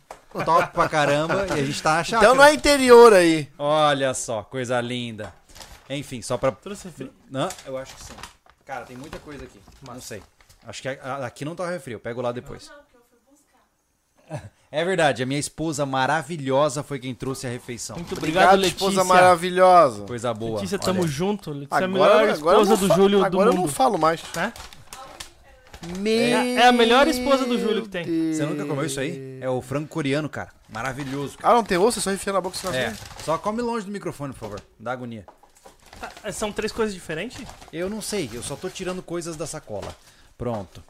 Top 0.44 0.72
pra 0.72 0.88
caramba. 0.88 1.46
e 1.48 1.52
a 1.60 1.64
gente 1.64 1.82
tá 1.82 1.94
na 1.96 2.04
chácara. 2.04 2.24
Então 2.24 2.36
não 2.36 2.44
é 2.44 2.54
interior 2.54 3.12
aí. 3.12 3.48
Olha 3.58 4.14
só, 4.14 4.42
coisa 4.44 4.80
linda. 4.80 5.32
Enfim, 5.88 6.22
só 6.22 6.36
pra. 6.38 6.52
Trouxe 6.52 6.86
refri? 6.86 7.10
Não, 7.28 7.48
eu 7.66 7.76
acho 7.76 7.96
que 7.96 8.04
sim. 8.04 8.12
Cara, 8.64 8.84
tem 8.84 8.96
muita 8.96 9.18
coisa 9.18 9.42
aqui. 9.44 9.60
Não 9.84 10.00
sei. 10.00 10.22
Acho 10.64 10.82
que 10.82 10.88
aqui 10.88 11.44
não 11.44 11.56
tá 11.56 11.68
refri, 11.68 11.94
eu 11.94 12.00
pego 12.00 12.20
lá 12.22 12.30
depois. 12.32 12.70
É 14.72 14.84
verdade, 14.84 15.20
a 15.20 15.26
minha 15.26 15.40
esposa 15.40 15.84
maravilhosa 15.84 16.84
foi 16.84 17.00
quem 17.00 17.12
trouxe 17.12 17.44
a 17.44 17.50
refeição. 17.50 17.96
Muito 17.96 18.16
obrigado, 18.16 18.54
Letícia. 18.60 18.76
esposa 18.76 19.02
maravilhosa. 19.02 20.04
Coisa 20.04 20.32
boa. 20.32 20.54
Letícia, 20.54 20.76
Olha 20.76 20.84
tamo 20.84 21.02
aí. 21.02 21.08
junto. 21.08 21.50
Letícia 21.50 21.74
é 21.74 21.82
a 21.82 21.84
Agora, 21.86 21.88
melhor 21.88 22.28
agora 22.36 22.56
eu 22.58 22.62
esposa 22.62 22.70
não 22.70 22.76
do 22.88 22.94
Júlio 22.94 23.18
do 23.18 23.24
Agora 23.24 23.50
eu 23.50 23.54
não 23.54 23.66
falo 23.66 23.98
mais. 23.98 24.22
Né? 24.36 24.52
É- 26.04 26.54
é 26.56 26.66
a 26.66 26.72
melhor 26.72 27.08
esposa 27.08 27.44
do 27.46 27.58
Júlio 27.58 27.82
que 27.82 27.88
tem. 27.88 28.04
Você 28.34 28.44
nunca 28.44 28.64
comeu 28.66 28.84
isso 28.84 29.00
aí? 29.00 29.38
É 29.40 29.48
o 29.48 29.60
frango 29.62 29.88
coreano, 29.88 30.28
cara. 30.28 30.50
Maravilhoso, 30.68 31.38
cara. 31.38 31.54
Ah, 31.54 31.56
não 31.56 31.64
tem 31.64 31.78
osso? 31.78 31.98
É 31.98 32.02
só 32.02 32.12
enfiar 32.12 32.32
na 32.34 32.40
boca 32.40 32.56
senão 32.56 32.74
É, 32.74 32.94
só 33.24 33.38
come 33.38 33.62
longe 33.62 33.86
do 33.86 33.92
microfone, 33.92 34.32
por 34.32 34.38
favor. 34.40 34.60
Dá 34.78 34.92
agonia. 34.92 35.24
Ah, 36.22 36.32
São 36.32 36.52
três 36.52 36.72
coisas 36.72 36.94
diferentes? 36.94 37.46
Eu 37.72 37.88
não 37.90 38.00
sei, 38.02 38.28
eu 38.32 38.42
só 38.42 38.56
tô 38.56 38.68
tirando 38.68 39.02
coisas 39.02 39.36
da 39.36 39.46
sacola. 39.46 39.94
Pronto. 40.36 40.82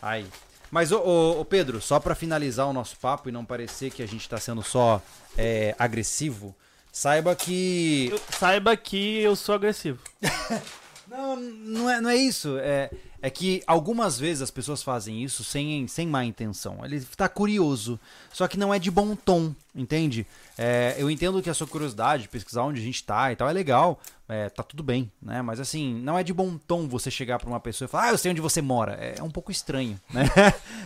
Aí. 0.00 0.26
Mas, 0.70 0.92
ô, 0.92 0.98
ô, 1.00 1.40
ô, 1.40 1.44
Pedro, 1.44 1.80
só 1.80 1.98
pra 1.98 2.14
finalizar 2.14 2.66
o 2.68 2.72
nosso 2.72 2.96
papo 2.98 3.28
e 3.28 3.32
não 3.32 3.44
parecer 3.44 3.90
que 3.90 4.02
a 4.02 4.06
gente 4.06 4.28
tá 4.28 4.38
sendo 4.38 4.62
só 4.62 5.02
é, 5.36 5.74
agressivo, 5.78 6.54
saiba 6.92 7.34
que. 7.34 8.08
Eu- 8.12 8.20
saiba 8.38 8.76
que 8.76 9.20
eu 9.20 9.34
sou 9.36 9.54
agressivo. 9.54 9.98
Não, 11.08 11.34
não 11.34 11.90
é, 11.90 12.00
não 12.00 12.08
é 12.08 12.14
isso. 12.14 12.56
É, 12.60 12.88
é 13.22 13.28
que 13.28 13.62
algumas 13.66 14.18
vezes 14.18 14.42
as 14.42 14.50
pessoas 14.50 14.82
fazem 14.82 15.22
isso 15.22 15.44
sem, 15.44 15.86
sem 15.86 16.06
má 16.06 16.24
intenção. 16.24 16.78
Ele 16.84 17.00
tá 17.16 17.28
curioso. 17.28 18.00
Só 18.32 18.48
que 18.48 18.58
não 18.58 18.72
é 18.72 18.78
de 18.78 18.90
bom 18.90 19.14
tom, 19.14 19.54
entende? 19.74 20.26
É, 20.56 20.94
eu 20.98 21.10
entendo 21.10 21.42
que 21.42 21.50
a 21.50 21.54
sua 21.54 21.66
curiosidade, 21.66 22.22
de 22.22 22.28
pesquisar 22.28 22.64
onde 22.64 22.80
a 22.80 22.84
gente 22.84 23.04
tá 23.04 23.30
e 23.30 23.36
tal, 23.36 23.48
é 23.48 23.52
legal. 23.52 24.00
É, 24.28 24.48
tá 24.48 24.62
tudo 24.62 24.82
bem, 24.82 25.10
né? 25.20 25.42
Mas 25.42 25.58
assim, 25.58 25.92
não 26.02 26.16
é 26.16 26.22
de 26.22 26.32
bom 26.32 26.56
tom 26.56 26.86
você 26.86 27.10
chegar 27.10 27.38
pra 27.38 27.48
uma 27.48 27.58
pessoa 27.58 27.86
e 27.86 27.90
falar, 27.90 28.04
ah, 28.04 28.10
eu 28.10 28.18
sei 28.18 28.30
onde 28.30 28.40
você 28.40 28.62
mora. 28.62 28.92
É 28.92 29.22
um 29.22 29.30
pouco 29.30 29.50
estranho, 29.50 30.00
né? 30.08 30.24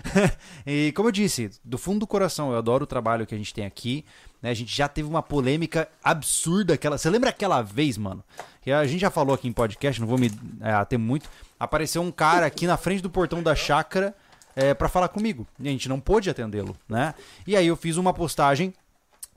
e 0.67 0.93
como 0.93 1.09
eu 1.09 1.13
disse, 1.13 1.51
do 1.63 1.77
fundo 1.77 2.01
do 2.01 2.07
coração, 2.07 2.51
eu 2.51 2.59
adoro 2.59 2.85
o 2.85 2.87
trabalho 2.87 3.27
que 3.27 3.35
a 3.35 3.39
gente 3.39 3.53
tem 3.53 3.67
aqui. 3.67 4.05
Né? 4.45 4.51
A 4.51 4.55
gente 4.55 4.75
já 4.77 4.87
teve 4.89 5.09
uma 5.09 5.23
polêmica 5.23 5.89
absurda. 6.03 6.75
Aquela... 6.75 6.99
Você 6.99 7.09
lembra 7.09 7.31
aquela 7.31 7.63
vez, 7.63 7.97
mano? 7.97 8.23
Que 8.61 8.71
a 8.71 8.87
gente 8.87 9.01
já 9.01 9.11
falou 9.11 9.35
aqui 9.35 9.49
em 9.49 9.53
podcast, 9.53 10.01
não 10.01 10.09
vou 10.09 10.19
me 10.19 10.31
é, 10.61 10.71
ater 10.73 10.99
muito. 10.99 11.29
Apareceu 11.65 12.03
um 12.03 12.13
cara 12.13 12.47
aqui 12.47 12.67
na 12.67 12.77
frente 12.77 13.03
do 13.03 13.11
portão 13.11 13.43
da 13.43 13.55
chácara 13.55 14.15
é, 14.55 14.73
para 14.75 14.89
falar 14.89 15.09
comigo. 15.09 15.47
E 15.59 15.69
a 15.69 15.71
gente 15.71 15.89
não 15.89 16.01
pôde 16.01 16.31
atendê-lo, 16.31 16.77
né? 16.89 17.15
E 17.47 17.57
aí 17.57 17.67
eu 17.67 17.77
fiz 17.77 17.97
uma 17.97 18.13
postagem 18.13 18.73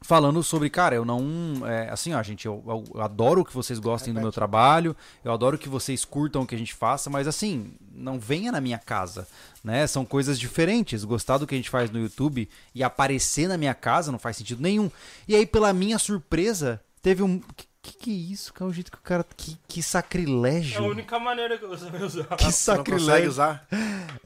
falando 0.01 0.43
sobre, 0.43 0.69
cara, 0.69 0.95
eu 0.95 1.03
não. 1.03 1.65
é, 1.65 1.89
assim, 1.89 2.13
ó, 2.13 2.21
gente, 2.21 2.45
eu, 2.45 2.63
eu 2.93 3.01
adoro 3.01 3.43
que 3.43 3.53
vocês 3.53 3.79
gostem 3.79 4.13
do 4.13 4.21
meu 4.21 4.31
trabalho, 4.31 4.95
eu 5.23 5.31
adoro 5.31 5.57
que 5.57 5.67
vocês 5.67 6.05
curtam 6.05 6.43
o 6.43 6.47
que 6.47 6.55
a 6.55 6.57
gente 6.57 6.73
faça, 6.73 7.09
mas 7.09 7.27
assim, 7.27 7.73
não 7.91 8.19
venha 8.19 8.51
na 8.51 8.61
minha 8.61 8.77
casa, 8.77 9.27
né? 9.63 9.87
São 9.87 10.05
coisas 10.05 10.39
diferentes. 10.39 11.03
Gostar 11.03 11.37
do 11.37 11.47
que 11.47 11.55
a 11.55 11.57
gente 11.57 11.69
faz 11.69 11.89
no 11.89 11.99
YouTube 11.99 12.47
e 12.73 12.83
aparecer 12.83 13.47
na 13.47 13.57
minha 13.57 13.73
casa 13.73 14.11
não 14.11 14.19
faz 14.19 14.37
sentido 14.37 14.61
nenhum. 14.61 14.89
E 15.27 15.35
aí, 15.35 15.45
pela 15.45 15.73
minha 15.73 15.97
surpresa, 15.97 16.79
teve 17.01 17.23
um. 17.23 17.41
Que 17.87 17.93
que, 17.97 18.11
é 18.11 18.33
isso? 18.33 18.53
Que 18.53 18.61
é 18.61 18.65
o 18.65 18.73
jeito 18.73 18.91
que 18.91 18.97
o 18.97 19.01
cara. 19.01 19.25
Que, 19.35 19.57
que 19.65 19.79
É 19.79 19.83
sacrilégio. 19.83 20.83
a 20.83 20.87
única 20.87 21.17
maneira 21.17 21.57
que 21.57 21.63
eu 21.63 21.77
sei 21.77 21.87
usar. 22.01 22.25
Que 22.35 22.43
Você 22.51 22.71
não 22.71 22.83
consegue 22.83 22.97
sacrilégio. 22.99 23.29
usar? 23.29 23.67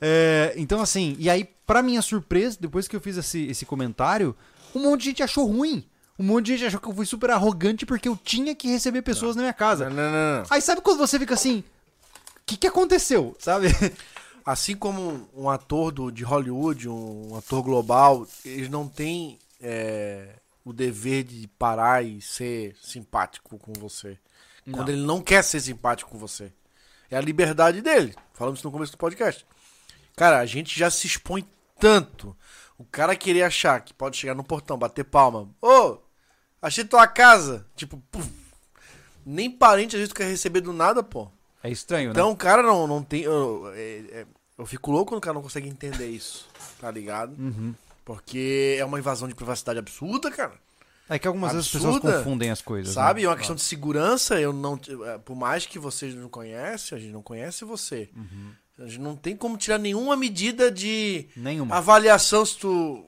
É, 0.01 0.53
então, 0.57 0.81
assim, 0.81 1.15
e 1.19 1.29
aí, 1.29 1.43
pra 1.65 1.83
minha 1.83 2.01
surpresa, 2.01 2.57
depois 2.59 2.88
que 2.88 2.95
eu 2.95 2.99
fiz 2.99 3.17
esse, 3.17 3.45
esse 3.47 3.63
comentário, 3.63 4.35
um 4.73 4.81
monte 4.81 5.01
de 5.01 5.05
gente 5.09 5.21
achou 5.23 5.45
ruim. 5.45 5.85
Um 6.17 6.23
monte 6.23 6.47
de 6.47 6.57
gente 6.57 6.67
achou 6.67 6.79
que 6.79 6.88
eu 6.88 6.93
fui 6.95 7.05
super 7.05 7.29
arrogante 7.29 7.85
porque 7.85 8.09
eu 8.09 8.17
tinha 8.17 8.55
que 8.55 8.67
receber 8.67 9.03
pessoas 9.03 9.35
na 9.35 9.43
minha 9.43 9.53
casa. 9.53 9.89
Não, 9.89 9.95
não, 9.95 10.11
não, 10.11 10.38
não. 10.39 10.43
Aí 10.49 10.61
sabe 10.61 10.81
quando 10.81 10.97
você 10.97 11.19
fica 11.19 11.35
assim, 11.35 11.59
o 11.59 11.63
que, 12.47 12.57
que 12.57 12.67
aconteceu? 12.67 13.35
Sabe? 13.39 13.67
Assim 14.43 14.75
como 14.75 15.29
um 15.38 15.47
ator 15.51 15.91
do, 15.91 16.11
de 16.11 16.23
Hollywood, 16.23 16.89
um 16.89 17.35
ator 17.38 17.61
global, 17.61 18.25
eles 18.43 18.69
não 18.71 18.88
têm 18.88 19.38
é, 19.61 20.29
o 20.63 20.71
dever 20.73 21.23
de 21.23 21.47
parar 21.47 22.03
e 22.03 22.21
ser 22.21 22.75
simpático 22.81 23.57
com 23.57 23.73
você. 23.73 24.17
Quando 24.65 24.88
Não. 24.88 24.93
ele 24.93 25.01
não 25.05 25.21
quer 25.21 25.43
ser 25.43 25.59
simpático 25.59 26.11
com 26.11 26.17
você. 26.17 26.51
É 27.09 27.17
a 27.17 27.21
liberdade 27.21 27.81
dele. 27.81 28.15
Falamos 28.33 28.59
isso 28.59 28.67
no 28.67 28.71
começo 28.71 28.91
do 28.91 28.97
podcast. 28.97 29.45
Cara, 30.15 30.39
a 30.39 30.45
gente 30.45 30.77
já 30.77 30.89
se 30.89 31.07
expõe 31.07 31.45
tanto. 31.79 32.35
O 32.77 32.85
cara 32.85 33.15
querer 33.15 33.43
achar 33.43 33.81
que 33.81 33.93
pode 33.93 34.17
chegar 34.17 34.35
no 34.35 34.43
portão, 34.43 34.77
bater 34.77 35.03
palma. 35.03 35.49
Ô, 35.61 35.97
achei 36.61 36.85
tua 36.85 37.07
casa. 37.07 37.65
Tipo, 37.75 37.97
puf. 38.11 38.29
Nem 39.25 39.49
parente 39.51 39.95
vezes 39.95 40.09
tu 40.09 40.15
quer 40.15 40.27
receber 40.27 40.61
do 40.61 40.73
nada, 40.73 41.03
pô. 41.03 41.29
É 41.63 41.69
estranho, 41.69 42.07
né? 42.07 42.11
Então 42.11 42.31
o 42.31 42.35
cara 42.35 42.63
não, 42.63 42.88
não 42.88 43.03
tem. 43.03 43.21
Eu, 43.21 43.71
é- 43.75 44.03
é- 44.21 44.25
eu 44.57 44.65
fico 44.65 44.91
louco 44.91 45.11
quando 45.11 45.19
o 45.19 45.21
cara 45.21 45.33
não 45.35 45.41
consegue 45.43 45.67
entender 45.67 46.07
isso. 46.07 46.47
Tá 46.79 46.89
ligado? 46.89 47.33
Uhum. 47.39 47.73
Porque 48.15 48.75
é 48.79 48.85
uma 48.85 48.99
invasão 48.99 49.27
de 49.27 49.35
privacidade 49.35 49.79
absurda, 49.79 50.29
cara. 50.31 50.53
É 51.09 51.19
que 51.19 51.27
algumas 51.27 51.51
vezes 51.51 51.67
as 51.67 51.73
pessoas 51.73 51.95
Absurda. 51.97 52.17
confundem 52.19 52.49
as 52.51 52.61
coisas. 52.61 52.93
Sabe? 52.93 53.21
né? 53.21 53.25
É 53.25 53.29
uma 53.29 53.35
questão 53.38 53.55
de 53.55 53.61
segurança. 53.61 54.39
Eu 54.39 54.53
não. 54.53 54.79
é, 55.07 55.17
Por 55.17 55.35
mais 55.35 55.65
que 55.65 55.77
vocês 55.77 56.15
não 56.15 56.29
conhecem, 56.29 56.97
a 56.97 57.01
gente 57.01 57.11
não 57.11 57.21
conhece 57.21 57.65
você. 57.65 58.09
Uhum. 58.15 58.51
A 58.79 58.88
gente 58.88 58.99
não 58.99 59.15
tem 59.15 59.35
como 59.35 59.57
tirar 59.57 59.77
nenhuma 59.77 60.15
medida 60.15 60.71
de 60.71 61.27
Nenhuma. 61.35 61.75
avaliação 61.75 62.45
se 62.45 62.57
tu. 62.57 63.05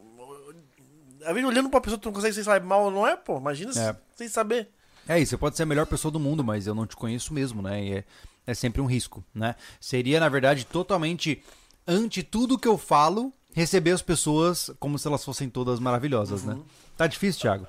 Às 1.26 1.34
vezes 1.34 1.48
olhando 1.48 1.70
pra 1.70 1.80
pessoa 1.80 1.98
tu 1.98 2.06
não 2.08 2.14
consegue 2.14 2.34
se 2.34 2.44
sabe 2.44 2.66
mal 2.66 2.84
ou 2.84 2.92
não 2.92 3.08
é, 3.08 3.16
pô. 3.16 3.38
Imagina 3.38 3.72
É. 3.80 3.96
sem 4.16 4.28
saber. 4.28 4.70
É 5.08 5.20
isso, 5.20 5.32
você 5.32 5.38
pode 5.38 5.56
ser 5.56 5.64
a 5.64 5.66
melhor 5.66 5.86
pessoa 5.86 6.12
do 6.12 6.20
mundo, 6.20 6.44
mas 6.44 6.68
eu 6.68 6.76
não 6.76 6.86
te 6.86 6.96
conheço 6.96 7.34
mesmo, 7.34 7.62
né? 7.62 7.84
E 7.84 7.94
é, 7.94 8.04
é 8.48 8.54
sempre 8.54 8.82
um 8.82 8.86
risco, 8.86 9.24
né? 9.34 9.56
Seria, 9.80 10.20
na 10.20 10.28
verdade, 10.30 10.66
totalmente 10.66 11.42
ante 11.88 12.22
tudo 12.24 12.58
que 12.58 12.68
eu 12.68 12.78
falo, 12.78 13.32
receber 13.54 13.92
as 13.92 14.02
pessoas 14.02 14.72
como 14.80 14.98
se 14.98 15.08
elas 15.08 15.24
fossem 15.24 15.50
todas 15.50 15.80
maravilhosas, 15.80 16.44
né? 16.44 16.60
Tá 16.98 17.08
difícil, 17.08 17.42
Thiago. 17.42 17.68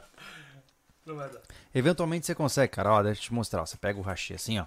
Não 1.05 1.16
vai 1.16 1.28
dar. 1.28 1.40
Eventualmente 1.74 2.27
você 2.27 2.35
consegue, 2.35 2.73
cara. 2.73 2.93
Ó, 2.93 3.02
deixa 3.02 3.20
eu 3.20 3.24
te 3.24 3.35
mostrar. 3.35 3.66
Você 3.66 3.77
pega 3.77 3.98
o 3.98 4.02
hashi 4.02 4.35
assim, 4.35 4.59
ó. 4.59 4.66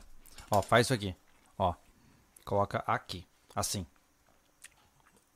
Ó, 0.51 0.61
faz 0.61 0.87
isso 0.87 0.93
aqui. 0.93 1.15
Ó. 1.57 1.73
Coloca 2.45 2.83
aqui. 2.85 3.25
Assim. 3.55 3.85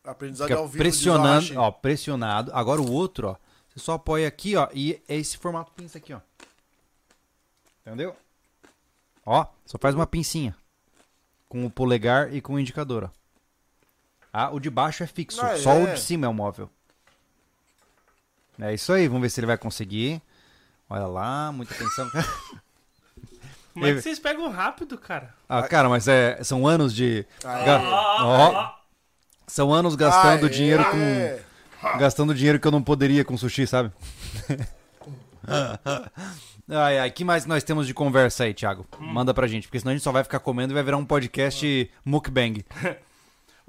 Aprendizado 0.04 0.48
Fica 0.48 0.60
ao 0.60 0.68
vivo. 0.68 0.78
pressionando, 0.78 1.60
ó, 1.60 1.72
pressionado. 1.72 2.52
Agora 2.54 2.82
o 2.82 2.92
outro, 2.92 3.30
ó, 3.30 3.36
você 3.70 3.80
só 3.80 3.94
apoia 3.94 4.28
aqui, 4.28 4.56
ó, 4.56 4.68
e 4.74 5.02
é 5.08 5.16
esse 5.16 5.38
formato 5.38 5.72
pinça 5.74 6.00
aqui, 6.00 6.12
ó. 6.14 6.20
Entendeu? 7.86 8.16
Ó, 9.26 9.46
só 9.66 9.78
faz 9.78 9.94
uma 9.94 10.08
pincinha 10.08 10.56
com 11.48 11.66
o 11.66 11.70
polegar 11.70 12.34
e 12.34 12.42
com 12.42 12.54
o 12.54 12.60
indicador, 12.60 13.06
ó. 13.06 13.21
Ah, 14.34 14.50
o 14.52 14.60
de 14.60 14.70
baixo 14.70 15.04
é 15.04 15.08
fixo, 15.08 15.42
só 15.58 15.74
o 15.78 15.88
é. 15.88 15.94
de 15.94 16.00
cima 16.00 16.26
é 16.26 16.30
o 16.30 16.34
móvel. 16.34 16.70
É 18.60 18.74
isso 18.74 18.92
aí, 18.94 19.08
vamos 19.08 19.24
ver 19.24 19.30
se 19.30 19.40
ele 19.40 19.48
vai 19.48 19.58
conseguir. 19.58 20.22
Olha 20.90 21.08
lá, 21.08 21.52
muita 21.52 21.74
atenção. 21.74 22.10
Como 23.74 23.86
é 23.86 23.94
que 23.94 24.02
vocês 24.02 24.20
pegam 24.20 24.50
rápido, 24.52 24.98
cara? 24.98 25.34
ah, 25.48 25.64
cara, 25.64 25.88
mas 25.88 26.08
é, 26.08 26.44
são 26.44 26.68
anos 26.68 26.94
de 26.94 27.26
Ah, 27.44 27.64
ga- 27.64 27.80
Ah, 27.80 28.60
ah, 28.60 28.80
são 29.48 29.74
anos 29.74 29.96
gastando 29.96 30.46
Ah, 30.46 30.50
é. 30.50 30.50
dinheiro 30.50 30.84
com. 30.86 31.98
Gastando 31.98 32.36
dinheiro 32.36 32.60
que 32.60 32.68
eu 32.68 32.72
não 32.72 32.84
poderia 32.84 33.26
com 33.26 33.36
sushi, 33.38 33.66
sabe? 33.66 33.92
ai, 36.70 37.00
ai, 37.00 37.12
que 37.12 37.24
mais 37.24 37.46
nós 37.46 37.64
temos 37.64 37.88
de 37.88 37.94
conversa 37.94 38.44
aí, 38.44 38.54
Thiago? 38.54 38.86
Manda 39.00 39.34
pra 39.34 39.48
gente, 39.48 39.68
porque 39.68 39.80
senão 39.80 39.92
a 39.92 39.96
gente 39.96 40.04
só 40.04 40.12
vai 40.12 40.24
ficar 40.24 40.40
comendo 40.40 40.74
e 40.74 40.76
vai 40.76 40.84
virar 40.84 40.98
um 40.98 41.06
podcast 41.06 41.90
mukbang. 42.06 42.66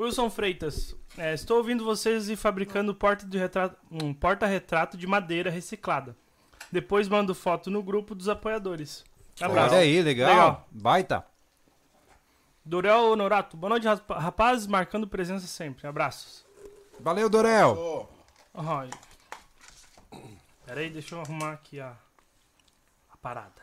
Wilson 0.04 0.30
Freitas, 0.30 0.96
é, 1.16 1.34
estou 1.34 1.58
ouvindo 1.58 1.84
vocês 1.84 2.28
e 2.28 2.36
fabricando 2.36 2.94
porta 2.94 3.26
de 3.26 3.36
retrato, 3.38 3.76
um 3.90 4.12
porta-retrato 4.14 4.96
de 4.96 5.06
madeira 5.06 5.50
reciclada. 5.50 6.16
Depois 6.70 7.08
mando 7.08 7.34
foto 7.34 7.70
no 7.70 7.82
grupo 7.82 8.14
dos 8.14 8.28
apoiadores. 8.28 9.04
Abraço. 9.40 9.74
Olha 9.74 9.82
aí, 9.82 10.00
legal. 10.02 10.28
Legal. 10.30 10.68
Baita. 10.70 11.26
Dorel 12.64 13.10
Honorato, 13.10 13.56
boa 13.56 13.70
noite, 13.70 13.86
rapa- 13.86 14.18
rapazes, 14.18 14.66
marcando 14.66 15.06
presença 15.08 15.46
sempre. 15.46 15.86
Abraços. 15.86 16.44
Valeu, 17.00 17.28
Dorel. 17.28 17.76
Ô, 17.76 18.06
Ai. 18.54 18.88
Pera 20.64 20.80
aí, 20.80 20.88
deixa 20.90 21.14
eu 21.14 21.20
arrumar 21.20 21.52
aqui 21.52 21.80
a, 21.80 21.94
a 23.10 23.16
parada. 23.16 23.60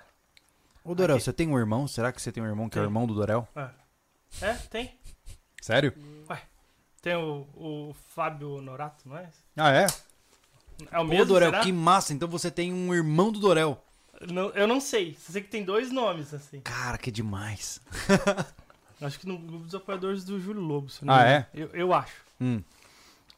Ô, 0.84 0.94
Dorel, 0.94 1.16
Aqui. 1.16 1.24
você 1.26 1.34
tem 1.34 1.48
um 1.48 1.57
irmão? 1.57 1.88
Será 1.88 2.11
que 2.11 2.22
você 2.22 2.32
tem 2.32 2.44
um 2.44 2.48
irmão 2.48 2.68
que 2.70 2.78
é 2.78 2.82
o 2.82 2.84
Tem. 2.84 2.90
irmão 2.90 3.07
do 3.07 3.14
Dorel? 3.14 3.48
É, 4.41 4.53
tem. 4.70 4.99
Sério? 5.61 5.94
Tem 7.02 7.15
o, 7.15 7.48
o 7.56 7.95
Fábio 8.14 8.52
Honorato, 8.57 9.07
não 9.07 9.18
é? 9.18 9.30
Ah, 9.56 9.72
é? 9.72 9.88
É 10.91 10.98
o 10.99 11.03
Pô, 11.03 11.03
mesmo, 11.06 11.26
Dorel, 11.27 11.49
será? 11.52 11.64
que 11.64 11.72
massa. 11.72 12.14
Então 12.14 12.27
você 12.27 12.52
tem 12.52 12.73
um 12.73 12.94
irmão 12.94 13.31
do 13.31 13.40
Dorel. 13.40 13.81
Não- 14.30 14.49
eu 14.49 14.68
não 14.68 14.81
sei. 14.81 15.15
Só 15.18 15.31
sei 15.31 15.41
que 15.41 15.48
tem 15.49 15.64
dois 15.64 15.91
nomes, 15.91 16.34
assim. 16.34 16.60
Cara, 16.60 16.98
que 16.98 17.10
demais. 17.10 17.80
Acho 19.02 19.18
que 19.18 19.26
no 19.27 19.38
grupo 19.38 19.64
dos 19.64 19.73
apoiadores 19.76 20.26
do 20.26 20.41
Júlio 20.41 20.61
Lobo. 20.61 20.90
se 20.90 21.06
não 21.06 21.14
Ah, 21.14 21.23
é? 21.26 21.48
Eu, 21.53 21.68
eu 21.69 21.94
acho. 21.94 22.15
Hum. 22.41 22.61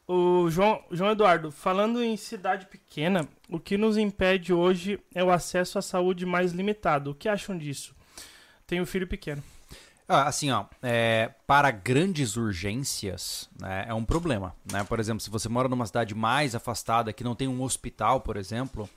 O 0.07 0.49
João, 0.49 0.83
João 0.89 1.11
Eduardo, 1.11 1.51
falando 1.51 2.03
em 2.03 2.17
cidade 2.17 2.65
pequena, 2.65 3.27
o 3.47 3.59
que 3.59 3.77
nos 3.77 3.95
impede 3.95 4.51
hoje 4.51 4.99
é 5.13 5.23
o 5.23 5.29
acesso 5.31 5.77
à 5.77 5.83
saúde 5.83 6.25
mais 6.25 6.51
limitado. 6.51 7.11
O 7.11 7.15
que 7.15 7.29
acham 7.29 7.55
disso? 7.55 7.95
Tenho 8.65 8.81
um 8.81 8.87
filho 8.87 9.07
pequeno. 9.07 9.43
Ah, 10.13 10.27
assim, 10.27 10.51
ó, 10.51 10.65
é, 10.83 11.31
para 11.47 11.71
grandes 11.71 12.35
urgências, 12.35 13.49
né, 13.57 13.85
é 13.87 13.93
um 13.93 14.03
problema, 14.03 14.53
né? 14.69 14.83
Por 14.83 14.99
exemplo, 14.99 15.21
se 15.21 15.29
você 15.29 15.47
mora 15.47 15.69
numa 15.69 15.85
cidade 15.85 16.13
mais 16.13 16.53
afastada, 16.53 17.13
que 17.13 17.23
não 17.23 17.33
tem 17.33 17.47
um 17.47 17.61
hospital, 17.63 18.19
por 18.19 18.35
exemplo, 18.35 18.89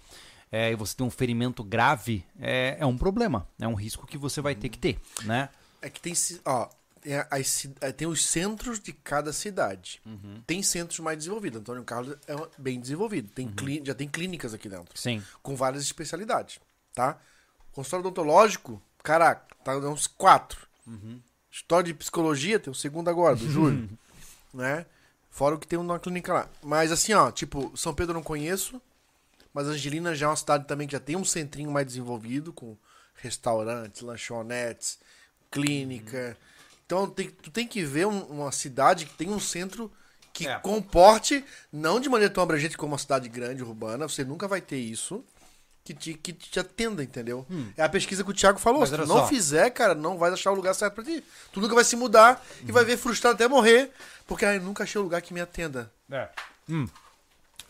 é, 0.50 0.72
e 0.72 0.74
você 0.74 0.96
tem 0.96 1.06
um 1.06 1.10
ferimento 1.10 1.62
grave, 1.62 2.24
é, 2.40 2.76
é 2.80 2.84
um 2.86 2.98
problema, 2.98 3.46
é 3.60 3.68
um 3.68 3.74
risco 3.74 4.06
que 4.08 4.18
você 4.18 4.40
vai 4.40 4.56
ter 4.56 4.68
que 4.68 4.78
ter, 4.78 4.98
né? 5.22 5.48
É 5.80 5.88
que 5.88 6.00
tem, 6.00 6.12
ó, 6.44 6.68
tem, 7.00 7.12
as 7.30 7.68
eh, 7.80 7.92
tem 7.92 8.08
os 8.08 8.24
centros 8.24 8.80
de 8.80 8.92
cada 8.92 9.32
cidade. 9.32 10.00
Uhum. 10.04 10.42
Tem 10.46 10.62
centros 10.62 10.98
mais 10.98 11.18
desenvolvidos. 11.18 11.60
Antônio 11.60 11.84
Carlos 11.84 12.16
é 12.26 12.34
bem 12.58 12.80
desenvolvido. 12.80 13.28
Tem 13.28 13.46
Uhum. 13.46 13.52
clí- 13.54 13.82
já 13.84 13.94
tem 13.94 14.08
clínicas 14.08 14.52
aqui 14.54 14.68
dentro. 14.68 14.98
Sim. 14.98 15.22
Com 15.42 15.54
várias 15.54 15.82
especialidades, 15.84 16.58
tá? 16.94 17.18
Consultório 17.72 18.06
odontológico, 18.06 18.82
caraca, 19.02 19.54
tá 19.62 19.76
uns 19.76 20.06
quatro. 20.06 20.66
Uhum. 20.86 21.20
História 21.50 21.84
de 21.86 21.94
psicologia, 21.94 22.58
tem 22.58 22.70
o 22.70 22.74
segundo 22.74 23.08
agora, 23.08 23.36
do 23.36 23.48
Júlio. 23.50 23.88
né? 24.52 24.86
Fora 25.30 25.54
o 25.54 25.58
que 25.58 25.66
tem 25.66 25.78
uma 25.78 25.98
clínica 25.98 26.32
lá. 26.32 26.48
Mas 26.62 26.92
assim, 26.92 27.12
ó, 27.12 27.30
tipo, 27.30 27.72
São 27.76 27.94
Pedro 27.94 28.12
eu 28.12 28.14
não 28.16 28.22
conheço. 28.22 28.80
Mas 29.52 29.66
Angelina 29.68 30.14
já 30.16 30.26
é 30.26 30.28
uma 30.28 30.36
cidade 30.36 30.66
também 30.66 30.86
que 30.86 30.92
já 30.92 31.00
tem 31.00 31.14
um 31.16 31.24
centrinho 31.24 31.70
mais 31.70 31.86
desenvolvido, 31.86 32.52
com 32.52 32.76
restaurantes, 33.14 34.02
lanchonetes, 34.02 34.98
clínica. 35.50 36.36
Então 36.84 37.08
tem, 37.08 37.30
tu 37.30 37.50
tem 37.50 37.66
que 37.66 37.82
ver 37.84 38.06
um- 38.06 38.24
uma 38.24 38.52
cidade 38.52 39.06
que 39.06 39.14
tem 39.14 39.30
um 39.30 39.40
centro 39.40 39.90
que 40.32 40.48
É. 40.48 40.58
comporte, 40.58 41.44
não 41.72 42.00
de 42.00 42.08
maneira 42.08 42.32
tão 42.34 42.42
abrangente 42.42 42.76
como 42.76 42.92
uma 42.92 42.98
cidade 42.98 43.28
grande, 43.28 43.62
urbana, 43.62 44.08
você 44.08 44.24
nunca 44.24 44.48
vai 44.48 44.60
ter 44.60 44.76
isso, 44.78 45.24
que 45.84 45.92
te, 45.92 46.14
que 46.14 46.32
te 46.32 46.58
atenda, 46.58 47.04
entendeu? 47.04 47.46
É 47.76 47.82
a 47.82 47.88
pesquisa 47.88 48.24
que 48.24 48.30
o 48.30 48.34
Thiago 48.34 48.58
falou. 48.58 48.80
Mas 48.80 48.88
Se 48.88 48.96
tu 48.96 49.06
não 49.06 49.18
só. 49.18 49.26
fizer, 49.26 49.68
cara, 49.70 49.94
não 49.94 50.16
vai 50.16 50.32
achar 50.32 50.50
o 50.50 50.54
lugar 50.54 50.74
certo 50.74 50.94
pra 50.94 51.04
ti. 51.04 51.22
Tu 51.52 51.60
nunca 51.60 51.74
vai 51.74 51.84
se 51.84 51.94
mudar 51.94 52.42
e 52.66 52.72
vai 52.72 52.84
ver 52.84 52.96
frustrado 52.96 53.34
até 53.34 53.46
morrer, 53.46 53.90
porque 54.26 54.46
ah, 54.46 54.54
eu 54.54 54.62
nunca 54.62 54.84
achei 54.84 54.98
o 54.98 55.04
lugar 55.04 55.20
que 55.20 55.34
me 55.34 55.40
atenda. 55.42 55.92
Hum. 56.68 56.88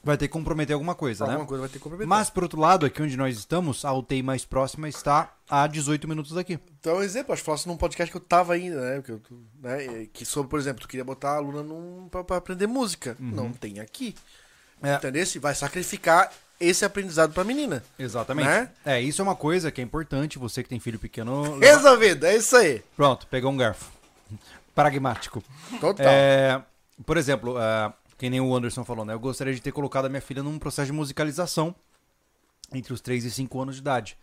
Vai 0.04 0.18
ter 0.18 0.28
que 0.28 0.32
comprometer 0.32 0.74
alguma 0.74 0.94
coisa, 0.94 1.24
Alguma 1.24 1.40
né? 1.40 1.46
coisa 1.46 1.62
vai 1.62 1.68
ter 1.70 1.78
que 1.78 1.82
comprometer. 1.82 2.06
Mas, 2.06 2.28
por 2.28 2.42
outro 2.42 2.60
lado, 2.60 2.84
aqui 2.84 3.00
onde 3.02 3.16
nós 3.16 3.38
estamos, 3.38 3.86
a 3.86 3.92
UTI 3.94 4.22
mais 4.22 4.44
próxima 4.44 4.86
está 4.86 5.32
a 5.48 5.66
18 5.66 6.06
minutos 6.06 6.32
daqui. 6.32 6.58
Então, 6.78 7.02
exemplo, 7.02 7.32
acho 7.32 7.40
que 7.40 7.46
falasse 7.46 7.66
num 7.66 7.76
podcast 7.76 8.10
que 8.12 8.16
eu 8.16 8.20
tava 8.20 8.52
ainda, 8.52 8.78
né? 8.80 9.02
Que, 9.02 9.12
eu, 9.12 9.22
né? 9.62 10.06
que 10.12 10.26
sobre, 10.26 10.50
por 10.50 10.58
exemplo, 10.60 10.82
tu 10.82 10.88
queria 10.88 11.04
botar 11.04 11.30
a 11.30 11.36
aluna 11.36 11.62
num, 11.62 12.06
pra, 12.10 12.22
pra 12.22 12.36
aprender 12.36 12.66
música. 12.66 13.16
Não 13.18 13.50
tem 13.50 13.80
aqui. 13.80 14.14
É. 14.82 14.96
Entendeu? 14.96 15.24
Se 15.24 15.38
vai 15.38 15.54
sacrificar 15.54 16.30
esse 16.60 16.84
aprendizado 16.84 17.32
pra 17.32 17.44
menina. 17.44 17.82
Exatamente. 17.98 18.46
Né? 18.46 18.70
É, 18.84 19.00
isso 19.00 19.20
é 19.20 19.24
uma 19.24 19.36
coisa 19.36 19.70
que 19.70 19.80
é 19.80 19.84
importante, 19.84 20.38
você 20.38 20.62
que 20.62 20.68
tem 20.68 20.78
filho 20.80 20.98
pequeno. 20.98 21.56
leva- 21.56 21.76
Resolvido, 21.76 22.24
é 22.26 22.36
isso 22.36 22.56
aí. 22.56 22.82
Pronto, 22.96 23.26
pegou 23.26 23.50
um 23.50 23.56
garfo. 23.56 23.90
Pragmático. 24.74 25.42
Total. 25.80 26.06
É, 26.06 26.62
por 27.04 27.16
exemplo, 27.16 27.56
é, 27.58 27.92
que 28.18 28.28
nem 28.30 28.40
o 28.40 28.54
Anderson 28.54 28.84
falou, 28.84 29.04
né? 29.04 29.12
Eu 29.14 29.20
gostaria 29.20 29.54
de 29.54 29.60
ter 29.60 29.72
colocado 29.72 30.06
a 30.06 30.08
minha 30.08 30.20
filha 30.22 30.42
num 30.42 30.58
processo 30.58 30.86
de 30.86 30.92
musicalização 30.92 31.74
entre 32.72 32.92
os 32.92 33.00
3 33.00 33.24
e 33.24 33.30
5 33.30 33.60
anos 33.60 33.76
de 33.76 33.80
idade. 33.80 34.16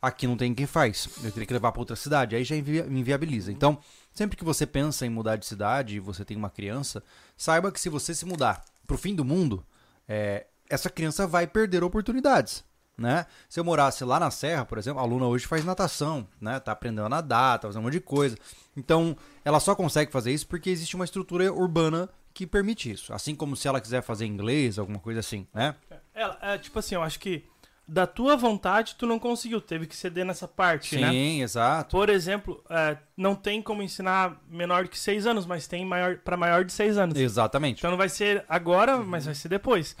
Aqui 0.00 0.26
não 0.26 0.36
tem 0.36 0.52
quem 0.52 0.66
faz. 0.66 1.08
Eu 1.22 1.30
teria 1.30 1.46
que 1.46 1.52
levar 1.52 1.70
para 1.70 1.80
outra 1.80 1.94
cidade. 1.94 2.34
Aí 2.34 2.42
já 2.42 2.56
invi- 2.56 2.82
me 2.82 3.00
inviabiliza. 3.00 3.52
Então, 3.52 3.78
sempre 4.12 4.36
que 4.36 4.42
você 4.44 4.66
pensa 4.66 5.06
em 5.06 5.10
mudar 5.10 5.36
de 5.36 5.46
cidade 5.46 5.96
e 5.96 6.00
você 6.00 6.24
tem 6.24 6.36
uma 6.36 6.50
criança, 6.50 7.02
saiba 7.36 7.70
que 7.70 7.80
se 7.80 7.88
você 7.88 8.12
se 8.12 8.24
mudar 8.26 8.64
pro 8.84 8.98
fim 8.98 9.14
do 9.14 9.24
mundo, 9.24 9.64
é, 10.08 10.46
essa 10.72 10.88
criança 10.88 11.26
vai 11.26 11.46
perder 11.46 11.84
oportunidades. 11.84 12.64
né? 12.96 13.26
Se 13.48 13.58
eu 13.58 13.64
morasse 13.64 14.04
lá 14.04 14.20
na 14.20 14.30
serra, 14.30 14.64
por 14.64 14.78
exemplo, 14.78 15.00
a 15.00 15.02
aluna 15.02 15.26
hoje 15.26 15.46
faz 15.46 15.64
natação, 15.64 16.26
né? 16.40 16.60
Tá 16.60 16.72
aprendendo 16.72 17.06
a 17.06 17.08
nadar, 17.08 17.58
tá 17.58 17.68
fazendo 17.68 17.80
um 17.80 17.84
monte 17.84 17.94
de 17.94 18.00
coisa. 18.00 18.36
Então, 18.76 19.16
ela 19.44 19.58
só 19.60 19.74
consegue 19.74 20.12
fazer 20.12 20.30
isso 20.32 20.46
porque 20.46 20.70
existe 20.70 20.94
uma 20.94 21.04
estrutura 21.04 21.52
urbana 21.52 22.08
que 22.34 22.46
permite 22.46 22.90
isso. 22.90 23.12
Assim 23.12 23.34
como 23.34 23.56
se 23.56 23.66
ela 23.66 23.80
quiser 23.80 24.02
fazer 24.02 24.26
inglês, 24.26 24.78
alguma 24.78 24.98
coisa 24.98 25.20
assim, 25.20 25.46
né? 25.52 25.74
Ela, 26.14 26.38
é, 26.40 26.58
tipo 26.58 26.78
assim, 26.78 26.94
eu 26.94 27.02
acho 27.02 27.18
que 27.18 27.44
da 27.92 28.06
tua 28.06 28.36
vontade 28.36 28.94
tu 28.96 29.06
não 29.06 29.18
conseguiu, 29.18 29.60
teve 29.60 29.86
que 29.86 29.94
ceder 29.94 30.24
nessa 30.24 30.48
parte, 30.48 30.96
né? 30.98 31.10
Sim, 31.10 31.42
exato. 31.42 31.90
Por 31.94 32.08
exemplo, 32.08 32.64
é, 32.70 32.96
não 33.16 33.34
tem 33.34 33.60
como 33.60 33.82
ensinar 33.82 34.40
menor 34.48 34.88
que 34.88 34.98
6 34.98 35.26
anos, 35.26 35.44
mas 35.44 35.66
tem 35.66 35.84
maior 35.84 36.16
para 36.18 36.36
maior 36.36 36.64
de 36.64 36.72
6 36.72 36.96
anos. 36.96 37.18
Exatamente. 37.18 37.80
Então 37.80 37.90
não 37.90 37.98
vai 37.98 38.08
ser 38.08 38.44
agora, 38.48 38.96
mas 38.98 39.26
vai 39.26 39.34
ser 39.34 39.48
depois. 39.48 39.94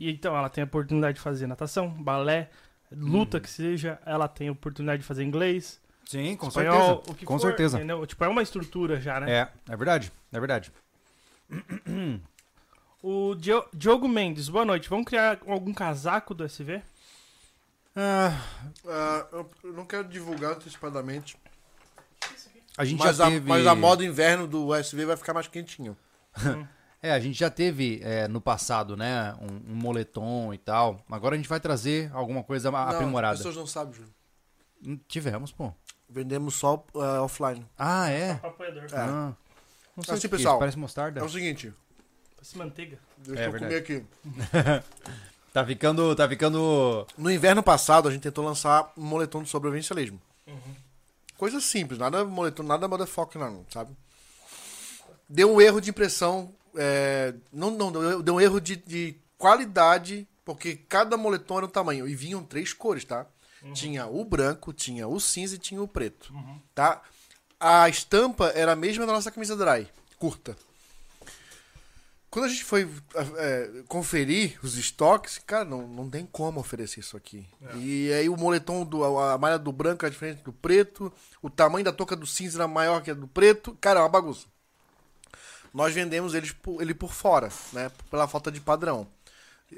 E 0.00 0.10
então 0.10 0.34
ela 0.36 0.48
tem 0.48 0.62
a 0.62 0.64
oportunidade 0.66 1.16
de 1.16 1.20
fazer 1.20 1.46
natação, 1.46 1.88
balé, 1.90 2.48
luta 2.90 3.38
que 3.38 3.50
seja, 3.50 3.98
ela 4.06 4.28
tem 4.28 4.48
a 4.48 4.52
oportunidade 4.52 5.02
de 5.02 5.06
fazer 5.06 5.22
inglês, 5.24 5.78
Sim, 6.06 6.36
com 6.36 6.48
espanhol, 6.48 6.72
certeza. 6.96 7.12
o 7.12 7.14
que 7.14 7.26
com 7.26 7.38
for, 7.38 7.46
certeza. 7.48 7.76
entendeu? 7.76 8.06
Tipo, 8.06 8.24
é 8.24 8.28
uma 8.28 8.42
estrutura 8.42 8.98
já, 9.00 9.20
né? 9.20 9.30
É, 9.30 9.72
é 9.72 9.76
verdade, 9.76 10.10
é 10.32 10.40
verdade. 10.40 10.72
O 13.02 13.34
Dio- 13.34 13.64
Diogo 13.74 14.08
Mendes, 14.08 14.48
boa 14.48 14.64
noite. 14.64 14.88
Vamos 14.88 15.04
criar 15.06 15.38
algum 15.46 15.72
casaco 15.72 16.34
do 16.34 16.44
SV? 16.44 16.82
Ah, 17.96 18.38
Ah, 18.86 19.26
eu 19.32 19.72
não 19.72 19.86
quero 19.86 20.06
divulgar 20.06 20.52
antecipadamente, 20.52 21.36
a 22.76 22.84
gente 22.84 22.98
mas, 22.98 23.16
já 23.16 23.26
a, 23.26 23.30
teve... 23.30 23.48
mas 23.48 23.66
a 23.66 23.74
moda 23.74 24.04
inverno 24.04 24.46
do 24.46 24.74
SV 24.74 25.06
vai 25.06 25.16
ficar 25.16 25.32
mais 25.34 25.48
quentinho. 25.48 25.96
É, 27.02 27.12
a 27.12 27.20
gente 27.20 27.38
já 27.38 27.50
teve 27.50 28.00
é, 28.02 28.26
no 28.26 28.40
passado, 28.40 28.96
né, 28.96 29.32
um, 29.40 29.72
um 29.72 29.74
moletom 29.76 30.52
e 30.52 30.58
tal. 30.58 30.98
Agora 31.08 31.34
a 31.34 31.36
gente 31.36 31.48
vai 31.48 31.60
trazer 31.60 32.10
alguma 32.12 32.42
coisa 32.42 32.70
Não, 32.70 32.78
aprimorada. 32.78 33.34
As 33.34 33.38
pessoas 33.40 33.54
não 33.54 33.66
sabem, 33.66 33.92
Júlio. 33.94 34.12
Hum, 34.84 34.98
Tivemos, 35.06 35.52
pô. 35.52 35.72
Vendemos 36.08 36.54
só 36.56 36.84
ah, 36.96 37.22
offline. 37.22 37.64
Ah, 37.78 38.10
é? 38.10 38.32
Apoiador. 38.42 38.84
É. 38.90 38.96
Ah. 38.96 39.34
Não 39.94 40.02
sei 40.02 40.14
Assim, 40.14 40.26
o 40.26 40.30
que 40.30 40.34
é 40.34 40.38
pessoal, 40.38 40.54
isso, 40.54 40.58
parece 40.58 40.78
mostarda. 40.78 41.20
É 41.20 41.22
o 41.22 41.28
seguinte, 41.28 41.72
Parece 42.34 42.58
manteiga. 42.58 42.98
deixa 43.18 43.42
É 43.42 43.46
eu 43.46 43.52
verdade. 43.52 43.82
comer 43.82 44.00
aqui. 44.00 44.06
Tá 45.56 45.64
ficando, 45.64 46.14
tá 46.14 46.28
ficando... 46.28 47.06
No 47.16 47.30
inverno 47.30 47.62
passado, 47.62 48.10
a 48.10 48.12
gente 48.12 48.20
tentou 48.20 48.44
lançar 48.44 48.92
um 48.94 49.02
moletom 49.02 49.42
de 49.42 49.48
sobrevivencialismo. 49.48 50.20
Coisa 51.38 51.62
simples, 51.62 51.98
nada 51.98 52.26
moletom, 52.26 52.62
nada 52.62 52.86
motherfucker, 52.86 53.40
não, 53.40 53.64
sabe? 53.72 53.96
Deu 55.26 55.50
um 55.50 55.58
erro 55.58 55.80
de 55.80 55.88
impressão. 55.88 56.52
é, 56.76 57.32
não, 57.50 57.70
não, 57.70 58.20
deu 58.20 58.34
um 58.34 58.40
erro 58.40 58.60
de, 58.60 58.76
de 58.76 59.16
qualidade, 59.38 60.28
porque 60.44 60.76
cada 60.76 61.16
moletom 61.16 61.56
era 61.56 61.64
um 61.64 61.70
tamanho. 61.70 62.06
E 62.06 62.14
vinham 62.14 62.44
três 62.44 62.74
cores, 62.74 63.06
tá? 63.06 63.24
Tinha 63.72 64.06
o 64.06 64.26
branco, 64.26 64.74
tinha 64.74 65.08
o 65.08 65.18
cinza 65.18 65.54
e 65.54 65.58
tinha 65.58 65.80
o 65.80 65.88
preto. 65.88 66.34
Tá? 66.74 67.00
A 67.58 67.88
estampa 67.88 68.48
era 68.48 68.72
a 68.72 68.76
mesma 68.76 69.06
da 69.06 69.14
nossa 69.14 69.30
camisa 69.30 69.56
dry, 69.56 69.88
curta. 70.18 70.54
Quando 72.36 72.44
a 72.44 72.48
gente 72.48 72.64
foi 72.64 72.86
é, 73.38 73.70
conferir 73.88 74.58
os 74.62 74.76
estoques, 74.76 75.38
cara, 75.46 75.64
não, 75.64 75.88
não 75.88 76.10
tem 76.10 76.26
como 76.26 76.60
oferecer 76.60 77.00
isso 77.00 77.16
aqui. 77.16 77.46
E 77.76 78.12
aí 78.12 78.28
o 78.28 78.36
moletom, 78.36 78.84
do, 78.84 79.02
a 79.18 79.38
malha 79.38 79.58
do 79.58 79.72
branco 79.72 80.04
é 80.04 80.10
diferente 80.10 80.42
do 80.42 80.52
preto, 80.52 81.10
o 81.40 81.48
tamanho 81.48 81.82
da 81.86 81.94
touca 81.94 82.14
do 82.14 82.26
cinza 82.26 82.58
era 82.58 82.68
maior 82.68 83.00
que 83.02 83.10
a 83.10 83.14
do 83.14 83.26
preto. 83.26 83.74
Cara, 83.80 84.00
é 84.00 84.02
uma 84.02 84.08
bagunça. 84.10 84.44
Nós 85.72 85.94
vendemos 85.94 86.34
eles 86.34 86.52
por- 86.52 86.82
ele 86.82 86.92
por 86.92 87.10
fora, 87.10 87.48
né? 87.72 87.90
Pela 88.10 88.28
falta 88.28 88.52
de 88.52 88.60
padrão. 88.60 89.08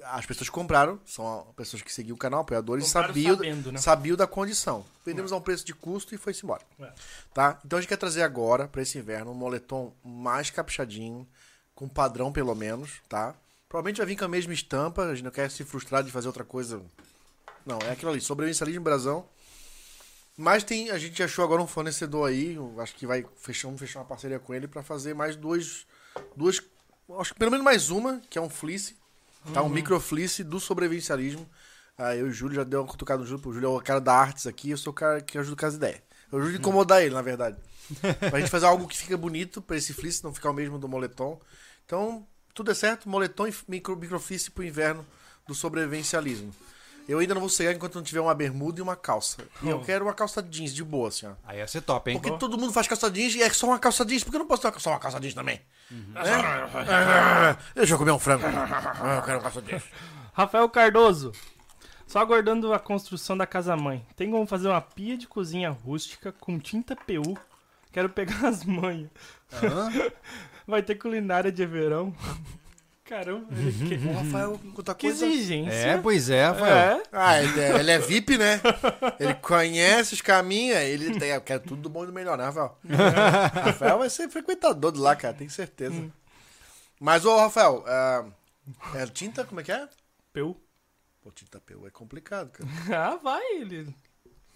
As 0.02 0.26
pessoas 0.26 0.48
que 0.48 0.54
compraram, 0.54 0.98
são 1.06 1.46
pessoas 1.54 1.80
que 1.80 1.92
seguiam 1.92 2.16
o 2.16 2.18
canal, 2.18 2.40
apoiadores, 2.40 2.86
Compraram 2.86 3.06
sabiam, 3.06 3.36
sabendo, 3.36 3.70
né? 3.70 3.78
sabiam 3.78 4.16
da 4.16 4.26
condição. 4.26 4.84
Vendemos 5.06 5.30
a 5.30 5.36
um 5.36 5.40
preço 5.40 5.64
de 5.64 5.74
custo 5.74 6.12
e 6.12 6.18
foi-se 6.18 6.44
embora. 6.44 6.62
É. 6.80 6.92
Tá? 7.32 7.60
Então 7.64 7.78
a 7.78 7.80
gente 7.80 7.88
quer 7.88 7.98
trazer 7.98 8.22
agora, 8.22 8.66
pra 8.66 8.82
esse 8.82 8.98
inverno, 8.98 9.30
um 9.30 9.34
moletom 9.34 9.92
mais 10.04 10.50
caprichadinho, 10.50 11.24
com 11.78 11.88
padrão 11.88 12.32
pelo 12.32 12.52
menos, 12.56 13.00
tá? 13.08 13.32
Provavelmente 13.68 13.98
vai 13.98 14.06
vir 14.06 14.16
com 14.16 14.24
a 14.24 14.28
mesma 14.28 14.52
estampa, 14.52 15.04
a 15.04 15.14
gente 15.14 15.22
não 15.22 15.30
quer 15.30 15.48
se 15.48 15.62
frustrar 15.62 16.02
de 16.02 16.10
fazer 16.10 16.26
outra 16.26 16.42
coisa. 16.42 16.82
Não, 17.64 17.78
é 17.86 17.92
aquilo 17.92 18.10
ali, 18.10 18.20
sobrevivencialismo 18.20 18.82
brasão. 18.82 19.24
Mas 20.36 20.64
tem, 20.64 20.90
a 20.90 20.98
gente 20.98 21.22
achou 21.22 21.44
agora 21.44 21.62
um 21.62 21.68
fornecedor 21.68 22.28
aí, 22.28 22.58
acho 22.78 22.96
que 22.96 23.06
vai 23.06 23.24
fechar, 23.36 23.68
vamos 23.68 23.80
fechar 23.80 24.00
uma 24.00 24.06
parceria 24.06 24.40
com 24.40 24.52
ele 24.52 24.66
pra 24.66 24.82
fazer 24.82 25.14
mais 25.14 25.36
duas, 25.36 25.86
duas, 26.34 26.60
acho 27.20 27.32
que 27.32 27.38
pelo 27.38 27.52
menos 27.52 27.64
mais 27.64 27.90
uma, 27.90 28.20
que 28.28 28.38
é 28.38 28.42
um 28.42 28.50
fleece, 28.50 28.96
tá? 29.54 29.62
Um 29.62 29.68
micro 29.68 30.00
fleece 30.00 30.42
do 30.42 30.58
sobrevivencialismo. 30.58 31.48
Ah, 31.96 32.16
eu 32.16 32.26
e 32.26 32.30
o 32.30 32.32
Júlio 32.32 32.56
já 32.56 32.64
deu 32.64 32.80
uma 32.80 32.88
cutucada 32.88 33.20
no 33.20 33.26
Júlio, 33.26 33.40
pro 33.40 33.52
Júlio 33.52 33.68
é 33.68 33.78
o 33.78 33.80
cara 33.80 34.00
da 34.00 34.14
artes 34.14 34.48
aqui, 34.48 34.70
eu 34.70 34.76
sou 34.76 34.90
o 34.90 34.94
cara 34.94 35.20
que 35.20 35.38
ajuda 35.38 35.56
com 35.56 35.66
as 35.66 35.74
ideias. 35.74 36.00
Eu 36.32 36.40
ajudo 36.40 36.56
a 36.56 36.58
incomodar 36.58 37.02
ele, 37.02 37.14
na 37.14 37.22
verdade. 37.22 37.56
pra 38.18 38.40
gente 38.40 38.50
fazer 38.50 38.66
algo 38.66 38.88
que 38.88 38.98
fica 38.98 39.16
bonito 39.16 39.62
pra 39.62 39.76
esse 39.76 39.94
fleece 39.94 40.24
não 40.24 40.34
ficar 40.34 40.50
o 40.50 40.54
mesmo 40.54 40.76
do 40.76 40.88
moletom. 40.88 41.40
Então, 41.88 42.26
tudo 42.52 42.70
é 42.70 42.74
certo, 42.74 43.08
moletom 43.08 43.46
e 43.46 43.54
micro, 43.66 43.98
pro 44.54 44.62
inverno 44.62 45.06
do 45.46 45.54
sobrevivencialismo. 45.54 46.54
Eu 47.08 47.18
ainda 47.18 47.32
não 47.32 47.40
vou 47.40 47.48
cegar 47.48 47.74
enquanto 47.74 47.94
não 47.94 48.02
tiver 48.02 48.20
uma 48.20 48.34
bermuda 48.34 48.78
e 48.78 48.82
uma 48.82 48.94
calça. 48.94 49.38
E 49.62 49.70
eu 49.70 49.80
quero 49.80 50.04
uma 50.04 50.12
calça 50.12 50.42
jeans 50.42 50.74
de 50.74 50.84
boa, 50.84 51.08
assim, 51.08 51.26
ó. 51.26 51.32
Aí 51.46 51.60
ia 51.60 51.66
ser 51.66 51.80
top, 51.80 52.10
hein? 52.10 52.20
Porque 52.20 52.36
todo 52.36 52.58
mundo 52.58 52.74
faz 52.74 52.86
calça 52.86 53.10
jeans 53.10 53.34
e 53.36 53.42
é 53.42 53.48
só 53.48 53.68
uma 53.68 53.78
calça 53.78 54.04
jeans. 54.04 54.22
Por 54.22 54.30
que 54.30 54.36
eu 54.36 54.40
não 54.40 54.46
posso 54.46 54.70
ter 54.70 54.78
só 54.78 54.90
uma 54.90 54.98
calça 54.98 55.18
jeans 55.18 55.32
também? 55.32 55.62
É? 55.90 57.56
Deixa 57.74 57.94
eu 57.94 57.98
comer 57.98 58.10
um 58.10 58.18
frango. 58.18 58.44
Ah, 58.44 59.16
eu 59.16 59.22
quero 59.22 59.38
uma 59.38 59.44
calça 59.44 59.62
jeans. 59.62 59.84
Rafael 60.34 60.68
Cardoso. 60.68 61.32
Só 62.06 62.18
aguardando 62.18 62.74
a 62.74 62.78
construção 62.78 63.34
da 63.34 63.46
casa-mãe. 63.46 64.06
Tem 64.14 64.30
como 64.30 64.46
fazer 64.46 64.68
uma 64.68 64.82
pia 64.82 65.16
de 65.16 65.26
cozinha 65.26 65.70
rústica 65.70 66.32
com 66.32 66.58
tinta 66.58 66.94
PU. 66.94 67.38
Quero 67.90 68.10
pegar 68.10 68.44
as 68.46 68.62
manhas. 68.62 69.08
Vai 70.68 70.82
ter 70.82 70.96
culinária 70.96 71.50
de 71.50 71.64
verão. 71.64 72.14
Caramba, 73.06 73.46
ele 73.58 73.96
que, 73.96 74.06
O 74.06 74.12
Rafael, 74.12 74.60
quanta 74.74 74.94
que 74.94 75.06
coisa. 75.06 75.24
exigência. 75.26 75.72
É, 75.72 75.96
pois 75.96 76.28
é, 76.28 76.44
Rafael. 76.44 76.98
É. 76.98 77.02
Ah, 77.10 77.42
ele 77.42 77.58
é, 77.58 77.80
ele 77.80 77.90
é 77.90 77.98
VIP, 77.98 78.36
né? 78.36 78.60
Ele 79.18 79.32
conhece 79.36 80.12
os 80.12 80.20
caminhos, 80.20 80.76
ele 80.76 81.18
tem, 81.18 81.40
quer 81.40 81.58
tudo 81.58 81.80
do 81.80 81.88
bom 81.88 82.04
e 82.04 82.08
do 82.08 82.12
melhor, 82.12 82.36
né, 82.36 82.44
Rafael? 82.44 82.78
Rafael 83.64 83.98
vai 83.98 84.10
ser 84.10 84.28
frequentador 84.28 84.92
de 84.92 84.98
lá, 84.98 85.16
cara, 85.16 85.32
tenho 85.32 85.48
certeza. 85.48 86.12
Mas, 87.00 87.24
ô, 87.24 87.34
Rafael, 87.38 87.82
ah, 87.86 88.26
é 88.94 89.06
tinta, 89.06 89.42
como 89.42 89.60
é 89.60 89.64
que 89.64 89.72
é? 89.72 89.88
PU. 90.34 90.54
Pô, 91.22 91.30
tinta 91.32 91.58
PU 91.60 91.86
é 91.86 91.90
complicado, 91.90 92.50
cara. 92.50 92.68
Ah, 92.94 93.16
vai, 93.16 93.42
ele 93.54 93.94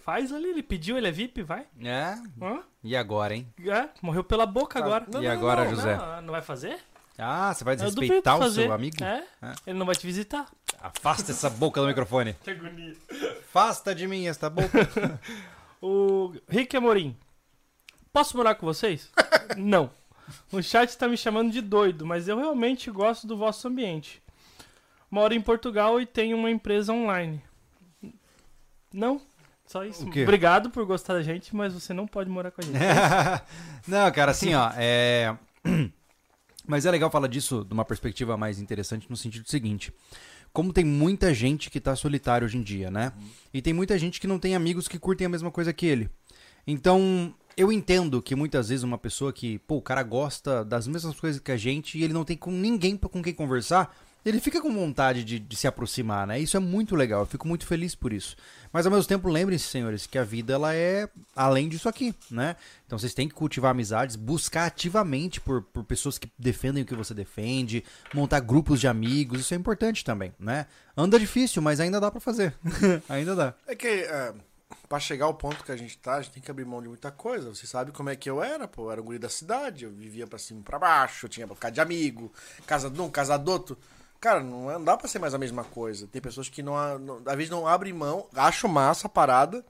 faz 0.04 0.32
ali, 0.32 0.48
ele 0.50 0.62
pediu, 0.62 0.96
ele 0.98 1.08
é 1.08 1.12
VIP, 1.12 1.42
vai. 1.42 1.66
É. 1.82 2.14
Hã? 2.40 2.62
E 2.82 2.96
agora, 2.96 3.34
hein? 3.34 3.46
É, 3.66 3.88
morreu 4.02 4.24
pela 4.24 4.44
boca 4.46 4.78
Tá. 4.78 4.84
agora. 4.84 5.06
Não, 5.10 5.22
e 5.22 5.26
não, 5.26 5.32
agora, 5.32 5.64
não, 5.64 5.70
José? 5.70 5.96
Não, 5.96 6.22
não 6.22 6.30
vai 6.32 6.42
fazer? 6.42 6.78
Ah, 7.18 7.52
você 7.54 7.62
vai 7.62 7.74
Eu 7.74 7.78
duvido 7.78 7.94
desrespeitar 8.00 8.36
o 8.36 8.40
fazer. 8.40 8.62
seu 8.64 8.72
amigo? 8.72 8.96
É, 9.04 9.24
É. 9.42 9.52
ele 9.66 9.78
não 9.78 9.86
vai 9.86 9.94
te 9.94 10.06
visitar. 10.06 10.50
Afasta 10.80 11.30
essa 11.30 11.48
boca 11.50 11.80
do 11.80 11.86
microfone. 11.86 12.34
Que 12.42 12.50
agonia. 12.50 12.96
Afasta 13.40 13.94
de 13.94 14.06
mim 14.08 14.26
esta 14.26 14.48
boca. 14.50 14.78
O 15.84 16.32
Rick 16.48 16.76
Amorim. 16.76 17.16
Posso 18.12 18.36
morar 18.36 18.54
com 18.54 18.64
vocês? 18.64 19.10
não. 19.58 19.90
O 20.52 20.62
chat 20.62 20.96
tá 20.96 21.08
me 21.08 21.16
chamando 21.16 21.50
de 21.50 21.60
doido, 21.60 22.06
mas 22.06 22.28
eu 22.28 22.36
realmente 22.38 22.88
gosto 22.90 23.26
do 23.26 23.36
vosso 23.36 23.66
ambiente. 23.66 24.22
Moro 25.10 25.34
em 25.34 25.40
Portugal 25.40 26.00
e 26.00 26.06
tenho 26.06 26.36
uma 26.36 26.50
empresa 26.50 26.92
online. 26.92 27.42
Não, 28.92 29.20
só 29.72 29.86
isso. 29.86 30.06
Obrigado 30.06 30.68
por 30.68 30.84
gostar 30.84 31.14
da 31.14 31.22
gente, 31.22 31.56
mas 31.56 31.72
você 31.72 31.94
não 31.94 32.06
pode 32.06 32.28
morar 32.28 32.50
com 32.50 32.60
a 32.60 32.64
gente. 32.64 32.76
Não, 33.88 34.12
cara, 34.12 34.32
assim, 34.32 34.52
ó, 34.52 34.70
é. 34.76 35.34
Mas 36.64 36.86
é 36.86 36.90
legal 36.92 37.10
falar 37.10 37.26
disso 37.26 37.64
de 37.64 37.72
uma 37.72 37.84
perspectiva 37.84 38.36
mais 38.36 38.60
interessante 38.60 39.10
no 39.10 39.16
sentido 39.16 39.50
seguinte. 39.50 39.92
Como 40.52 40.72
tem 40.72 40.84
muita 40.84 41.34
gente 41.34 41.68
que 41.68 41.80
tá 41.80 41.96
solitário 41.96 42.44
hoje 42.44 42.56
em 42.56 42.62
dia, 42.62 42.88
né? 42.88 43.12
E 43.52 43.60
tem 43.60 43.72
muita 43.72 43.98
gente 43.98 44.20
que 44.20 44.28
não 44.28 44.38
tem 44.38 44.54
amigos 44.54 44.86
que 44.86 44.96
curtem 44.96 45.26
a 45.26 45.30
mesma 45.30 45.50
coisa 45.50 45.72
que 45.72 45.86
ele. 45.86 46.08
Então, 46.64 47.34
eu 47.56 47.72
entendo 47.72 48.22
que 48.22 48.36
muitas 48.36 48.68
vezes 48.68 48.84
uma 48.84 48.98
pessoa 48.98 49.32
que, 49.32 49.58
pô, 49.60 49.76
o 49.76 49.82
cara 49.82 50.04
gosta 50.04 50.64
das 50.64 50.86
mesmas 50.86 51.18
coisas 51.18 51.40
que 51.40 51.50
a 51.50 51.56
gente 51.56 51.98
e 51.98 52.04
ele 52.04 52.12
não 52.12 52.24
tem 52.24 52.36
com 52.36 52.52
ninguém 52.52 52.96
com 52.96 53.22
quem 53.22 53.34
conversar, 53.34 53.92
ele 54.24 54.40
fica 54.40 54.60
com 54.60 54.72
vontade 54.72 55.24
de, 55.24 55.38
de 55.38 55.56
se 55.56 55.66
aproximar, 55.66 56.26
né? 56.26 56.38
Isso 56.38 56.56
é 56.56 56.60
muito 56.60 56.94
legal, 56.94 57.22
eu 57.22 57.26
fico 57.26 57.48
muito 57.48 57.66
feliz 57.66 57.94
por 57.94 58.12
isso. 58.12 58.36
Mas 58.72 58.86
ao 58.86 58.92
mesmo 58.92 59.06
tempo, 59.06 59.28
lembrem-se, 59.28 59.66
senhores, 59.66 60.06
que 60.06 60.16
a 60.16 60.24
vida 60.24 60.54
ela 60.54 60.74
é 60.74 61.08
além 61.36 61.68
disso 61.68 61.88
aqui, 61.88 62.14
né? 62.30 62.56
Então 62.86 62.98
vocês 62.98 63.12
têm 63.12 63.28
que 63.28 63.34
cultivar 63.34 63.72
amizades, 63.72 64.16
buscar 64.16 64.66
ativamente 64.66 65.40
por, 65.40 65.62
por 65.62 65.84
pessoas 65.84 66.18
que 66.18 66.30
defendem 66.38 66.82
o 66.82 66.86
que 66.86 66.94
você 66.94 67.12
defende, 67.12 67.84
montar 68.14 68.40
grupos 68.40 68.80
de 68.80 68.88
amigos, 68.88 69.40
isso 69.40 69.54
é 69.54 69.56
importante 69.56 70.04
também, 70.04 70.32
né? 70.38 70.66
Anda 70.96 71.18
difícil, 71.18 71.60
mas 71.60 71.80
ainda 71.80 72.00
dá 72.00 72.10
pra 72.10 72.20
fazer. 72.20 72.54
ainda 73.08 73.34
dá. 73.34 73.54
É 73.66 73.74
que 73.74 73.86
é, 73.86 74.32
pra 74.88 75.00
chegar 75.00 75.26
ao 75.26 75.34
ponto 75.34 75.64
que 75.64 75.72
a 75.72 75.76
gente 75.76 75.96
tá, 75.98 76.16
a 76.16 76.22
gente 76.22 76.32
tem 76.32 76.42
que 76.42 76.50
abrir 76.50 76.64
mão 76.64 76.82
de 76.82 76.88
muita 76.88 77.10
coisa. 77.10 77.48
Você 77.48 77.66
sabe 77.66 77.92
como 77.92 78.10
é 78.10 78.16
que 78.16 78.28
eu 78.28 78.42
era, 78.42 78.68
pô. 78.68 78.84
Eu 78.84 78.92
era 78.92 79.00
o 79.00 79.04
guri 79.04 79.18
da 79.18 79.28
cidade, 79.28 79.84
eu 79.84 79.90
vivia 79.90 80.26
pra 80.26 80.38
cima 80.38 80.60
e 80.60 80.62
pra 80.62 80.78
baixo, 80.78 81.26
eu 81.26 81.30
tinha 81.30 81.46
pra 81.46 81.54
ficar 81.54 81.70
de 81.70 81.80
amigo, 81.80 82.32
casa 82.66 82.90
de 82.90 83.00
um, 83.00 83.10
casa 83.10 83.38
do 83.38 83.50
outro. 83.50 83.78
Cara, 84.22 84.40
não, 84.40 84.70
é- 84.70 84.74
não 84.74 84.84
dá 84.84 84.96
pra 84.96 85.08
ser 85.08 85.18
mais 85.18 85.34
a 85.34 85.38
mesma 85.38 85.64
coisa. 85.64 86.06
Tem 86.06 86.22
pessoas 86.22 86.48
que 86.48 86.62
não, 86.62 86.76
a- 86.78 86.96
não 86.96 87.20
às 87.26 87.34
vezes 87.36 87.50
não 87.50 87.66
abrem 87.66 87.92
mão, 87.92 88.28
acham 88.36 88.70
massa 88.70 89.08
a 89.08 89.10
parada. 89.10 89.64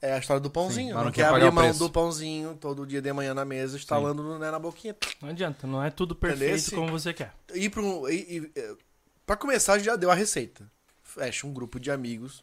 É 0.00 0.14
a 0.14 0.18
história 0.18 0.40
do 0.40 0.50
pãozinho. 0.50 0.88
mas 0.94 0.96
não, 0.96 1.04
não 1.04 1.12
quer 1.12 1.26
abrir 1.26 1.50
mão 1.52 1.72
do 1.76 1.90
pãozinho 1.90 2.56
todo 2.58 2.86
dia 2.86 3.02
de 3.02 3.12
manhã 3.12 3.34
na 3.34 3.44
mesa, 3.44 3.76
instalando 3.76 4.38
né, 4.38 4.50
na 4.50 4.58
boquinha. 4.58 4.96
Não 5.20 5.28
adianta, 5.28 5.66
não 5.66 5.82
é 5.84 5.90
tudo 5.90 6.14
perfeito 6.16 6.42
Entendesse? 6.44 6.74
como 6.74 6.90
você 6.90 7.12
quer. 7.12 7.34
E, 7.54 7.68
pro, 7.68 8.08
e, 8.10 8.14
e, 8.38 8.52
eh, 8.58 8.74
pra 9.26 9.36
começar, 9.36 9.78
já 9.78 9.94
deu 9.94 10.10
a 10.10 10.14
receita. 10.14 10.70
Fecha 11.02 11.46
um 11.46 11.52
grupo 11.52 11.78
de 11.78 11.90
amigos, 11.90 12.42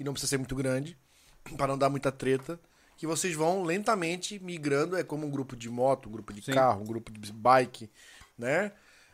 e 0.00 0.04
não 0.04 0.12
precisa 0.12 0.30
ser 0.30 0.38
muito 0.38 0.54
grande, 0.56 0.96
para 1.56 1.68
não 1.68 1.78
dar 1.78 1.88
muita 1.90 2.10
treta, 2.12 2.58
que 2.96 3.06
vocês 3.06 3.34
vão 3.34 3.62
lentamente 3.62 4.38
migrando, 4.40 4.96
é 4.96 5.02
como 5.04 5.26
um 5.26 5.30
grupo 5.30 5.56
de 5.56 5.68
moto, 5.70 6.08
um 6.08 6.12
grupo 6.12 6.32
de 6.32 6.42
Sim. 6.42 6.52
carro, 6.52 6.82
um 6.82 6.86
grupo 6.86 7.10
de 7.12 7.32
bike, 7.32 7.88
né? 8.38 8.70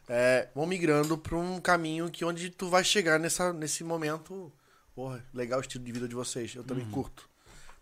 É, 0.09 0.49
vão 0.55 0.67
migrando 0.67 1.19
para 1.19 1.37
um 1.37 1.61
caminho 1.61 2.11
que 2.11 2.25
onde 2.25 2.51
tu 2.51 2.69
vai 2.69 2.85
chegar 2.85 3.19
nessa, 3.19 3.53
nesse 3.53 3.83
momento, 3.83 4.53
porra, 4.95 5.25
legal 5.35 5.59
o 5.59 5.63
estilo 5.63 5.85
de 5.85 5.93
vida 5.93 6.07
de 6.09 6.15
vocês, 6.15 6.55
eu 6.55 6.63
também 6.63 6.89
curto. 6.91 7.29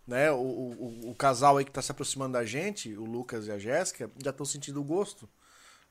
Né? 0.07 0.31
O, 0.31 0.35
o, 0.37 1.09
o- 1.11 1.15
casal 1.15 1.57
aí 1.57 1.65
que 1.65 1.71
tá 1.71 1.81
se 1.81 1.91
aproximando 1.91 2.33
da 2.33 2.45
gente, 2.45 2.93
o 2.95 3.05
Lucas 3.05 3.47
e 3.47 3.51
a 3.51 3.57
Jéssica, 3.59 4.09
já 4.23 4.29
estão 4.31 4.45
sentindo 4.45 4.79
o 4.79 4.83
gosto 4.83 5.27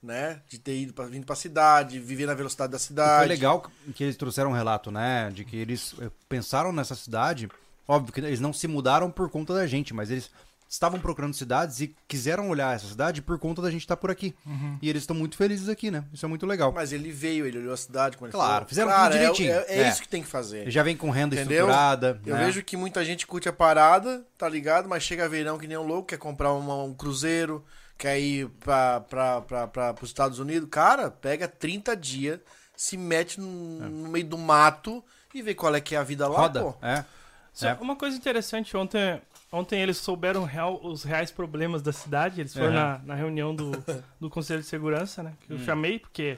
né? 0.03 0.43
De 0.51 0.59
ter 0.59 0.77
ido 0.79 0.93
pra, 0.93 1.07
vindo 1.07 1.25
pra 1.25 1.35
cidade, 1.35 1.99
viver 1.99 2.27
na 2.27 2.35
velocidade 2.35 2.71
da 2.73 2.77
E 2.77 2.81
cidade. 2.81 3.19
Foi 3.21 3.27
legal 3.27 3.71
que 3.95 4.05
eles 4.05 4.17
trouxeram 4.19 4.51
um 4.51 4.53
relato, 4.53 4.91
né? 4.91 5.31
De 5.31 5.47
que 5.47 5.57
eles 5.57 5.95
eh, 5.99 6.11
pensaram 6.29 6.73
nessa 6.73 6.95
cidade. 6.95 7.49
Óbvio 7.89 8.13
que 8.13 8.21
eles 8.21 8.39
não 8.39 8.53
se 8.53 8.69
mudaram 8.69 9.11
por 9.11 9.31
conta 9.31 9.55
da 9.55 9.67
gente, 9.67 9.95
mas 9.95 10.11
eles 10.11 10.31
estavam 10.75 10.99
procurando 11.01 11.33
cidades 11.35 11.81
e 11.81 11.95
quiseram 12.09 12.49
olhar 12.51 12.75
essa 12.75 12.87
cidade 12.87 13.23
por 13.23 13.39
conta 13.39 13.63
da 13.63 13.71
gente 13.71 13.83
estar 13.83 13.97
por 13.97 14.11
aqui. 14.11 14.35
E 14.83 14.89
eles 14.91 15.03
estão 15.03 15.15
muito 15.17 15.37
felizes 15.37 15.69
aqui, 15.69 15.91
né? 15.91 16.05
Isso 16.13 16.27
é 16.27 16.29
muito 16.29 16.45
legal. 16.47 16.73
Mas 16.73 16.93
ele 16.93 17.11
veio, 17.13 17.47
ele 17.47 17.59
olhou 17.59 17.73
a 17.73 17.77
cidade 17.77 18.17
como 18.17 18.27
ele 18.27 18.33
Claro, 18.33 18.53
falou. 18.55 18.69
fizeram 18.69 18.91
Cara, 18.91 19.05
tudo 19.05 19.15
é- 19.15 19.19
direitinho. 19.21 19.53
É, 19.53 19.65
é 19.69 19.83
É. 19.83 19.89
isso 19.89 20.03
que 20.03 20.09
tem 20.09 20.23
que 20.23 20.29
fazer. 20.29 20.63
Ele 20.63 20.71
já 20.71 20.83
vem 20.83 20.97
com 20.97 21.11
renda 21.11 21.35
Entendeu? 21.37 21.67
estruturada. 21.67 22.21
Eu 22.27 22.35
né? 22.37 22.45
vejo 22.47 22.63
que 22.65 22.77
muita 22.77 23.05
gente 23.05 23.27
curte 23.27 23.49
a 23.49 23.53
parada, 23.53 24.25
tá 24.37 24.49
ligado? 24.49 24.89
Mas 24.89 25.03
chega 25.03 25.29
verão 25.29 25.59
que 25.59 25.67
nem 25.69 25.79
um 25.79 25.87
louco, 25.87 26.09
quer 26.09 26.19
comprar 26.19 26.53
uma- 26.53 26.83
um 26.83 26.93
cruzeiro, 26.93 27.65
quer 27.97 28.19
ir 28.19 28.49
pra, 28.61 29.01
pra, 29.01 29.41
pra, 29.43 29.67
pra, 29.69 29.95
pros 29.95 30.11
Estados 30.11 30.39
Unidos. 30.41 30.69
Cara, 30.71 31.11
pega 31.11 31.47
30 31.47 31.97
dias, 31.97 32.41
se 32.77 32.97
mete 32.97 33.41
no, 33.41 33.49
no 33.89 34.09
meio 34.09 34.27
do 34.27 34.37
mato 34.37 35.03
e 35.33 35.41
vê 35.41 35.55
qual 35.55 35.73
é 35.75 35.81
que 35.81 35.95
é 35.95 35.99
a 35.99 36.03
vida 36.03 36.27
lá, 36.27 36.39
Roda. 36.41 36.61
pô. 36.63 36.75
É. 36.83 37.05
Só 37.53 37.69
É. 37.69 37.75
Uma 37.81 37.95
coisa 37.95 38.17
interessante, 38.17 38.77
ontem, 38.77 39.23
ontem 39.55 39.81
eles 39.81 39.97
souberam 39.97 40.45
real- 40.45 40.81
os 40.83 41.05
reais 41.05 41.31
problemas 41.31 41.83
da 41.83 41.93
cidade. 41.93 42.41
Eles 42.41 42.53
foram 42.53 42.69
Aham. 42.75 42.75
na, 42.75 42.99
na 43.07 43.15
reunião 43.15 43.55
do, 43.55 43.71
do 44.21 44.29
Conselho 44.29 44.61
de 44.61 44.67
Segurança, 44.67 45.23
né? 45.23 45.33
Que 45.47 45.53
eu 45.53 45.57
Hum. 45.57 45.65
chamei, 45.65 45.99
porque 45.99 46.37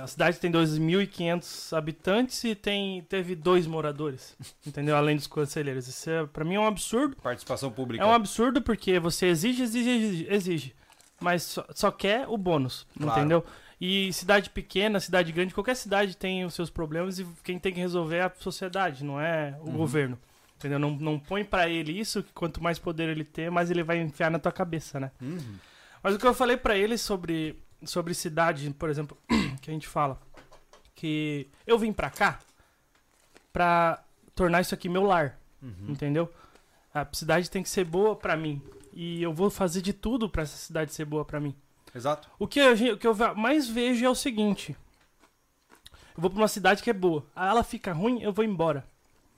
a 0.00 0.06
cidade 0.06 0.38
tem 0.38 0.50
2.500 0.52 1.76
habitantes 1.76 2.44
e 2.44 2.54
tem, 2.54 3.02
teve 3.02 3.34
dois 3.34 3.66
moradores, 3.66 4.36
entendeu? 4.66 4.96
Além 4.96 5.16
dos 5.16 5.26
conselheiros. 5.26 5.88
Isso 5.88 6.08
é, 6.10 6.26
pra 6.26 6.44
mim 6.44 6.54
é 6.54 6.60
um 6.60 6.66
absurdo. 6.66 7.16
Participação 7.16 7.70
pública. 7.70 8.02
É 8.02 8.06
um 8.06 8.12
absurdo 8.12 8.62
porque 8.62 8.98
você 9.00 9.26
exige, 9.26 9.62
exige, 9.62 10.26
exige, 10.30 10.74
mas 11.20 11.42
só, 11.42 11.64
só 11.74 11.90
quer 11.90 12.26
o 12.28 12.36
bônus, 12.36 12.86
Claro. 12.96 13.18
entendeu? 13.20 13.44
E 13.80 14.12
cidade 14.12 14.48
pequena, 14.50 15.00
cidade 15.00 15.32
grande, 15.32 15.52
qualquer 15.52 15.74
cidade 15.74 16.16
tem 16.16 16.44
os 16.44 16.54
seus 16.54 16.70
problemas 16.70 17.18
e 17.18 17.26
quem 17.42 17.58
tem 17.58 17.72
que 17.72 17.80
resolver 17.80 18.16
é 18.18 18.22
a 18.22 18.32
sociedade, 18.38 19.02
não 19.04 19.20
é 19.20 19.56
o 19.60 19.70
governo. 19.72 20.16
Entendeu? 20.62 20.78
Não, 20.78 20.90
não 20.92 21.18
põe 21.18 21.44
pra 21.44 21.68
ele 21.68 21.98
isso, 21.98 22.22
que 22.22 22.32
quanto 22.32 22.62
mais 22.62 22.78
poder 22.78 23.08
ele 23.08 23.24
ter, 23.24 23.50
mais 23.50 23.68
ele 23.68 23.82
vai 23.82 23.98
enfiar 24.00 24.30
na 24.30 24.38
tua 24.38 24.52
cabeça, 24.52 25.00
né? 25.00 25.10
Uhum. 25.20 25.56
Mas 26.00 26.14
o 26.14 26.18
que 26.20 26.26
eu 26.26 26.32
falei 26.34 26.56
pra 26.56 26.76
ele 26.76 26.96
sobre, 26.96 27.60
sobre 27.84 28.14
cidade, 28.14 28.70
por 28.70 28.88
exemplo, 28.88 29.18
que 29.60 29.68
a 29.70 29.74
gente 29.74 29.88
fala, 29.88 30.20
que 30.94 31.48
eu 31.66 31.76
vim 31.78 31.92
pra 31.92 32.10
cá 32.10 32.38
pra 33.52 34.02
tornar 34.36 34.60
isso 34.60 34.74
aqui 34.74 34.88
meu 34.88 35.02
lar, 35.02 35.36
Uhum. 35.60 35.86
entendeu? 35.88 36.32
A 36.94 37.06
cidade 37.12 37.50
tem 37.50 37.62
que 37.62 37.68
ser 37.68 37.84
boa 37.84 38.14
pra 38.14 38.36
mim 38.36 38.60
e 38.92 39.22
eu 39.22 39.32
vou 39.32 39.48
fazer 39.50 39.80
de 39.80 39.92
tudo 39.92 40.28
pra 40.28 40.42
essa 40.42 40.56
cidade 40.56 40.92
ser 40.92 41.04
boa 41.04 41.24
pra 41.24 41.40
mim. 41.40 41.54
Exato. 41.94 42.28
O 42.38 42.46
que, 42.46 42.76
gente- 42.76 42.92
o 42.92 42.98
que 42.98 43.06
eu 43.06 43.14
mais 43.36 43.66
vejo 43.68 44.04
é 44.04 44.08
o 44.10 44.14
seguinte: 44.14 44.76
eu 46.16 46.20
vou 46.20 46.30
pra 46.30 46.38
uma 46.40 46.48
cidade 46.48 46.82
que 46.82 46.90
é 46.90 46.92
boa, 46.92 47.24
ela 47.34 47.62
fica 47.64 47.92
ruim, 47.92 48.22
eu 48.22 48.32
vou 48.32 48.44
embora. 48.44 48.84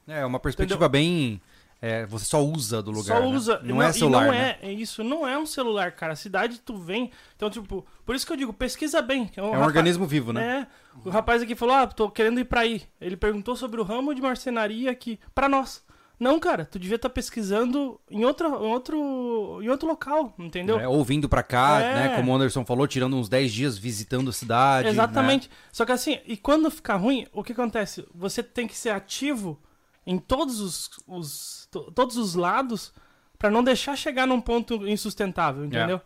É 0.07 0.25
uma 0.25 0.39
perspectiva 0.39 0.89
bem. 0.89 1.41
é, 1.81 2.07
você 2.07 2.25
só 2.25 2.43
usa 2.43 2.83
do 2.83 2.91
lugar. 2.91 3.19
Só 3.19 3.21
né? 3.21 3.35
usa. 3.37 3.61
Não, 3.63 3.83
é 3.83 3.93
celular. 3.93 4.27
não 4.27 4.33
né? 4.33 4.57
é, 4.63 4.69
é 4.69 4.73
isso, 4.73 5.05
não 5.05 5.27
é 5.27 5.39
um 5.39 5.47
celular, 5.47 5.93
cara. 5.93 6.13
A 6.13 6.17
cidade 6.17 6.61
tu 6.61 6.77
vem. 6.77 7.11
Então, 7.37 7.51
tipo, 7.51 7.85
por 8.05 8.15
isso 8.15 8.27
que 8.27 8.33
eu 8.33 8.37
digo, 8.37 8.53
pesquisa 8.53 9.03
bem. 9.03 9.31
É 9.37 9.43
um 9.43 9.63
organismo 9.63 10.07
vivo, 10.07 10.33
né? 10.33 10.67
É. 10.71 10.85
O 11.05 11.11
rapaz 11.11 11.43
aqui 11.43 11.55
falou: 11.55 11.75
Ah, 11.75 11.87
tô 11.87 12.11
querendo 12.11 12.41
ir 12.41 12.45
pra 12.45 12.61
aí. 12.61 12.83
Ele 13.01 13.17
perguntou 13.17 13.57
sobre 13.57 13.81
o 13.81 13.85
ramo 13.85 14.15
de 14.15 14.23
marcenaria 14.23 14.91
aqui. 14.91 15.19
Pra 15.35 15.49
nós. 15.49 15.83
Não, 16.19 16.39
cara, 16.39 16.65
tu 16.65 16.79
devia 16.79 16.95
estar 16.95 17.11
pesquisando 17.11 18.01
em, 18.09 18.25
outra, 18.25 18.47
em, 18.47 18.53
outro, 18.53 19.59
em 19.61 19.69
outro 19.69 19.89
local, 19.89 20.33
entendeu? 20.39 20.79
É, 20.79 20.87
ou 20.87 21.05
vindo 21.05 21.29
pra 21.29 21.43
cá, 21.43 21.81
É. 21.81 21.95
né? 21.95 22.17
Como 22.17 22.31
o 22.31 22.35
Anderson 22.37 22.65
falou, 22.65 22.87
tirando 22.87 23.17
uns 23.17 23.29
10 23.29 23.53
dias 23.53 23.77
visitando 23.77 24.31
a 24.31 24.33
cidade. 24.33 24.89
Exatamente. 24.89 25.51
Só 25.73 25.85
que 25.85 25.91
assim, 25.91 26.21
e 26.25 26.37
quando 26.37 26.71
ficar 26.71 26.97
ruim, 26.97 27.27
o 27.33 27.43
que 27.43 27.53
acontece? 27.53 28.07
Você 28.15 28.45
tem 28.45 28.69
que 28.69 28.77
ser 28.77 28.91
ativo 28.91 29.61
em 30.07 30.19
todos 30.19 30.61
os, 30.61 30.91
os- 31.07 31.69
to- 31.71 31.91
todos 31.93 32.17
os 32.17 32.35
lados 32.35 32.93
pra 33.39 33.51
não 33.51 33.63
deixar 33.65 33.97
chegar 33.97 34.27
num 34.27 34.41
ponto 34.41 34.87
insustentável, 34.87 35.65
entendeu? 35.65 35.97
né? 35.99 36.03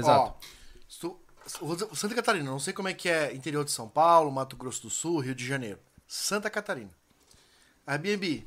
Exato. 0.00 0.34
Ó, 0.34 1.74
dizer- 1.74 1.88
Santa 1.94 2.14
Catarina, 2.14 2.50
não 2.50 2.58
sei 2.60 2.72
como 2.72 2.88
é 2.88 2.94
que 2.94 3.08
é 3.08 3.34
interior 3.34 3.64
de 3.64 3.70
São 3.72 3.88
Paulo, 3.88 4.30
Mato 4.30 4.56
Grosso 4.56 4.82
do 4.82 4.90
Sul, 4.90 5.20
Rio 5.20 5.34
de 5.34 5.46
Janeiro. 5.46 5.78
Santa 6.06 6.48
Catarina. 6.50 6.90
Airbnb. 7.86 8.46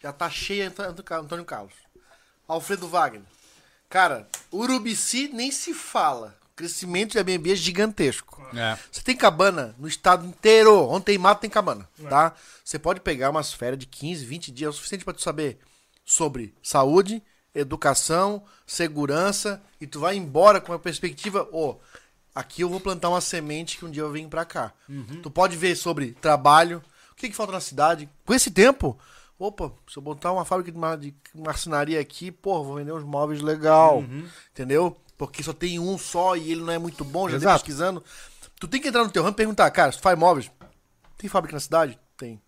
Já 0.00 0.12
tá 0.12 0.28
cheia 0.28 0.68
Ant- 0.68 0.80
Ant- 0.80 1.10
Antônio 1.12 1.44
Carlos. 1.44 1.74
Alfredo 2.48 2.88
Wagner. 2.88 3.22
Cara, 3.88 4.28
Urubici 4.52 5.28
nem 5.28 5.50
se 5.52 5.72
fala. 5.74 6.36
Crescimento 6.54 7.12
de 7.12 7.18
Airbnb 7.18 7.52
é 7.52 7.56
gigantesco. 7.56 8.42
É. 8.54 8.78
Você 8.90 9.02
tem 9.02 9.16
cabana 9.16 9.74
no 9.78 9.88
estado 9.88 10.26
inteiro. 10.26 10.86
Onde 10.88 11.06
tem 11.06 11.18
mato, 11.18 11.40
tem 11.40 11.50
cabana, 11.50 11.88
tá? 12.08 12.34
Você 12.64 12.78
pode 12.78 13.00
pegar 13.00 13.30
umas 13.30 13.52
férias 13.52 13.78
de 13.78 13.86
15, 13.86 14.24
20 14.24 14.50
dias, 14.52 14.66
é 14.66 14.70
o 14.70 14.72
suficiente 14.72 15.04
pra 15.04 15.14
tu 15.14 15.22
saber 15.22 15.58
sobre 16.04 16.54
saúde, 16.62 17.22
educação, 17.54 18.42
segurança, 18.66 19.62
e 19.80 19.86
tu 19.86 20.00
vai 20.00 20.16
embora 20.16 20.60
com 20.60 20.72
a 20.72 20.78
perspectiva, 20.78 21.48
ó, 21.52 21.76
aqui 22.34 22.62
eu 22.62 22.68
vou 22.68 22.80
plantar 22.80 23.08
uma 23.08 23.20
semente 23.20 23.78
que 23.78 23.84
um 23.84 23.90
dia 23.90 24.02
eu 24.02 24.10
venho 24.10 24.28
pra 24.28 24.44
cá. 24.44 24.72
Tu 25.22 25.30
pode 25.30 25.56
ver 25.56 25.74
sobre 25.76 26.12
trabalho, 26.12 26.82
o 27.12 27.14
que, 27.14 27.28
que 27.28 27.36
falta 27.36 27.52
na 27.52 27.60
cidade. 27.60 28.08
Com 28.26 28.34
esse 28.34 28.50
tempo, 28.50 28.98
opa, 29.38 29.72
se 29.88 29.96
eu 29.96 30.02
botar 30.02 30.32
uma 30.32 30.44
fábrica 30.44 30.72
de, 30.72 30.78
mar- 30.78 30.98
de 30.98 31.14
marcenaria 31.34 32.00
aqui, 32.00 32.30
pô, 32.30 32.62
vou 32.64 32.76
vender 32.76 32.92
uns 32.92 33.04
móveis 33.04 33.40
legal, 33.40 34.02
entendeu? 34.50 34.96
Porque 35.18 35.42
só 35.42 35.52
tem 35.52 35.78
um 35.78 35.96
só 35.98 36.34
e 36.36 36.50
ele 36.52 36.62
não 36.62 36.72
é 36.72 36.78
muito 36.78 37.04
bom, 37.04 37.28
já 37.28 37.36
Exato. 37.36 37.58
pesquisando. 37.60 38.02
Tu 38.58 38.66
tem 38.68 38.80
que 38.80 38.88
entrar 38.88 39.04
no 39.04 39.10
teu 39.10 39.22
ramo 39.22 39.34
e 39.34 39.36
perguntar, 39.36 39.70
cara, 39.70 39.92
se 39.92 39.98
tu 39.98 40.02
faz 40.02 40.18
móveis, 40.18 40.50
tem 41.18 41.28
fábrica 41.28 41.54
na 41.56 41.60
cidade? 41.60 41.98
Tem. 42.16 42.40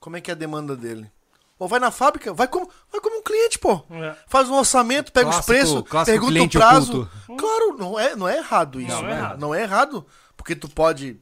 Como 0.00 0.16
é 0.16 0.20
que 0.20 0.30
é 0.30 0.34
a 0.34 0.36
demanda 0.36 0.76
dele? 0.76 1.10
Ou 1.58 1.68
vai 1.68 1.78
na 1.78 1.92
fábrica, 1.92 2.32
vai 2.34 2.48
como, 2.48 2.68
vai 2.90 3.00
como 3.00 3.18
um 3.18 3.22
cliente, 3.22 3.58
pô. 3.58 3.84
É. 3.90 4.16
Faz 4.26 4.48
um 4.48 4.54
orçamento, 4.54 5.12
pega 5.12 5.28
os 5.28 5.34
Clássico- 5.36 5.52
preços, 5.52 5.88
clássico 5.88 6.26
pergunta 6.26 6.42
o 6.44 6.50
prazo. 6.60 7.02
oculto. 7.26 7.36
Claro, 7.40 7.76
não 7.78 7.98
é, 8.00 8.16
não 8.16 8.28
é 8.28 8.38
errado 8.38 8.80
isso. 8.80 8.90
Não, 8.90 9.02
Não, 9.02 9.08
é 9.08 9.12
é, 9.12 9.16
errado. 9.18 9.40
não 9.40 9.54
é 9.54 9.62
errado. 9.62 10.06
Porque 10.36 10.56
tu 10.56 10.68
pode. 10.68 11.12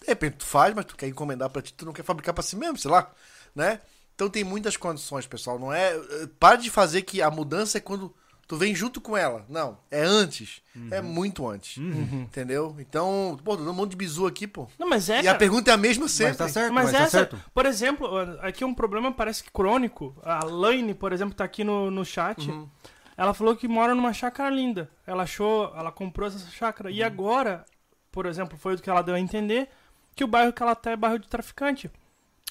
De 0.00 0.06
repente 0.06 0.38
tu 0.38 0.46
faz, 0.46 0.74
mas 0.74 0.86
tu 0.86 0.96
quer 0.96 1.06
encomendar 1.08 1.50
pra 1.50 1.60
ti, 1.60 1.74
tu 1.74 1.84
não 1.84 1.92
quer 1.92 2.02
fabricar 2.02 2.32
pra 2.32 2.42
si 2.42 2.56
mesmo, 2.56 2.78
sei 2.78 2.90
lá. 2.90 3.10
Né? 3.54 3.80
Então 4.14 4.30
tem 4.30 4.42
muitas 4.42 4.74
condições, 4.78 5.26
pessoal. 5.26 5.58
Não 5.58 5.70
é. 5.70 5.94
eh, 5.94 6.28
Para 6.38 6.56
de 6.56 6.70
fazer 6.70 7.02
que 7.02 7.20
a 7.20 7.30
mudança 7.30 7.76
é 7.76 7.80
quando 7.82 8.14
tu 8.50 8.56
vem 8.56 8.74
junto 8.74 9.00
com 9.00 9.16
ela. 9.16 9.46
Não, 9.48 9.78
é 9.92 10.02
antes. 10.02 10.60
Uhum. 10.74 10.88
É 10.90 11.00
muito 11.00 11.48
antes. 11.48 11.78
Entendeu? 11.78 12.74
Então, 12.80 13.38
pô, 13.44 13.52
tô 13.52 13.58
dando 13.58 13.70
um 13.70 13.74
monte 13.74 13.90
de 13.90 13.96
bizu 13.96 14.26
aqui, 14.26 14.44
pô. 14.44 14.66
Não, 14.76 14.88
mas 14.88 15.08
é. 15.08 15.22
e 15.22 15.28
a 15.28 15.36
pergunta 15.36 15.70
é 15.70 15.74
a 15.74 15.76
mesma 15.76 16.08
sempre. 16.08 16.30
Mas 16.30 16.36
tá 16.38 16.48
certo, 16.48 16.72
Mas 16.72 16.86
mas, 16.86 16.92
tá 16.92 16.98
essa, 16.98 17.10
certo. 17.10 17.38
por 17.54 17.64
exemplo, 17.64 18.08
aqui 18.40 18.64
um 18.64 18.74
problema 18.74 19.12
parece 19.12 19.44
que 19.44 19.52
crônico. 19.52 20.16
A 20.24 20.44
Laine, 20.44 20.94
por 20.94 21.12
exemplo, 21.12 21.32
tá 21.32 21.44
aqui 21.44 21.62
no, 21.62 21.92
no 21.92 22.04
chat. 22.04 22.50
Uhum. 22.50 22.68
Ela 23.16 23.32
falou 23.32 23.54
que 23.54 23.68
mora 23.68 23.94
numa 23.94 24.12
chácara 24.12 24.50
linda. 24.50 24.90
Ela 25.06 25.22
achou, 25.22 25.72
ela 25.76 25.92
comprou 25.92 26.26
essa 26.26 26.50
chácara. 26.50 26.88
Uhum. 26.88 26.96
E 26.96 27.04
agora, 27.04 27.64
por 28.10 28.26
exemplo, 28.26 28.58
foi 28.58 28.74
o 28.74 28.78
que 28.78 28.90
ela 28.90 29.02
deu 29.02 29.14
a 29.14 29.20
entender, 29.20 29.68
que 30.16 30.24
o 30.24 30.28
bairro 30.28 30.52
que 30.52 30.60
ela 30.60 30.74
tá 30.74 30.90
é 30.90 30.96
bairro 30.96 31.20
de 31.20 31.28
traficante. 31.28 31.88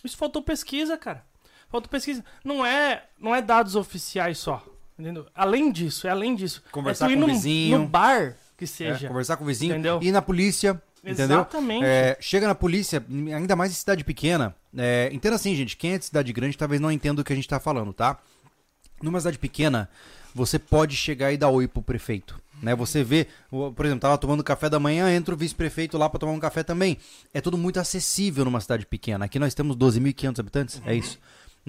Isso 0.01 0.15
faltou 0.15 0.41
pesquisa, 0.41 0.97
cara. 0.97 1.25
Faltou 1.67 1.89
pesquisa. 1.89 2.23
Não 2.41 2.65
é, 2.65 3.03
não 3.19 3.35
é 3.35 3.41
dados 3.41 3.75
oficiais 3.75 4.37
só. 4.37 4.63
Entendeu? 4.99 5.25
Além 5.33 5.71
disso, 5.71 6.05
é 6.07 6.09
além 6.11 6.35
disso. 6.35 6.61
Conversar 6.71 7.05
é 7.05 7.07
tu 7.07 7.13
ir 7.13 7.17
com 7.19 7.23
o 7.23 7.27
vizinho. 7.33 7.79
No 7.79 7.87
bar 7.87 8.35
que 8.57 8.65
É, 8.65 8.67
seja. 8.67 9.07
conversar 9.07 9.37
com 9.37 9.45
o 9.45 9.47
vizinho, 9.47 9.71
Entendeu? 9.73 9.99
ir 10.03 10.11
na 10.11 10.21
polícia, 10.21 10.81
entendeu? 11.01 11.37
Exatamente. 11.37 11.85
É, 11.85 12.17
chega 12.19 12.45
na 12.45 12.53
polícia, 12.53 13.01
ainda 13.33 13.55
mais 13.55 13.71
em 13.71 13.75
cidade 13.75 14.03
pequena. 14.03 14.53
É, 14.77 15.09
entenda 15.13 15.35
assim, 15.37 15.55
gente, 15.55 15.77
quem 15.77 15.93
é 15.93 15.97
de 15.97 16.03
cidade 16.05 16.33
grande 16.33 16.57
talvez 16.57 16.81
não 16.81 16.91
entenda 16.91 17.21
o 17.21 17.23
que 17.23 17.31
a 17.31 17.35
gente 17.35 17.47
tá 17.47 17.59
falando, 17.59 17.93
tá? 17.93 18.19
Numa 19.01 19.17
cidade 19.21 19.39
pequena, 19.39 19.89
você 20.35 20.59
pode 20.59 20.97
chegar 20.97 21.31
e 21.31 21.37
dar 21.37 21.47
oi 21.49 21.67
pro 21.69 21.81
prefeito. 21.81 22.37
Né? 22.61 22.75
Você 22.75 23.01
vê, 23.05 23.25
por 23.49 23.85
exemplo, 23.85 24.01
tava 24.01 24.17
tomando 24.17 24.43
café 24.43 24.69
da 24.69 24.77
manhã, 24.77 25.09
entra 25.15 25.33
o 25.33 25.37
vice-prefeito 25.37 25.97
lá 25.97 26.09
pra 26.09 26.19
tomar 26.19 26.33
um 26.33 26.39
café 26.41 26.61
também. 26.61 26.97
É 27.33 27.39
tudo 27.39 27.57
muito 27.57 27.79
acessível 27.79 28.43
numa 28.43 28.59
cidade 28.59 28.85
pequena. 28.85 29.23
Aqui 29.23 29.39
nós 29.39 29.53
temos 29.53 29.77
12.500 29.77 30.39
habitantes, 30.39 30.81
é 30.85 30.93
isso. 30.93 31.17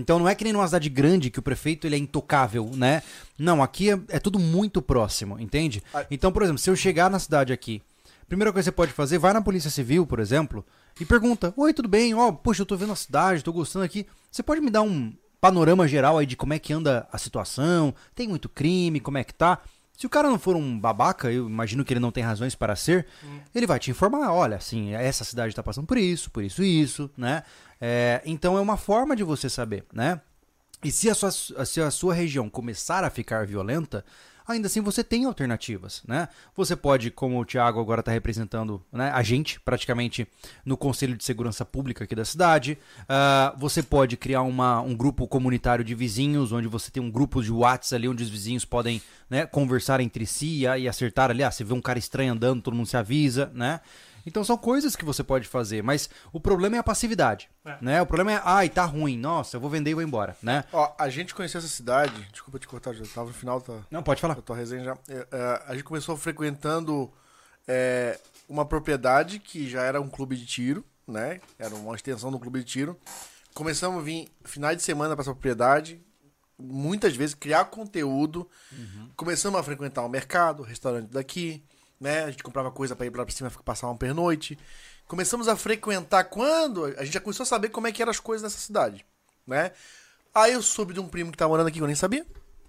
Então 0.00 0.18
não 0.18 0.28
é 0.28 0.34
que 0.34 0.42
nem 0.44 0.52
numa 0.52 0.66
cidade 0.66 0.88
grande 0.88 1.30
que 1.30 1.38
o 1.38 1.42
prefeito 1.42 1.86
ele 1.86 1.94
é 1.94 1.98
intocável, 1.98 2.70
né? 2.74 3.02
Não, 3.38 3.62
aqui 3.62 3.90
é, 3.90 4.00
é 4.08 4.18
tudo 4.18 4.38
muito 4.38 4.80
próximo, 4.80 5.38
entende? 5.38 5.82
Então, 6.10 6.32
por 6.32 6.42
exemplo, 6.42 6.58
se 6.58 6.70
eu 6.70 6.76
chegar 6.76 7.10
na 7.10 7.18
cidade 7.18 7.52
aqui, 7.52 7.82
primeira 8.28 8.52
coisa 8.52 8.70
que 8.70 8.74
você 8.74 8.76
pode 8.76 8.92
fazer, 8.92 9.18
vai 9.18 9.32
na 9.32 9.42
Polícia 9.42 9.70
Civil, 9.70 10.06
por 10.06 10.18
exemplo, 10.18 10.64
e 10.98 11.04
pergunta: 11.04 11.52
Oi, 11.56 11.72
tudo 11.72 11.88
bem? 11.88 12.14
Ó, 12.14 12.32
poxa, 12.32 12.62
eu 12.62 12.66
tô 12.66 12.76
vendo 12.76 12.92
a 12.92 12.96
cidade, 12.96 13.44
tô 13.44 13.52
gostando 13.52 13.84
aqui. 13.84 14.06
Você 14.30 14.42
pode 14.42 14.60
me 14.60 14.70
dar 14.70 14.82
um 14.82 15.12
panorama 15.40 15.88
geral 15.88 16.18
aí 16.18 16.26
de 16.26 16.36
como 16.36 16.52
é 16.52 16.58
que 16.58 16.72
anda 16.72 17.08
a 17.12 17.18
situação? 17.18 17.94
Tem 18.14 18.28
muito 18.28 18.48
crime? 18.48 19.00
Como 19.00 19.18
é 19.18 19.24
que 19.24 19.34
tá? 19.34 19.58
Se 20.00 20.06
o 20.06 20.08
cara 20.08 20.30
não 20.30 20.38
for 20.38 20.56
um 20.56 20.80
babaca, 20.80 21.30
eu 21.30 21.46
imagino 21.46 21.84
que 21.84 21.92
ele 21.92 22.00
não 22.00 22.10
tem 22.10 22.24
razões 22.24 22.54
para 22.54 22.74
ser, 22.74 23.06
ele 23.54 23.66
vai 23.66 23.78
te 23.78 23.90
informar, 23.90 24.32
olha, 24.32 24.56
assim, 24.56 24.94
essa 24.94 25.24
cidade 25.24 25.54
tá 25.54 25.62
passando 25.62 25.86
por 25.86 25.98
isso, 25.98 26.30
por 26.30 26.42
isso, 26.42 26.62
isso, 26.62 27.10
né? 27.18 27.42
É, 27.78 28.22
então 28.24 28.56
é 28.56 28.62
uma 28.62 28.78
forma 28.78 29.14
de 29.14 29.22
você 29.22 29.50
saber, 29.50 29.84
né? 29.92 30.18
E 30.82 30.90
se 30.90 31.10
a, 31.10 31.14
sua, 31.14 31.30
se 31.66 31.82
a 31.82 31.90
sua 31.90 32.14
região 32.14 32.48
começar 32.48 33.04
a 33.04 33.10
ficar 33.10 33.46
violenta, 33.46 34.02
ainda 34.52 34.66
assim 34.66 34.80
você 34.80 35.02
tem 35.02 35.24
alternativas, 35.24 36.02
né? 36.06 36.28
Você 36.56 36.76
pode, 36.76 37.10
como 37.10 37.40
o 37.40 37.44
Thiago 37.44 37.80
agora 37.80 38.00
está 38.00 38.12
representando 38.12 38.82
né, 38.92 39.10
a 39.10 39.22
gente, 39.22 39.60
praticamente, 39.60 40.26
no 40.64 40.76
Conselho 40.76 41.16
de 41.16 41.24
Segurança 41.24 41.64
Pública 41.64 42.04
aqui 42.04 42.14
da 42.14 42.24
cidade, 42.24 42.78
ah, 43.08 43.54
você 43.58 43.82
pode 43.82 44.16
criar 44.16 44.42
uma, 44.42 44.80
um 44.80 44.94
grupo 44.94 45.26
comunitário 45.26 45.84
de 45.84 45.94
vizinhos, 45.94 46.52
onde 46.52 46.68
você 46.68 46.90
tem 46.90 47.02
um 47.02 47.10
grupo 47.10 47.42
de 47.42 47.52
WhatsApp 47.52 47.94
ali, 47.94 48.08
onde 48.08 48.22
os 48.22 48.30
vizinhos 48.30 48.64
podem 48.64 49.00
né, 49.28 49.46
conversar 49.46 50.00
entre 50.00 50.26
si 50.26 50.62
e 50.62 50.88
acertar 50.88 51.30
ali, 51.30 51.42
ah, 51.42 51.50
você 51.50 51.64
vê 51.64 51.72
um 51.72 51.80
cara 51.80 51.98
estranho 51.98 52.32
andando, 52.32 52.62
todo 52.62 52.74
mundo 52.74 52.86
se 52.86 52.96
avisa, 52.96 53.50
né? 53.54 53.80
Então 54.26 54.42
são 54.44 54.56
coisas 54.56 54.94
que 54.96 55.04
você 55.04 55.22
pode 55.24 55.48
fazer, 55.48 55.82
mas 55.82 56.08
o 56.32 56.40
problema 56.40 56.76
é 56.76 56.78
a 56.78 56.82
passividade, 56.82 57.48
É. 57.64 57.76
né? 57.80 58.02
O 58.02 58.06
problema 58.06 58.32
é, 58.32 58.40
ai, 58.44 58.68
tá 58.68 58.84
ruim, 58.84 59.16
nossa, 59.16 59.56
eu 59.56 59.60
vou 59.60 59.70
vender 59.70 59.90
e 59.90 59.94
vou 59.94 60.02
embora, 60.02 60.36
né? 60.42 60.64
Ó, 60.72 60.92
a 60.98 61.08
gente 61.08 61.34
conheceu 61.34 61.58
essa 61.58 61.68
cidade. 61.68 62.12
Desculpa 62.32 62.58
te 62.58 62.68
cortar, 62.68 62.92
já 62.94 63.04
tava 63.06 63.28
no 63.28 63.34
final 63.34 63.60
da, 63.60 63.78
Não, 63.90 64.02
pode 64.02 64.20
falar. 64.20 64.34
da 64.34 64.42
tua 64.42 64.56
resenha 64.56 64.84
já. 64.84 64.98
É, 65.08 65.26
é, 65.30 65.62
a 65.66 65.72
gente 65.74 65.84
começou 65.84 66.16
frequentando 66.16 67.10
é, 67.66 68.18
uma 68.48 68.64
propriedade 68.64 69.38
que 69.38 69.68
já 69.68 69.82
era 69.82 70.00
um 70.00 70.08
clube 70.08 70.36
de 70.36 70.46
tiro, 70.46 70.84
né? 71.06 71.40
Era 71.58 71.74
uma 71.74 71.94
extensão 71.94 72.30
do 72.30 72.38
clube 72.38 72.58
de 72.60 72.64
tiro. 72.64 72.98
Começamos 73.54 73.98
a 74.00 74.02
vir 74.02 74.28
finais 74.44 74.76
de 74.76 74.82
semana 74.82 75.14
para 75.16 75.22
essa 75.22 75.32
propriedade, 75.32 76.00
muitas 76.58 77.16
vezes 77.16 77.34
criar 77.34 77.64
conteúdo. 77.64 78.48
Começamos 79.16 79.58
a 79.58 79.62
frequentar 79.62 80.02
o 80.04 80.08
mercado, 80.08 80.60
o 80.60 80.62
restaurante 80.64 81.08
daqui, 81.10 81.62
né? 82.00 82.24
A 82.24 82.30
gente 82.30 82.42
comprava 82.42 82.70
coisa 82.70 82.96
para 82.96 83.06
ir 83.06 83.10
pra 83.10 83.28
cima 83.28 83.50
passar 83.64 83.86
uma 83.86 83.96
pernoite. 83.96 84.58
Começamos 85.06 85.48
a 85.48 85.56
frequentar 85.56 86.24
quando 86.24 86.86
a 86.86 87.04
gente 87.04 87.14
já 87.14 87.20
começou 87.20 87.42
a 87.42 87.46
saber 87.46 87.68
como 87.68 87.86
é 87.86 87.92
que 87.92 88.00
eram 88.00 88.10
as 88.10 88.20
coisas 88.20 88.42
nessa 88.42 88.58
cidade, 88.58 89.04
né? 89.46 89.72
Aí 90.34 90.52
eu 90.52 90.62
soube 90.62 90.94
de 90.94 91.00
um 91.00 91.08
primo 91.08 91.30
que 91.30 91.36
tá 91.36 91.46
morando 91.46 91.66
aqui 91.66 91.78
que 91.78 91.82
eu 91.82 91.86
nem 91.86 91.96
sabia. 91.96 92.24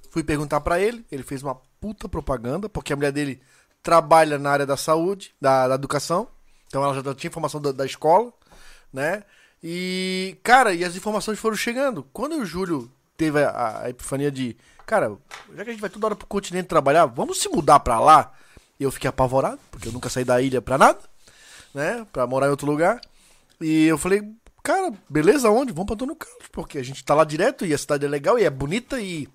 Fui 0.10 0.24
perguntar 0.24 0.60
pra 0.60 0.80
ele, 0.80 1.06
ele 1.12 1.24
fez 1.24 1.42
uma 1.42 1.56
puta 1.80 2.10
propaganda, 2.10 2.68
porque 2.68 2.92
a 2.92 2.96
mulher 2.96 3.12
dele 3.12 3.42
trabalha 3.82 4.38
na 4.38 4.52
área 4.52 4.66
da 4.66 4.76
saúde, 4.76 5.34
da, 5.40 5.68
da 5.68 5.76
educação. 5.76 6.28
Então 6.68 6.84
ela 6.84 6.94
já 6.94 7.14
tinha 7.16 7.30
informação 7.30 7.62
da, 7.62 7.72
da 7.72 7.86
escola, 7.86 8.34
né? 8.92 9.24
E, 9.64 10.38
cara, 10.44 10.74
e 10.74 10.84
as 10.84 10.96
informações 10.96 11.40
foram 11.40 11.56
chegando. 11.56 12.04
Quando 12.12 12.36
o 12.38 12.46
Júlio 12.46 12.92
teve 13.16 13.44
a, 13.44 13.82
a 13.84 13.90
epifania 13.90 14.32
de, 14.32 14.58
cara, 14.86 15.16
já 15.56 15.64
que 15.64 15.70
a 15.70 15.74
gente 15.74 15.82
vai 15.82 15.90
toda 15.90 16.08
hora 16.08 16.16
pro 16.16 16.26
continente 16.26 16.68
trabalhar, 16.68 17.06
vamos 17.06 17.40
se 17.40 17.48
mudar 17.50 17.80
pra 17.80 18.00
lá. 18.00 18.34
E 18.82 18.84
eu 18.84 18.90
fiquei 18.90 19.08
apavorado, 19.08 19.60
porque 19.70 19.90
eu 19.90 19.92
nunca 19.92 20.10
saí 20.10 20.26
da 20.26 20.42
ilha 20.42 20.60
pra 20.60 20.76
nada, 20.76 20.98
né? 21.72 22.04
Pra 22.12 22.26
morar 22.26 22.48
em 22.48 22.50
outro 22.50 22.66
lugar. 22.66 23.00
E 23.62 23.86
eu 23.86 23.96
falei, 23.96 24.28
cara, 24.64 24.92
beleza, 25.08 25.52
onde? 25.52 25.72
Vamos 25.72 25.86
pra 25.86 25.94
Antônio 25.94 26.16
Carlos, 26.16 26.48
porque 26.52 26.80
a 26.80 26.84
gente 26.84 27.06
tá 27.06 27.14
lá 27.14 27.24
direto 27.24 27.64
e 27.64 27.76
a 27.76 27.78
cidade 27.78 28.08
é 28.08 28.10
legal 28.10 28.40
e 28.40 28.44
é 28.44 28.50
bonita 28.50 29.00
e 29.00 29.30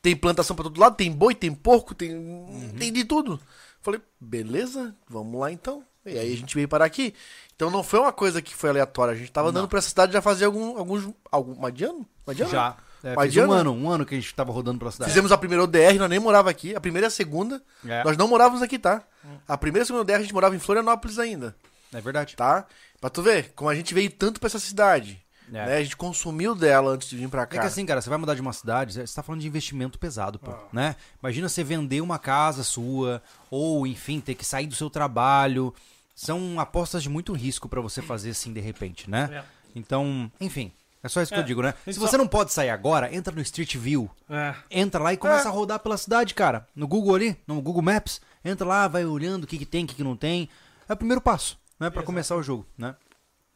tem 0.00 0.16
plantação 0.16 0.56
pra 0.56 0.62
todo 0.62 0.80
lado, 0.80 0.96
tem 0.96 1.12
boi, 1.12 1.34
tem 1.34 1.52
porco, 1.52 1.94
tem, 1.94 2.72
tem 2.78 2.90
de 2.90 3.04
tudo. 3.04 3.38
Falei, 3.82 4.00
beleza, 4.18 4.96
vamos 5.06 5.38
lá 5.38 5.52
então. 5.52 5.84
E 6.06 6.18
aí 6.18 6.32
a 6.32 6.36
gente 6.38 6.54
veio 6.54 6.66
parar 6.66 6.86
aqui. 6.86 7.14
Então 7.54 7.70
não 7.70 7.82
foi 7.82 8.00
uma 8.00 8.10
coisa 8.10 8.40
que 8.40 8.54
foi 8.54 8.70
aleatória. 8.70 9.12
A 9.12 9.16
gente 9.18 9.30
tava 9.30 9.50
andando 9.50 9.68
pra 9.68 9.80
essa 9.80 9.90
cidade 9.90 10.14
já 10.14 10.22
fazia 10.22 10.46
algum, 10.46 10.78
alguns. 10.78 11.06
Algum, 11.30 11.60
mais 11.60 11.74
de 11.74 11.84
ano? 11.84 12.08
Mais 12.26 12.34
de 12.38 12.42
ano? 12.44 12.52
Já. 12.52 12.74
É, 13.02 13.26
de 13.26 13.40
um 13.40 13.50
ano? 13.52 13.72
um 13.72 13.88
ano 13.90 14.04
que 14.04 14.14
a 14.14 14.18
gente 14.20 14.34
tava 14.34 14.52
rodando 14.52 14.78
pela 14.78 14.90
cidade. 14.90 15.10
Fizemos 15.10 15.32
a 15.32 15.38
primeira 15.38 15.64
ODR, 15.64 15.98
nós 15.98 16.10
nem 16.10 16.18
morava 16.18 16.50
aqui. 16.50 16.74
A 16.74 16.80
primeira 16.80 17.06
e 17.06 17.08
a 17.08 17.10
segunda, 17.10 17.62
É. 17.86 18.04
nós 18.04 18.16
não 18.16 18.28
morávamos 18.28 18.62
aqui, 18.62 18.78
tá? 18.78 19.02
A 19.48 19.56
primeira 19.56 19.82
e 19.82 19.84
a 19.84 19.86
segunda 19.86 20.02
ODR 20.02 20.16
a 20.18 20.22
gente 20.22 20.34
morava 20.34 20.54
em 20.54 20.58
Florianópolis 20.58 21.18
ainda, 21.18 21.54
É 21.92 22.00
verdade. 22.00 22.36
tá? 22.36 22.66
Pra 23.00 23.08
tu 23.10 23.22
ver, 23.22 23.52
como 23.56 23.70
a 23.70 23.74
gente 23.74 23.94
veio 23.94 24.10
tanto 24.10 24.38
pra 24.38 24.46
essa 24.48 24.58
cidade. 24.58 25.20
É. 25.48 25.52
Né? 25.66 25.76
A 25.78 25.82
gente 25.82 25.96
consumiu 25.96 26.54
dela 26.54 26.92
antes 26.92 27.08
de 27.08 27.16
vir 27.16 27.28
pra 27.28 27.42
É 27.42 27.46
cá. 27.46 27.60
que 27.62 27.66
assim, 27.66 27.84
cara, 27.84 28.00
você 28.00 28.08
vai 28.08 28.18
mudar 28.18 28.34
de 28.34 28.40
uma 28.40 28.52
cidade, 28.52 28.92
você 28.92 29.14
tá 29.14 29.22
falando 29.22 29.40
de 29.40 29.48
investimento 29.48 29.98
pesado, 29.98 30.38
pô, 30.38 30.52
né? 30.72 30.94
Imagina 31.20 31.48
você 31.48 31.64
vender 31.64 32.00
uma 32.00 32.18
casa 32.20 32.62
sua, 32.62 33.20
ou 33.50 33.84
enfim, 33.86 34.20
ter 34.20 34.34
que 34.36 34.44
sair 34.44 34.66
do 34.68 34.74
seu 34.76 34.88
trabalho. 34.88 35.74
São 36.14 36.60
apostas 36.60 37.02
de 37.02 37.08
muito 37.08 37.32
risco 37.32 37.68
pra 37.68 37.80
você 37.80 38.00
fazer 38.02 38.30
assim 38.30 38.52
de 38.52 38.60
repente, 38.60 39.10
né? 39.10 39.28
É. 39.32 39.44
Então, 39.74 40.30
enfim, 40.40 40.70
é 41.02 41.08
só 41.08 41.22
isso 41.22 41.32
que 41.32 41.38
É, 41.38 41.42
eu 41.42 41.46
digo, 41.46 41.62
né? 41.62 41.74
Se 41.84 41.94
só- 41.94 42.00
você 42.06 42.16
não 42.16 42.26
pode 42.26 42.52
sair 42.52 42.70
agora, 42.70 43.14
entra 43.14 43.34
no 43.34 43.40
Street 43.40 43.76
View. 43.76 44.10
É. 44.28 44.54
Entra 44.70 45.02
lá 45.02 45.12
e 45.12 45.16
começa 45.16 45.48
a 45.48 45.52
rodar 45.52 45.78
pela 45.80 45.96
cidade, 45.96 46.34
cara. 46.34 46.66
No 46.74 46.86
Google 46.86 47.14
ali, 47.14 47.36
no 47.46 47.60
Google 47.62 47.82
Maps. 47.82 48.20
Entra 48.44 48.66
lá, 48.66 48.88
vai 48.88 49.04
olhando 49.04 49.44
o 49.44 49.46
que, 49.46 49.58
que 49.58 49.66
tem, 49.66 49.84
o 49.84 49.86
que, 49.88 49.94
que 49.96 50.04
não 50.04 50.16
tem. 50.16 50.48
É 50.88 50.92
o 50.92 50.96
primeiro 50.96 51.20
passo, 51.20 51.58
né? 51.78 51.90
Pra 51.90 52.02
começar 52.02 52.36
o 52.36 52.42
jogo, 52.42 52.66
né? 52.76 52.94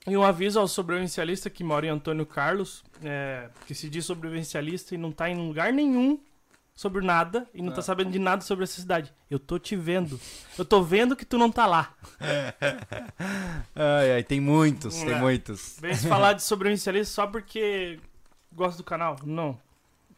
E 0.07 0.15
um 0.17 0.23
aviso 0.23 0.61
ao 0.61 0.69
sobrevivencialista 0.69 1.49
que 1.49 1.65
mora 1.65 1.87
em 1.87 1.89
Antônio 1.89 2.27
Carlos, 2.27 2.85
é, 3.03 3.49
que 3.67 3.75
se 3.75 3.89
diz 3.89 4.05
sobrevivencialista 4.05 4.95
e 4.95 4.99
não 4.99 5.11
tá 5.11 5.31
em 5.31 5.35
lugar 5.49 5.73
nenhum 5.73 6.19
sobre 6.75 7.05
nada 7.07 7.49
e 7.55 7.63
não 7.63 7.73
tá 7.73 7.81
sabendo 7.81 8.11
de 8.11 8.19
nada 8.19 8.43
sobre 8.43 8.65
essa 8.65 8.81
cidade. 8.81 9.13
Eu 9.31 9.39
tô 9.39 9.59
te 9.59 9.77
vendo. 9.77 10.21
Eu 10.59 10.65
tô 10.65 10.83
vendo 10.83 11.15
que 11.15 11.25
tu 11.25 11.39
não 11.39 11.51
tá 11.51 11.67
lá. 11.67 11.95
Ai, 13.77 14.13
ai, 14.15 14.23
tem 14.23 14.41
muitos, 14.41 14.95
tem 14.97 15.13
É. 15.13 15.19
muitos. 15.21 15.79
Vem 15.81 15.95
se 15.95 16.09
falar 16.09 16.33
de 16.35 16.43
sobrevivencialista 16.43 17.13
só 17.15 17.27
porque 17.27 17.99
gosta 18.53 18.77
do 18.79 18.85
canal. 18.85 19.17
Não. 19.25 19.59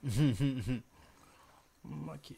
Aqui. 2.13 2.37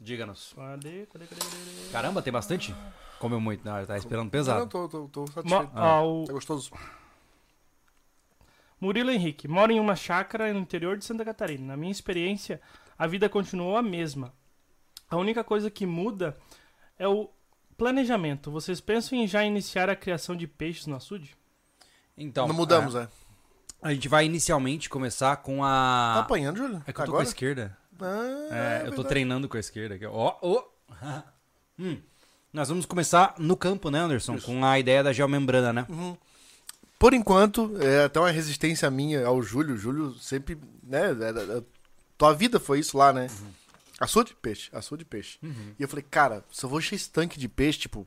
Diga-nos. 0.00 0.52
Cadê? 0.54 1.06
Cadê? 1.06 1.26
Cadê? 1.26 1.40
cadê? 1.40 1.90
Caramba, 1.92 2.22
tem 2.22 2.32
bastante? 2.32 2.74
Comeu 3.18 3.40
muito, 3.40 3.64
não, 3.64 3.84
tá 3.84 3.96
esperando 3.98 4.24
Não, 4.24 4.30
pesado. 4.30 4.66
tô, 4.68 4.88
tô, 4.88 5.08
tô 5.08 5.20
Mo- 5.22 5.26
satisfeito. 5.32 5.70
ó, 5.74 6.04
o 6.22 6.24
Tá 6.24 6.32
gostoso? 6.32 6.70
Murilo 8.80 9.10
Henrique 9.10 9.48
mora 9.48 9.72
em 9.72 9.80
uma 9.80 9.96
chácara 9.96 10.52
no 10.52 10.60
interior 10.60 10.96
de 10.96 11.04
Santa 11.04 11.24
Catarina. 11.24 11.66
Na 11.68 11.76
minha 11.76 11.90
experiência, 11.92 12.60
a 12.98 13.06
vida 13.06 13.28
continuou 13.28 13.76
a 13.76 13.82
mesma. 13.82 14.32
A 15.10 15.16
única 15.16 15.42
coisa 15.42 15.70
que 15.70 15.84
muda 15.86 16.36
é 16.98 17.08
o 17.08 17.28
planejamento. 17.76 18.50
Vocês 18.50 18.80
pensam 18.80 19.18
em 19.18 19.26
já 19.26 19.44
iniciar 19.44 19.88
a 19.88 19.96
criação 19.96 20.36
de 20.36 20.46
peixes 20.46 20.86
no 20.86 20.96
açude? 20.96 21.36
Então, 22.16 22.46
não 22.48 22.54
mudamos, 22.54 22.94
é. 22.94 23.02
é, 23.02 23.08
a 23.82 23.94
gente 23.94 24.08
vai 24.08 24.24
inicialmente 24.26 24.88
começar 24.88 25.36
com 25.36 25.58
Tá 25.58 25.66
a. 25.66 26.18
apanhando, 26.20 26.58
Júlio? 26.58 26.82
É 26.86 26.92
que 26.92 27.00
eu 27.00 27.04
tô 27.04 27.12
com 27.12 27.18
a 27.18 27.22
esquerda. 27.22 27.76
Ah, 28.00 28.82
É, 28.84 28.88
eu 28.88 28.94
tô 28.94 29.02
treinando 29.04 29.48
com 29.48 29.56
a 29.56 29.60
esquerda 29.60 29.94
aqui. 29.94 30.06
Ó, 30.06 30.36
ó. 30.42 30.64
Hum. 31.80 31.96
Nós 32.52 32.68
vamos 32.68 32.84
começar 32.86 33.36
no 33.38 33.56
campo, 33.56 33.88
né, 33.88 34.00
Anderson? 34.00 34.36
Com 34.40 34.64
a 34.64 34.80
ideia 34.80 35.00
da 35.00 35.12
geomembrana, 35.12 35.72
né? 35.72 35.86
Por 36.98 37.14
enquanto, 37.14 37.76
é 37.80 38.04
até 38.04 38.18
uma 38.18 38.30
resistência 38.30 38.90
minha 38.90 39.24
ao 39.24 39.40
Júlio. 39.42 39.74
O 39.74 39.78
Júlio 39.78 40.14
sempre, 40.14 40.58
né? 40.82 41.10
é, 41.10 41.58
é, 41.58 41.62
tua 42.16 42.32
vida 42.32 42.58
foi 42.58 42.80
isso 42.80 42.96
lá, 42.98 43.12
né? 43.12 43.28
Uhum. 43.40 43.50
Açude 44.00 44.30
de 44.30 44.36
peixe, 44.36 44.68
açude 44.72 45.04
de 45.04 45.08
peixe. 45.08 45.38
E 45.78 45.82
eu 45.82 45.88
falei, 45.88 46.04
cara, 46.08 46.44
se 46.52 46.64
eu 46.64 46.68
vou 46.70 46.78
encher 46.78 46.94
esse 46.96 47.10
tanque 47.10 47.38
de 47.38 47.48
peixe, 47.48 47.80
tipo, 47.80 48.06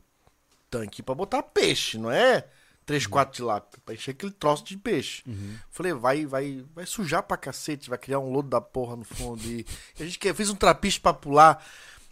tanque 0.70 1.02
pra 1.04 1.14
botar 1.16 1.44
peixe, 1.44 1.98
não 1.98 2.10
é 2.12 2.46
3, 2.86 3.06
Uhum. 3.06 3.12
4 3.12 3.36
de 3.36 3.42
lá, 3.44 3.62
pra 3.86 3.94
encher 3.94 4.12
aquele 4.12 4.32
troço 4.32 4.64
de 4.66 4.78
peixe. 4.78 5.24
Falei, 5.70 5.94
vai, 5.94 6.26
vai, 6.26 6.64
vai 6.74 6.86
sujar 6.86 7.24
pra 7.24 7.38
cacete, 7.38 7.90
vai 7.90 7.98
criar 7.98 8.20
um 8.20 8.32
lodo 8.32 8.50
da 8.50 8.60
porra 8.62 8.96
no 8.96 9.04
fundo. 9.04 9.42
E 9.46 9.66
a 10.00 10.04
gente 10.04 10.34
fez 10.34 10.50
um 10.50 10.56
trapiche 10.56 11.00
pra 11.00 11.14
pular. 11.14 11.66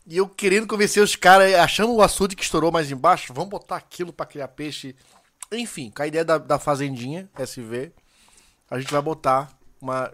E 0.07 0.17
eu 0.17 0.27
querendo 0.27 0.67
convencer 0.67 1.03
os 1.03 1.15
caras, 1.15 1.53
achando 1.55 1.93
o 1.93 2.01
açude 2.01 2.35
que 2.35 2.43
estourou 2.43 2.71
mais 2.71 2.89
embaixo, 2.91 3.33
vamos 3.33 3.49
botar 3.49 3.75
aquilo 3.77 4.11
pra 4.11 4.25
criar 4.25 4.47
peixe. 4.49 4.95
Enfim, 5.51 5.89
com 5.89 6.01
a 6.03 6.07
ideia 6.07 6.23
da, 6.23 6.37
da 6.37 6.59
fazendinha 6.59 7.29
SV, 7.37 7.91
a 8.69 8.79
gente 8.79 8.91
vai 8.91 9.01
botar 9.01 9.49
uma. 9.81 10.11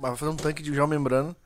Vai 0.00 0.14
fazer 0.16 0.30
um 0.30 0.36
tanque 0.36 0.62
de 0.62 0.72
geomembrana, 0.72 1.36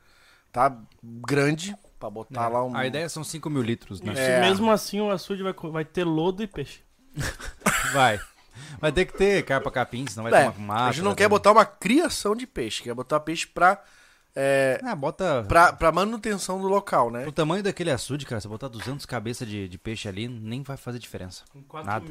tá? 0.51 0.77
Grande, 1.03 1.75
pra 1.99 2.09
botar 2.09 2.47
lá 2.47 2.63
um. 2.63 2.75
A 2.75 2.85
ideia 2.85 3.09
são 3.09 3.23
5 3.23 3.49
mil 3.49 3.61
litros, 3.61 3.99
né? 4.01 4.13
Isso, 4.13 4.21
É. 4.21 4.39
mesmo 4.41 4.71
assim, 4.71 5.01
o 5.01 5.09
açude 5.11 5.41
vai, 5.43 5.53
vai 5.71 5.83
ter 5.85 6.03
lodo 6.03 6.41
e 6.43 6.47
peixe. 6.47 6.81
Vai. 7.93 8.19
Vai 8.79 8.91
ter 8.91 9.05
que 9.05 9.13
ter 9.17 9.43
carpa 9.45 9.69
capim, 9.69 10.05
senão 10.07 10.23
vai 10.23 10.33
É, 10.33 10.41
tomar 10.45 10.53
fumaça. 10.53 10.83
a 10.85 10.91
gente 10.91 11.03
não 11.03 11.13
quer 11.13 11.25
ter- 11.25 11.29
botar 11.29 11.51
uma 11.51 11.65
criação 11.65 12.35
de 12.35 12.47
peixe, 12.47 12.81
quer 12.81 12.93
botar 12.93 13.19
peixe 13.19 13.45
pra 13.45 13.79
É, 14.35 14.79
Ah, 14.83 14.95
bota. 14.95 15.43
pra, 15.47 15.71
pra 15.73 15.91
manutenção 15.91 16.59
do 16.59 16.67
local, 16.67 17.11
né? 17.11 17.27
O 17.27 17.31
tamanho 17.31 17.61
daquele 17.63 17.91
açude, 17.91 18.25
cara, 18.25 18.41
você 18.41 18.47
botar 18.47 18.67
200 18.67 19.05
cabeças 19.05 19.47
de, 19.47 19.67
de 19.67 19.77
peixe 19.77 20.07
ali, 20.07 20.27
nem 20.27 20.63
vai 20.63 20.75
fazer 20.77 20.97
diferença. 20.99 21.43
Com 21.53 21.61
4, 21.61 21.87
Nada. 21.89 22.05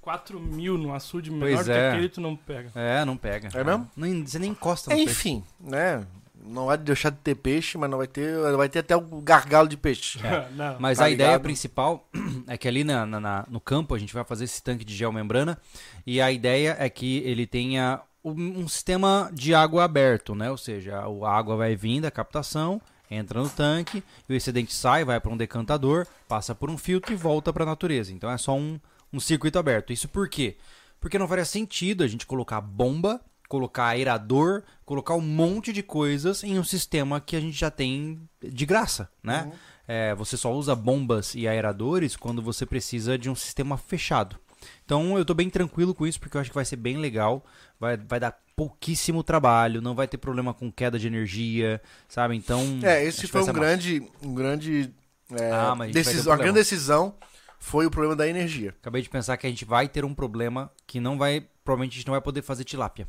4 0.00 0.38
mil 0.40 0.78
no 0.78 0.94
açude 0.94 1.30
menor 1.30 1.54
Pois 1.54 1.66
que 1.66 1.72
é. 1.72 1.88
aquele 1.90 2.08
tu 2.08 2.20
não 2.20 2.36
pega. 2.36 2.70
É, 2.74 3.04
não 3.04 3.16
pega. 3.16 3.48
É 3.52 3.64
mesmo? 3.64 3.90
Nem- 3.96 4.24
você 4.24 4.38
nem 4.38 4.50
encosta 4.52 4.90
no 4.90 4.96
peixe. 4.96 5.10
Enfim, 5.10 5.44
né? 5.60 6.06
Não 6.48 6.66
vai 6.66 6.78
deixar 6.78 7.10
de 7.10 7.16
ter 7.16 7.34
peixe, 7.34 7.76
mas 7.76 7.90
não 7.90 7.98
vai 7.98 8.06
ter. 8.06 8.38
Vai 8.56 8.68
ter 8.68 8.78
até 8.78 8.94
o 8.96 9.00
gargalo 9.20 9.66
de 9.68 9.76
peixe. 9.76 10.20
não. 10.54 10.76
Mas 10.78 10.98
Tá 10.98 11.06
a 11.06 11.10
ideia 11.10 11.30
ligado? 11.30 11.42
principal 11.42 12.08
é 12.46 12.56
que 12.56 12.68
ali 12.68 12.84
na, 12.84 13.04
na- 13.04 13.44
no 13.48 13.58
campo 13.60 13.92
a 13.92 13.98
gente 13.98 14.14
vai 14.14 14.22
fazer 14.22 14.44
esse 14.44 14.62
tanque 14.62 14.84
de 14.84 14.94
geomembrana 14.94 15.58
e 16.06 16.20
a 16.20 16.30
ideia 16.30 16.76
é 16.78 16.88
que 16.88 17.18
ele 17.24 17.44
tenha 17.44 18.00
um, 18.30 18.68
sistema 18.68 19.30
de 19.32 19.54
água 19.54 19.84
aberto, 19.84 20.34
né? 20.34 20.50
Ou 20.50 20.56
seja, 20.56 20.98
a 20.98 21.30
água 21.30 21.56
vai 21.56 21.76
vir 21.76 22.00
da 22.00 22.10
captação, 22.10 22.80
entra 23.10 23.40
no 23.40 23.48
tanque, 23.48 24.02
e 24.28 24.32
o 24.32 24.36
excedente 24.36 24.74
sai, 24.74 25.04
vai 25.04 25.20
para 25.20 25.32
um 25.32 25.36
decantador, 25.36 26.06
passa 26.26 26.54
por 26.54 26.68
um 26.68 26.76
filtro 26.76 27.12
e 27.12 27.16
volta 27.16 27.52
para 27.52 27.62
a 27.62 27.66
natureza. 27.66 28.12
Então 28.12 28.30
é 28.30 28.36
só 28.36 28.56
um, 28.56 28.80
um 29.12 29.20
circuito 29.20 29.58
aberto. 29.58 29.92
Isso 29.92 30.08
por 30.08 30.28
quê? 30.28 30.56
Porque 31.00 31.18
não 31.18 31.28
faria 31.28 31.44
sentido 31.44 32.02
a 32.02 32.08
gente 32.08 32.26
colocar 32.26 32.60
bomba, 32.60 33.20
colocar 33.48 33.86
aerador, 33.86 34.62
colocar 34.84 35.14
um 35.14 35.20
monte 35.20 35.72
de 35.72 35.82
coisas 35.82 36.42
em 36.42 36.58
um 36.58 36.64
sistema 36.64 37.20
que 37.20 37.36
a 37.36 37.40
gente 37.40 37.56
já 37.56 37.70
tem 37.70 38.20
de 38.42 38.66
graça, 38.66 39.08
né? 39.22 39.52
É, 39.86 40.14
você 40.16 40.36
só 40.36 40.52
usa 40.52 40.74
bombas 40.74 41.34
e 41.36 41.46
aeradores 41.46 42.16
quando 42.16 42.42
você 42.42 42.66
precisa 42.66 43.16
de 43.16 43.30
um 43.30 43.36
sistema 43.36 43.76
fechado. 43.76 44.36
Então 44.84 45.16
eu 45.16 45.24
tô 45.24 45.34
bem 45.34 45.50
tranquilo 45.50 45.94
com 45.94 46.06
isso 46.06 46.18
porque 46.18 46.36
eu 46.36 46.40
acho 46.40 46.50
que 46.50 46.54
vai 46.54 46.64
ser 46.64 46.76
bem 46.76 46.96
legal, 46.96 47.44
vai, 47.78 47.96
vai 47.96 48.20
dar 48.20 48.38
pouquíssimo 48.56 49.22
trabalho, 49.22 49.82
não 49.82 49.94
vai 49.94 50.08
ter 50.08 50.16
problema 50.16 50.54
com 50.54 50.72
queda 50.72 50.98
de 50.98 51.06
energia, 51.06 51.80
sabe? 52.08 52.34
Então 52.36 52.62
É, 52.82 53.04
esse 53.04 53.26
foi 53.26 53.42
um 53.42 53.52
grande. 53.52 54.02
Um 54.22 54.34
grande. 54.34 54.94
é, 55.32 55.50
Ah, 55.52 55.74
mas 55.74 55.94
a 55.96 56.02
problema. 56.02 56.36
grande 56.36 56.58
decisão 56.58 57.14
foi 57.58 57.86
o 57.86 57.90
problema 57.90 58.16
da 58.16 58.26
energia. 58.26 58.74
Acabei 58.80 59.02
de 59.02 59.10
pensar 59.10 59.36
que 59.36 59.46
a 59.46 59.50
gente 59.50 59.64
vai 59.64 59.88
ter 59.88 60.04
um 60.04 60.14
problema 60.14 60.72
que 60.86 61.00
não 61.00 61.18
vai, 61.18 61.46
provavelmente 61.64 61.92
a 61.92 61.96
gente 61.96 62.06
não 62.06 62.14
vai 62.14 62.20
poder 62.20 62.42
fazer 62.42 62.64
tilápia. 62.64 63.08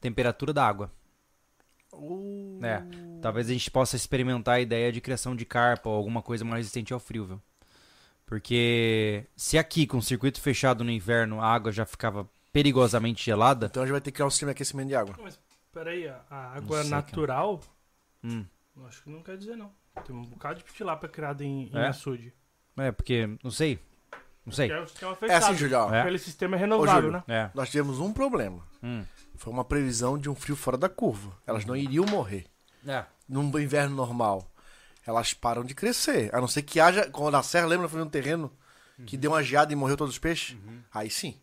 Temperatura 0.00 0.52
da 0.52 0.66
água. 0.66 0.92
É, 2.62 2.82
talvez 3.22 3.48
a 3.48 3.52
gente 3.52 3.70
possa 3.70 3.96
experimentar 3.96 4.56
a 4.56 4.60
ideia 4.60 4.92
de 4.92 5.00
criação 5.00 5.34
de 5.34 5.46
carpa 5.46 5.88
ou 5.88 5.94
alguma 5.96 6.20
coisa 6.20 6.44
mais 6.44 6.58
resistente 6.58 6.92
ao 6.92 7.00
frio, 7.00 7.24
viu? 7.24 7.42
Porque 8.26 9.24
se 9.36 9.56
aqui 9.56 9.86
com 9.86 9.98
o 9.98 10.02
circuito 10.02 10.40
fechado 10.40 10.82
no 10.84 10.90
inverno 10.90 11.40
a 11.40 11.46
água 11.46 11.70
já 11.72 11.86
ficava 11.86 12.28
perigosamente 12.56 13.22
gelada, 13.22 13.66
Então 13.66 13.82
a 13.82 13.86
gente 13.86 13.92
vai 13.92 14.00
ter 14.00 14.10
que 14.10 14.14
criar 14.16 14.26
um 14.26 14.30
sistema 14.30 14.50
de 14.50 14.56
aquecimento 14.56 14.88
de 14.88 14.94
água. 14.96 15.14
Mas 15.22 15.38
peraí, 15.72 16.08
a- 16.08 16.22
a 16.30 16.56
água 16.56 16.80
sei, 16.80 16.90
cara. 16.90 17.02
natural, 17.02 17.60
hum, 18.24 18.44
acho 18.86 19.02
que 19.02 19.10
não 19.10 19.22
quer 19.22 19.36
dizer 19.36 19.56
não. 19.56 19.70
Tem 20.06 20.16
um 20.16 20.22
bocado 20.22 20.62
de 20.62 20.72
tilápia 20.72 21.06
criada 21.08 21.44
em, 21.44 21.68
em 21.70 21.76
É? 21.76 21.88
açude. 21.88 22.32
é 22.78 22.90
porque 22.92 23.28
não 23.44 23.50
sei, 23.50 23.78
não 24.44 24.52
sei. 24.54 24.68
Que 24.68 24.74
é 24.74 24.80
o 24.80 24.86
sistema 24.86 25.16
É 25.22 25.34
assim, 25.36 25.54
Júlio, 25.54 25.78
ó. 25.78 25.92
É. 25.94 26.00
Aquele 26.00 26.18
sistema 26.18 26.56
é 26.56 26.58
renovável, 26.58 27.12
né? 27.12 27.22
É. 27.28 27.50
Nós 27.54 27.68
tivemos 27.70 27.98
um 28.00 28.10
problema. 28.12 28.62
Hum. 28.82 29.04
Foi 29.34 29.52
uma 29.52 29.64
previsão 29.64 30.18
de 30.18 30.30
um 30.30 30.34
frio 30.34 30.56
fora 30.56 30.78
da 30.78 30.88
curva. 30.88 31.36
Elas 31.46 31.66
não 31.66 31.76
iriam 31.76 32.06
morrer. 32.06 32.46
É. 32.86 33.04
Num 33.28 33.46
inverno 33.58 33.94
normal. 33.94 34.50
Elas 35.06 35.34
param 35.34 35.62
de 35.62 35.74
crescer. 35.74 36.34
A 36.34 36.40
não 36.40 36.48
ser 36.48 36.62
que 36.62 36.80
haja. 36.80 37.10
Quando 37.10 37.32
na 37.32 37.42
serra, 37.42 37.66
lembra? 37.66 37.86
Foi 37.88 38.00
um 38.02 38.08
terreno 38.08 38.50
que 39.04 39.16
deu 39.16 39.32
uma 39.32 39.42
geada 39.42 39.72
e 39.72 39.76
morreu 39.76 39.96
todos 39.96 40.14
os 40.14 40.18
peixes? 40.18 40.56
Aí 40.92 41.10
sim. 41.10 41.38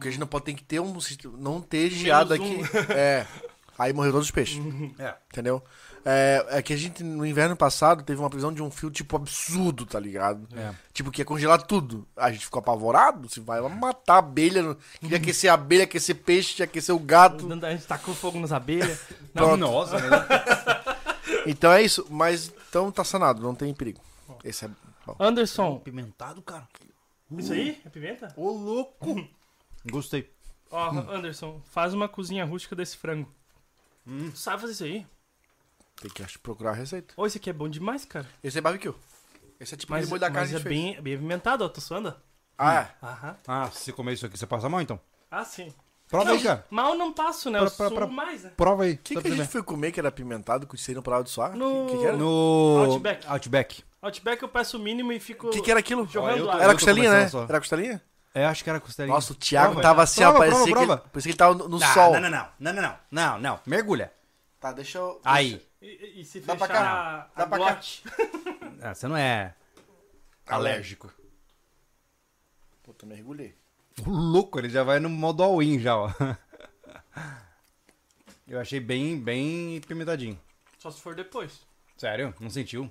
Porque 0.00 0.08
a 0.08 0.10
gente 0.12 0.20
não 0.20 0.26
pode 0.26 0.46
ter 0.46 0.54
que 0.54 0.64
ter 0.64 0.80
um. 0.80 0.98
sistema- 0.98 1.36
Não 1.38 1.60
ter 1.60 1.90
geada 1.90 2.34
um. 2.34 2.36
aqui. 2.36 2.56
É. 2.96 3.26
Aí 3.78 3.92
morreu 3.92 4.12
todos 4.12 4.26
os 4.28 4.30
peixes. 4.30 4.58
É. 4.98 5.14
Entendeu? 5.30 5.62
É, 6.04 6.46
é 6.50 6.62
que 6.62 6.72
a 6.72 6.76
gente, 6.76 7.02
no 7.02 7.24
inverno 7.26 7.54
passado, 7.56 8.02
teve 8.02 8.18
uma 8.20 8.28
previsão 8.30 8.52
de 8.52 8.62
um 8.62 8.70
fio, 8.70 8.90
tipo, 8.90 9.16
absurdo, 9.16 9.84
tá 9.86 10.00
ligado? 10.00 10.46
É. 10.56 10.72
Tipo, 10.92 11.10
que 11.10 11.20
ia 11.20 11.24
congelar 11.24 11.62
tudo. 11.62 12.06
A 12.16 12.30
gente 12.32 12.44
ficou 12.46 12.60
apavorado, 12.60 13.28
se 13.28 13.40
vai 13.40 13.60
matar 13.68 14.14
a 14.14 14.18
abelha. 14.18 14.74
Queria 15.00 15.18
aquecer 15.18 15.50
a 15.50 15.54
abelha, 15.54 15.84
aquecer 15.84 16.16
peixe, 16.16 16.62
aquecer 16.62 16.94
o 16.94 16.98
gato. 16.98 17.46
A 17.62 17.70
gente 17.70 17.86
tacou 17.86 18.14
fogo 18.14 18.38
nas 18.40 18.52
abelhas. 18.52 19.00
Não, 19.34 19.48
Pronto. 19.48 19.60
Nossa, 19.60 19.98
né? 19.98 20.26
Então 21.46 21.72
é 21.72 21.82
isso, 21.82 22.06
mas 22.10 22.52
então 22.68 22.90
tá 22.92 23.02
sanado, 23.04 23.40
não 23.42 23.54
tem 23.54 23.72
perigo. 23.72 24.00
Esse 24.44 24.66
é 24.66 24.70
bom. 25.06 25.16
Anderson, 25.18 25.78
Pimentado, 25.78 26.42
cara. 26.42 26.68
isso 27.38 27.52
aí? 27.52 27.80
É 27.84 27.88
pimenta? 27.88 28.32
Ô, 28.36 28.50
louco! 28.50 29.26
Gostei. 29.88 30.30
Ó, 30.70 30.90
Anderson, 31.10 31.60
faz 31.70 31.94
uma 31.94 32.08
cozinha 32.08 32.44
rústica 32.44 32.76
desse 32.76 32.96
frango. 32.96 33.28
Hum. 34.06 34.30
Tu 34.30 34.38
sabe 34.38 34.60
fazer 34.60 34.72
isso 34.72 34.84
aí? 34.84 35.06
Tem 36.00 36.10
que 36.10 36.22
acho, 36.22 36.38
procurar 36.40 36.70
a 36.70 36.74
receita. 36.74 37.12
Ô, 37.16 37.26
esse 37.26 37.38
aqui 37.38 37.50
é 37.50 37.52
bom 37.52 37.68
demais, 37.68 38.04
cara. 38.04 38.26
Esse 38.42 38.58
é 38.58 38.60
barbecue. 38.60 38.94
Esse 39.58 39.74
é 39.74 39.76
tipo 39.76 39.92
Mas, 39.92 40.00
aquele 40.04 40.10
molho 40.10 40.20
da 40.20 40.30
carne 40.30 40.52
mas 40.52 40.62
que 40.62 40.68
é 40.68 40.70
fez. 40.70 40.74
bem, 40.94 41.02
bem 41.02 41.14
apimentado, 41.14 41.64
ó. 41.64 41.68
Tu 41.68 41.80
suando? 41.80 42.14
Ah, 42.56 42.74
é? 42.74 42.90
Aham. 43.06 43.36
Ah, 43.46 43.70
se 43.70 43.84
você 43.84 43.92
comer 43.92 44.14
isso 44.14 44.24
aqui, 44.26 44.38
você 44.38 44.46
passa 44.46 44.68
mal 44.68 44.80
então? 44.80 44.98
Ah, 45.30 45.44
sim. 45.44 45.72
Prova 46.08 46.30
aí, 46.32 46.42
cara. 46.42 46.66
Mal 46.70 46.94
não 46.96 47.12
passo, 47.12 47.50
né? 47.50 47.58
Pra- 47.58 47.68
Eu 47.68 47.70
pra- 47.72 47.88
suo 47.88 47.96
pra- 47.96 48.06
mais, 48.06 48.42
né? 48.44 48.52
Prova 48.56 48.82
aí. 48.84 48.94
O 48.94 48.98
que, 48.98 49.14
só 49.14 49.20
que 49.20 49.28
a 49.28 49.34
gente 49.36 49.48
foi 49.48 49.62
comer 49.62 49.92
que 49.92 50.00
era 50.00 50.08
apimentado, 50.08 50.66
que 50.66 50.76
vocês 50.76 50.94
não 50.94 51.02
paravam 51.02 51.24
de 51.24 51.30
suar? 51.30 51.52
O 51.52 51.56
No- 51.56 51.86
que, 51.86 51.98
que 51.98 52.04
era? 52.04 52.16
O 52.16 52.18
No 52.18 52.84
Outback. 52.86 53.26
Outback. 53.28 53.84
Outback 54.02 54.42
eu 54.42 54.48
peço 54.48 54.76
o 54.76 54.80
mínimo 54.80 55.12
e 55.12 55.20
fico 55.20 55.50
que, 55.50 55.60
que 55.60 55.70
era 55.70 55.78
aquilo? 55.80 56.06
jogando 56.08 56.38
eu 56.38 56.44
tô- 56.44 56.50
água. 56.50 56.62
Era 56.62 56.72
tô 56.72 56.78
costelinha, 56.78 57.10
né? 57.12 57.28
só. 57.28 57.44
Era 57.44 57.58
costelinha? 57.60 58.02
É, 58.32 58.44
acho 58.46 58.62
que 58.62 58.70
era 58.70 58.78
costelinha. 58.80 59.14
Nossa, 59.14 59.32
o 59.32 59.36
Thiago 59.36 59.72
Prova, 59.72 59.82
tava 59.82 60.02
assim, 60.02 60.22
ó, 60.22 60.30
Prova, 60.32 60.38
parecia, 60.38 60.64
prova, 60.64 60.80
que, 60.80 60.86
prova. 60.86 61.08
parecia 61.10 61.22
que 61.22 61.32
ele 61.32 61.36
tava 61.38 61.54
no, 61.54 61.68
no 61.68 61.82
Ah, 61.84 61.94
sol. 61.94 62.12
Não, 62.12 62.20
não, 62.20 62.30
não. 62.30 62.48
Não, 62.60 62.72
não, 62.72 62.82
não. 62.82 62.98
Não, 63.10 63.38
não. 63.40 63.60
Mergulha. 63.66 64.12
Tá, 64.60 64.72
deixa 64.72 64.98
eu... 64.98 65.20
Aí. 65.24 65.66
E, 65.82 66.20
e 66.20 66.24
se 66.24 66.40
Dá 66.40 66.54
pra 66.54 66.68
cá. 66.68 66.80
a, 67.34 67.38
Dá 67.38 67.44
a 67.44 67.46
pra 67.46 67.58
cá. 67.58 67.80
Ah, 68.82 68.94
você 68.94 69.06
não 69.08 69.16
é 69.16 69.54
alérgico. 70.46 71.12
Puta, 72.82 73.04
mergulhei. 73.04 73.54
O 74.06 74.10
louco, 74.10 74.58
ele 74.58 74.70
já 74.70 74.82
vai 74.82 74.98
no 75.00 75.10
modo 75.10 75.42
all-in 75.42 75.78
já, 75.80 75.96
ó. 75.96 76.10
Eu 78.48 78.58
achei 78.58 78.80
bem, 78.80 79.20
bem 79.20 79.80
pimentadinho. 79.86 80.40
Só 80.78 80.90
se 80.90 81.00
for 81.00 81.14
depois. 81.14 81.60
Sério? 81.96 82.34
Não 82.40 82.48
sentiu? 82.50 82.90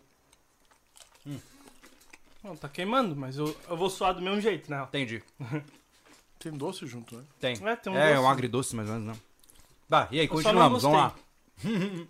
Não, 2.44 2.56
tá 2.56 2.70
queimando, 2.70 3.16
mas 3.16 3.38
eu, 3.38 3.56
eu 3.68 3.76
vou 3.78 3.90
suar 3.90 4.14
do 4.14 4.22
mesmo 4.22 4.40
jeito, 4.40 4.70
né? 4.72 4.82
Entendi. 4.84 5.22
Tem 6.40 6.53
doce 6.53 6.88
junto, 6.88 7.18
né? 7.18 7.24
Tem. 7.40 7.52
É, 7.68 7.76
tem 7.76 7.91
um 7.91 7.98
é, 7.98 8.14
doce. 8.14 8.22
um 8.26 8.30
agridoce 8.30 8.76
mais 8.76 8.88
ou 8.90 8.95
menos, 8.95 9.10
não. 9.10 9.22
Tá, 9.90 10.07
e 10.11 10.20
aí, 10.20 10.26
Eu 10.26 10.30
continuamos, 10.30 10.84
vamos 10.84 10.98
lá. 10.98 11.16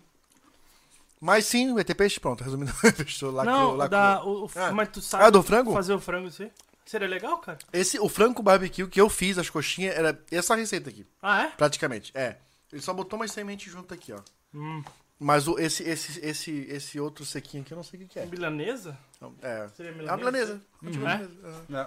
Mas 1.20 1.44
sim, 1.46 1.74
vai 1.74 1.84
ter 1.84 1.94
peixe, 1.94 2.18
pronto. 2.18 2.42
Resumindo, 2.42 2.72
lá 3.32 3.44
não, 3.44 3.74
lá 3.74 3.86
da, 3.86 4.24
o, 4.24 4.46
o- 4.46 4.50
Ah. 4.56 4.72
mas 4.72 4.88
tu 4.88 5.02
sabe 5.02 5.24
Ah, 5.24 5.30
do 5.30 5.42
frango? 5.42 5.72
fazer 5.72 5.92
o 5.92 6.00
frango 6.00 6.28
assim? 6.28 6.50
Seria 6.86 7.06
legal, 7.06 7.38
cara? 7.38 7.58
Esse, 7.72 7.98
o 8.00 8.08
frango 8.08 8.42
barbecue 8.42 8.86
que 8.88 9.00
eu 9.00 9.08
fiz, 9.10 9.36
as 9.36 9.50
coxinhas, 9.50 9.94
era 9.94 10.18
essa 10.30 10.54
receita 10.54 10.88
aqui, 10.88 11.06
Ah, 11.22 11.42
é? 11.42 11.48
praticamente. 11.48 12.10
É. 12.14 12.36
Ele 12.72 12.80
só 12.80 12.94
botou 12.94 13.18
mais 13.18 13.32
semente 13.32 13.68
junto 13.68 13.92
aqui, 13.92 14.12
ó. 14.12 14.20
Hum. 14.54 14.82
Mas 15.22 15.46
o, 15.46 15.58
esse, 15.58 15.82
esse, 15.82 16.18
esse, 16.24 16.50
esse 16.70 16.98
outro 16.98 17.26
sequinho 17.26 17.62
aqui 17.62 17.72
eu 17.72 17.76
não 17.76 17.82
sei 17.82 18.00
o 18.00 18.02
que, 18.04 18.08
que 18.08 18.18
é. 18.18 18.24
Milanesa? 18.24 18.96
Não, 19.20 19.34
É. 19.42 19.68
Seria 19.76 19.90
É 19.92 19.94
milanesa? 19.94 20.10
uma 20.14 20.16
milanesa. 20.16 20.62
Uhum. 20.82 20.90
Tipo 20.90 21.06
É? 21.06 21.18
milanesa. 21.18 21.64
É, 21.70 21.86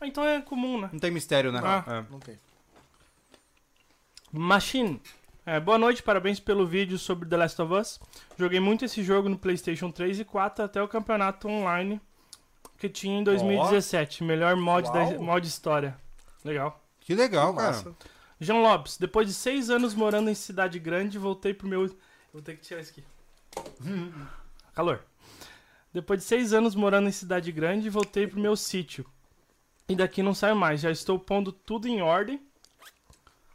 Ah, 0.00 0.06
então 0.08 0.26
é 0.26 0.40
comum, 0.42 0.80
né? 0.80 0.90
Não 0.92 0.98
tem 0.98 1.10
mistério, 1.12 1.52
né? 1.52 1.60
Ah. 1.62 1.84
É. 1.86 2.04
Não 2.10 2.18
tem. 2.18 2.36
Machine. 4.32 5.00
É, 5.46 5.60
boa 5.60 5.78
noite, 5.78 6.02
parabéns 6.02 6.40
pelo 6.40 6.66
vídeo 6.66 6.98
sobre 6.98 7.28
The 7.28 7.36
Last 7.36 7.60
of 7.62 7.72
Us. 7.74 8.00
Joguei 8.36 8.58
muito 8.60 8.84
esse 8.84 9.02
jogo 9.04 9.28
no 9.28 9.38
PlayStation 9.38 9.90
3 9.90 10.20
e 10.20 10.24
4 10.24 10.64
até 10.64 10.82
o 10.82 10.88
campeonato 10.88 11.46
online 11.48 12.00
que 12.78 12.88
tinha 12.88 13.20
em 13.20 13.22
2017. 13.22 14.24
Melhor 14.24 14.56
mod, 14.56 14.90
da, 14.92 15.00
Uau. 15.04 15.22
mod 15.22 15.46
história. 15.46 15.96
Legal. 16.44 16.82
Que 17.00 17.14
legal, 17.14 17.52
Massa. 17.52 17.84
cara. 17.84 17.96
João 18.40 18.62
Lopes, 18.62 18.96
depois 18.98 19.28
de 19.28 19.34
seis 19.34 19.70
anos 19.70 19.94
morando 19.94 20.28
em 20.28 20.34
cidade 20.34 20.78
grande, 20.78 21.18
voltei 21.18 21.54
pro 21.54 21.68
meu. 21.68 21.94
Vou 22.34 22.42
ter 22.42 22.56
que 22.56 22.62
tirar 22.62 22.80
isso 22.80 22.90
aqui. 22.90 23.04
Calor. 24.74 25.00
Depois 25.92 26.18
de 26.18 26.26
seis 26.26 26.52
anos 26.52 26.74
morando 26.74 27.08
em 27.08 27.12
cidade 27.12 27.52
grande, 27.52 27.88
voltei 27.88 28.26
pro 28.26 28.40
meu 28.40 28.56
sítio. 28.56 29.06
E 29.88 29.94
daqui 29.94 30.20
não 30.20 30.34
saio 30.34 30.56
mais. 30.56 30.80
Já 30.80 30.90
estou 30.90 31.16
pondo 31.16 31.52
tudo 31.52 31.86
em 31.86 32.02
ordem. 32.02 32.42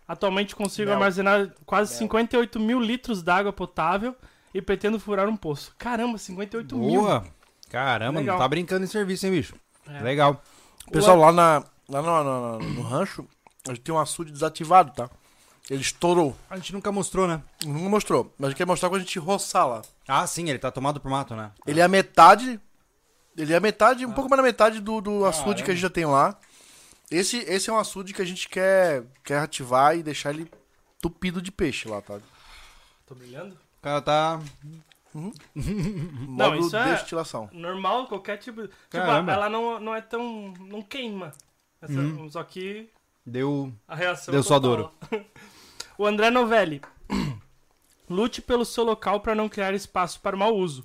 Atualmente 0.07 0.56
consigo 0.56 0.85
Mel. 0.88 0.95
armazenar 0.97 1.53
quase 1.65 1.91
Mel. 1.91 1.99
58 1.99 2.57
mil 2.60 2.80
litros 2.80 3.22
d'água 3.22 3.51
potável 3.51 4.15
e 4.53 4.61
pretendo 4.61 4.97
furar 4.99 5.27
um 5.27 5.35
poço. 5.35 5.76
Caramba, 5.77 6.18
58 6.18 6.77
mil. 6.77 7.01
Boa. 7.01 7.27
Caramba, 7.69 8.19
Legal. 8.22 8.38
não 8.38 8.41
tá 8.43 8.47
brincando 8.47 8.85
em 8.85 8.88
serviço, 8.88 9.26
hein, 9.26 9.34
bicho? 9.34 9.56
É. 9.88 9.99
Legal. 10.01 10.41
Pessoal, 10.91 11.18
lá, 11.18 11.31
na, 11.31 11.64
lá 11.89 12.01
no, 12.01 12.23
no- 12.23 12.60
no- 12.60 12.69
no 12.76 12.81
rancho, 12.81 13.27
a 13.68 13.72
gente 13.73 13.81
tem 13.81 13.93
um 13.93 13.99
açude 13.99 14.31
desativado, 14.31 14.91
tá? 14.93 15.10
Ele 15.69 15.81
estourou. 15.81 16.35
A 16.49 16.55
gente 16.55 16.73
nunca 16.73 16.91
mostrou, 16.91 17.27
né? 17.27 17.41
Não 17.63 17.73
mostrou, 17.89 18.33
mas 18.37 18.47
a 18.47 18.49
gente 18.49 18.57
quer 18.57 18.65
mostrar 18.65 18.89
quando 18.89 19.01
a 19.01 19.03
gente 19.05 19.19
roçar 19.19 19.67
lá. 19.67 19.81
Ah, 20.07 20.25
sim, 20.25 20.49
ele 20.49 20.57
tá 20.57 20.71
tomado 20.71 20.99
por 20.99 21.11
mato, 21.11 21.35
né? 21.35 21.51
Ele 21.67 21.79
é 21.79 21.83
a 21.83 21.87
metade. 21.87 22.59
Ele 23.37 23.53
é 23.53 23.57
a 23.57 23.59
metade, 23.61 24.05
um 24.05 24.11
pouco 24.11 24.29
mais 24.29 24.39
da 24.41 24.43
metade 24.47 24.81
do, 24.81 24.99
do 24.99 25.25
açude 25.25 25.63
que 25.63 25.69
a 25.71 25.73
gente 25.73 25.83
já 25.83 25.89
tem 25.89 26.05
lá. 26.05 26.37
Esse, 27.11 27.37
esse 27.37 27.69
é 27.69 27.73
um 27.73 27.77
açude 27.77 28.13
que 28.13 28.21
a 28.21 28.25
gente 28.25 28.49
quer, 28.49 29.03
quer 29.23 29.39
ativar 29.39 29.95
e 29.95 30.03
deixar 30.03 30.31
ele 30.31 30.49
tupido 31.01 31.41
de 31.41 31.51
peixe 31.51 31.87
lá, 31.87 32.01
tá? 32.01 32.19
Tô 33.05 33.15
brilhando? 33.15 33.53
O 33.53 33.81
cara 33.81 34.01
tá. 34.01 34.39
Módulo 35.55 36.67
isso 36.67 36.75
é- 36.75 36.93
destilação. 36.95 37.49
Normal, 37.51 38.07
qualquer 38.07 38.37
tipo. 38.37 38.63
Tipo, 38.67 38.73
Caramba. 38.89 39.31
ela 39.33 39.49
não, 39.49 39.79
não 39.79 39.95
é 39.95 40.01
tão. 40.01 40.53
não 40.59 40.81
queima. 40.81 41.31
Essa- 41.81 41.93
Uhum. 41.93 42.29
Só 42.29 42.43
que 42.43 42.89
Deu. 43.25 43.73
a 43.87 43.95
reação. 43.95 44.31
Deu 44.31 44.41
é 44.41 44.43
só 44.43 44.59
total. 44.59 44.93
o 45.99 46.05
André 46.07 46.30
Novelli. 46.31 46.81
Lute 48.09 48.41
pelo 48.41 48.65
seu 48.65 48.84
local 48.84 49.19
para 49.19 49.35
não 49.35 49.47
criar 49.47 49.73
espaço 49.73 50.19
para 50.19 50.35
o 50.35 50.39
mau 50.39 50.55
uso. 50.55 50.84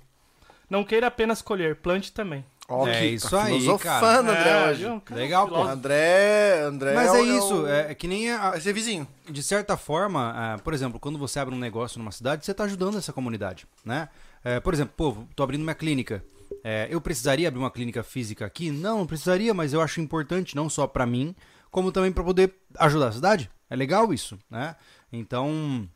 Não 0.69 0.83
queira 0.83 1.07
apenas 1.07 1.41
colher, 1.41 1.75
plante 1.77 2.11
também. 2.11 2.45
Ó, 2.67 2.87
É 2.87 2.99
que 2.99 3.05
isso 3.05 3.29
tá 3.29 3.43
aí, 3.43 3.59
filosofando, 3.59 4.31
André, 4.31 4.49
É, 4.49 4.67
hoje. 4.69 4.83
viu? 4.83 5.01
Cara, 5.01 5.21
Legal, 5.21 5.47
pô. 5.47 5.61
André, 5.63 6.61
André 6.63 6.93
Mas 6.95 7.11
o- 7.11 7.15
é 7.15 7.21
o- 7.21 7.37
isso, 7.37 7.67
é, 7.67 7.91
é 7.91 7.95
que 7.95 8.07
nem 8.07 8.31
a- 8.31 8.51
Vai 8.51 8.61
ser 8.61 8.73
vizinho. 8.73 9.07
de 9.29 9.43
certa 9.43 9.77
forma, 9.77 10.33
ah, 10.35 10.57
por 10.63 10.73
exemplo, 10.73 10.99
quando 10.99 11.17
você 11.19 11.39
abre 11.39 11.53
um 11.53 11.59
negócio 11.59 11.99
numa 11.99 12.11
cidade, 12.11 12.43
você 12.43 12.51
está 12.51 12.63
ajudando 12.63 12.97
essa 12.97 13.13
comunidade, 13.13 13.67
né? 13.83 14.09
É, 14.43 14.59
por 14.59 14.73
exemplo, 14.73 14.93
pô, 14.97 15.15
tô 15.35 15.43
abrindo 15.43 15.61
minha 15.63 15.75
clínica. 15.75 16.23
É, 16.63 16.87
eu 16.89 16.99
precisaria 16.99 17.47
abrir 17.47 17.59
uma 17.59 17.71
clínica 17.71 18.01
física 18.03 18.45
aqui? 18.45 18.71
Não, 18.71 18.99
não 18.99 19.07
precisaria, 19.07 19.53
mas 19.53 19.71
eu 19.73 19.81
acho 19.81 20.01
importante 20.01 20.55
não 20.55 20.67
só 20.69 20.85
para 20.87 21.05
mim, 21.05 21.35
como 21.71 21.91
também 21.91 22.11
para 22.11 22.23
poder 22.23 22.53
ajudar 22.79 23.07
a 23.09 23.11
cidade. 23.11 23.49
É 23.69 23.75
legal 23.75 24.11
isso, 24.13 24.37
né? 24.49 24.75
Então, 25.11 25.87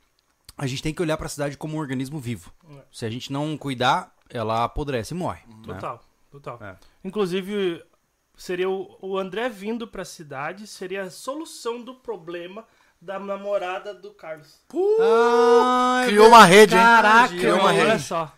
a 0.57 0.65
gente 0.67 0.81
tem 0.83 0.93
que 0.93 1.01
olhar 1.01 1.17
para 1.17 1.25
a 1.25 1.29
cidade 1.29 1.57
como 1.57 1.75
um 1.75 1.79
organismo 1.79 2.19
vivo. 2.19 2.51
É. 2.69 2.81
Se 2.91 3.05
a 3.05 3.09
gente 3.09 3.31
não 3.31 3.57
cuidar, 3.57 4.13
ela 4.29 4.63
apodrece 4.63 5.13
e 5.13 5.17
morre. 5.17 5.41
né? 5.47 5.73
Total, 5.73 6.03
total. 6.31 6.59
É. 6.61 6.75
Inclusive, 7.03 7.83
seria 8.37 8.69
o, 8.69 8.97
o 9.01 9.17
André 9.17 9.49
vindo 9.49 9.87
pra 9.87 10.05
cidade, 10.05 10.67
seria 10.67 11.03
a 11.03 11.09
solução 11.11 11.81
do 11.83 11.95
problema 11.95 12.63
da 13.01 13.17
namorada 13.17 13.93
do 13.93 14.11
Carlos. 14.11 14.59
Ah, 14.99 16.01
é 16.03 16.07
Criou 16.07 16.27
uma 16.27 16.45
rede, 16.45 16.75
hein? 16.75 16.81
Caraca, 16.81 17.29
Criou 17.35 17.59
uma 17.59 17.69
Olha 17.69 17.91
rede. 17.93 18.03
só. 18.03 18.33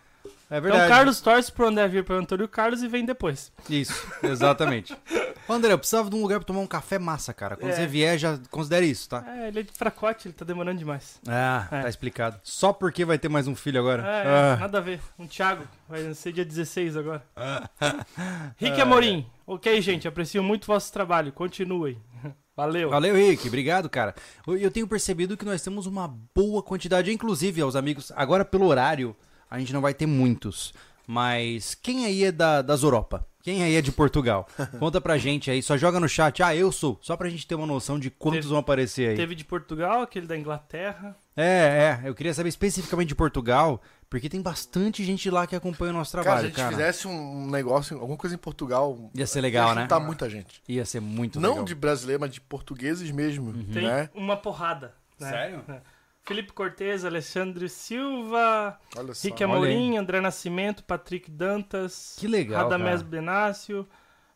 É 0.48 0.58
Então 0.58 0.60
verdade. 0.70 0.84
o 0.84 0.88
Carlos 0.88 1.20
torce 1.20 1.50
pro 1.50 1.66
André 1.66 1.88
vir 1.88 2.04
pro 2.04 2.14
Antônio 2.16 2.46
Carlos 2.46 2.82
e 2.82 2.88
vem 2.88 3.04
depois. 3.04 3.50
Isso, 3.70 4.06
exatamente. 4.22 4.94
André, 5.52 5.72
eu 5.72 5.78
precisava 5.78 6.08
de 6.10 6.16
um 6.16 6.22
lugar 6.22 6.38
pra 6.38 6.46
tomar 6.46 6.60
um 6.60 6.66
café 6.66 6.98
massa, 6.98 7.32
cara. 7.34 7.56
Quando 7.56 7.70
É. 7.72 7.76
você 7.76 7.86
vier, 7.86 8.18
já 8.18 8.38
considere 8.50 8.86
isso, 8.86 9.08
tá? 9.08 9.24
É, 9.26 9.48
ele 9.48 9.60
é 9.60 9.62
de 9.62 9.72
fracote, 9.72 10.28
ele 10.28 10.34
tá 10.34 10.44
demorando 10.44 10.78
demais. 10.78 11.20
Ah, 11.26 11.68
É. 11.70 11.82
tá 11.82 11.88
explicado. 11.88 12.40
Só 12.42 12.72
porque 12.72 13.04
vai 13.04 13.18
ter 13.18 13.28
mais 13.28 13.46
um 13.46 13.54
filho 13.54 13.78
agora. 13.80 14.02
É, 14.06 14.52
Ah. 14.52 14.56
nada 14.56 14.78
a 14.78 14.80
ver. 14.80 15.00
Um 15.18 15.26
Thiago, 15.26 15.64
vai 15.88 16.12
ser 16.14 16.32
dia 16.32 16.44
16 16.44 16.96
agora. 16.96 17.22
Ah. 17.36 17.68
Rick 18.56 18.80
Amorim. 18.80 19.26
Ok, 19.46 19.80
gente, 19.80 20.06
aprecio 20.08 20.42
muito 20.42 20.64
o 20.64 20.66
vosso 20.68 20.92
trabalho. 20.92 21.32
Continuem. 21.32 21.98
Valeu. 22.56 22.90
Valeu, 22.90 23.14
Rick. 23.14 23.48
Obrigado, 23.48 23.88
cara. 23.88 24.14
Eu 24.46 24.56
eu 24.56 24.70
tenho 24.70 24.86
percebido 24.86 25.36
que 25.36 25.44
nós 25.44 25.62
temos 25.62 25.86
uma 25.86 26.06
boa 26.34 26.62
quantidade, 26.62 27.10
inclusive 27.12 27.60
aos 27.60 27.74
amigos. 27.76 28.12
Agora, 28.14 28.44
pelo 28.44 28.66
horário, 28.66 29.16
a 29.50 29.58
gente 29.58 29.72
não 29.72 29.80
vai 29.80 29.94
ter 29.94 30.06
muitos. 30.06 30.72
Mas 31.06 31.74
quem 31.74 32.04
aí 32.06 32.24
é 32.24 32.32
da, 32.32 32.62
das 32.62 32.82
Europa? 32.82 33.26
Quem 33.42 33.62
aí 33.62 33.74
é 33.74 33.82
de 33.82 33.90
Portugal? 33.92 34.46
Conta 34.78 35.00
pra 35.00 35.18
gente 35.18 35.50
aí. 35.50 35.62
Só 35.62 35.76
joga 35.76 35.98
no 35.98 36.08
chat. 36.08 36.42
Ah, 36.42 36.54
eu 36.54 36.70
sou. 36.70 36.98
Só 37.02 37.16
pra 37.16 37.28
gente 37.28 37.46
ter 37.46 37.54
uma 37.56 37.66
noção 37.66 37.98
de 37.98 38.08
quantos 38.10 38.38
Teve- 38.40 38.48
vão 38.48 38.58
aparecer 38.58 39.10
aí. 39.10 39.16
Teve 39.16 39.34
de 39.34 39.44
Portugal, 39.44 40.02
aquele 40.02 40.26
da 40.26 40.36
Inglaterra. 40.38 41.16
É, 41.36 41.98
é. 42.04 42.08
Eu 42.08 42.14
queria 42.14 42.32
saber 42.32 42.48
especificamente 42.50 43.08
de 43.08 43.14
Portugal, 43.14 43.80
porque 44.08 44.28
tem 44.28 44.40
bastante 44.40 45.02
gente 45.04 45.28
lá 45.30 45.46
que 45.46 45.56
acompanha 45.56 45.92
o 45.92 45.96
nosso 45.96 46.12
Cara, 46.12 46.22
se 46.22 46.26
trabalho, 46.28 46.44
a 46.44 46.48
gente 46.48 46.56
cara. 46.56 46.70
fizesse 46.70 47.08
um 47.08 47.50
negócio, 47.50 47.98
alguma 47.98 48.16
coisa 48.18 48.36
em 48.36 48.38
Portugal, 48.38 49.10
Ia 49.14 49.26
ser 49.26 49.40
legal, 49.40 49.68
ia 49.70 49.74
né? 49.74 49.80
juntar 49.82 49.98
muita 50.00 50.28
gente. 50.30 50.62
Ia 50.68 50.84
ser 50.84 51.00
muito 51.00 51.40
Não 51.40 51.50
legal. 51.50 51.64
de 51.64 51.74
brasileiro, 51.74 52.20
mas 52.20 52.30
de 52.30 52.40
portugueses 52.40 53.10
mesmo, 53.10 53.52
Tem 53.72 53.82
né? 53.86 54.08
uma 54.14 54.36
porrada. 54.36 54.94
né? 55.18 55.30
Sério? 55.30 55.64
É. 55.68 55.80
Felipe 56.24 56.52
Cortez, 56.52 57.04
Alexandre 57.04 57.68
Silva, 57.68 58.78
Olha 58.96 59.12
só. 59.14 59.26
Rick 59.28 59.42
Amorim, 59.42 59.96
André 59.96 60.20
Nascimento, 60.20 60.84
Patrick 60.84 61.30
Dantas, 61.30 62.16
Que 62.18 62.28
legal, 62.28 62.62
Radamés 62.64 63.00
cara. 63.00 63.10
Benácio, 63.10 63.88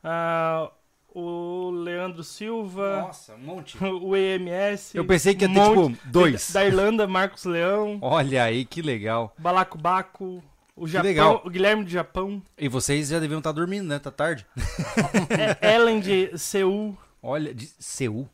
ah, 0.02 0.70
o 1.08 1.70
Leandro 1.70 2.24
Silva, 2.24 3.02
Nossa, 3.02 3.34
um 3.34 3.38
monte. 3.38 3.78
o 3.84 4.16
EMS. 4.16 4.94
Eu 4.94 5.04
pensei 5.06 5.34
que 5.34 5.44
ia 5.44 5.50
um 5.50 5.54
ter, 5.54 5.60
monte. 5.60 5.94
tipo, 5.96 6.08
dois. 6.10 6.50
Da 6.50 6.64
Irlanda, 6.64 7.06
Marcos 7.06 7.44
Leão, 7.44 7.98
Olha 8.02 8.42
aí, 8.44 8.64
que 8.64 8.82
legal. 8.82 9.32
Balacobaco, 9.38 10.42
o 10.74 10.86
Japão, 10.88 11.08
legal. 11.08 11.42
o 11.44 11.48
Guilherme 11.50 11.84
do 11.84 11.90
Japão, 11.90 12.42
E 12.58 12.68
vocês 12.68 13.08
já 13.08 13.20
deviam 13.20 13.38
estar 13.38 13.52
dormindo, 13.52 13.86
né? 13.86 13.98
Tá 14.00 14.10
tarde. 14.10 14.44
é, 15.62 15.74
Ellen 15.74 16.00
de 16.00 16.36
Seul. 16.36 16.98
Olha, 17.22 17.54
de 17.54 17.66
Seul. 17.78 18.28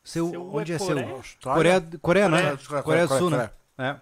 Ah, 0.00 0.04
Seul, 0.04 0.30
Seul 0.30 0.56
onde 0.56 0.72
é, 0.72 0.74
é 0.74 0.78
Seul? 0.78 1.22
Coreia? 1.42 1.80
Coreia, 1.80 1.98
Coreia, 2.00 2.28
né? 2.28 2.56
Coreia, 2.56 2.82
Coreia, 2.82 3.06
do 3.06 3.18
Sul, 3.18 3.30
né? 3.30 3.50
É. 3.78 3.96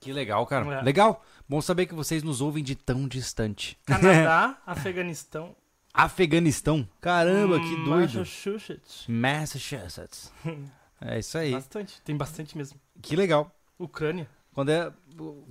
Que 0.00 0.12
legal, 0.12 0.46
cara. 0.46 0.80
É. 0.80 0.82
Legal. 0.82 1.24
Bom 1.48 1.60
saber 1.60 1.86
que 1.86 1.94
vocês 1.94 2.22
nos 2.22 2.40
ouvem 2.40 2.62
de 2.62 2.74
tão 2.74 3.06
distante. 3.08 3.78
Canadá, 3.86 4.56
Afeganistão. 4.66 5.54
Afeganistão. 5.92 6.88
Caramba, 7.00 7.60
que 7.60 7.66
hum, 7.66 7.84
doido. 7.84 8.18
Massachusetts. 8.18 9.04
Massachusetts. 9.08 10.32
É 11.06 11.18
isso 11.18 11.36
aí. 11.36 11.52
Bastante, 11.52 12.00
tem 12.00 12.16
bastante 12.16 12.56
mesmo. 12.56 12.80
Que 13.02 13.14
legal. 13.14 13.54
Ucrânia. 13.78 14.26
Quando 14.54 14.70
é, 14.70 14.92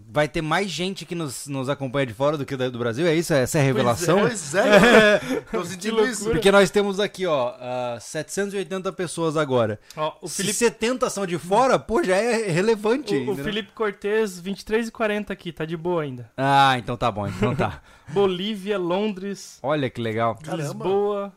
vai 0.10 0.28
ter 0.28 0.42
mais 0.42 0.70
gente 0.70 1.06
que 1.06 1.16
nos, 1.16 1.48
nos 1.48 1.70
acompanha 1.70 2.06
de 2.06 2.14
fora 2.14 2.38
do 2.38 2.46
que 2.46 2.56
do 2.56 2.80
Brasil, 2.80 3.06
é 3.06 3.14
isso? 3.16 3.34
Essa 3.34 3.58
é 3.58 3.62
a 3.62 3.64
revelação? 3.64 4.20
Pois 4.22 4.56
é, 4.56 4.64
cara. 4.80 5.42
Tô 5.52 5.66
sentindo 5.66 6.06
isso. 6.06 6.30
Porque 6.30 6.52
nós 6.52 6.70
temos 6.70 7.00
aqui, 7.00 7.26
ó, 7.26 7.54
ah, 7.60 7.98
780 8.00 8.92
pessoas 8.94 9.36
agora. 9.36 9.80
Ó, 9.98 10.14
o 10.22 10.28
Se 10.28 10.38
Felipe, 10.38 10.54
70 10.56 11.10
são 11.10 11.26
de 11.26 11.38
fora, 11.38 11.78
pô, 11.80 12.04
já 12.04 12.16
é 12.16 12.50
relevante. 12.50 13.14
o, 13.14 13.20
o 13.20 13.24
entendeu? 13.24 13.44
Felipe 13.44 13.72
Cortez, 13.74 14.40
23 14.40 14.88
e 14.88 14.92
40 14.92 15.34
aqui, 15.34 15.52
tá 15.52 15.66
de 15.66 15.76
boa 15.76 16.04
ainda. 16.04 16.32
Ah, 16.38 16.78
então 16.78 16.96
tá 16.96 17.12
bom, 17.12 17.28
então 17.28 17.56
tá. 17.56 17.82
Bolívia, 18.10 18.78
Londres, 18.78 19.60
Olha 19.64 19.90
que 19.90 20.02
legal. 20.02 20.36
Caramba. 20.36 20.64
Lisboa, 20.64 21.34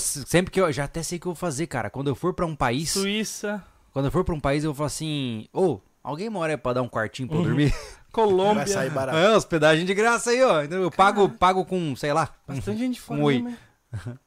sempre 0.00 0.50
que 0.52 0.60
eu 0.60 0.70
já 0.72 0.84
até 0.84 1.02
sei 1.02 1.18
o 1.18 1.20
que 1.20 1.26
eu 1.26 1.32
vou 1.32 1.36
fazer, 1.36 1.66
cara. 1.66 1.90
Quando 1.90 2.08
eu 2.08 2.14
for 2.14 2.32
pra 2.34 2.46
um 2.46 2.54
país, 2.56 2.90
Suíça, 2.90 3.62
quando 3.92 4.06
eu 4.06 4.10
for 4.10 4.24
pra 4.24 4.34
um 4.34 4.40
país, 4.40 4.62
eu 4.64 4.70
vou 4.70 4.76
falar 4.76 4.86
assim: 4.88 5.48
"Ô, 5.52 5.80
alguém 6.08 6.30
mora 6.30 6.52
aí 6.52 6.56
pra 6.56 6.72
dar 6.72 6.82
um 6.82 6.88
quartinho 6.88 7.28
pra 7.28 7.36
eu 7.36 7.40
Uhum. 7.40 7.46
dormir?" 7.48 7.74
Colômbia. 8.12 8.64
Vai 8.64 8.66
sair 8.66 8.90
barato. 8.90 9.18
É, 9.18 9.36
hospedagem 9.36 9.84
de 9.84 9.92
graça 9.92 10.30
aí, 10.30 10.42
ó. 10.42 10.62
Então 10.62 10.80
Eu 10.80 10.90
pago, 10.90 11.28
pago 11.28 11.64
com, 11.66 11.94
sei 11.96 12.12
lá. 12.14 12.30
Bastante 12.48 12.78
gente 12.78 12.98
fora 13.00 13.20
Um 13.20 13.24
oi. 13.24 13.44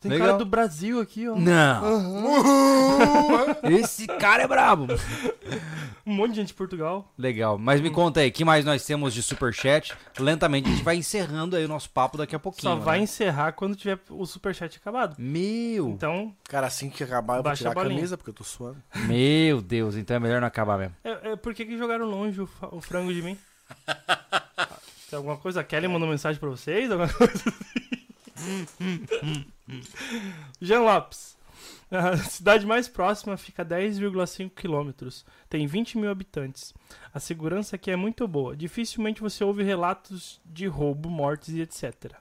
Tem 0.00 0.10
Legal. 0.10 0.26
cara 0.26 0.38
do 0.38 0.44
Brasil 0.44 1.00
aqui, 1.00 1.26
ó. 1.28 1.34
Não. 1.34 1.82
Esse 3.64 4.06
cara 4.06 4.42
é 4.42 4.46
brabo. 4.46 4.86
Um 6.04 6.12
monte 6.12 6.30
de 6.30 6.36
gente 6.36 6.48
de 6.48 6.54
Portugal. 6.54 7.12
Legal. 7.18 7.58
Mas 7.58 7.80
me 7.80 7.90
conta 7.90 8.20
aí, 8.20 8.30
que 8.30 8.44
mais 8.44 8.64
nós 8.64 8.84
temos 8.84 9.14
de 9.14 9.22
superchat? 9.22 9.94
Lentamente 10.18 10.68
a 10.68 10.70
gente 10.72 10.84
vai 10.84 10.96
encerrando 10.96 11.56
aí 11.56 11.64
o 11.64 11.68
nosso 11.68 11.90
papo 11.90 12.16
daqui 12.18 12.36
a 12.36 12.38
pouquinho. 12.38 12.74
Só 12.74 12.78
vai 12.78 12.98
né? 12.98 13.04
encerrar 13.04 13.52
quando 13.52 13.74
tiver 13.74 13.98
o 14.10 14.24
superchat 14.26 14.76
acabado. 14.76 15.16
Meu, 15.18 15.88
Então, 15.88 16.32
Cara, 16.44 16.66
assim 16.66 16.90
que 16.90 17.02
acabar, 17.02 17.38
eu 17.38 17.42
vou 17.42 17.52
tirar 17.54 17.70
a 17.70 17.72
a 17.72 17.76
camisa, 17.82 18.16
porque 18.16 18.30
eu 18.30 18.34
tô 18.34 18.44
suando. 18.44 18.76
meu 19.08 19.60
Deus. 19.62 19.96
Então 19.96 20.16
é 20.16 20.20
melhor 20.20 20.40
não 20.40 20.48
acabar 20.48 20.78
mesmo. 20.78 20.94
é, 21.02 21.32
é, 21.32 21.36
por 21.36 21.54
que, 21.54 21.64
que 21.64 21.76
jogaram 21.76 22.06
longe 22.06 22.40
o, 22.40 22.48
o 22.70 22.80
frango 22.80 23.12
de 23.12 23.22
mim? 23.22 23.36
Tem 25.10 25.16
alguma 25.16 25.36
coisa? 25.36 25.60
A 25.60 25.64
Kelly 25.64 25.88
mandou 25.88 26.08
mensagem 26.08 26.38
pra 26.38 26.48
vocês? 26.50 26.90
Alguma 26.90 27.12
coisa 27.12 27.32
assim? 27.34 28.05
Jean 30.60 30.80
Lopes. 30.82 31.36
A 31.90 32.16
cidade 32.16 32.66
mais 32.66 32.88
próxima 32.88 33.36
fica 33.36 33.62
a 33.62 33.66
10,5 33.66 34.50
quilômetros. 34.50 35.24
Tem 35.48 35.66
20 35.66 35.98
mil 35.98 36.10
habitantes. 36.10 36.74
A 37.14 37.20
segurança 37.20 37.76
aqui 37.76 37.90
é 37.90 37.96
muito 37.96 38.26
boa. 38.26 38.56
Dificilmente 38.56 39.20
você 39.20 39.44
ouve 39.44 39.62
relatos 39.62 40.40
de 40.44 40.66
roubo, 40.66 41.08
mortes 41.08 41.50
e 41.54 41.60
etc. 41.60 42.12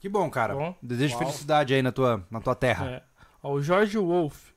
Que 0.00 0.08
bom, 0.08 0.28
cara. 0.30 0.54
Bom. 0.54 0.74
Desejo 0.82 1.14
Uau. 1.14 1.24
felicidade 1.26 1.74
aí 1.74 1.82
na 1.82 1.92
tua, 1.92 2.26
na 2.30 2.40
tua 2.40 2.54
terra. 2.54 2.90
É. 2.90 3.02
Ó, 3.42 3.52
o 3.52 3.62
Jorge 3.62 3.98
Wolf. 3.98 4.50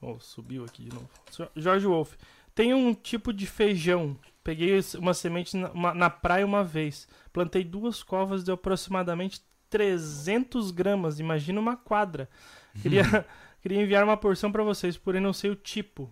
oh, 0.00 0.18
subiu 0.20 0.64
aqui 0.64 0.84
de 0.84 0.92
novo. 0.94 1.08
Jorge 1.54 1.86
Wolf. 1.86 2.14
Tem 2.54 2.74
um 2.74 2.92
tipo 2.92 3.32
de 3.32 3.46
feijão. 3.46 4.16
Peguei 4.42 4.78
uma 4.98 5.14
semente 5.14 5.56
na, 5.56 5.70
uma- 5.70 5.94
na 5.94 6.10
praia 6.10 6.44
uma 6.44 6.64
vez. 6.64 7.06
Plantei 7.32 7.62
duas 7.62 8.02
covas 8.02 8.42
de 8.42 8.50
aproximadamente 8.50 9.40
300 9.72 10.70
gramas. 10.70 11.18
Imagina 11.18 11.58
uma 11.58 11.76
quadra. 11.76 12.28
Queria, 12.82 13.02
queria 13.62 13.82
enviar 13.82 14.04
uma 14.04 14.16
porção 14.16 14.52
pra 14.52 14.62
vocês, 14.62 14.96
porém 14.98 15.20
não 15.20 15.32
sei 15.32 15.50
o 15.50 15.56
tipo. 15.56 16.08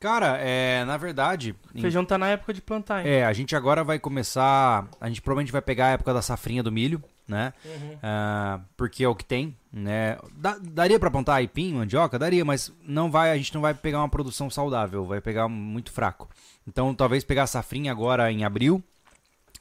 Cara, 0.00 0.36
é, 0.38 0.84
na 0.84 0.96
verdade, 0.96 1.54
feijão 1.80 2.04
tá 2.04 2.18
na 2.18 2.26
época 2.26 2.52
de 2.52 2.60
plantar, 2.60 3.06
hein? 3.06 3.12
é, 3.12 3.24
a 3.24 3.32
gente 3.32 3.54
agora 3.54 3.84
vai 3.84 4.00
começar, 4.00 4.88
a 5.00 5.06
gente 5.08 5.22
provavelmente 5.22 5.52
vai 5.52 5.62
pegar 5.62 5.86
a 5.86 5.90
época 5.90 6.12
da 6.12 6.20
safrinha 6.20 6.60
do 6.60 6.72
milho, 6.72 7.00
né? 7.28 7.52
Uhum. 7.64 7.98
Ah, 8.02 8.58
porque 8.76 9.04
é 9.04 9.08
o 9.08 9.14
que 9.14 9.24
tem, 9.24 9.56
né? 9.72 10.18
Dá- 10.34 10.58
daria 10.60 10.98
pra 10.98 11.08
plantar 11.08 11.34
aipim, 11.34 11.74
mandioca? 11.74 12.18
Daria, 12.18 12.44
mas 12.44 12.72
não 12.84 13.12
vai, 13.12 13.30
a 13.30 13.36
gente 13.36 13.54
não 13.54 13.60
vai 13.60 13.74
pegar 13.74 13.98
uma 13.98 14.08
produção 14.08 14.50
saudável, 14.50 15.04
vai 15.04 15.20
pegar 15.20 15.46
muito 15.46 15.92
fraco. 15.92 16.28
Então, 16.66 16.92
talvez 16.92 17.22
pegar 17.22 17.44
a 17.44 17.46
safrinha 17.46 17.92
agora 17.92 18.32
em 18.32 18.42
abril, 18.44 18.82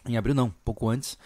em 0.08 0.18
abril 0.18 0.34
não, 0.34 0.50
pouco 0.66 0.90
antes. 0.90 1.20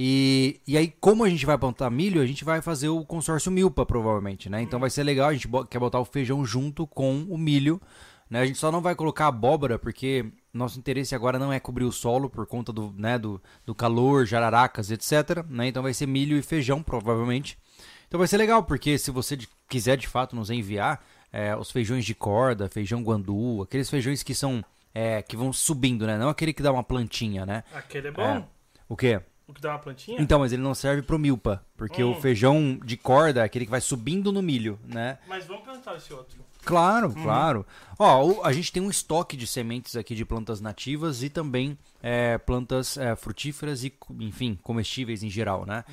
E, 0.00 0.60
e 0.64 0.78
aí, 0.78 0.94
como 1.00 1.24
a 1.24 1.28
gente 1.28 1.44
vai 1.44 1.58
plantar 1.58 1.90
milho, 1.90 2.22
a 2.22 2.26
gente 2.26 2.44
vai 2.44 2.62
fazer 2.62 2.88
o 2.88 3.04
consórcio 3.04 3.50
milpa, 3.50 3.84
provavelmente, 3.84 4.48
né? 4.48 4.62
Então 4.62 4.78
vai 4.78 4.90
ser 4.90 5.02
legal, 5.02 5.28
a 5.28 5.32
gente 5.32 5.48
quer 5.68 5.80
botar 5.80 5.98
o 5.98 6.04
feijão 6.04 6.44
junto 6.44 6.86
com 6.86 7.26
o 7.28 7.36
milho, 7.36 7.82
né? 8.30 8.40
A 8.40 8.46
gente 8.46 8.58
só 8.58 8.70
não 8.70 8.80
vai 8.80 8.94
colocar 8.94 9.26
abóbora, 9.26 9.76
porque 9.76 10.24
nosso 10.54 10.78
interesse 10.78 11.16
agora 11.16 11.36
não 11.36 11.52
é 11.52 11.58
cobrir 11.58 11.84
o 11.84 11.90
solo 11.90 12.30
por 12.30 12.46
conta 12.46 12.72
do, 12.72 12.94
né, 12.96 13.18
do, 13.18 13.42
do 13.66 13.74
calor, 13.74 14.24
jararacas, 14.24 14.92
etc. 14.92 15.44
Né? 15.48 15.66
Então 15.66 15.82
vai 15.82 15.92
ser 15.92 16.06
milho 16.06 16.36
e 16.36 16.42
feijão, 16.42 16.80
provavelmente. 16.80 17.58
Então 18.06 18.18
vai 18.18 18.28
ser 18.28 18.36
legal, 18.36 18.62
porque 18.62 18.98
se 18.98 19.10
você 19.10 19.36
quiser 19.68 19.96
de 19.96 20.06
fato 20.06 20.36
nos 20.36 20.48
enviar 20.48 21.04
é, 21.32 21.56
os 21.56 21.72
feijões 21.72 22.04
de 22.04 22.14
corda, 22.14 22.68
feijão 22.68 23.02
guandu, 23.02 23.62
aqueles 23.62 23.90
feijões 23.90 24.22
que 24.22 24.32
são. 24.32 24.64
é, 24.94 25.22
que 25.22 25.36
vão 25.36 25.52
subindo, 25.52 26.06
né? 26.06 26.16
Não 26.16 26.28
aquele 26.28 26.52
que 26.52 26.62
dá 26.62 26.72
uma 26.72 26.84
plantinha, 26.84 27.44
né? 27.44 27.64
Aquele 27.74 28.08
é 28.08 28.10
bom. 28.12 28.22
É. 28.22 28.44
O 28.88 28.96
quê? 28.96 29.20
O 29.48 29.54
que 29.54 29.62
dá 29.62 29.70
uma 29.70 29.78
plantinha? 29.78 30.20
Então, 30.20 30.38
mas 30.38 30.52
ele 30.52 30.62
não 30.62 30.74
serve 30.74 31.00
pro 31.00 31.18
milpa, 31.18 31.64
porque 31.78 32.02
o 32.02 32.10
Hum. 32.10 32.14
feijão 32.20 32.78
de 32.84 32.96
corda 32.98 33.40
é 33.40 33.44
aquele 33.44 33.64
que 33.64 33.70
vai 33.70 33.80
subindo 33.80 34.30
no 34.30 34.42
milho, 34.42 34.78
né? 34.84 35.16
Mas 35.26 35.46
vamos 35.46 35.62
plantar 35.62 35.96
esse 35.96 36.12
outro. 36.12 36.36
Claro, 36.64 37.14
claro. 37.14 37.64
Ó, 37.98 38.26
o- 38.26 38.44
a 38.44 38.52
gente 38.52 38.70
tem 38.70 38.82
um 38.82 38.90
estoque 38.90 39.36
de 39.38 39.46
sementes 39.46 39.96
aqui 39.96 40.14
de 40.14 40.24
plantas 40.24 40.60
nativas 40.60 41.22
e 41.22 41.30
também 41.30 41.78
é, 42.02 42.36
plantas 42.38 42.96
é, 42.98 43.16
frutíferas 43.16 43.82
e, 43.84 43.92
enfim, 44.20 44.56
comestíveis 44.62 45.22
em 45.22 45.30
geral, 45.30 45.64
né? 45.66 45.84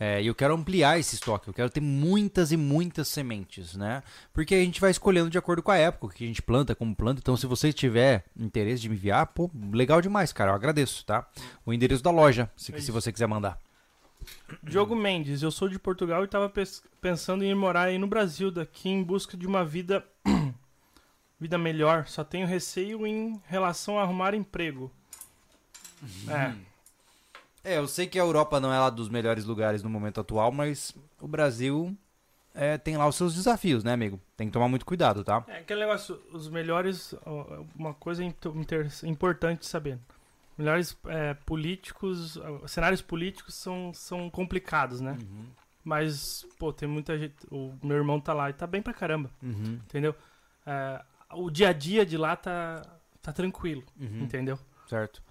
É, 0.00 0.20
e 0.22 0.26
eu 0.26 0.34
quero 0.34 0.54
ampliar 0.54 0.98
esse 0.98 1.14
estoque, 1.14 1.46
eu 1.48 1.54
quero 1.54 1.70
ter 1.70 1.80
muitas 1.80 2.50
e 2.52 2.56
muitas 2.56 3.06
sementes, 3.08 3.74
né? 3.76 4.02
Porque 4.32 4.54
a 4.54 4.60
gente 4.64 4.80
vai 4.80 4.90
escolhendo 4.90 5.30
de 5.30 5.38
acordo 5.38 5.62
com 5.62 5.70
a 5.70 5.76
época 5.76 6.14
que 6.16 6.24
a 6.24 6.26
gente 6.26 6.42
planta, 6.42 6.74
como 6.74 6.94
planta. 6.96 7.20
Então, 7.20 7.36
se 7.36 7.46
você 7.46 7.72
tiver 7.72 8.24
interesse 8.36 8.82
de 8.82 8.88
me 8.88 8.96
enviar, 8.96 9.26
pô, 9.28 9.50
legal 9.72 10.02
demais, 10.02 10.32
cara. 10.32 10.50
Eu 10.50 10.54
agradeço, 10.56 11.04
tá? 11.06 11.26
O 11.64 11.72
endereço 11.72 12.02
da 12.02 12.10
loja, 12.10 12.50
se, 12.56 12.74
É 12.74 12.80
se 12.80 12.90
você 12.90 13.10
quiser 13.12 13.26
mandar. 13.28 13.58
Diogo 14.62 14.94
Mendes, 14.94 15.42
eu 15.42 15.50
sou 15.50 15.68
de 15.68 15.78
Portugal 15.78 16.22
e 16.22 16.24
estava 16.24 16.52
pensando 17.00 17.44
em 17.44 17.50
ir 17.50 17.54
morar 17.54 17.84
aí 17.84 17.98
no 17.98 18.06
Brasil 18.06 18.50
daqui 18.50 18.88
em 18.88 19.02
busca 19.02 19.36
de 19.36 19.46
uma 19.46 19.64
vida 19.64 20.04
vida 21.38 21.58
melhor. 21.58 22.06
Só 22.06 22.24
tenho 22.24 22.46
receio 22.46 23.06
em 23.06 23.40
relação 23.46 23.98
a 23.98 24.02
arrumar 24.02 24.34
emprego. 24.34 24.90
É, 26.28 26.54
É, 27.64 27.78
eu 27.78 27.88
sei 27.88 28.06
que 28.06 28.18
a 28.18 28.22
Europa 28.22 28.60
não 28.60 28.72
é 28.72 28.78
lá 28.78 28.90
dos 28.90 29.08
melhores 29.08 29.44
lugares 29.46 29.82
no 29.82 29.88
momento 29.88 30.20
atual, 30.20 30.52
mas 30.52 30.94
o 31.18 31.26
Brasil 31.26 31.96
é, 32.54 32.76
tem 32.76 32.96
lá 32.96 33.08
os 33.08 33.16
seus 33.16 33.34
desafios, 33.34 33.82
né, 33.82 33.92
amigo? 33.92 34.20
Tem 34.36 34.46
que 34.46 34.52
tomar 34.52 34.68
muito 34.68 34.84
cuidado, 34.84 35.24
tá? 35.24 35.42
é 35.48 35.58
aquele 35.58 35.80
negócio, 35.80 36.20
os 36.30 36.48
melhores, 36.48 37.14
uma 37.74 37.94
coisa 37.94 38.22
importante 39.02 39.66
saber. 39.66 39.98
Melhores 40.56 40.96
é, 41.06 41.34
políticos, 41.34 42.36
ó, 42.36 42.66
cenários 42.66 43.02
políticos 43.02 43.54
são, 43.54 43.92
são 43.92 44.30
complicados, 44.30 45.00
né? 45.00 45.18
Uhum. 45.20 45.46
Mas, 45.82 46.46
pô, 46.58 46.72
tem 46.72 46.88
muita 46.88 47.18
gente. 47.18 47.34
O 47.50 47.74
meu 47.82 47.96
irmão 47.96 48.20
tá 48.20 48.32
lá 48.32 48.48
e 48.50 48.52
tá 48.52 48.66
bem 48.66 48.80
pra 48.80 48.94
caramba, 48.94 49.30
Uhum. 49.42 49.80
entendeu? 49.84 50.14
É, 50.64 51.02
o 51.32 51.50
dia 51.50 51.68
a 51.70 51.72
dia 51.72 52.06
de 52.06 52.16
lá 52.16 52.36
tá, 52.36 52.82
tá 53.20 53.32
tranquilo, 53.32 53.82
Uhum. 54.00 54.22
entendeu? 54.22 54.58
Certo. 54.88 55.22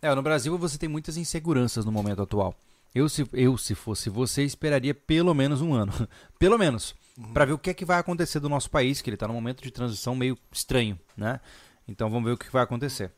É, 0.00 0.14
no 0.14 0.22
Brasil 0.22 0.56
você 0.56 0.78
tem 0.78 0.88
muitas 0.88 1.16
inseguranças 1.16 1.84
no 1.84 1.90
momento 1.92 2.22
atual. 2.22 2.54
Eu 2.94 3.08
se, 3.08 3.28
eu, 3.32 3.58
se 3.58 3.74
fosse 3.74 4.08
você, 4.08 4.44
esperaria 4.44 4.94
pelo 4.94 5.34
menos 5.34 5.60
um 5.60 5.74
ano. 5.74 5.92
pelo 6.38 6.56
menos. 6.56 6.94
Pra 7.34 7.44
ver 7.44 7.52
o 7.52 7.58
que 7.58 7.70
é 7.70 7.74
que 7.74 7.84
vai 7.84 7.98
acontecer 7.98 8.38
do 8.38 8.48
nosso 8.48 8.70
país, 8.70 9.02
que 9.02 9.10
ele 9.10 9.16
tá 9.16 9.26
num 9.26 9.34
momento 9.34 9.60
de 9.62 9.70
transição 9.72 10.14
meio 10.14 10.38
estranho, 10.52 10.98
né? 11.16 11.40
Então 11.86 12.08
vamos 12.08 12.26
ver 12.28 12.34
o 12.34 12.38
que 12.38 12.50
vai 12.50 12.62
acontecer. 12.62 13.12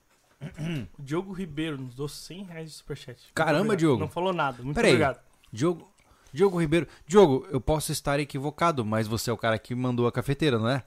O 0.99 1.03
Diogo 1.03 1.33
Ribeiro 1.33 1.79
nos 1.79 1.95
deu 1.95 2.09
100 2.09 2.45
reais 2.45 2.71
de 2.71 2.77
superchat. 2.77 3.21
Muito 3.21 3.35
Caramba, 3.35 3.59
obrigado. 3.59 3.79
Diogo. 3.79 4.01
Não 4.01 4.09
falou 4.09 4.33
nada. 4.33 4.63
Muito 4.63 4.75
Peraí. 4.75 4.93
obrigado. 4.93 5.21
Diogo, 5.53 5.93
Diogo 6.33 6.61
Ribeiro. 6.61 6.87
Diogo, 7.07 7.47
eu 7.51 7.61
posso 7.61 7.93
estar 7.93 8.19
equivocado, 8.21 8.85
mas 8.85 9.07
você 9.07 9.31
é 9.31 9.33
o 9.33 9.37
cara 9.37 9.59
que 9.59 9.75
mandou 9.75 10.07
a 10.07 10.13
cafeteira, 10.13 10.59
não 10.59 10.69
é? 10.69 10.83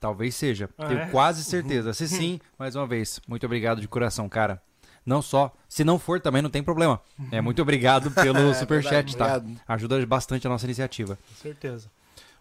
Talvez 0.00 0.34
seja. 0.34 0.68
Ah, 0.76 0.86
Tenho 0.86 1.00
é? 1.00 1.06
quase 1.10 1.44
certeza. 1.44 1.92
Se 1.94 2.08
sim, 2.08 2.40
mais 2.58 2.74
uma 2.74 2.86
vez, 2.86 3.20
muito 3.28 3.46
obrigado 3.46 3.80
de 3.80 3.88
coração, 3.88 4.28
cara. 4.28 4.62
Não 5.04 5.22
só, 5.22 5.54
se 5.68 5.84
não 5.84 6.00
for 6.00 6.20
também 6.20 6.42
não 6.42 6.50
tem 6.50 6.64
problema. 6.64 7.00
É 7.30 7.40
muito 7.40 7.62
obrigado 7.62 8.10
pelo 8.12 8.52
superchat, 8.54 9.16
tá? 9.16 9.36
Obrigado. 9.36 9.60
Ajuda 9.68 10.04
bastante 10.06 10.46
a 10.46 10.50
nossa 10.50 10.66
iniciativa. 10.66 11.16
Com 11.28 11.34
certeza. 11.36 11.90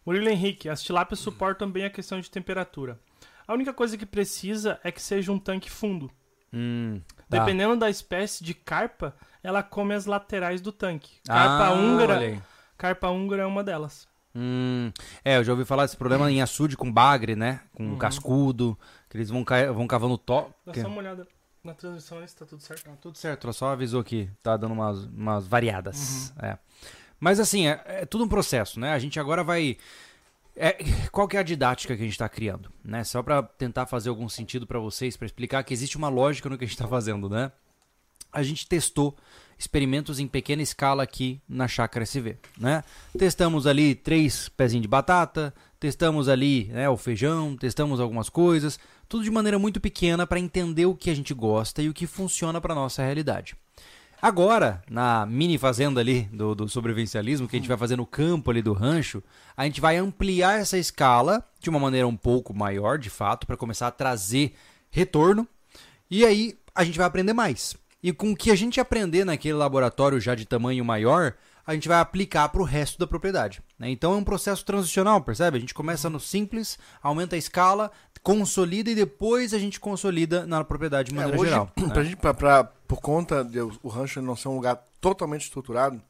Murilo 0.04 0.30
Henrique, 0.30 0.68
as 0.68 0.82
tilápias 0.84 1.20
suportam 1.20 1.70
bem 1.70 1.86
a 1.86 1.90
questão 1.90 2.20
de 2.20 2.30
temperatura. 2.30 3.00
A 3.48 3.54
única 3.54 3.74
coisa 3.74 3.98
que 3.98 4.06
precisa 4.06 4.80
é 4.84 4.92
que 4.92 5.02
seja 5.02 5.32
um 5.32 5.38
tanque 5.38 5.70
fundo. 5.70 6.10
Hum, 6.56 7.02
tá. 7.30 7.40
Dependendo 7.40 7.76
da 7.76 7.90
espécie 7.90 8.44
de 8.44 8.54
carpa, 8.54 9.14
ela 9.44 9.62
come 9.62 9.94
as 9.94 10.06
laterais 10.06 10.62
do 10.62 10.72
tanque. 10.72 11.20
Carpa 11.26 11.66
Ah, 11.68 11.72
húngara, 11.74 12.14
olha 12.16 12.28
aí. 12.28 12.42
carpa 12.78 13.10
húngara 13.10 13.44
é 13.44 13.46
uma 13.46 13.64
delas. 13.64 14.08
Hum, 14.34 14.92
é, 15.24 15.38
eu 15.38 15.44
já 15.44 15.52
ouvi 15.54 15.66
falar 15.66 15.84
desse 15.84 15.96
problema 15.98 16.30
em 16.32 16.42
açude 16.42 16.76
com 16.78 16.92
bagre, 16.92 17.36
né? 17.36 17.62
Com 17.74 17.92
Uhum. 17.92 17.98
cascudo, 17.98 18.78
que 19.10 19.18
eles 19.18 19.30
vão, 19.30 19.44
ca... 19.44 19.72
vão 19.72 19.88
cavando 19.88 20.18
to... 20.18 20.48
Dá 20.66 20.74
só 20.74 20.88
uma 20.88 20.98
olhada 20.98 21.28
na 21.64 21.74
transmissão 21.74 22.20
aí 22.20 22.28
se 22.28 22.36
tá 22.36 22.46
tudo 22.46 22.62
certo. 22.62 22.90
Ah, 22.90 22.96
Tudo 23.02 23.18
certo, 23.18 23.46
ela 23.48 23.54
só 23.54 23.70
avisou 23.72 24.04
que 24.04 24.30
tá 24.44 24.56
dando 24.58 24.74
umas, 24.74 25.06
umas 25.06 25.48
variadas. 25.48 26.34
É. 26.42 26.58
Mas 27.20 27.40
assim, 27.40 27.68
é, 27.68 27.82
é 27.86 28.06
tudo 28.06 28.24
um 28.26 28.28
processo, 28.28 28.80
né? 28.80 28.94
A 28.94 29.00
gente 29.00 29.20
agora 29.20 29.44
vai. 29.44 29.78
É, 30.56 30.78
qual 31.12 31.28
que 31.28 31.38
é 31.38 31.40
a 31.40 31.44
didática 31.44 31.96
que 31.96 32.02
a 32.02 32.06
gente 32.06 32.14
está 32.14 32.30
criando, 32.30 32.72
né? 32.84 33.04
Só 33.04 33.22
para 33.22 33.44
tentar 33.44 33.86
fazer 33.86 34.10
algum 34.10 34.30
sentido 34.30 34.66
para 34.66 34.80
vocês, 34.80 35.18
para 35.18 35.26
explicar 35.26 35.64
que 35.64 35.74
existe 35.74 35.98
uma 35.98 36.10
lógica 36.10 36.50
no 36.50 36.58
que 36.58 36.64
a 36.64 36.68
gente 36.68 36.76
está 36.76 36.88
fazendo, 36.88 37.30
né? 37.30 37.52
A 38.32 38.44
gente 38.44 38.68
testou 38.68 39.16
experimentos 39.58 40.20
em 40.20 40.28
pequena 40.28 40.62
escala 40.62 41.04
aqui 41.04 41.42
na 41.48 41.68
Chácara 41.68 42.04
SV, 42.04 42.38
né? 42.58 42.84
Testamos 43.18 43.66
ali 43.66 43.96
três 43.96 44.50
pezinhos 44.50 44.82
de 44.82 44.88
batata, 44.88 45.54
testamos 45.80 46.28
ali 46.28 46.66
né, 46.66 46.90
o 46.90 46.98
feijão, 46.98 47.56
testamos 47.56 48.00
algumas 48.00 48.30
coisas, 48.30 48.80
tudo 49.08 49.24
de 49.24 49.32
maneira 49.32 49.58
muito 49.58 49.80
pequena 49.80 50.28
para 50.28 50.40
entender 50.40 50.86
o 50.86 50.96
que 50.96 51.10
a 51.10 51.16
gente 51.16 51.34
gosta 51.34 51.82
e 51.82 51.90
o 51.90 51.94
que 51.94 52.08
funciona 52.08 52.60
para 52.60 52.76
nossa 52.76 53.04
realidade. 53.04 53.56
Agora, 54.26 54.82
na 54.90 55.24
mini 55.24 55.56
fazenda 55.56 56.00
ali 56.02 56.24
do, 56.34 56.56
do 56.56 56.68
sobrevivencialismo, 56.68 57.48
que 57.48 57.56
a 57.56 57.60
gente 57.60 57.68
vai 57.68 57.78
fazer 57.78 57.96
no 57.96 58.08
campo 58.08 58.50
ali 58.50 58.60
do 58.60 58.74
rancho, 58.74 59.22
a 59.56 59.66
gente 59.66 59.80
vai 59.80 59.98
ampliar 59.98 60.60
essa 60.60 60.80
escala 60.80 61.48
de 61.60 61.70
uma 61.70 61.78
maneira 61.78 62.08
um 62.08 62.18
pouco 62.18 62.52
maior, 62.52 62.98
de 62.98 63.08
fato, 63.12 63.46
para 63.46 63.56
começar 63.56 63.86
a 63.86 63.92
trazer 63.92 64.56
retorno. 64.90 65.48
E 66.10 66.26
aí 66.26 66.58
a 66.74 66.84
gente 66.84 66.98
vai 66.98 67.06
aprender 67.06 67.34
mais. 67.34 67.76
E 68.02 68.12
com 68.12 68.32
o 68.32 68.36
que 68.36 68.50
a 68.50 68.56
gente 68.56 68.80
aprender 68.80 69.26
naquele 69.26 69.54
laboratório 69.54 70.20
já 70.20 70.34
de 70.34 70.48
tamanho 70.48 70.84
maior, 70.84 71.36
a 71.64 71.76
gente 71.76 71.88
vai 71.88 72.00
aplicar 72.00 72.50
para 72.50 72.62
o 72.64 72.66
resto 72.66 72.98
da 72.98 73.06
propriedade. 73.06 73.62
né? 73.78 73.92
Então 73.92 74.12
é 74.14 74.16
um 74.16 74.24
processo 74.24 74.66
transicional, 74.66 75.22
percebe? 75.22 75.58
A 75.58 75.60
gente 75.60 75.74
começa 75.76 76.10
no 76.10 76.20
simples, 76.20 76.80
aumenta 77.00 77.36
a 77.36 77.38
escala, 77.40 77.92
consolida 78.24 78.90
e 78.90 78.96
depois 78.96 79.54
a 79.54 79.60
gente 79.60 79.80
consolida 79.80 80.48
na 80.48 80.64
propriedade 80.64 81.12
de 81.12 81.16
É, 81.16 81.20
maneira 81.20 81.40
hoje, 81.40 81.52
geral. 81.52 81.72
né? 81.78 82.34
pra- 82.34 82.72
por 82.88 83.02
conta 83.02 83.44
de 83.44 83.60
o 83.60 83.72
o 83.84 83.90
rancho 83.90 84.22
não 84.22 84.36
ser 84.36 84.48
um 84.48 84.56
lugar 84.56 84.84
totalmente 85.00 85.44
estruturado, 85.44 86.02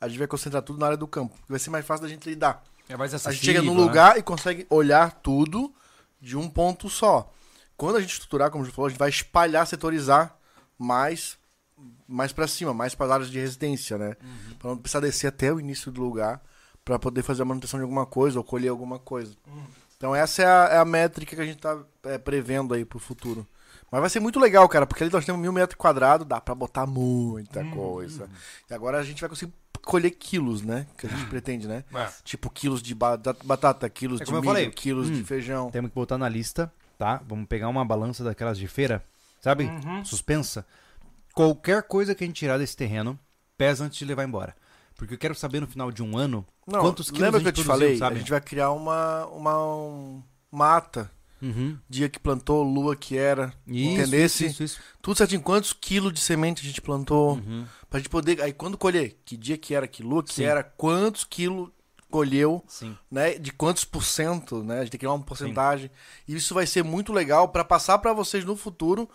a 0.00 0.08
gente 0.08 0.18
vai 0.18 0.26
concentrar 0.26 0.62
tudo 0.62 0.78
na 0.78 0.86
área 0.86 0.98
do 0.98 1.06
campo. 1.06 1.36
Vai 1.48 1.58
ser 1.58 1.70
mais 1.70 1.86
fácil 1.86 2.02
da 2.02 2.08
gente 2.08 2.28
lidar. 2.28 2.62
É 2.88 2.96
mais 2.96 3.12
A 3.14 3.32
gente 3.32 3.44
chega 3.44 3.62
num 3.62 3.74
né? 3.74 3.80
lugar 3.80 4.18
e 4.18 4.22
consegue 4.22 4.66
olhar 4.70 5.10
tudo 5.10 5.72
de 6.20 6.36
um 6.36 6.48
ponto 6.48 6.88
só. 6.88 7.32
Quando 7.76 7.96
a 7.96 8.00
gente 8.00 8.12
estruturar, 8.12 8.50
como 8.50 8.62
a 8.62 8.66
gente 8.66 8.74
falou, 8.74 8.86
a 8.86 8.90
gente 8.90 8.98
vai 8.98 9.08
espalhar, 9.08 9.66
setorizar 9.66 10.36
mais 10.78 11.36
mais 12.08 12.32
para 12.32 12.46
cima, 12.46 12.72
mais 12.72 12.94
para 12.94 13.06
as 13.06 13.12
áreas 13.12 13.30
de 13.30 13.38
residência, 13.38 13.98
né? 13.98 14.16
Uhum. 14.22 14.54
Pra 14.58 14.70
não 14.70 14.78
precisar 14.78 15.00
descer 15.00 15.26
até 15.26 15.52
o 15.52 15.60
início 15.60 15.90
do 15.90 16.00
lugar 16.00 16.40
para 16.84 16.98
poder 16.98 17.22
fazer 17.22 17.42
a 17.42 17.44
manutenção 17.44 17.78
de 17.78 17.82
alguma 17.82 18.06
coisa 18.06 18.38
ou 18.38 18.44
colher 18.44 18.68
alguma 18.68 18.98
coisa. 18.98 19.34
Uhum. 19.46 19.64
Então 19.96 20.14
essa 20.14 20.42
é 20.42 20.46
a, 20.46 20.68
é 20.74 20.78
a 20.78 20.84
métrica 20.84 21.34
que 21.34 21.42
a 21.42 21.44
gente 21.44 21.58
tá 21.58 21.78
é, 22.04 22.16
prevendo 22.16 22.72
aí 22.72 22.84
pro 22.84 22.98
futuro. 22.98 23.46
Mas 23.90 24.00
vai 24.00 24.10
ser 24.10 24.20
muito 24.20 24.40
legal, 24.40 24.68
cara, 24.68 24.86
porque 24.86 25.04
ali 25.04 25.12
nós 25.12 25.24
temos 25.24 25.40
mil 25.40 25.52
metros 25.52 25.78
quadrados, 25.78 26.26
dá 26.26 26.40
pra 26.40 26.54
botar 26.54 26.86
muita 26.86 27.60
Uhum. 27.60 27.70
coisa. 27.70 28.28
E 28.68 28.74
agora 28.74 28.98
a 28.98 29.04
gente 29.04 29.20
vai 29.20 29.28
conseguir 29.30 29.52
colher 29.84 30.10
quilos, 30.10 30.62
né? 30.62 30.86
Que 30.98 31.06
a 31.06 31.10
gente 31.10 31.26
pretende, 31.26 31.68
né? 31.68 31.84
Tipo, 32.24 32.50
quilos 32.50 32.82
de 32.82 32.94
batata, 32.94 33.88
quilos 33.88 34.20
É 34.20 34.24
de 34.24 34.26
como 34.26 34.38
eu 34.38 34.42
milho, 34.42 34.52
falei. 34.54 34.70
quilos 34.70 35.08
de 35.08 35.20
Hum. 35.20 35.24
feijão. 35.24 35.70
Temos 35.70 35.90
que 35.90 35.94
botar 35.94 36.18
na 36.18 36.28
lista, 36.28 36.72
tá? 36.98 37.22
Vamos 37.28 37.46
pegar 37.46 37.68
uma 37.68 37.84
balança 37.84 38.24
daquelas 38.24 38.58
de 38.58 38.66
feira, 38.66 39.04
sabe? 39.40 39.64
Uhum. 39.64 40.04
Suspensa. 40.04 40.66
Qualquer 41.32 41.82
coisa 41.84 42.14
que 42.14 42.24
a 42.24 42.26
gente 42.26 42.36
tirar 42.36 42.58
desse 42.58 42.76
terreno, 42.76 43.16
pesa 43.56 43.84
antes 43.84 43.98
de 43.98 44.04
levar 44.04 44.24
embora. 44.24 44.56
Porque 44.96 45.14
eu 45.14 45.18
quero 45.18 45.34
saber 45.34 45.60
no 45.60 45.66
final 45.66 45.92
de 45.92 46.02
um 46.02 46.16
ano 46.16 46.44
Não, 46.66 46.80
quantos 46.80 47.06
quilos 47.10 47.20
lembra 47.22 47.38
a 47.38 47.42
que 47.42 47.48
eu 47.48 47.50
gente 47.50 47.62
te 47.62 47.64
produziu, 47.66 47.86
falei? 47.86 47.98
sabe? 47.98 48.16
A 48.16 48.18
gente 48.18 48.30
vai 48.30 48.40
criar 48.40 48.70
uma, 48.72 49.26
uma, 49.26 49.64
um- 49.76 50.22
uma 50.50 50.76
ata. 50.76 51.10
Uhum. 51.40 51.78
Dia 51.88 52.08
que 52.08 52.18
plantou, 52.18 52.62
lua 52.62 52.96
que 52.96 53.16
era. 53.16 53.52
Isso, 53.66 54.00
Entendesse? 54.00 54.46
isso, 54.46 54.62
isso. 54.62 54.80
Tudo 55.02 55.16
certinho. 55.16 55.42
Quantos 55.42 55.72
quilos 55.72 56.12
de 56.12 56.20
semente 56.20 56.62
a 56.62 56.64
gente 56.66 56.80
plantou. 56.80 57.34
Uhum. 57.34 57.66
Pra 57.90 57.98
gente 58.00 58.08
poder. 58.08 58.40
Aí 58.40 58.52
quando 58.52 58.78
colher, 58.78 59.18
que 59.24 59.36
dia 59.36 59.56
que 59.58 59.74
era, 59.74 59.86
que 59.86 60.02
lua 60.02 60.22
que 60.22 60.34
Sim. 60.34 60.44
era, 60.44 60.62
quantos 60.62 61.24
quilos 61.24 61.70
colheu, 62.10 62.64
Sim. 62.66 62.96
né? 63.10 63.34
De 63.34 63.52
quantos 63.52 63.84
por 63.84 64.04
cento, 64.04 64.62
né? 64.62 64.76
A 64.76 64.80
gente 64.80 64.90
tem 64.92 64.98
que 64.98 65.04
criar 65.04 65.12
uma 65.12 65.24
porcentagem. 65.24 65.90
E 66.26 66.34
isso 66.34 66.54
vai 66.54 66.66
ser 66.66 66.82
muito 66.82 67.12
legal 67.12 67.48
pra 67.48 67.64
passar 67.64 67.98
pra 67.98 68.12
vocês 68.12 68.44
no 68.44 68.56
futuro, 68.56 69.08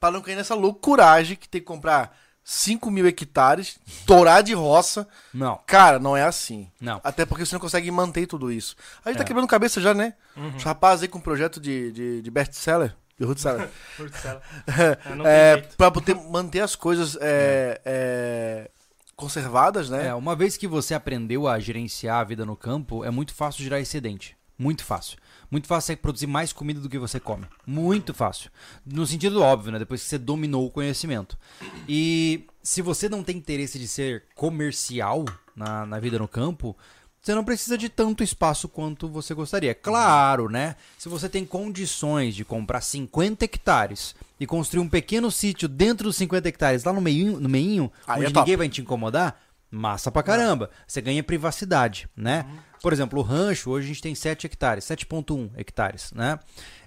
pra 0.00 0.10
não 0.10 0.20
cair 0.20 0.34
nessa 0.34 0.54
loucuragem 0.54 1.36
que 1.36 1.48
tem 1.48 1.60
que 1.60 1.66
comprar 1.66 2.16
5 2.50 2.90
mil 2.90 3.06
hectares, 3.06 3.78
tourar 4.06 4.42
de 4.42 4.54
roça. 4.54 5.06
Não, 5.34 5.60
Cara, 5.66 5.98
não 5.98 6.16
é 6.16 6.22
assim. 6.22 6.70
não. 6.80 6.98
Até 7.04 7.26
porque 7.26 7.44
você 7.44 7.54
não 7.54 7.60
consegue 7.60 7.90
manter 7.90 8.26
tudo 8.26 8.50
isso. 8.50 8.74
A 9.04 9.10
gente 9.10 9.16
É. 9.16 9.18
tá 9.18 9.24
quebrando 9.24 9.46
cabeça 9.46 9.82
já, 9.82 9.92
né? 9.92 10.14
Uhum. 10.34 10.56
Os 10.56 10.62
rapazes 10.64 11.02
aí 11.02 11.08
com 11.08 11.18
um 11.18 11.20
projeto 11.20 11.60
de, 11.60 11.92
de, 11.92 12.22
de 12.22 12.30
best-seller. 12.30 12.96
Rutsala. 13.20 13.70
Portela. 13.98 14.40
É, 14.66 14.98
É, 15.26 15.52
jeito. 15.58 15.76
pra 15.76 15.90
poder 15.90 16.14
manter 16.14 16.60
as 16.60 16.74
coisas 16.74 17.18
é, 17.20 17.82
é, 17.84 18.70
conservadas, 19.14 19.90
né? 19.90 20.06
É, 20.06 20.14
uma 20.14 20.34
vez 20.34 20.56
que 20.56 20.66
você 20.66 20.94
aprendeu 20.94 21.46
a 21.46 21.58
gerenciar 21.60 22.20
a 22.20 22.24
vida 22.24 22.46
no 22.46 22.56
campo, 22.56 23.04
é 23.04 23.10
muito 23.10 23.34
fácil 23.34 23.62
gerar 23.62 23.78
excedente. 23.78 24.34
Muito 24.58 24.84
fácil. 24.84 25.18
Muito 25.50 25.66
fácil 25.66 25.92
é 25.92 25.96
produzir 25.96 26.26
mais 26.26 26.52
comida 26.52 26.80
do 26.80 26.88
que 26.88 26.98
você 26.98 27.18
come. 27.18 27.46
Muito 27.66 28.12
fácil. 28.12 28.50
No 28.84 29.06
sentido 29.06 29.40
óbvio, 29.40 29.72
né? 29.72 29.78
Depois 29.78 30.02
que 30.02 30.08
você 30.08 30.18
dominou 30.18 30.66
o 30.66 30.70
conhecimento. 30.70 31.38
E 31.88 32.44
se 32.62 32.82
você 32.82 33.08
não 33.08 33.22
tem 33.22 33.36
interesse 33.36 33.78
de 33.78 33.88
ser 33.88 34.24
comercial 34.34 35.24
na, 35.56 35.86
na 35.86 35.98
vida 35.98 36.18
no 36.18 36.28
campo, 36.28 36.76
você 37.20 37.34
não 37.34 37.44
precisa 37.44 37.76
de 37.76 37.88
tanto 37.88 38.22
espaço 38.22 38.68
quanto 38.68 39.08
você 39.08 39.34
gostaria. 39.34 39.74
Claro, 39.74 40.48
né? 40.48 40.76
Se 40.96 41.08
você 41.08 41.28
tem 41.28 41.44
condições 41.44 42.34
de 42.34 42.44
comprar 42.44 42.80
50 42.80 43.44
hectares 43.44 44.14
e 44.38 44.46
construir 44.46 44.80
um 44.80 44.88
pequeno 44.88 45.30
sítio 45.30 45.68
dentro 45.68 46.04
dos 46.04 46.16
50 46.16 46.48
hectares, 46.48 46.84
lá 46.84 46.92
no 46.92 47.00
meio, 47.00 47.40
no 47.40 47.48
meinho, 47.48 47.90
Aí 48.06 48.20
onde 48.22 48.32
é 48.32 48.40
ninguém 48.40 48.56
vai 48.56 48.68
te 48.68 48.80
incomodar, 48.80 49.40
massa 49.70 50.10
pra 50.10 50.22
caramba. 50.22 50.70
Você 50.86 51.00
ganha 51.00 51.22
privacidade, 51.22 52.08
né? 52.16 52.46
Por 52.82 52.92
exemplo, 52.92 53.18
o 53.18 53.22
rancho, 53.22 53.70
hoje 53.70 53.86
a 53.86 53.88
gente 53.88 54.02
tem 54.02 54.14
7 54.14 54.46
hectares, 54.46 54.84
7.1 54.84 55.50
hectares, 55.56 56.12
né? 56.12 56.38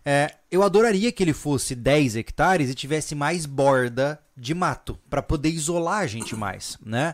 É, 0.05 0.33
eu 0.49 0.63
adoraria 0.63 1.11
que 1.11 1.21
ele 1.21 1.33
fosse 1.33 1.75
10 1.75 2.15
hectares 2.15 2.69
e 2.69 2.73
tivesse 2.75 3.13
mais 3.13 3.45
borda 3.45 4.19
de 4.35 4.53
mato, 4.53 4.97
pra 5.09 5.21
poder 5.21 5.49
isolar 5.49 5.99
a 5.99 6.07
gente 6.07 6.35
mais, 6.35 6.77
né? 6.83 7.13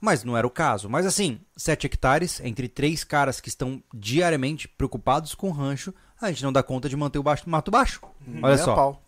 Mas 0.00 0.22
não 0.24 0.36
era 0.36 0.46
o 0.46 0.50
caso. 0.50 0.90
Mas 0.90 1.06
assim, 1.06 1.40
7 1.56 1.86
hectares, 1.86 2.40
entre 2.40 2.68
três 2.68 3.02
caras 3.04 3.40
que 3.40 3.48
estão 3.48 3.82
diariamente 3.94 4.68
preocupados 4.68 5.34
com 5.34 5.48
o 5.48 5.52
rancho, 5.52 5.94
a 6.20 6.28
gente 6.28 6.42
não 6.44 6.52
dá 6.52 6.62
conta 6.62 6.88
de 6.88 6.96
manter 6.96 7.18
o 7.18 7.22
baixo- 7.22 7.48
mato 7.48 7.70
baixo. 7.70 8.00
Olha 8.42 8.54
Nem 8.54 8.62
a 8.62 8.64
só. 8.64 8.74
pau. 8.74 9.02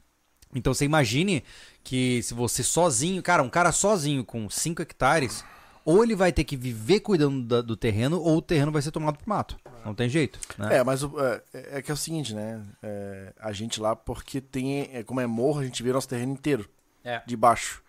Então 0.55 0.73
você 0.73 0.87
imagine 0.87 1.45
que 1.85 2.23
se 2.23 2.33
você 2.33 2.63
sozinho, 2.63 3.23
cara, 3.23 3.43
um 3.43 3.51
cara 3.51 3.71
sozinho 3.71 4.25
com 4.25 4.49
5 4.49 4.81
hectares, 4.81 5.45
ou 5.91 6.03
ele 6.05 6.15
vai 6.15 6.31
ter 6.33 6.45
que 6.45 6.55
viver 6.57 7.01
cuidando 7.01 7.43
da- 7.43 7.63
do 7.63 7.75
terreno, 7.77 8.21
ou 8.21 8.37
o 8.37 8.43
terreno 8.43 8.71
vai 8.71 8.83
ser 8.83 8.91
tomado 8.91 9.17
por 9.17 9.27
mato. 9.27 9.57
Não 9.87 9.95
tem 9.95 10.07
jeito. 10.09 10.39
Né? 10.59 10.77
É, 10.77 10.85
mas 10.85 11.03
o- 11.03 11.19
é, 11.19 11.43
é 11.79 11.83
que 11.83 11.91
é 11.91 11.95
o 11.95 11.97
seguinte, 11.97 12.35
né? 12.35 12.63
É, 12.83 13.33
a 13.41 13.53
gente 13.53 13.81
lá, 13.81 13.97
porque 13.97 14.39
tem. 14.41 14.83
é, 14.93 15.03
como 15.03 15.21
é 15.21 15.27
morro, 15.27 15.61
a 15.61 15.65
gente 15.65 15.83
vê 15.83 15.91
nosso 15.93 16.09
terreno 16.09 16.33
inteiro. 16.33 16.69
É. 17.03 17.23
De 17.27 17.35
baixo. 17.37 17.83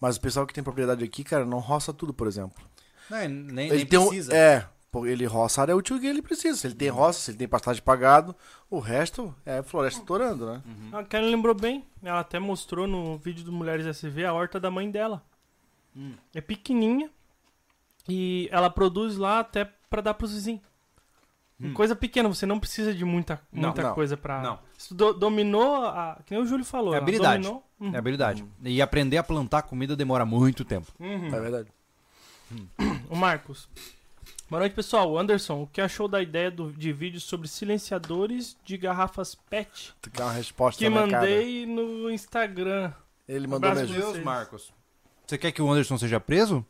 Mas 0.00 0.16
o 0.16 0.20
pessoal 0.20 0.46
que 0.46 0.54
tem 0.54 0.62
propriedade 0.62 1.02
aqui, 1.02 1.24
cara, 1.24 1.44
não 1.44 1.58
roça 1.58 1.92
tudo, 1.92 2.14
por 2.14 2.28
exemplo. 2.28 2.62
Não, 3.10 3.18
nem, 3.18 3.66
Ele 3.66 3.76
nem 3.78 3.86
tem 3.86 3.98
um, 3.98 4.06
precisa. 4.06 4.32
É, 4.32 4.64
ele 5.06 5.26
roça 5.26 5.60
a 5.60 5.62
área 5.62 5.76
útil 5.76 5.98
que 5.98 6.06
ele 6.06 6.22
precisa. 6.22 6.56
Se 6.56 6.66
ele 6.68 6.74
tem 6.74 6.88
roça, 6.88 7.18
se 7.20 7.30
ele 7.32 7.38
tem 7.38 7.48
pastagem 7.48 7.82
pagado, 7.82 8.34
o 8.70 8.78
resto 8.78 9.34
é 9.44 9.60
floresta 9.62 10.00
torando, 10.06 10.46
né? 10.46 10.62
A 10.92 11.02
Karen 11.02 11.28
lembrou 11.30 11.54
bem. 11.54 11.84
Ela 12.02 12.20
até 12.20 12.38
mostrou 12.38 12.86
no 12.86 13.18
vídeo 13.18 13.42
do 13.44 13.50
Mulheres 13.50 13.86
SV 13.86 14.24
a 14.24 14.32
horta 14.32 14.60
da 14.60 14.70
mãe 14.70 14.88
dela. 14.88 15.20
Hum. 15.96 16.14
É 16.32 16.40
pequenininha. 16.40 17.10
E 18.08 18.48
ela 18.50 18.68
produz 18.70 19.16
lá 19.16 19.40
até 19.40 19.64
pra 19.88 20.00
dar 20.00 20.14
pros 20.14 20.32
vizinhos. 20.32 20.62
Coisa 21.74 21.94
pequena, 21.94 22.26
você 22.26 22.46
não 22.46 22.58
precisa 22.58 22.94
de 22.94 23.04
muita, 23.04 23.38
Não, 23.52 23.68
muita 23.68 23.82
não, 23.82 23.94
coisa 23.94 24.16
pra. 24.16 24.40
não. 24.40 24.58
Tu 24.88 24.94
do- 24.94 25.12
dominou, 25.12 25.84
a, 25.84 26.18
que 26.24 26.32
nem 26.32 26.42
o 26.42 26.46
Júlio 26.46 26.64
falou. 26.64 26.94
É 26.94 26.96
habilidade. 26.96 27.42
Dominou, 27.42 27.62
uhum. 27.78 27.94
É 27.94 27.98
habilidade. 27.98 28.44
E 28.64 28.80
aprender 28.80 29.18
a 29.18 29.22
plantar 29.22 29.60
comida 29.62 29.94
demora 29.94 30.24
muito 30.24 30.64
tempo. 30.64 30.90
Uhum. 30.98 31.26
É 31.26 31.38
verdade. 31.40 31.68
O 33.10 33.14
Marcos. 33.14 33.68
Boa 34.48 34.60
noite, 34.60 34.74
pessoal. 34.74 35.10
O 35.10 35.18
Anderson, 35.18 35.62
o 35.62 35.66
que 35.66 35.80
achou 35.82 36.08
da 36.08 36.22
ideia 36.22 36.50
do- 36.50 36.72
de 36.72 36.92
vídeo 36.94 37.20
sobre 37.20 37.46
silenciadores 37.46 38.56
de 38.64 38.76
garrafas 38.78 39.34
PET 39.34 39.92
Tu 40.00 40.10
quer 40.10 40.22
uma 40.22 40.32
resposta 40.32 40.78
que 40.82 40.88
na 40.88 41.00
cara. 41.00 41.12
mandei 41.18 41.66
no 41.66 42.10
Instagram? 42.10 42.90
Ele 43.28 43.46
mandou 43.46 43.72
mesmo. 43.74 43.94
vocês. 44.02 44.24
Marcos. 44.24 44.72
Você 45.26 45.36
quer 45.36 45.52
que 45.52 45.60
o 45.60 45.70
Anderson 45.70 45.98
seja 45.98 46.18
preso? 46.18 46.64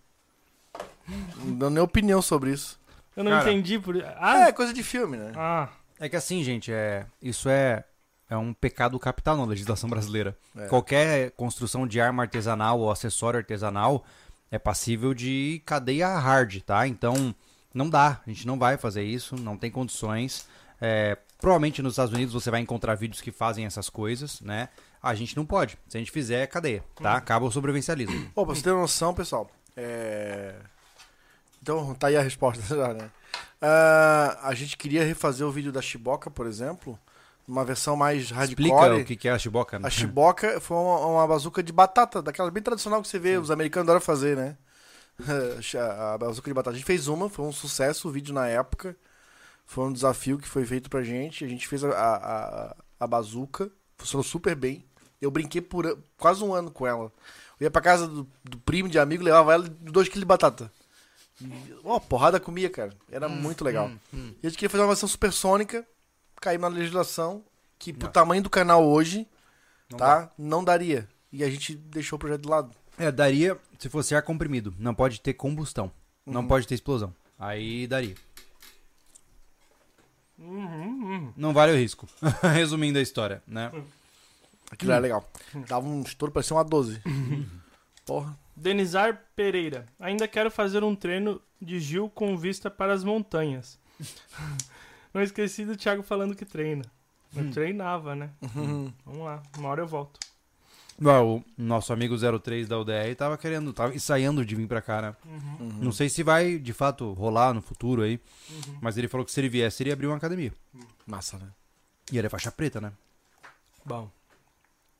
Não 1.44 1.54
deu 1.58 1.70
nem 1.70 1.82
opinião 1.82 2.20
sobre 2.22 2.52
isso. 2.52 2.78
Eu 3.16 3.24
não 3.24 3.32
Cara. 3.32 3.50
entendi 3.50 3.78
por. 3.78 3.96
Ah, 4.16 4.48
É, 4.48 4.52
coisa 4.52 4.72
de 4.72 4.82
filme, 4.82 5.16
né? 5.16 5.32
ah, 5.36 5.68
É 5.98 6.08
que 6.08 6.16
assim, 6.16 6.42
gente, 6.42 6.72
é, 6.72 7.06
isso 7.20 7.48
é, 7.48 7.84
é 8.28 8.36
um 8.36 8.54
pecado 8.54 8.98
capital 8.98 9.36
na 9.36 9.44
legislação 9.44 9.90
brasileira. 9.90 10.36
É. 10.56 10.66
Qualquer 10.66 11.30
construção 11.32 11.86
de 11.86 12.00
arma 12.00 12.22
artesanal 12.22 12.78
ou 12.80 12.90
acessório 12.90 13.38
artesanal 13.38 14.04
é 14.50 14.58
passível 14.58 15.12
de 15.12 15.62
cadeia 15.66 16.08
hard, 16.16 16.60
tá? 16.62 16.86
Então, 16.86 17.34
não 17.74 17.88
dá. 17.88 18.20
A 18.26 18.30
gente 18.30 18.46
não 18.46 18.58
vai 18.58 18.76
fazer 18.76 19.02
isso, 19.02 19.36
não 19.36 19.56
tem 19.56 19.70
condições. 19.70 20.46
É, 20.80 21.16
provavelmente 21.38 21.82
nos 21.82 21.92
Estados 21.92 22.14
Unidos 22.14 22.32
você 22.32 22.50
vai 22.50 22.60
encontrar 22.60 22.94
vídeos 22.94 23.20
que 23.20 23.30
fazem 23.30 23.66
essas 23.66 23.90
coisas, 23.90 24.40
né? 24.40 24.68
A 25.02 25.14
gente 25.14 25.36
não 25.36 25.44
pode. 25.44 25.78
Se 25.88 25.96
a 25.96 26.00
gente 26.00 26.10
fizer, 26.10 26.42
é 26.42 26.46
cadeia, 26.46 26.82
tá? 26.96 27.14
Acaba 27.14 27.46
o 27.46 27.50
sobrevivencialismo. 27.52 28.30
Pô, 28.34 28.44
pra 28.46 28.54
você 28.54 28.62
ter 28.62 28.72
noção, 28.72 29.12
pessoal, 29.14 29.50
é... 29.76 30.54
Então, 31.62 31.94
tá 31.94 32.08
aí 32.08 32.16
a 32.16 32.22
resposta 32.22 32.62
já, 32.74 32.94
né? 32.94 33.10
Ah, 33.60 34.38
a 34.42 34.54
gente 34.54 34.76
queria 34.76 35.04
refazer 35.04 35.46
o 35.46 35.52
vídeo 35.52 35.70
da 35.70 35.82
Chiboca, 35.82 36.30
por 36.30 36.46
exemplo, 36.46 36.98
uma 37.46 37.64
versão 37.64 37.96
mais 37.96 38.30
hardcore. 38.30 38.68
Explica 38.68 38.94
o 38.96 39.04
que 39.04 39.16
que 39.16 39.28
é 39.28 39.32
a 39.32 39.38
chiboca. 39.38 39.78
né? 39.78 39.86
A 39.86 39.90
Chiboca 39.90 40.60
foi 40.60 40.76
uma, 40.76 41.06
uma 41.06 41.26
bazuca 41.26 41.62
de 41.62 41.72
batata, 41.72 42.22
daquela 42.22 42.50
bem 42.50 42.62
tradicional 42.62 43.02
que 43.02 43.08
você 43.08 43.18
vê, 43.18 43.36
os 43.36 43.50
americanos 43.50 43.88
adoram 43.88 44.00
fazer, 44.00 44.36
né? 44.36 44.56
a 46.12 46.18
bazuca 46.18 46.50
de 46.50 46.54
batata. 46.54 46.74
A 46.74 46.78
gente 46.78 46.86
fez 46.86 47.08
uma, 47.08 47.28
foi 47.28 47.44
um 47.44 47.52
sucesso 47.52 48.08
o 48.08 48.12
vídeo 48.12 48.32
na 48.32 48.46
época. 48.46 48.96
Foi 49.66 49.84
um 49.84 49.92
desafio 49.92 50.38
que 50.38 50.48
foi 50.48 50.64
feito 50.64 50.88
pra 50.88 51.02
gente. 51.02 51.44
A 51.44 51.48
gente 51.48 51.68
fez 51.68 51.84
a, 51.84 51.90
a, 51.90 52.76
a, 52.98 53.06
bazuca, 53.06 53.70
funcionou 53.98 54.24
super 54.24 54.54
bem. 54.54 54.84
Eu 55.20 55.30
brinquei 55.30 55.60
por 55.60 55.98
quase 56.16 56.42
um 56.42 56.54
ano 56.54 56.70
com 56.70 56.86
ela. 56.86 57.12
Eu 57.58 57.64
ia 57.64 57.70
pra 57.70 57.82
casa 57.82 58.06
do, 58.08 58.26
do 58.42 58.58
primo, 58.58 58.88
de 58.88 58.98
amigo, 58.98 59.22
levava 59.22 59.52
ela 59.52 59.68
2 59.68 60.08
kg 60.08 60.18
de 60.18 60.24
batata. 60.24 60.72
Ó, 61.84 61.98
porrada 62.00 62.38
comia, 62.40 62.68
cara. 62.70 62.92
Era 63.10 63.28
muito 63.28 63.64
legal. 63.64 63.90
E 64.12 64.46
a 64.46 64.48
gente 64.48 64.58
queria 64.58 64.70
fazer 64.70 64.82
uma 64.82 64.88
versão 64.88 65.08
supersônica, 65.08 65.86
caímos 66.40 66.70
na 66.70 66.76
legislação, 66.76 67.44
que 67.78 67.92
pro 67.92 68.06
Não. 68.06 68.12
tamanho 68.12 68.42
do 68.42 68.50
canal 68.50 68.84
hoje, 68.86 69.26
Não 69.90 69.98
tá? 69.98 70.30
Não 70.38 70.62
daria. 70.64 71.08
E 71.32 71.42
a 71.44 71.50
gente 71.50 71.74
deixou 71.74 72.16
o 72.16 72.20
projeto 72.20 72.42
de 72.42 72.48
lado. 72.48 72.70
É, 72.98 73.10
daria 73.10 73.56
se 73.78 73.88
fosse 73.88 74.14
ar 74.14 74.22
comprimido. 74.22 74.74
Não 74.78 74.94
pode 74.94 75.20
ter 75.20 75.34
combustão. 75.34 75.90
Não 76.26 76.46
pode 76.46 76.66
ter 76.66 76.74
explosão. 76.74 77.14
Aí 77.38 77.86
daria. 77.86 78.14
uhum, 80.38 81.04
uhum. 81.04 81.32
Não 81.36 81.52
vale 81.52 81.72
o 81.72 81.76
risco. 81.76 82.06
Resumindo 82.54 82.98
a 82.98 83.02
história, 83.02 83.42
né? 83.46 83.72
Aquilo 84.70 84.92
era 84.92 85.00
legal. 85.00 85.28
Dava 85.66 85.86
um 85.88 86.02
estouro, 86.02 86.32
parecia 86.32 86.54
uma 86.56 86.62
12. 86.64 87.00
Porra. 88.04 88.38
Denizar 88.60 89.24
Pereira. 89.34 89.86
Ainda 89.98 90.28
quero 90.28 90.50
fazer 90.50 90.84
um 90.84 90.94
treino 90.94 91.40
de 91.60 91.80
Gil 91.80 92.10
com 92.10 92.36
vista 92.36 92.70
para 92.70 92.92
as 92.92 93.02
montanhas. 93.02 93.78
Não 95.14 95.22
esqueci 95.22 95.64
do 95.64 95.76
Thiago 95.76 96.02
falando 96.02 96.36
que 96.36 96.44
treina. 96.44 96.84
Eu 97.34 97.50
treinava, 97.50 98.14
né? 98.14 98.30
Vamos 99.04 99.24
lá, 99.24 99.42
uma 99.56 99.68
hora 99.68 99.80
eu 99.82 99.86
volto. 99.86 100.18
Ah, 101.02 101.22
O 101.22 101.42
nosso 101.56 101.92
amigo 101.92 102.14
03 102.40 102.68
da 102.68 102.78
UDR 102.78 103.14
tava 103.16 103.38
querendo, 103.38 103.72
tava 103.72 103.94
ensaiando 103.94 104.44
de 104.44 104.54
vir 104.54 104.66
pra 104.68 104.82
cá, 104.82 105.00
né? 105.00 105.16
Não 105.80 105.90
sei 105.92 106.08
se 106.10 106.22
vai 106.22 106.58
de 106.58 106.72
fato 106.74 107.12
rolar 107.14 107.54
no 107.54 107.62
futuro 107.62 108.02
aí, 108.02 108.20
mas 108.82 108.98
ele 108.98 109.08
falou 109.08 109.24
que 109.24 109.32
se 109.32 109.40
ele 109.40 109.48
viesse, 109.48 109.82
ele 109.82 109.90
ia 109.90 109.94
abrir 109.94 110.06
uma 110.08 110.16
academia. 110.16 110.52
Massa, 111.06 111.38
né? 111.38 111.46
E 112.12 112.18
ele 112.18 112.26
é 112.26 112.30
faixa 112.30 112.50
preta, 112.52 112.80
né? 112.80 112.92
Bom. 113.84 114.10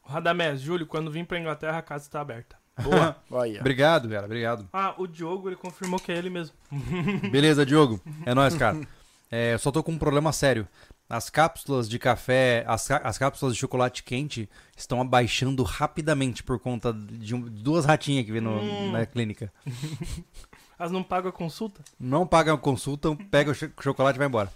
Radamés, 0.03 0.61
Júlio, 0.61 0.87
quando 0.87 1.11
vim 1.11 1.25
pra 1.25 1.39
Inglaterra, 1.39 1.79
a 1.79 1.83
casa 1.83 2.05
está 2.07 2.21
aberta. 2.21 2.60
Boa. 2.83 3.17
Olha. 3.31 3.61
obrigado, 3.61 4.09
cara, 4.09 4.25
obrigado. 4.27 4.69
Ah, 4.73 4.95
o 4.99 5.07
Diogo, 5.07 5.49
ele 5.49 5.57
confirmou 5.57 5.99
que 6.01 6.11
é 6.13 6.17
ele 6.17 6.31
mesmo. 6.31 6.55
Beleza, 7.31 7.65
Diogo. 7.67 8.01
É 8.25 8.35
nóis, 8.35 8.55
cara. 8.55 8.81
É, 9.31 9.55
eu 9.55 9.59
só 9.59 9.71
tô 9.71 9.83
com 9.83 9.93
um 9.93 9.99
problema 9.99 10.33
sério. 10.33 10.67
As 11.09 11.29
cápsulas 11.29 11.89
de 11.89 11.99
café, 11.99 12.65
as, 12.69 12.89
as 12.91 13.19
cápsulas 13.19 13.55
de 13.55 13.61
chocolate 13.61 14.03
quente 14.05 14.49
estão 14.77 15.01
abaixando 15.01 15.63
rapidamente 15.65 16.43
por 16.43 16.59
conta 16.61 16.93
de 16.93 17.35
um- 17.35 17.41
duas 17.41 17.85
ratinhas 17.85 18.25
que 18.25 18.31
vem 18.33 18.41
no- 18.41 18.61
Hum. 18.61 18.93
na 18.93 19.05
clínica. 19.05 19.53
Elas 20.79 20.93
não 20.93 21.03
pagam 21.03 21.29
a 21.29 21.33
consulta? 21.33 21.83
Não 21.99 22.27
pagam 22.27 22.55
a 22.55 22.59
consulta, 22.59 23.15
pega 23.31 23.51
o 23.51 23.55
cho- 23.55 23.71
chocolate 23.81 24.17
e 24.17 24.21
vai 24.21 24.29
embora. 24.29 24.51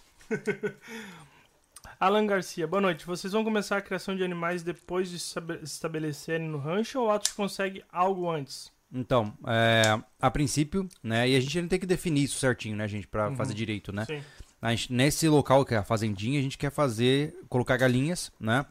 Alan 1.99 2.27
Garcia, 2.27 2.66
boa 2.66 2.81
noite. 2.81 3.07
Vocês 3.07 3.33
vão 3.33 3.45
começar 3.45 3.77
a 3.79 3.83
criação 3.83 4.15
de 4.16 4.23
animais 4.25 4.62
depois 4.62 5.09
de 5.11 5.19
se 5.19 5.27
estabe- 5.29 5.59
se 5.59 5.65
estabelecerem 5.75 6.49
no 6.49 6.59
rancho 6.59 7.01
ou 7.01 7.11
Atos 7.11 7.33
consegue 7.33 7.83
algo 7.93 8.29
antes? 8.31 8.73
Então, 8.93 9.33
é, 9.47 9.99
a 10.21 10.31
princípio, 10.31 10.89
né, 11.03 11.29
e 11.29 11.35
a 11.37 11.41
gente 11.41 11.66
tem 11.69 11.81
que 11.81 11.87
definir 11.87 12.25
isso 12.25 12.39
certinho, 12.39 12.77
né, 12.77 12.87
gente, 12.87 13.07
pra 13.09 13.33
fazer 13.35 13.55
direito, 13.55 13.93
né? 13.93 14.05
Sim. 14.05 14.23
Gente- 14.62 14.93
nesse 14.93 15.29
local 15.29 15.65
que 15.65 15.75
é 15.75 15.79
a 15.79 15.83
fazendinha, 15.85 16.39
a 16.39 16.43
gente 16.43 16.57
quer 16.57 16.71
fazer, 16.71 17.35
colocar 17.49 17.77
galinhas, 17.77 18.31
né? 18.41 18.65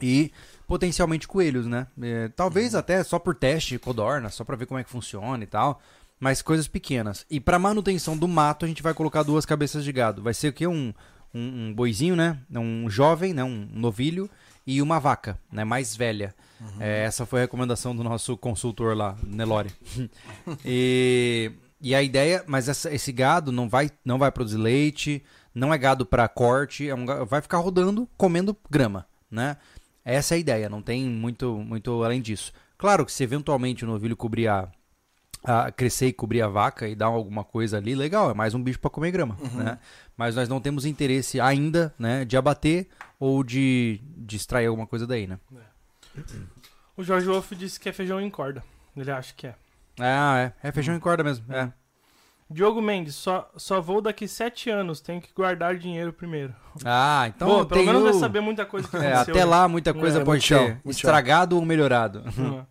E 0.00 0.30
potencialmente 0.66 1.26
coelhos, 1.26 1.66
né? 1.66 1.86
É, 2.00 2.28
talvez 2.28 2.74
até 2.74 3.02
só 3.02 3.18
por 3.18 3.34
teste, 3.34 3.78
codorna, 3.78 4.28
só 4.30 4.44
pra 4.44 4.54
ver 4.54 4.66
como 4.66 4.78
é 4.78 4.84
que 4.84 4.90
funciona 4.90 5.42
e 5.42 5.46
tal. 5.46 5.80
Mas 6.20 6.42
coisas 6.42 6.68
pequenas. 6.68 7.24
E 7.30 7.40
pra 7.40 7.58
manutenção 7.58 8.16
do 8.16 8.28
mato, 8.28 8.64
a 8.64 8.68
gente 8.68 8.82
vai 8.82 8.92
colocar 8.94 9.22
duas 9.22 9.46
cabeças 9.46 9.82
de 9.84 9.92
gado. 9.92 10.20
Vai 10.22 10.34
ser 10.34 10.48
o 10.48 10.52
quê? 10.52 10.66
Um, 10.66 10.92
um, 11.34 11.68
um 11.68 11.74
boizinho, 11.74 12.16
né? 12.16 12.38
Um 12.50 12.88
jovem, 12.90 13.32
né? 13.34 13.42
Um 13.44 13.68
novilho 13.72 14.28
e 14.66 14.82
uma 14.82 14.98
vaca, 14.98 15.38
né, 15.50 15.64
mais 15.64 15.96
velha. 15.96 16.34
É, 16.78 17.04
essa 17.04 17.24
foi 17.24 17.40
a 17.40 17.42
recomendação 17.44 17.96
do 17.96 18.04
nosso 18.04 18.36
consultor 18.36 18.94
lá, 18.94 19.16
Nelore. 19.26 19.70
e, 20.64 21.50
e 21.80 21.94
a 21.94 22.02
ideia, 22.02 22.44
mas 22.46 22.68
essa- 22.68 22.92
esse 22.92 23.10
gado 23.12 23.50
não 23.52 23.68
vai, 23.68 23.90
não 24.04 24.18
vai 24.18 24.30
produzir 24.30 24.58
leite, 24.58 25.22
não 25.54 25.72
é 25.72 25.78
gado 25.78 26.04
para 26.04 26.28
corte, 26.28 26.88
é 26.88 26.94
um 26.94 27.06
vai 27.24 27.40
ficar 27.40 27.58
rodando, 27.58 28.08
comendo 28.16 28.56
grama, 28.70 29.06
né? 29.30 29.56
Essa 30.04 30.34
é 30.34 30.36
a 30.36 30.38
ideia, 30.40 30.68
não 30.68 30.82
tem 30.82 31.04
muito, 31.06 31.56
muito 31.56 32.02
além 32.02 32.20
disso. 32.20 32.52
Claro 32.76 33.04
que 33.04 33.12
se 33.12 33.22
eventualmente 33.22 33.84
o 33.84 33.88
novilho 33.88 34.16
cobrir 34.16 34.48
a, 34.48 34.68
a- 35.44 35.70
crescer 35.72 36.06
e 36.08 36.12
cobrir 36.12 36.42
a 36.42 36.48
vaca 36.48 36.86
e 36.88 36.94
dar 36.94 37.06
alguma 37.06 37.44
coisa 37.44 37.76
ali, 37.78 37.94
legal, 37.94 38.30
é 38.30 38.34
mais 38.34 38.54
um 38.54 38.62
bicho 38.62 38.78
para 38.80 38.90
comer 38.90 39.10
grama, 39.10 39.36
né? 39.54 39.78
Mas 40.16 40.34
nós 40.34 40.48
não 40.48 40.60
temos 40.60 40.84
interesse 40.84 41.40
ainda, 41.40 41.94
né, 41.98 42.24
de 42.24 42.36
abater 42.36 42.88
ou 43.20 43.42
de, 43.44 44.00
de 44.16 44.36
extrair 44.36 44.66
alguma 44.66 44.86
coisa 44.86 45.06
daí, 45.06 45.26
né? 45.26 45.38
O 46.96 47.02
Jorge 47.04 47.26
Wolff 47.26 47.54
disse 47.54 47.78
que 47.78 47.88
é 47.88 47.92
feijão 47.92 48.20
em 48.20 48.28
corda. 48.30 48.64
Ele 48.96 49.10
acha 49.10 49.32
que 49.36 49.46
é. 49.46 49.54
Ah, 50.00 50.52
é, 50.62 50.68
é 50.68 50.72
feijão 50.72 50.94
em 50.94 51.00
corda 51.00 51.22
mesmo, 51.22 51.44
é. 51.52 51.72
Diogo 52.50 52.80
Mendes, 52.80 53.14
só, 53.14 53.50
só 53.56 53.78
vou 53.80 54.00
daqui 54.00 54.26
sete 54.26 54.70
anos, 54.70 55.00
tenho 55.02 55.20
que 55.20 55.28
guardar 55.34 55.76
dinheiro 55.76 56.12
primeiro. 56.14 56.54
Ah, 56.82 57.24
então 57.28 57.46
Bom, 57.46 57.64
pelo 57.66 57.68
tem 57.80 57.86
menos 57.86 58.00
o- 58.00 58.04
vai 58.04 58.14
saber 58.14 58.40
muita 58.40 58.64
coisa 58.64 58.88
que 58.88 58.96
É, 58.96 59.00
aconteceu. 59.12 59.34
até 59.34 59.38
né? 59.40 59.44
lá 59.44 59.68
muita 59.68 59.92
coisa 59.92 60.20
É, 60.20 60.24
pode 60.24 60.44
ser 60.46 60.80
estragado 60.86 61.56
ou 61.56 61.64
melhorado. 61.64 62.24
Uhum. 62.38 62.64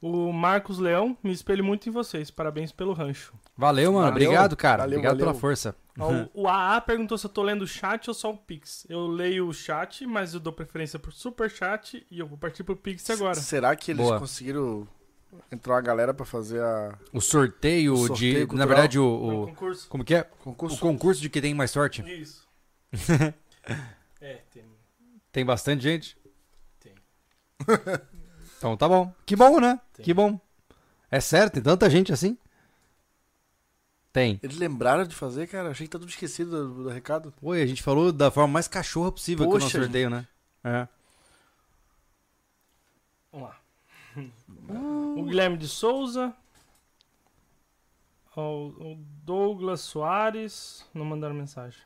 O 0.00 0.32
Marcos 0.32 0.78
Leão, 0.78 1.16
me 1.24 1.32
espelho 1.32 1.64
muito 1.64 1.88
em 1.88 1.92
vocês. 1.92 2.30
Parabéns 2.30 2.70
pelo 2.70 2.92
rancho. 2.92 3.34
Valeu, 3.56 3.92
mano. 3.92 4.12
Valeu. 4.12 4.28
Obrigado, 4.28 4.56
cara. 4.56 4.82
Valeu, 4.84 4.98
Obrigado 4.98 5.18
valeu. 5.18 5.26
pela 5.32 5.40
força. 5.40 5.74
O, 6.34 6.42
o 6.42 6.48
AA 6.48 6.80
perguntou 6.80 7.18
se 7.18 7.26
eu 7.26 7.30
tô 7.30 7.42
lendo 7.42 7.62
o 7.62 7.66
chat 7.66 8.06
ou 8.06 8.14
só 8.14 8.30
o 8.30 8.36
Pix. 8.36 8.86
Eu 8.88 9.08
leio 9.08 9.48
o 9.48 9.52
chat, 9.52 10.06
mas 10.06 10.34
eu 10.34 10.38
dou 10.40 10.52
preferência 10.52 10.98
pro 11.00 11.10
super 11.10 11.50
chat 11.50 12.06
e 12.08 12.18
eu 12.20 12.26
vou 12.28 12.38
partir 12.38 12.62
pro 12.62 12.76
Pix 12.76 13.10
agora. 13.10 13.34
Será 13.34 13.74
que 13.74 13.90
eles 13.90 14.06
Boa. 14.06 14.20
conseguiram 14.20 14.86
entrar 15.50 15.74
uma 15.74 15.80
galera 15.80 16.14
pra 16.14 16.24
fazer 16.24 16.62
a 16.62 16.96
O 17.12 17.20
sorteio, 17.20 17.94
O 17.94 18.06
sorteio 18.06 18.34
de. 18.34 18.40
Na 18.40 18.46
cultural. 18.46 18.68
verdade, 18.68 18.98
No 18.98 19.04
o. 19.04 19.42
o- 19.42 19.46
concurso. 19.48 19.88
como 19.88 20.04
que 20.04 20.14
é? 20.14 20.22
concurso? 20.22 20.76
O 20.76 20.78
concurso 20.78 21.20
de 21.20 21.28
quem 21.28 21.42
tem 21.42 21.54
mais 21.54 21.72
sorte. 21.72 22.02
Isso. 22.08 22.46
é, 24.20 24.42
tem. 24.52 24.64
Tem 25.32 25.44
bastante 25.44 25.82
gente? 25.82 26.16
Tem. 26.78 26.94
então 28.58 28.76
tá 28.76 28.88
bom. 28.88 29.12
Que 29.24 29.34
bom, 29.34 29.60
né? 29.60 29.80
Tem. 29.94 30.04
Que 30.04 30.12
bom. 30.12 30.38
É 31.10 31.20
sério? 31.20 31.50
Tem 31.50 31.62
tanta 31.62 31.88
gente 31.88 32.12
assim? 32.12 32.36
Tem. 34.12 34.38
Eles 34.42 34.58
lembraram 34.58 35.04
de 35.04 35.14
fazer, 35.14 35.46
cara? 35.46 35.70
Achei 35.70 35.86
que 35.86 35.92
tá 35.92 35.98
tudo 35.98 36.08
esquecido 36.08 36.50
do, 36.50 36.82
do 36.84 36.88
recado. 36.88 37.32
E 37.42 37.62
a 37.62 37.66
gente 37.66 37.82
falou 37.82 38.12
da 38.12 38.30
forma 38.30 38.52
mais 38.52 38.66
cachorra 38.66 39.12
possível 39.12 39.46
que 39.46 39.50
o 39.50 39.54
nosso 39.54 39.66
Poxa, 39.66 39.82
sorteio, 39.82 40.10
né? 40.10 40.26
É. 40.64 40.88
Vamos 43.32 43.48
lá. 43.48 43.56
O 45.16 45.24
Guilherme 45.24 45.56
de 45.56 45.68
Souza. 45.68 46.34
O, 48.36 48.40
o 48.40 48.98
Douglas 49.24 49.80
Soares. 49.80 50.84
Não 50.92 51.04
mandaram 51.04 51.34
mensagem. 51.34 51.80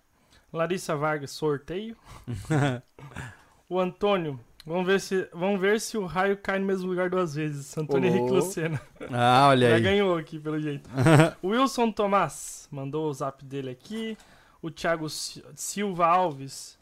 Larissa 0.53 0.97
Vargas, 0.97 1.31
sorteio. 1.31 1.97
o 3.69 3.81
Antônio. 3.81 4.39
Vamos 4.65 4.87
ver, 4.87 5.01
se, 5.01 5.29
vamos 5.33 5.61
ver 5.61 5.81
se 5.81 5.99
o 5.99 6.07
raio 6.07 6.37
cai 6.37 6.59
no 6.59 6.67
mesmo 6.67 6.89
lugar 6.89 7.11
duas 7.11 7.35
vezes. 7.35 7.77
Antônio. 7.77 8.09
Henrique 8.09 8.31
Lucena. 8.31 8.81
Ah, 9.11 9.49
olha 9.49 9.71
Já 9.71 9.77
aí. 9.77 9.83
ganhou 9.83 10.17
aqui, 10.17 10.39
pelo 10.39 10.61
jeito. 10.61 10.89
Wilson 11.43 11.91
Tomás 11.91 12.69
mandou 12.71 13.09
o 13.09 13.13
zap 13.13 13.45
dele 13.45 13.71
aqui. 13.71 14.17
O 14.63 14.71
Thiago 14.71 15.09
Si- 15.11 15.43
Silva 15.57 16.07
Alves 16.07 16.79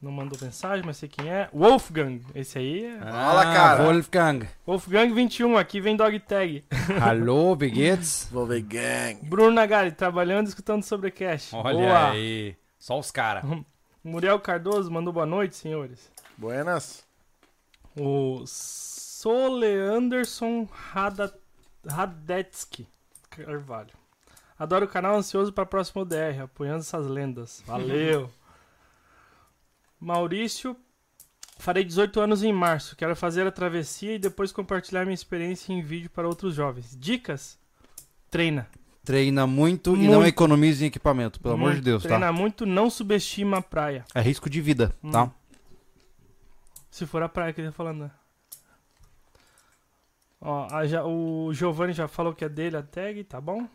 não 0.00 0.10
mandou 0.10 0.38
mensagem, 0.40 0.82
mas 0.86 0.96
sei 0.96 1.08
quem 1.10 1.28
é. 1.30 1.50
Wolfgang, 1.52 2.20
esse 2.34 2.56
aí 2.58 2.86
é. 2.86 2.98
Fala, 2.98 3.44
cara. 3.44 3.82
Ah, 3.82 3.86
Wolfgang. 3.92 4.48
Wolfgang 4.66 5.12
21, 5.12 5.58
aqui 5.58 5.80
vem 5.82 5.96
dog 5.96 6.18
tag. 6.20 6.64
Alô, 7.02 7.54
Biguetes. 7.54 8.26
Vou 8.32 8.46
ver 8.46 8.62
gang. 8.62 9.18
Bruno 9.22 9.50
Nagari, 9.50 9.92
trabalhando 9.92 10.46
e 10.46 10.48
escutando 10.48 10.82
sobre 10.82 11.10
cash. 11.10 11.52
Olha 11.52 11.76
Boa. 11.76 12.10
aí. 12.12 12.56
Só 12.78 12.98
os 12.98 13.10
caras. 13.10 13.44
Muriel 14.02 14.40
Cardoso 14.40 14.90
mandou 14.90 15.12
boa 15.12 15.26
noite, 15.26 15.54
senhores. 15.56 16.10
Buenas. 16.38 17.06
O 17.98 18.44
Sole 18.46 19.66
Anderson 19.66 20.68
Rada- 20.70 21.34
Radetsky 21.86 22.86
Carvalho. 23.30 23.90
Adoro 24.58 24.84
o 24.86 24.88
canal, 24.88 25.16
ansioso 25.16 25.52
para 25.52 25.64
a 25.64 25.66
próxima 25.66 26.02
ODR, 26.02 26.42
apoiando 26.44 26.80
essas 26.80 27.06
lendas. 27.06 27.62
Valeu. 27.66 28.30
Maurício, 30.00 30.76
farei 31.58 31.84
18 31.84 32.20
anos 32.20 32.42
em 32.42 32.52
março. 32.52 32.96
Quero 32.96 33.14
fazer 33.16 33.46
a 33.46 33.52
travessia 33.52 34.14
e 34.14 34.18
depois 34.18 34.52
compartilhar 34.52 35.04
minha 35.04 35.14
experiência 35.14 35.72
em 35.72 35.82
vídeo 35.82 36.10
para 36.10 36.26
outros 36.26 36.54
jovens. 36.54 36.96
Dicas? 36.98 37.58
Treina. 38.30 38.68
Treina 39.04 39.46
muito, 39.46 39.94
e 39.96 40.06
não 40.06 40.16
Muito. 40.16 40.28
economize 40.28 40.84
em 40.84 40.88
equipamento, 40.88 41.40
pelo 41.40 41.54
amor 41.54 41.70
de 41.70 41.76
Muito. 41.76 41.84
Deus, 41.84 42.02
tá? 42.02 42.10
Treina 42.10 42.30
muito, 42.30 42.66
não 42.66 42.90
subestima 42.90 43.56
a 43.58 43.62
praia. 43.62 44.04
É 44.14 44.20
risco 44.20 44.50
de 44.50 44.60
vida, 44.60 44.94
Hum. 45.02 45.10
tá? 45.10 45.30
Se 46.90 47.06
for 47.06 47.22
a 47.22 47.28
praia 47.28 47.52
que 47.52 47.60
ele 47.60 47.68
tá 47.68 47.72
falando, 47.72 48.00
né? 48.04 48.10
Ó, 50.40 50.68
a 50.72 50.86
ja- 50.86 51.04
o 51.04 51.52
Giovanni 51.52 51.92
já 51.92 52.06
falou 52.08 52.34
que 52.34 52.44
é 52.44 52.48
dele 52.48 52.76
a 52.76 52.82
tag, 52.82 53.22
tá 53.24 53.40
bom? 53.40 53.68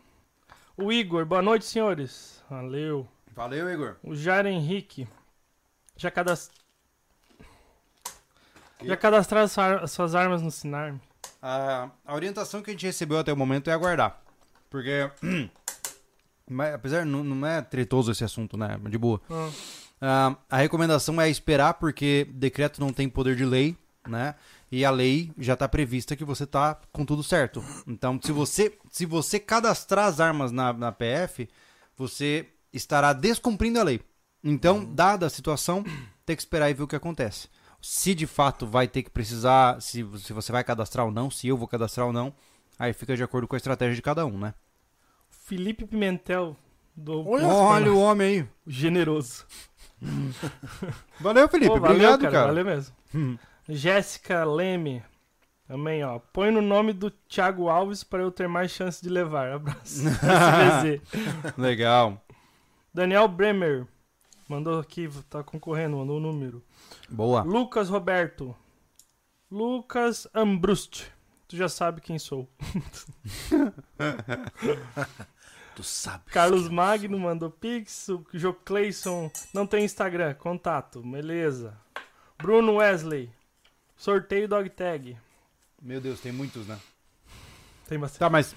O 0.76 0.90
Igor, 0.92 1.24
boa 1.24 1.42
noite, 1.42 1.64
senhores. 1.64 2.42
Valeu. 2.50 3.06
Valeu, 3.34 3.70
Igor. 3.72 3.96
O 4.02 4.14
Jair 4.14 4.46
Henrique. 4.46 5.06
Já, 5.96 6.10
cadast... 6.10 6.50
já 8.82 8.96
cadastraram 8.96 9.44
as 9.44 9.56
ar- 9.58 9.84
as 9.84 9.92
suas 9.92 10.14
armas 10.14 10.42
no 10.42 10.50
Sinarm? 10.50 10.96
A, 11.40 11.90
a 12.04 12.14
orientação 12.14 12.62
que 12.62 12.70
a 12.70 12.72
gente 12.72 12.86
recebeu 12.86 13.18
até 13.18 13.32
o 13.32 13.36
momento 13.36 13.68
é 13.68 13.72
aguardar. 13.72 14.20
Porque. 14.70 15.10
mas, 16.48 16.74
apesar, 16.74 17.04
não, 17.04 17.22
não 17.22 17.46
é 17.46 17.60
tretoso 17.62 18.10
esse 18.10 18.24
assunto, 18.24 18.56
né? 18.56 18.78
De 18.88 18.98
boa. 18.98 19.20
Ah, 19.30 19.50
Ah, 20.06 20.36
a 20.50 20.58
recomendação 20.58 21.18
é 21.18 21.30
esperar, 21.30 21.74
porque 21.74 22.28
decreto 22.30 22.78
não 22.78 22.92
tem 22.92 23.08
poder 23.08 23.34
de 23.34 23.44
lei, 23.46 23.74
né? 24.06 24.34
E 24.70 24.84
a 24.84 24.90
lei 24.90 25.32
já 25.38 25.54
está 25.54 25.66
prevista 25.66 26.14
que 26.14 26.26
você 26.26 26.46
tá 26.46 26.78
com 26.92 27.06
tudo 27.06 27.22
certo. 27.22 27.64
Então, 27.86 28.20
se 28.22 28.30
você, 28.30 28.76
se 28.90 29.06
você 29.06 29.40
cadastrar 29.40 30.04
as 30.04 30.20
armas 30.20 30.52
na, 30.52 30.74
na 30.74 30.92
PF, 30.92 31.48
você 31.96 32.46
estará 32.70 33.14
descumprindo 33.14 33.80
a 33.80 33.82
lei. 33.82 33.98
Então, 34.42 34.84
dada 34.84 35.24
a 35.24 35.30
situação, 35.30 35.82
tem 36.26 36.36
que 36.36 36.42
esperar 36.42 36.68
e 36.68 36.74
ver 36.74 36.82
o 36.82 36.88
que 36.88 36.96
acontece. 36.96 37.48
Se 37.80 38.14
de 38.14 38.26
fato 38.26 38.66
vai 38.66 38.86
ter 38.86 39.04
que 39.04 39.10
precisar, 39.10 39.80
se, 39.80 40.06
se 40.18 40.34
você 40.34 40.52
vai 40.52 40.62
cadastrar 40.62 41.06
ou 41.06 41.12
não, 41.12 41.30
se 41.30 41.48
eu 41.48 41.56
vou 41.56 41.66
cadastrar 41.66 42.06
ou 42.06 42.12
não, 42.12 42.34
aí 42.78 42.92
fica 42.92 43.16
de 43.16 43.22
acordo 43.22 43.48
com 43.48 43.56
a 43.56 43.58
estratégia 43.58 43.94
de 43.94 44.02
cada 44.02 44.26
um, 44.26 44.36
né? 44.36 44.52
Felipe 45.30 45.86
Pimentel, 45.86 46.54
do 46.94 47.26
Olha, 47.26 47.46
Olha 47.46 47.92
o 47.92 47.98
homem 47.98 48.26
aí. 48.26 48.48
Generoso. 48.66 49.46
Valeu, 51.20 51.48
Felipe. 51.48 51.72
Pô, 51.72 51.80
valeu, 51.80 51.96
Obrigado, 51.96 52.20
cara, 52.20 52.32
cara. 52.32 52.46
Valeu 52.46 52.64
mesmo. 52.64 52.94
Hum. 53.14 53.38
Jéssica 53.68 54.44
Leme. 54.44 55.02
Também, 55.66 56.04
ó. 56.04 56.18
Põe 56.18 56.50
no 56.50 56.60
nome 56.60 56.92
do 56.92 57.10
Thiago 57.10 57.68
Alves 57.68 58.04
para 58.04 58.22
eu 58.22 58.30
ter 58.30 58.46
mais 58.46 58.70
chance 58.70 59.02
de 59.02 59.08
levar. 59.08 59.52
Abraço. 59.52 60.02
Legal. 61.56 62.22
Daniel 62.92 63.26
Bremer. 63.28 63.86
Mandou 64.46 64.78
aqui, 64.78 65.08
tá 65.30 65.42
concorrendo, 65.42 65.96
mandou 65.96 66.18
o 66.18 66.20
número. 66.20 66.62
Boa. 67.08 67.42
Lucas 67.42 67.88
Roberto. 67.88 68.54
Lucas 69.50 70.28
Ambrust. 70.34 71.06
Tu 71.48 71.56
já 71.56 71.68
sabe 71.68 72.02
quem 72.02 72.18
sou. 72.18 72.46
Tu 75.74 75.82
sabe. 75.82 76.24
Carlos 76.30 76.68
Magno 76.68 77.18
mandou 77.18 77.50
pix. 77.50 78.08
O 78.08 78.24
Jo 78.32 78.54
Clayson 78.54 79.30
não 79.52 79.66
tem 79.66 79.84
Instagram. 79.84 80.34
Contato. 80.34 81.00
Beleza. 81.02 81.74
Bruno 82.38 82.76
Wesley. 82.76 83.30
Sorteio 83.96 84.48
dog 84.48 84.68
tag. 84.70 85.16
Meu 85.82 86.00
Deus, 86.00 86.20
tem 86.20 86.32
muitos, 86.32 86.66
né? 86.66 86.78
Tem 87.88 87.98
bastante. 87.98 88.18
Tá, 88.20 88.30
mas 88.30 88.54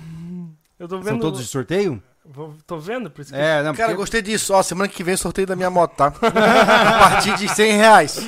Eu 0.80 0.88
tô 0.88 0.98
vendo. 0.98 1.08
são 1.10 1.20
todos 1.20 1.40
de 1.42 1.48
sorteio? 1.48 2.02
Vou- 2.24 2.56
Tô 2.66 2.78
vendo, 2.78 3.10
por 3.10 3.22
isso 3.22 3.32
que 3.32 3.38
É, 3.40 3.64
não, 3.64 3.74
Cara, 3.74 3.90
porque... 3.90 3.96
gostei 3.96 4.22
disso. 4.22 4.54
Ó, 4.54 4.62
semana 4.62 4.88
que 4.90 5.04
vem 5.04 5.16
sorteio 5.18 5.48
da 5.48 5.56
minha 5.56 5.70
moto, 5.70 5.96
tá? 5.96 6.08
a 6.08 7.10
partir 7.10 7.36
de 7.38 7.48
100 7.50 7.72
reais. 7.78 8.20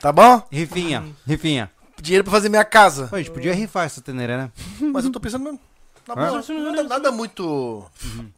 Tá 0.00 0.12
bom? 0.12 0.42
Rifinha, 0.50 1.04
rifinha. 1.26 1.70
Dinheiro 2.00 2.24
pra 2.24 2.32
fazer 2.32 2.48
minha 2.48 2.64
casa. 2.64 3.06
Pô, 3.08 3.16
a 3.16 3.18
gente 3.18 3.30
podia 3.30 3.54
rifar 3.54 3.86
essa 3.86 4.00
teneira, 4.02 4.36
né? 4.36 4.52
Mas 4.92 5.04
eu 5.04 5.12
tô 5.12 5.18
pensando 5.20 5.44
mesmo. 5.44 5.60
Na 6.06 6.14
É? 6.14 6.28
boa, 6.30 6.42
nada, 6.72 6.82
nada 6.84 7.10
muito. 7.12 7.84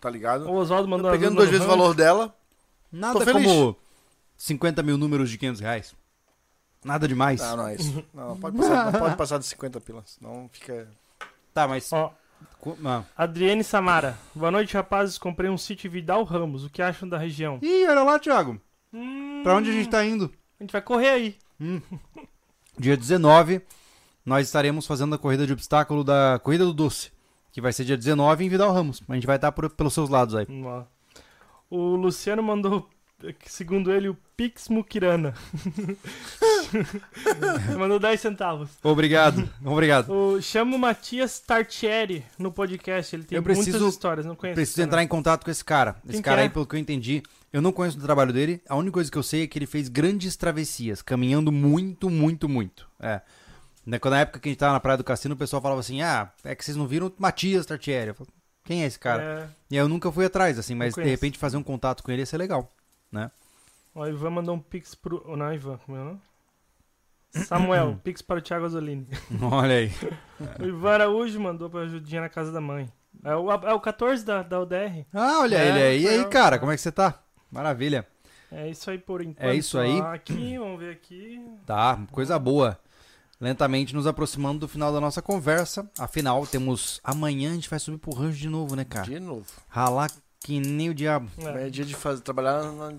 Tá 0.00 0.08
ligado? 0.10 0.48
O 0.48 0.54
Oswaldo 0.54 0.84
Tô 0.84 0.90
mandou 0.90 1.10
pegando 1.10 1.36
duas 1.36 1.48
vezes 1.48 1.64
o 1.64 1.68
valor 1.68 1.94
dela. 1.94 2.34
Nada 2.92 3.18
Tô 3.18 3.24
feliz. 3.24 3.42
como 3.44 3.76
50 4.36 4.82
mil 4.82 4.96
números 4.96 5.28
de 5.30 5.36
500 5.38 5.60
reais. 5.60 5.94
Nada 6.84 7.08
demais. 7.08 7.40
Não, 7.40 7.56
não 7.56 7.68
é 7.68 7.74
isso. 7.74 8.04
Não, 8.14 8.28
não 8.28 8.36
pode 8.38 8.56
passar, 8.56 8.92
não 8.92 9.00
pode 9.00 9.16
passar 9.16 9.38
de 9.38 9.46
50 9.46 9.80
pilas. 9.80 10.16
Não 10.20 10.48
fica. 10.52 10.88
Tá, 11.52 11.66
mas... 11.66 11.92
Ó, 11.92 12.12
co- 12.60 12.76
ah. 12.84 13.02
Adriane 13.16 13.64
Samara. 13.64 14.16
Boa 14.34 14.50
noite, 14.52 14.74
rapazes. 14.74 15.18
Comprei 15.18 15.50
um 15.50 15.58
sítio 15.58 15.90
Vidal 15.90 16.22
Ramos. 16.22 16.64
O 16.64 16.70
que 16.70 16.80
acham 16.80 17.08
da 17.08 17.18
região? 17.18 17.58
Ih, 17.62 17.86
olha 17.88 18.02
lá, 18.04 18.18
Thiago. 18.20 18.60
Hum, 18.92 19.40
Pra 19.42 19.56
onde 19.56 19.70
a 19.70 19.72
gente 19.72 19.88
tá 19.88 20.04
indo? 20.04 20.32
A 20.60 20.62
gente 20.62 20.70
vai 20.72 20.80
correr 20.82 21.08
aí. 21.08 21.36
Dia 22.78 22.96
19, 22.96 23.62
nós 24.24 24.46
estaremos 24.46 24.86
fazendo 24.86 25.14
a 25.14 25.18
corrida 25.18 25.46
de 25.46 25.52
obstáculo 25.52 26.04
da 26.04 26.38
Corrida 26.42 26.64
do 26.64 26.72
Doce, 26.74 27.10
que 27.56 27.60
vai 27.62 27.72
ser 27.72 27.86
dia 27.86 27.96
19 27.96 28.44
em 28.44 28.50
Vidal 28.50 28.70
Ramos. 28.70 29.02
A 29.08 29.14
gente 29.14 29.26
vai 29.26 29.36
estar 29.36 29.50
por- 29.50 29.70
pelos 29.70 29.94
seus 29.94 30.10
lados 30.10 30.34
aí. 30.34 30.44
Vamos 30.44 30.66
lá. 30.66 30.86
O 31.70 31.96
Luciano 31.96 32.42
mandou, 32.42 32.86
segundo 33.46 33.90
ele, 33.90 34.10
o 34.10 34.16
Pix 34.36 34.68
Mukirana. 34.68 35.32
mandou 37.78 37.98
10 37.98 38.20
centavos. 38.20 38.68
Obrigado, 38.82 39.48
obrigado. 39.64 40.10
O, 40.12 40.42
chama 40.42 40.76
o 40.76 40.78
Matias 40.78 41.40
Tartieri 41.40 42.26
no 42.38 42.52
podcast. 42.52 43.16
Ele 43.16 43.24
tem 43.24 43.36
Eu 43.36 43.42
preciso- 43.42 43.70
muitas 43.78 43.94
histórias, 43.94 44.26
não 44.26 44.36
conheço. 44.36 44.56
Preciso 44.56 44.82
entrar 44.82 45.02
em 45.02 45.08
contato 45.08 45.42
com 45.42 45.50
esse 45.50 45.64
cara. 45.64 45.96
Esse 46.06 46.20
cara 46.20 46.42
é? 46.42 46.44
aí, 46.44 46.50
pelo 46.50 46.66
que 46.66 46.76
eu 46.76 46.78
entendi, 46.78 47.22
eu 47.50 47.62
não 47.62 47.72
conheço 47.72 47.96
o 47.98 48.02
trabalho 48.02 48.34
dele. 48.34 48.60
A 48.68 48.76
única 48.76 48.92
coisa 48.92 49.10
que 49.10 49.16
eu 49.16 49.22
sei 49.22 49.44
é 49.44 49.46
que 49.46 49.58
ele 49.58 49.64
fez 49.66 49.88
grandes 49.88 50.36
travessias, 50.36 51.00
caminhando 51.00 51.50
muito, 51.50 52.10
muito, 52.10 52.50
muito. 52.50 52.86
É. 53.00 53.22
Né, 53.86 54.00
Na 54.04 54.20
época 54.20 54.40
que 54.40 54.48
a 54.48 54.50
gente 54.50 54.58
tava 54.58 54.72
na 54.72 54.80
Praia 54.80 54.98
do 54.98 55.04
Cassino, 55.04 55.34
o 55.34 55.38
pessoal 55.38 55.62
falava 55.62 55.80
assim: 55.80 56.02
ah, 56.02 56.28
é 56.42 56.54
que 56.56 56.64
vocês 56.64 56.76
não 56.76 56.88
viram 56.88 57.12
Matias 57.18 57.64
Tartieri. 57.64 58.08
Eu 58.08 58.26
Quem 58.64 58.82
é 58.82 58.86
esse 58.86 58.98
cara? 58.98 59.22
É, 59.22 59.48
E 59.70 59.76
aí 59.76 59.80
eu 59.80 59.88
nunca 59.88 60.10
fui 60.10 60.24
atrás, 60.26 60.58
assim, 60.58 60.74
mas 60.74 60.94
de 60.94 61.04
repente 61.04 61.38
fazer 61.38 61.56
um 61.56 61.62
contato 61.62 62.02
com 62.02 62.10
ele 62.10 62.22
ia 62.22 62.26
ser 62.26 62.36
legal. 62.36 62.72
ó, 63.94 64.00
o 64.02 64.08
Ivan 64.08 64.30
mandou 64.30 64.56
um 64.56 64.60
Pix 64.60 64.94
pro. 64.96 65.22
oh, 65.24 65.36
Não, 65.36 65.54
Ivan, 65.54 65.78
como 65.78 65.96
é 65.96 66.00
o 66.00 66.04
nome? 66.04 66.20
Samuel, 67.30 67.96
Pix 68.02 68.20
para 68.22 68.38
o 68.38 68.42
Thiago 68.42 68.66
Azolini. 68.66 69.06
Olha 69.40 69.76
aí. 69.76 69.92
O 70.60 70.66
Ivan 70.66 70.90
Araújo 70.90 71.40
mandou 71.40 71.70
pra 71.70 71.80
ajudinha 71.80 72.20
na 72.20 72.28
casa 72.28 72.52
da 72.52 72.60
mãe. 72.60 72.92
É 73.24 73.34
o, 73.34 73.50
é 73.50 73.72
o 73.72 73.80
14 73.80 74.22
da, 74.22 74.42
da 74.42 74.60
UDR. 74.60 75.06
Ah, 75.14 75.40
olha 75.40 75.56
É, 75.56 75.68
ele 75.68 75.82
aí. 75.82 76.02
E 76.02 76.08
aí, 76.08 76.24
cara, 76.26 76.58
como 76.58 76.70
é 76.70 76.74
que 76.74 76.82
você 76.82 76.92
tá? 76.92 77.18
Maravilha. 77.50 78.06
É 78.52 78.68
isso 78.68 78.90
aí 78.90 78.98
por 78.98 79.22
enquanto. 79.22 79.48
É 79.48 79.54
isso 79.54 79.78
aí. 79.78 79.98
Aqui, 80.02 80.58
vamos 80.58 80.78
ver 80.78 80.92
aqui. 80.92 81.42
Tá, 81.64 81.98
coisa 82.12 82.38
boa. 82.38 82.78
Lentamente 83.40 83.94
nos 83.94 84.06
aproximando 84.06 84.60
do 84.60 84.68
final 84.68 84.92
da 84.92 85.00
nossa 85.00 85.20
conversa. 85.20 85.90
Afinal, 85.98 86.46
temos. 86.46 87.00
Amanhã 87.04 87.50
a 87.50 87.54
gente 87.54 87.68
vai 87.68 87.78
subir 87.78 87.98
pro 87.98 88.14
rancho 88.14 88.38
de 88.38 88.48
novo, 88.48 88.74
né, 88.74 88.84
cara? 88.84 89.06
De 89.06 89.20
novo. 89.20 89.44
Ralar 89.68 90.10
que 90.40 90.58
nem 90.60 90.88
o 90.90 90.94
diabo. 90.94 91.28
É, 91.38 91.68
dia 91.68 91.84
de 91.84 91.94
fazer, 91.94 92.22
trabalhar 92.22 92.62
na- 92.72 92.94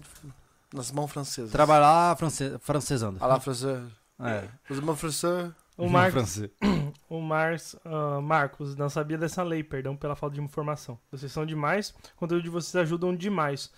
nas 0.74 0.92
mãos 0.92 1.12
francesas. 1.12 1.52
Trabalhar 1.52 2.16
france... 2.18 2.58
francesando. 2.60 3.18
A 3.24 3.26
la 3.26 3.40
francesa. 3.40 3.90
É. 4.20 4.48
Os 4.70 4.80
mãos 4.80 5.00
francesas. 5.00 5.54
O, 5.78 5.88
Mar... 5.88 6.12
francês. 6.12 6.50
o 7.08 7.22
Mars, 7.22 7.76
ah, 7.86 8.20
Marcos 8.20 8.76
não 8.76 8.90
sabia 8.90 9.18
dessa 9.18 9.44
lei, 9.44 9.64
perdão 9.64 9.96
pela 9.96 10.16
falta 10.16 10.36
de 10.36 10.42
informação. 10.42 11.00
Vocês 11.12 11.32
são 11.32 11.46
demais, 11.46 11.92
o 12.16 12.18
conteúdo 12.18 12.44
de 12.44 12.50
vocês 12.50 12.76
ajudam 12.76 13.16
demais. 13.16 13.72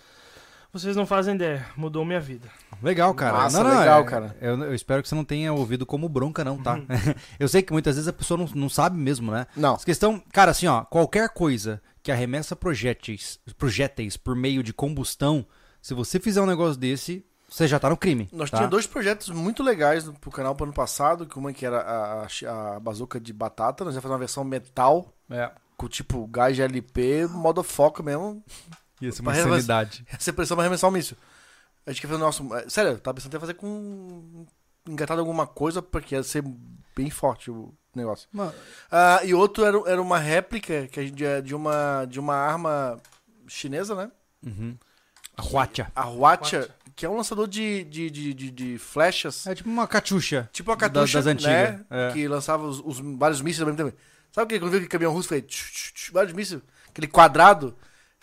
Vocês 0.72 0.94
não 0.94 1.04
fazem 1.04 1.34
ideia, 1.34 1.66
mudou 1.76 2.04
minha 2.04 2.20
vida. 2.20 2.48
Legal, 2.82 3.12
cara. 3.14 3.36
Massa, 3.38 3.62
não, 3.64 3.70
não, 3.70 3.80
legal, 3.80 4.00
é- 4.02 4.04
cara. 4.04 4.36
Eu, 4.40 4.62
eu 4.64 4.74
espero 4.74 5.02
que 5.02 5.08
você 5.08 5.14
não 5.16 5.24
tenha 5.24 5.52
ouvido 5.52 5.84
como 5.84 6.08
bronca, 6.08 6.44
não, 6.44 6.56
tá? 6.62 6.78
eu 7.40 7.48
sei 7.48 7.60
que 7.62 7.72
muitas 7.72 7.96
vezes 7.96 8.08
a 8.08 8.12
pessoa 8.12 8.38
não, 8.38 8.46
não 8.54 8.68
sabe 8.68 8.96
mesmo, 8.96 9.32
né? 9.32 9.46
Não. 9.56 9.74
Essa 9.74 9.84
questão, 9.84 10.22
cara, 10.32 10.52
assim, 10.52 10.66
ó, 10.68 10.82
qualquer 10.84 11.28
coisa 11.30 11.82
que 12.02 12.12
arremessa 12.12 12.54
projéteis, 12.54 13.38
projéteis 13.58 14.16
por 14.16 14.34
meio 14.36 14.62
de 14.62 14.72
combustão, 14.72 15.44
se 15.82 15.92
você 15.92 16.20
fizer 16.20 16.40
um 16.40 16.46
negócio 16.46 16.78
desse, 16.78 17.26
você 17.48 17.66
já 17.66 17.80
tá 17.80 17.90
no 17.90 17.96
crime. 17.96 18.28
Nós 18.32 18.48
tá? 18.48 18.58
tínhamos 18.58 18.70
dois 18.70 18.86
projetos 18.86 19.28
muito 19.28 19.62
legais 19.64 20.04
no- 20.04 20.12
pro 20.14 20.30
canal 20.30 20.54
pro 20.54 20.64
ano 20.64 20.72
passado, 20.72 21.26
que 21.26 21.36
uma 21.36 21.52
que 21.52 21.66
era 21.66 21.80
a, 21.80 22.22
a, 22.46 22.76
a 22.76 22.80
bazuca 22.80 23.18
de 23.18 23.32
batata, 23.32 23.84
nós 23.84 23.94
ia 23.96 24.00
fazer 24.00 24.12
uma 24.12 24.18
versão 24.20 24.44
metal, 24.44 25.12
É. 25.28 25.50
com 25.76 25.88
tipo 25.88 26.26
gás 26.28 26.54
de 26.54 26.62
LP, 26.62 27.26
modo 27.26 27.62
foco 27.64 28.02
mesmo, 28.04 28.42
Ia 29.00 29.12
ser 29.12 29.22
uma 29.22 29.30
uma 29.32 29.36
Mas- 29.36 29.46
insanidade. 29.46 30.04
Essa 30.12 30.32
pressão 30.32 30.56
pra 30.56 30.64
arremessar 30.64 30.88
um 30.90 30.92
míssil. 30.92 31.16
A 31.86 31.92
gente 31.92 32.00
quer 32.02 32.08
fazer 32.08 32.20
o 32.20 32.24
nosso. 32.24 32.54
é, 32.54 32.68
Sério, 32.68 32.92
eu 32.92 32.98
tava 32.98 33.14
pensando 33.16 33.34
em 33.36 33.40
fazer 33.40 33.54
com. 33.54 34.46
engatado 34.86 35.20
alguma 35.20 35.46
coisa, 35.46 35.80
porque 35.82 36.14
ia 36.14 36.22
ser 36.22 36.44
bem 36.96 37.10
forte 37.10 37.50
o 37.50 37.72
negócio. 37.94 38.28
Mano, 38.32 38.52
Ah, 38.90 39.20
e 39.24 39.32
outro 39.34 39.64
era, 39.64 39.78
era 39.86 40.02
uma 40.02 40.18
réplica 40.18 40.86
que 40.88 41.00
a 41.00 41.02
gente, 41.02 41.24
é 41.24 41.40
de, 41.40 41.54
uma, 41.54 42.04
de 42.08 42.20
uma 42.20 42.34
arma 42.34 42.98
chinesa, 43.48 43.94
né? 43.94 44.10
Uhum. 44.44 44.76
A 45.36 45.42
Huacha. 45.42 45.90
A 45.96 46.04
Huacha, 46.08 46.68
que 46.94 47.06
é 47.06 47.08
um 47.08 47.16
lançador 47.16 47.48
de, 47.48 47.84
de, 47.84 48.10
de, 48.10 48.34
de, 48.34 48.50
de 48.50 48.78
flechas. 48.78 49.46
É 49.46 49.54
tipo 49.54 49.68
uma 49.70 49.86
cachucha. 49.88 50.48
Tipo 50.52 50.70
a 50.72 50.74
Da- 50.74 50.80
Katusha, 50.80 51.18
das 51.18 51.26
antigas, 51.26 51.52
né? 51.52 51.84
é. 51.90 52.12
Que 52.12 52.28
lançava 52.28 52.64
os, 52.66 52.80
os 52.84 53.00
vários 53.18 53.40
mísseis 53.40 53.62
ao 53.62 53.66
mesmo 53.72 53.78
tempo. 53.90 53.96
Sabe 54.32 54.44
o 54.44 54.48
que? 54.48 54.60
Quando 54.60 54.70
viu 54.72 54.80
que 54.82 54.86
caminhão 54.86 55.12
russo 55.12 55.28
fez 55.28 55.42
tch, 55.46 55.70
tch, 55.72 55.92
tch, 55.92 56.10
vários 56.12 56.32
mísseis, 56.34 56.60
aquele 56.88 57.06
quadrado, 57.08 57.74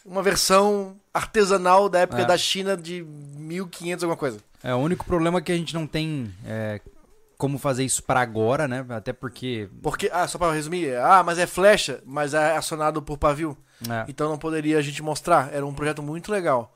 uma 0.07 0.23
versão 0.23 0.95
artesanal 1.13 1.89
da 1.89 1.99
época 1.99 2.21
É. 2.21 2.25
da 2.25 2.37
China 2.37 2.75
de 2.77 3.03
1500 3.03 4.03
alguma 4.03 4.17
coisa. 4.17 4.39
É, 4.63 4.73
o 4.73 4.77
único 4.77 5.05
problema 5.05 5.39
é 5.39 5.41
que 5.41 5.51
a 5.51 5.55
gente 5.55 5.73
não 5.73 5.85
tem 5.85 6.33
é, 6.45 6.81
como 7.37 7.59
fazer 7.59 7.83
isso 7.83 8.01
pra 8.03 8.21
agora, 8.21 8.67
né? 8.67 8.83
Até 8.89 9.13
porque. 9.13 9.69
Porque, 9.81 10.09
ah, 10.11 10.27
só 10.27 10.37
pra 10.37 10.51
resumir, 10.51 10.95
ah, 10.97 11.21
mas 11.23 11.37
é 11.37 11.45
flecha, 11.45 12.01
mas 12.05 12.33
é 12.33 12.55
acionado 12.57 13.01
por 13.01 13.17
pavio. 13.17 13.55
é, 13.87 14.05
Então 14.07 14.29
não 14.29 14.37
poderia 14.37 14.77
a 14.77 14.81
gente 14.81 15.03
mostrar. 15.03 15.53
Era 15.53 15.65
um 15.65 15.73
projeto 15.73 16.01
muito 16.01 16.31
legal. 16.31 16.75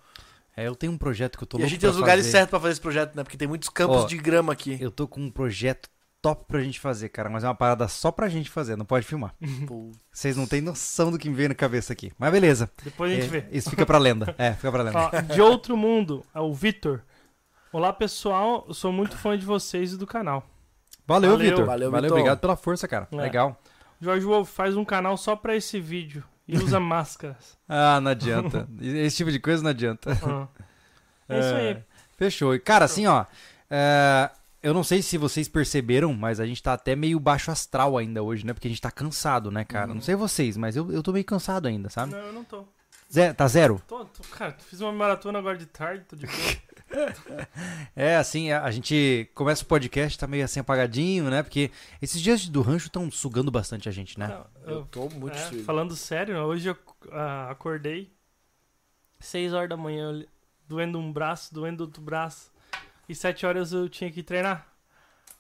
é, 0.56 0.68
eu 0.68 0.76
tenho 0.76 0.91
um 0.91 0.98
projeto 0.98 1.38
que 1.38 1.44
eu 1.44 1.48
tô 1.48 1.58
e 1.58 1.60
a 1.60 1.62
louco 1.62 1.70
gente 1.72 1.80
tem 1.82 1.90
os 1.90 1.95
lugares 1.98 2.26
certos 2.26 2.49
pra 2.52 2.60
fazer 2.60 2.74
esse 2.74 2.82
projeto, 2.82 3.16
né? 3.16 3.24
Porque 3.24 3.38
tem 3.38 3.48
muitos 3.48 3.70
campos 3.70 4.03
Ó, 4.03 4.06
de 4.06 4.18
grama 4.18 4.53
aqui. 4.53 4.78
Eu 4.80 4.91
tô 4.91 5.08
com 5.08 5.22
um 5.22 5.32
projeto 5.32 5.90
top 6.22 6.45
pra 6.48 6.61
gente 6.61 6.80
fazer, 6.80 7.10
cara. 7.10 7.30
Mas 7.30 7.43
é 7.43 7.48
uma 7.48 7.56
parada 7.56 7.88
só 7.88 8.11
pra 8.11 8.30
gente 8.30 8.49
fazer, 8.49 8.76
não 8.76 8.85
pode 8.85 9.06
filmar. 9.06 9.34
Vocês 10.11 10.38
não 10.38 10.45
têm 10.45 10.61
noção 10.61 11.11
do 11.11 11.18
que 11.18 11.30
me 11.30 11.35
veio 11.35 11.49
na 11.49 11.56
cabeça 11.56 11.93
aqui. 11.93 12.11
Mas 12.18 12.31
beleza. 12.31 12.69
Depois 12.84 13.11
a 13.11 13.15
gente 13.15 13.26
É, 13.35 13.41
vê. 13.41 13.45
Isso 13.52 13.69
fica 13.69 13.85
pra 13.85 13.98
lenda. 13.98 14.35
É, 14.38 14.53
fica 14.53 14.72
pra 14.72 14.84
lenda. 14.84 14.99
Ó, 14.99 15.10
de 15.34 15.41
outro 15.41 15.76
mundo, 15.76 16.23
é 16.34 16.39
o 16.39 16.53
Vitor. 16.53 17.02
Olá 17.73 17.91
pessoal, 17.93 18.65
eu 18.68 18.73
sou 18.73 18.91
muito 18.91 19.18
fã 19.18 19.38
de 19.38 19.45
vocês 19.45 19.93
e 19.93 19.98
do 19.98 20.06
canal. 20.06 20.45
Valeu, 21.07 21.31
valeu, 21.31 21.49
Vitor. 21.49 21.65
valeu, 21.65 21.89
Valeu, 21.91 22.03
Vitor. 22.10 22.18
obrigado 22.19 22.39
pela 22.39 22.56
força, 22.56 22.88
cara. 22.88 23.07
É. 23.11 23.15
Legal. 23.15 23.60
Jorge 23.99 24.26
Wolf 24.26 24.49
faz 24.52 24.76
um 24.76 24.84
canal 24.85 25.15
só 25.18 25.35
pra 25.35 25.56
esse 25.56 25.80
vídeo 25.80 26.23
e 26.48 26.57
usa 26.57 26.80
máscaras. 26.81 27.57
Ah, 27.68 27.99
não 28.02 28.11
adianta. 28.11 28.68
Esse 28.81 29.18
tipo 29.18 29.31
de 29.31 29.39
coisa 29.39 29.64
não 29.64 29.69
adianta. 29.72 30.11
Ah. 30.23 30.48
É 31.30 31.39
isso 31.39 31.53
aí. 31.56 31.77
Fechou. 32.18 32.53
E, 32.53 32.60
cara, 32.60 32.85
assim, 32.85 33.07
ó. 33.07 33.26
é, 33.69 34.30
eu 34.63 34.73
não 34.73 34.83
sei 34.83 35.01
se 35.01 35.17
vocês 35.17 35.47
perceberam, 35.47 36.13
mas 36.13 36.39
a 36.39 36.45
gente 36.45 36.61
tá 36.61 36.73
até 36.73 36.95
meio 36.95 37.19
baixo 37.19 37.51
astral 37.51 37.97
ainda 37.97 38.21
hoje, 38.21 38.45
né? 38.45 38.53
Porque 38.53 38.67
a 38.67 38.71
gente 38.71 38.81
tá 38.81 38.91
cansado, 38.91 39.49
né, 39.49 39.63
cara? 39.63 39.93
Não 39.93 40.01
sei 40.01 40.15
vocês, 40.15 40.55
mas 40.55 40.75
eu, 40.75 40.91
eu 40.91 41.01
tô 41.01 41.11
meio 41.11 41.25
cansado 41.25 41.67
ainda, 41.67 41.89
sabe? 41.89 42.11
Não, 42.11 42.19
eu 42.19 42.33
não 42.33 42.43
tô. 42.43 42.65
Zé, 43.11 43.33
tá 43.33 43.47
zero? 43.47 43.81
tô, 43.88 44.05
tô 44.05 44.23
cara, 44.29 44.55
fiz 44.69 44.79
uma 44.79 44.91
maratona 44.91 45.39
agora 45.39 45.57
de 45.57 45.65
tarde, 45.65 46.05
tô 46.07 46.15
de 46.15 46.25
boa. 46.27 46.38
É, 47.95 48.17
assim, 48.17 48.51
a, 48.51 48.65
a 48.65 48.71
gente 48.71 49.29
começa 49.33 49.63
o 49.63 49.65
podcast, 49.65 50.19
tá 50.19 50.27
meio 50.27 50.43
assim 50.43 50.59
apagadinho, 50.59 51.29
né? 51.29 51.41
Porque 51.41 51.71
esses 52.01 52.19
dias 52.19 52.49
do 52.49 52.61
rancho 52.61 52.88
estão 52.88 53.09
sugando 53.09 53.49
bastante 53.49 53.88
a 53.88 53.91
gente, 53.93 54.19
né? 54.19 54.27
Não, 54.27 54.73
eu 54.73 54.85
tô 54.88 55.07
muito 55.09 55.38
é, 55.38 55.63
falando 55.63 55.95
sério, 55.95 56.38
hoje 56.39 56.67
eu 56.67 56.77
ah, 57.13 57.49
acordei 57.49 58.11
6 59.21 59.53
horas 59.53 59.69
da 59.69 59.77
manhã, 59.77 60.11
eu- 60.11 60.27
doendo 60.67 60.99
um 60.99 61.13
braço, 61.13 61.53
doendo 61.53 61.85
outro 61.85 62.01
braço. 62.01 62.51
E 63.11 63.15
7 63.15 63.45
horas 63.45 63.73
eu 63.73 63.89
tinha 63.89 64.09
que 64.09 64.23
treinar. 64.23 64.65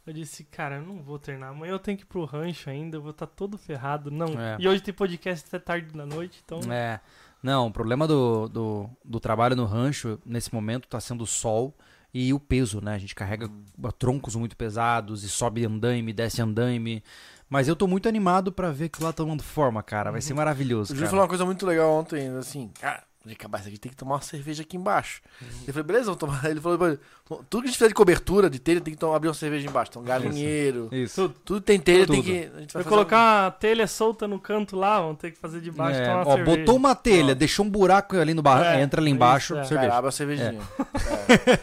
Eu 0.05 0.11
disse, 0.11 0.43
cara, 0.43 0.75
eu 0.75 0.81
não 0.81 1.01
vou 1.01 1.17
treinar. 1.17 1.51
Amanhã 1.51 1.71
eu 1.71 1.79
tenho 1.79 1.97
que 1.97 2.03
ir 2.03 2.07
pro 2.07 2.25
rancho 2.25 2.69
ainda, 2.69 2.97
eu 2.97 3.01
vou 3.01 3.11
estar 3.11 3.27
todo 3.27 3.57
ferrado. 3.57 4.11
Não. 4.11 4.27
É. 4.37 4.57
E 4.59 4.67
hoje 4.67 4.81
tem 4.81 4.93
podcast 4.93 5.47
até 5.47 5.57
tarde 5.57 5.87
da 5.95 6.05
noite, 6.05 6.41
então. 6.43 6.59
É. 6.69 6.99
Não, 7.41 7.67
o 7.67 7.71
problema 7.71 8.05
do, 8.05 8.49
do, 8.49 8.89
do 9.05 9.21
trabalho 9.21 9.55
no 9.55 9.63
rancho, 9.63 10.19
nesse 10.25 10.53
momento, 10.53 10.85
tá 10.85 10.99
sendo 10.99 11.23
o 11.23 11.27
sol 11.27 11.73
e 12.13 12.33
o 12.33 12.39
peso, 12.41 12.81
né? 12.81 12.93
A 12.93 12.97
gente 12.97 13.15
carrega 13.15 13.49
troncos 13.97 14.35
muito 14.35 14.57
pesados 14.57 15.23
e 15.23 15.29
sobe 15.29 15.65
andaime, 15.65 16.11
desce 16.11 16.41
andaime. 16.41 17.01
Mas 17.49 17.69
eu 17.69 17.75
tô 17.75 17.87
muito 17.87 18.09
animado 18.09 18.51
pra 18.51 18.69
ver 18.69 18.89
que 18.89 19.01
lá 19.01 19.13
tomando 19.13 19.43
forma, 19.43 19.81
cara. 19.81 20.11
Vai 20.11 20.21
ser 20.21 20.33
maravilhoso, 20.33 20.91
O 20.91 20.95
Júlio 20.95 21.09
falou 21.09 21.23
uma 21.23 21.29
coisa 21.29 21.45
muito 21.45 21.65
legal 21.65 21.89
ontem, 21.93 22.27
assim, 22.37 22.69
cara, 22.81 23.01
de 23.23 23.33
acabar 23.33 23.59
isso 23.59 23.67
aqui, 23.67 23.77
tem 23.77 23.91
que 23.91 23.95
tomar 23.95 24.15
uma 24.15 24.21
cerveja 24.21 24.63
aqui 24.63 24.75
embaixo. 24.75 25.21
Eu 25.67 25.73
falei, 25.73 25.83
beleza, 25.83 26.05
vamos 26.05 26.19
tomar. 26.19 26.43
Ele 26.49 26.59
falou, 26.59 26.97
"Pô, 27.23 27.35
tudo 27.49 27.61
que 27.61 27.67
a 27.67 27.71
gente 27.71 27.77
fizer 27.77 27.87
de 27.89 27.93
cobertura, 27.93 28.49
de 28.49 28.57
telha, 28.57 28.81
tem 28.81 28.93
que 28.93 28.99
tomar, 28.99 29.15
abrir 29.17 29.27
uma 29.27 29.33
cerveja 29.35 29.67
embaixo. 29.69 29.91
Então, 29.91 30.01
galinheiro, 30.03 30.89
Isso. 30.91 31.29
tudo 31.45 31.61
tem 31.61 31.79
telha, 31.79 32.07
tem 32.07 32.15
Tudo. 32.15 32.25
que. 32.25 32.51
A 32.57 32.59
gente 32.61 32.73
vai 32.73 32.83
colocar 32.83 33.45
a 33.47 33.51
telha 33.51 33.85
solta 33.85 34.27
no 34.27 34.39
canto 34.39 34.75
lá, 34.75 34.99
vamos 34.99 35.17
ter 35.19 35.29
que 35.31 35.37
fazer 35.37 35.61
de 35.61 35.69
baixo, 35.69 35.99
É, 35.99 36.03
tomar 36.05 36.15
uma 36.23 36.27
ó, 36.31 36.35
cerveja. 36.35 36.57
botou 36.57 36.75
uma 36.75 36.95
telha, 36.95 37.31
Ó. 37.33 37.35
deixou 37.35 37.63
um 37.65 37.69
buraco 37.69 38.15
ali 38.17 38.33
no 38.33 38.41
bar, 38.41 38.63
É, 38.65 38.81
entra 38.81 38.99
ali 38.99 39.11
isso, 39.11 39.15
embaixo, 39.15 39.55
é. 39.55 39.61
um, 39.61 39.65
cerveja. 39.65 39.81
cara, 39.87 39.97
abre 39.99 40.09
a 40.09 40.11
cervejinha. 40.11 40.59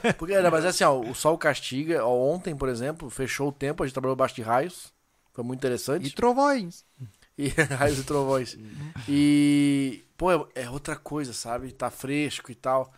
É. 0.04 0.12
Porque, 0.12 0.40
não, 0.40 0.50
mas 0.50 0.64
é 0.64 0.68
assim, 0.68 0.84
ó, 0.84 0.98
o 0.98 1.14
sol 1.14 1.36
castiga. 1.36 2.04
Ó, 2.04 2.34
ontem, 2.34 2.54
por 2.56 2.68
exemplo, 2.68 3.10
fechou 3.10 3.48
o 3.48 3.52
tempo, 3.52 3.82
a 3.82 3.86
gente 3.86 3.94
trabalhou 3.94 4.14
baixo 4.16 4.34
de 4.36 4.42
raios. 4.42 4.92
Foi 5.34 5.42
muito 5.44 5.58
interessante. 5.58 6.06
E 6.06 6.10
trovões. 6.10 6.84
E 7.36 7.48
raios 7.78 7.98
e 7.98 8.04
trovões. 8.04 8.56
E, 9.08 10.02
pô, 10.18 10.32
é, 10.32 10.64
é 10.64 10.68
outra 10.68 10.96
coisa, 10.96 11.32
sabe? 11.32 11.72
Tá 11.72 11.88
fresco 11.90 12.50
e 12.50 12.54
tal. 12.54 12.92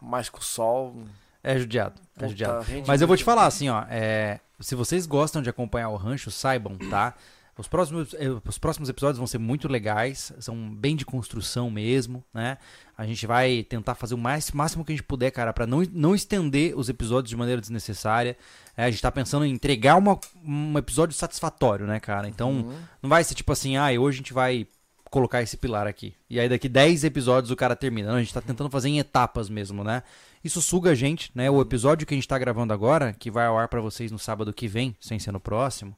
Mas 0.00 0.30
com 0.30 0.38
o 0.38 0.42
sol. 0.42 1.04
É 1.42 1.58
judiado, 1.58 2.00
é 2.18 2.28
judiado. 2.28 2.64
Mas 2.86 3.02
eu 3.02 3.08
vou 3.08 3.16
te 3.16 3.24
falar 3.24 3.46
assim, 3.46 3.68
ó, 3.68 3.84
é, 3.90 4.40
se 4.60 4.74
vocês 4.74 5.06
gostam 5.06 5.42
de 5.42 5.50
acompanhar 5.50 5.88
o 5.88 5.96
rancho, 5.96 6.30
saibam, 6.30 6.78
tá? 6.90 7.14
Os 7.56 7.68
próximos, 7.68 8.14
eh, 8.14 8.28
os 8.46 8.58
próximos 8.58 8.88
episódios 8.88 9.18
vão 9.18 9.26
ser 9.26 9.36
muito 9.36 9.68
legais, 9.68 10.32
são 10.38 10.74
bem 10.74 10.96
de 10.96 11.04
construção 11.04 11.70
mesmo, 11.70 12.24
né? 12.32 12.56
A 12.96 13.04
gente 13.04 13.26
vai 13.26 13.62
tentar 13.64 13.94
fazer 13.94 14.14
o 14.14 14.18
mais, 14.18 14.50
máximo 14.52 14.82
que 14.84 14.92
a 14.92 14.96
gente 14.96 15.04
puder, 15.04 15.30
cara, 15.30 15.52
pra 15.52 15.66
não, 15.66 15.82
não 15.92 16.14
estender 16.14 16.74
os 16.78 16.88
episódios 16.88 17.28
de 17.28 17.36
maneira 17.36 17.60
desnecessária. 17.60 18.36
É, 18.74 18.84
a 18.84 18.90
gente 18.90 19.02
tá 19.02 19.12
pensando 19.12 19.44
em 19.44 19.52
entregar 19.52 19.96
uma, 19.96 20.18
um 20.42 20.78
episódio 20.78 21.14
satisfatório, 21.14 21.86
né, 21.86 22.00
cara? 22.00 22.28
Então, 22.28 22.72
não 23.02 23.10
vai 23.10 23.22
ser 23.24 23.34
tipo 23.34 23.52
assim, 23.52 23.76
ah, 23.76 23.88
hoje 23.98 24.16
a 24.16 24.20
gente 24.20 24.32
vai 24.32 24.66
colocar 25.10 25.42
esse 25.42 25.56
pilar 25.56 25.86
aqui. 25.86 26.14
E 26.28 26.38
aí 26.38 26.48
daqui 26.48 26.68
10 26.68 27.04
episódios 27.04 27.50
o 27.50 27.56
cara 27.56 27.74
termina. 27.76 28.08
Não, 28.10 28.16
a 28.16 28.20
gente 28.20 28.32
tá 28.32 28.40
tentando 28.40 28.70
fazer 28.70 28.88
em 28.88 28.98
etapas 28.98 29.48
mesmo, 29.48 29.82
né? 29.84 30.02
Isso 30.42 30.62
suga 30.62 30.90
a 30.92 30.94
gente, 30.94 31.30
né? 31.34 31.50
O 31.50 31.60
episódio 31.60 32.06
que 32.06 32.14
a 32.14 32.16
gente 32.16 32.28
tá 32.28 32.38
gravando 32.38 32.72
agora, 32.72 33.12
que 33.12 33.30
vai 33.30 33.46
ao 33.46 33.58
ar 33.58 33.68
pra 33.68 33.80
vocês 33.80 34.10
no 34.12 34.18
sábado 34.18 34.52
que 34.52 34.68
vem, 34.68 34.96
sem 35.00 35.18
ser 35.18 35.32
no 35.32 35.40
próximo, 35.40 35.94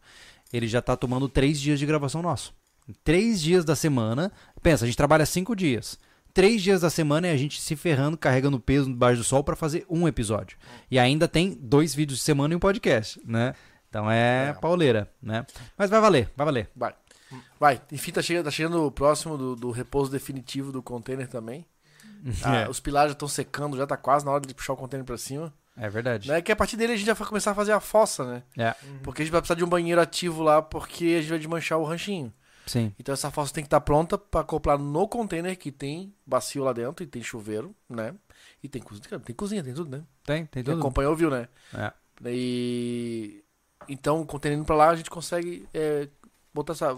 ele 0.53 0.67
já 0.67 0.81
tá 0.83 0.97
tomando 0.97 1.29
três 1.29 1.61
dias 1.61 1.79
de 1.79 1.87
gravação 1.87 2.23
nosso. 2.23 2.53
Três 3.05 3.41
dias 3.41 3.65
da 3.65 3.77
semana. 3.77 4.33
Pensa, 4.63 4.85
a 4.85 4.87
gente 4.87 4.97
trabalha 4.97 5.25
cinco 5.27 5.55
dias. 5.55 5.99
Três 6.35 6.63
dias 6.63 6.81
da 6.81 6.89
semana 6.89 7.27
é 7.29 7.33
a 7.33 7.37
gente 7.37 7.61
se 7.61 7.77
ferrando, 7.77 8.17
carregando 8.17 8.59
peso 8.59 8.87
debaixo 8.91 9.19
do 9.19 9.25
sol 9.25 9.45
pra 9.45 9.55
fazer 9.55 9.85
um 9.89 10.09
episódio. 10.09 10.57
E 10.91 10.99
ainda 10.99 11.29
tem 11.29 11.57
dois 11.61 11.95
vídeos 11.95 12.19
de 12.19 12.25
semana 12.25 12.55
e 12.55 12.57
um 12.57 12.61
podcast, 12.61 13.21
né? 13.25 13.55
Então 13.91 14.11
é, 14.11 14.49
É. 14.49 14.53
pauleira, 14.55 15.11
né? 15.23 15.45
Mas 15.77 15.91
vai 15.91 16.01
valer, 16.01 16.31
vai 16.35 16.47
valer. 16.47 16.71
Vai. 16.75 16.95
Vai. 17.59 17.81
Enfim, 17.91 18.13
tá 18.13 18.23
chegando, 18.23 18.45
tá 18.45 18.51
chegando 18.51 18.85
o 18.87 18.91
próximo 18.91 19.37
do, 19.39 19.57
do 19.57 19.71
repouso 19.71 20.11
definitivo 20.11 20.71
do 20.73 20.83
container 20.83 21.29
também. 21.29 21.67
Ah, 22.45 22.57
É. 22.57 22.69
Os 22.69 22.79
pilares 22.81 23.11
já 23.11 23.15
estão 23.15 23.29
secando, 23.29 23.77
já 23.77 23.87
tá 23.87 23.97
quase 23.97 24.25
na 24.25 24.31
hora 24.31 24.47
de 24.47 24.55
puxar 24.55 24.73
o 24.75 24.77
container 24.77 25.05
pra 25.05 25.19
cima. 25.19 25.53
É 25.77 25.89
verdade. 25.89 26.29
Né? 26.29 26.41
Que 26.43 26.53
a 26.53 26.57
partir 26.57 26.77
dele 26.77 26.93
a 26.93 26.97
gente 26.97 27.07
já 27.07 27.15
vai 27.15 27.27
começar 27.27 27.53
a 27.53 27.55
fazer 27.55 27.73
a 27.73 27.81
fossa, 27.81 28.25
né? 28.25 28.43
É, 28.59 28.75
Porque 29.03 29.23
a 29.23 29.25
gente 29.25 29.33
vai 29.33 29.41
precisar 29.41 29.57
de 29.57 29.65
um 29.65 29.69
banheiro 29.69 30.01
ativo 30.01 30.43
lá, 30.43 30.61
porque 30.61 31.17
a 31.19 31.21
gente 31.21 31.31
vai 31.31 31.39
desmanchar 31.39 31.79
o 31.79 31.85
ranchinho. 31.85 32.33
sim. 32.67 32.93
Então 32.99 33.13
essa 33.13 33.31
fossa 33.31 33.53
tem 33.55 33.65
que 33.65 33.67
estar 33.69 33.81
pronta 33.81 34.17
pra 34.19 34.43
acoplar 34.43 34.79
no 34.79 35.09
container 35.09 35.57
que 35.57 35.73
tem 35.73 36.15
bacio 36.27 36.63
lá 36.63 36.73
dentro 36.73 37.03
e 37.03 37.07
tem 37.07 37.23
chuveiro, 37.23 37.75
né? 37.89 38.15
E 38.63 38.69
tem 38.69 38.83
cozinha, 38.83 39.19
tem 39.19 39.35
cozinha, 39.35 39.65
tem 39.65 39.73
tudo, 39.75 39.97
né? 39.97 40.05
Tem, 40.25 40.45
tem 40.47 40.63
Quem 40.63 40.75
tudo. 40.75 40.79
acompanhou 40.81 41.17
viu, 41.17 41.31
né? 41.31 41.49
É. 41.75 41.93
E 42.25 43.43
então, 43.89 44.21
o 44.21 44.27
container 44.27 44.59
indo 44.59 44.65
pra 44.67 44.77
lá, 44.77 44.91
a 44.91 44.95
gente 44.97 45.11
consegue 45.11 45.67
é, 45.75 46.07
botar 46.55 46.73
essa. 46.73 46.97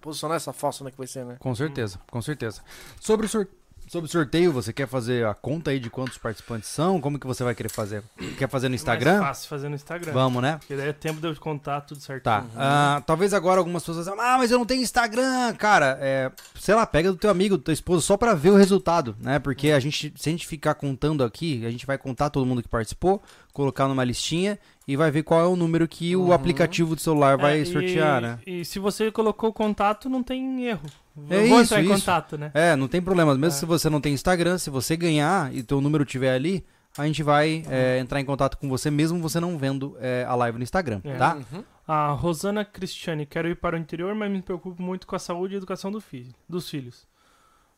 posicionar 0.00 0.36
essa 0.36 0.52
fossa, 0.52 0.84
né? 0.84 0.90
Que 0.90 0.98
vai 0.98 1.06
ser, 1.06 1.24
né? 1.24 1.36
Com 1.40 1.54
certeza, 1.54 1.98
com 2.10 2.22
certeza. 2.22 2.62
Sobre 3.00 3.26
o, 3.26 3.28
sor- 3.28 3.48
sobre 3.88 4.08
o 4.08 4.12
sorteio, 4.12 4.52
você 4.52 4.72
quer 4.72 4.86
fazer 4.86 5.26
a 5.26 5.34
conta 5.34 5.70
aí 5.70 5.80
de 5.80 5.88
quantos 5.90 6.18
participantes 6.18 6.68
são? 6.68 7.00
Como 7.00 7.18
que 7.18 7.26
você 7.26 7.42
vai 7.42 7.54
querer 7.54 7.68
fazer? 7.70 8.02
Quer 8.38 8.48
fazer 8.48 8.68
no 8.68 8.72
Mais 8.72 8.80
Instagram? 8.82 9.20
fácil 9.20 9.48
fazer 9.48 9.68
no 9.68 9.74
Instagram. 9.74 10.12
Vamos, 10.12 10.42
né? 10.42 10.56
Porque 10.58 10.76
daí 10.76 10.88
é 10.88 10.92
tempo 10.92 11.20
de 11.20 11.26
eu 11.26 11.34
contar 11.36 11.80
tudo 11.82 12.00
certinho. 12.00 12.22
Tá. 12.22 12.44
Ah, 12.56 13.02
talvez 13.06 13.32
agora 13.34 13.58
algumas 13.60 13.82
pessoas 13.84 14.06
ah, 14.08 14.14
mas 14.38 14.50
eu 14.50 14.58
não 14.58 14.66
tenho 14.66 14.82
Instagram. 14.82 15.54
Cara, 15.56 15.98
é, 16.00 16.30
sei 16.58 16.74
lá, 16.74 16.86
pega 16.86 17.10
do 17.10 17.16
teu 17.18 17.30
amigo, 17.30 17.56
do 17.56 17.62
teu 17.62 17.72
esposo, 17.74 18.02
só 18.02 18.16
pra 18.16 18.34
ver 18.34 18.50
o 18.50 18.56
resultado, 18.56 19.16
né? 19.20 19.38
Porque 19.38 19.70
a 19.72 19.80
gente, 19.80 20.12
se 20.16 20.28
a 20.28 20.32
gente 20.32 20.46
ficar 20.46 20.74
contando 20.74 21.24
aqui, 21.24 21.64
a 21.66 21.70
gente 21.70 21.86
vai 21.86 21.98
contar 21.98 22.30
todo 22.30 22.46
mundo 22.46 22.62
que 22.62 22.68
participou, 22.68 23.22
colocar 23.52 23.88
numa 23.88 24.04
listinha 24.04 24.58
e 24.88 24.96
vai 24.96 25.10
ver 25.10 25.22
qual 25.22 25.40
é 25.42 25.46
o 25.46 25.54
número 25.54 25.86
que 25.86 26.16
o 26.16 26.32
aplicativo 26.32 26.96
do 26.96 27.00
celular 27.00 27.36
vai 27.36 27.60
É, 27.60 27.64
sortear, 27.66 28.18
e, 28.22 28.26
né? 28.26 28.38
E 28.46 28.64
se 28.64 28.78
você 28.78 29.12
colocou 29.12 29.50
o 29.50 29.52
contato, 29.52 30.08
não 30.08 30.22
tem 30.22 30.64
erro. 30.64 30.88
É 31.30 31.36
Eu 31.44 31.48
vou 31.48 31.60
isso, 31.60 31.74
entrar 31.74 31.80
em 31.82 31.84
isso. 31.92 31.94
contato, 32.00 32.38
né? 32.38 32.50
É, 32.54 32.74
não 32.74 32.88
tem 32.88 33.02
problema. 33.02 33.32
Mesmo 33.34 33.46
É. 33.46 33.50
se 33.50 33.66
você 33.66 33.90
não 33.90 34.00
tem 34.00 34.14
Instagram, 34.14 34.56
se 34.56 34.70
você 34.70 34.96
ganhar 34.96 35.54
e 35.54 35.62
teu 35.62 35.80
número 35.80 36.04
tiver 36.04 36.32
ali, 36.34 36.64
a 36.96 37.06
gente 37.06 37.22
vai 37.22 37.62
é, 37.68 37.98
entrar 37.98 38.18
em 38.20 38.24
contato 38.24 38.56
com 38.56 38.68
você, 38.68 38.90
mesmo 38.90 39.20
você 39.20 39.38
não 39.38 39.58
vendo 39.58 39.94
é, 40.00 40.24
a 40.26 40.34
live 40.34 40.56
no 40.58 40.64
Instagram, 40.64 41.00
É. 41.04 41.16
tá? 41.16 41.36
Uhum. 41.52 41.62
A 41.86 42.08
Rosana 42.12 42.64
Cristiane, 42.64 43.26
quero 43.26 43.48
ir 43.48 43.56
para 43.56 43.76
o 43.76 43.78
interior, 43.78 44.14
mas 44.14 44.30
me 44.30 44.40
preocupo 44.42 44.80
muito 44.82 45.06
com 45.06 45.14
a 45.14 45.18
saúde 45.18 45.54
e 45.54 45.56
educação 45.58 45.90
do 45.92 46.00
filho, 46.00 46.34
dos 46.48 46.68
filhos. 46.68 47.06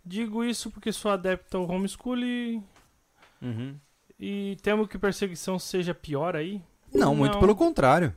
Digo 0.05 0.43
isso 0.45 0.71
porque 0.71 0.93
sou 0.93 1.11
adepto 1.11 1.57
ao 1.59 1.69
homeschooling 1.71 2.63
Uhum. 3.43 3.75
e 4.19 4.57
temo 4.63 4.87
que 4.89 4.99
perseguição 4.99 5.59
seja 5.59 5.95
pior 5.95 6.35
aí. 6.37 6.61
Não, 6.95 7.15
muito 7.15 7.33
Não. 7.35 7.41
pelo 7.41 7.55
contrário. 7.57 8.15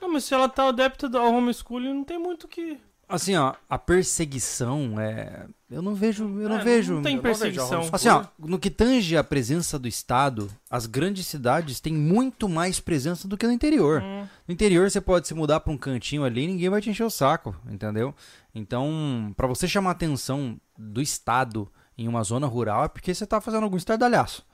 Não, 0.00 0.12
mas 0.12 0.24
se 0.24 0.34
ela 0.34 0.48
tá 0.48 0.68
adepta 0.68 1.06
ao 1.18 1.32
homeschooling, 1.34 1.92
não 1.94 2.04
tem 2.04 2.18
muito 2.18 2.44
o 2.44 2.48
que. 2.48 2.78
Assim, 3.08 3.36
ó, 3.36 3.54
a 3.70 3.78
perseguição 3.78 4.98
é. 5.00 5.46
Eu 5.70 5.80
não 5.82 5.94
vejo. 5.94 6.24
Eu 6.24 6.48
não 6.48 6.58
É, 6.58 6.64
vejo. 6.64 6.94
Não 6.94 7.02
tem 7.02 7.16
vejo 7.20 7.22
perseguição. 7.22 7.88
Assim, 7.92 8.08
ó, 8.08 8.24
no 8.38 8.58
que 8.58 8.68
tange 8.70 9.16
a 9.16 9.22
presença 9.22 9.78
do 9.78 9.86
Estado, 9.86 10.50
as 10.70 10.86
grandes 10.86 11.26
cidades 11.26 11.78
têm 11.80 11.92
muito 11.92 12.48
mais 12.48 12.80
presença 12.80 13.28
do 13.28 13.36
que 13.36 13.46
no 13.46 13.52
interior. 13.52 14.02
Hum, 14.02 14.26
No 14.48 14.54
interior 14.54 14.90
você 14.90 15.00
pode 15.00 15.26
se 15.28 15.34
mudar 15.34 15.60
pra 15.60 15.72
um 15.72 15.78
cantinho 15.78 16.24
ali 16.24 16.44
e 16.44 16.46
ninguém 16.48 16.68
vai 16.68 16.80
te 16.80 16.90
encher 16.90 17.04
o 17.04 17.10
saco, 17.10 17.54
entendeu? 17.70 18.12
Então, 18.54 19.32
pra 19.36 19.46
você 19.46 19.68
chamar 19.68 19.90
a 19.90 19.92
atenção 19.92 20.58
do 20.78 21.00
Estado 21.00 21.68
em 21.98 22.08
uma 22.08 22.22
zona 22.22 22.46
rural 22.46 22.84
é 22.84 22.88
porque 22.88 23.14
você 23.14 23.26
tá 23.26 23.40
fazendo 23.40 23.64
algum 23.64 23.76
estardalhaço. 23.76 24.44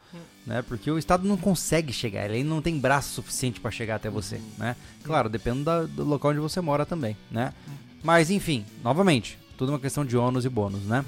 Né? 0.47 0.60
Porque 0.62 0.90
o 0.90 0.98
Estado 0.98 1.26
não 1.26 1.36
consegue 1.36 1.93
chegar, 1.93 2.28
ele 2.28 2.43
não 2.44 2.60
tem 2.60 2.78
braço 2.78 3.14
suficiente 3.14 3.60
pra 3.60 3.70
chegar 3.70 3.94
até 3.97 4.10
você, 4.10 4.40
né? 4.59 4.74
Claro, 5.05 5.28
depende 5.28 5.62
da- 5.62 5.84
do 5.84 6.05
local 6.05 6.32
onde 6.32 6.40
você 6.40 6.60
mora 6.60 6.84
também, 6.84 7.16
né? 7.30 7.52
Mas 8.02 8.30
enfim, 8.30 8.64
novamente, 8.82 9.39
tudo 9.56 9.70
uma 9.70 9.78
questão 9.78 10.05
de 10.05 10.16
ônus 10.16 10.44
e 10.44 10.48
bônus, 10.48 10.82
né? 10.82 11.05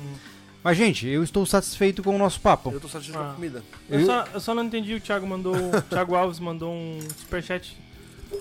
Mas 0.63 0.79
gente, 0.79 1.07
eu 1.07 1.23
estou 1.23 1.45
satisfeito 1.45 2.03
com 2.03 2.15
o 2.15 2.19
nosso 2.19 2.41
papo. 2.41 2.71
Eu 2.73 2.81
tô 2.81 2.89
satisfeito 2.89 3.19
com 3.19 3.25
Ah. 3.25 3.31
a 3.33 3.35
comida. 3.35 3.63
eu, 3.91 4.01
Eu- 4.01 4.07
só, 4.07 4.25
eu 4.33 4.41
só 4.41 4.55
não 4.55 4.65
entendi, 4.65 4.95
o 4.95 5.01
Thiago 5.01 5.27
mandou. 5.27 5.55
O 5.55 5.83
Thiago 5.83 6.15
Alves 6.15 6.39
mandou 6.39 6.73
um 6.73 6.99
superchat. 7.19 7.77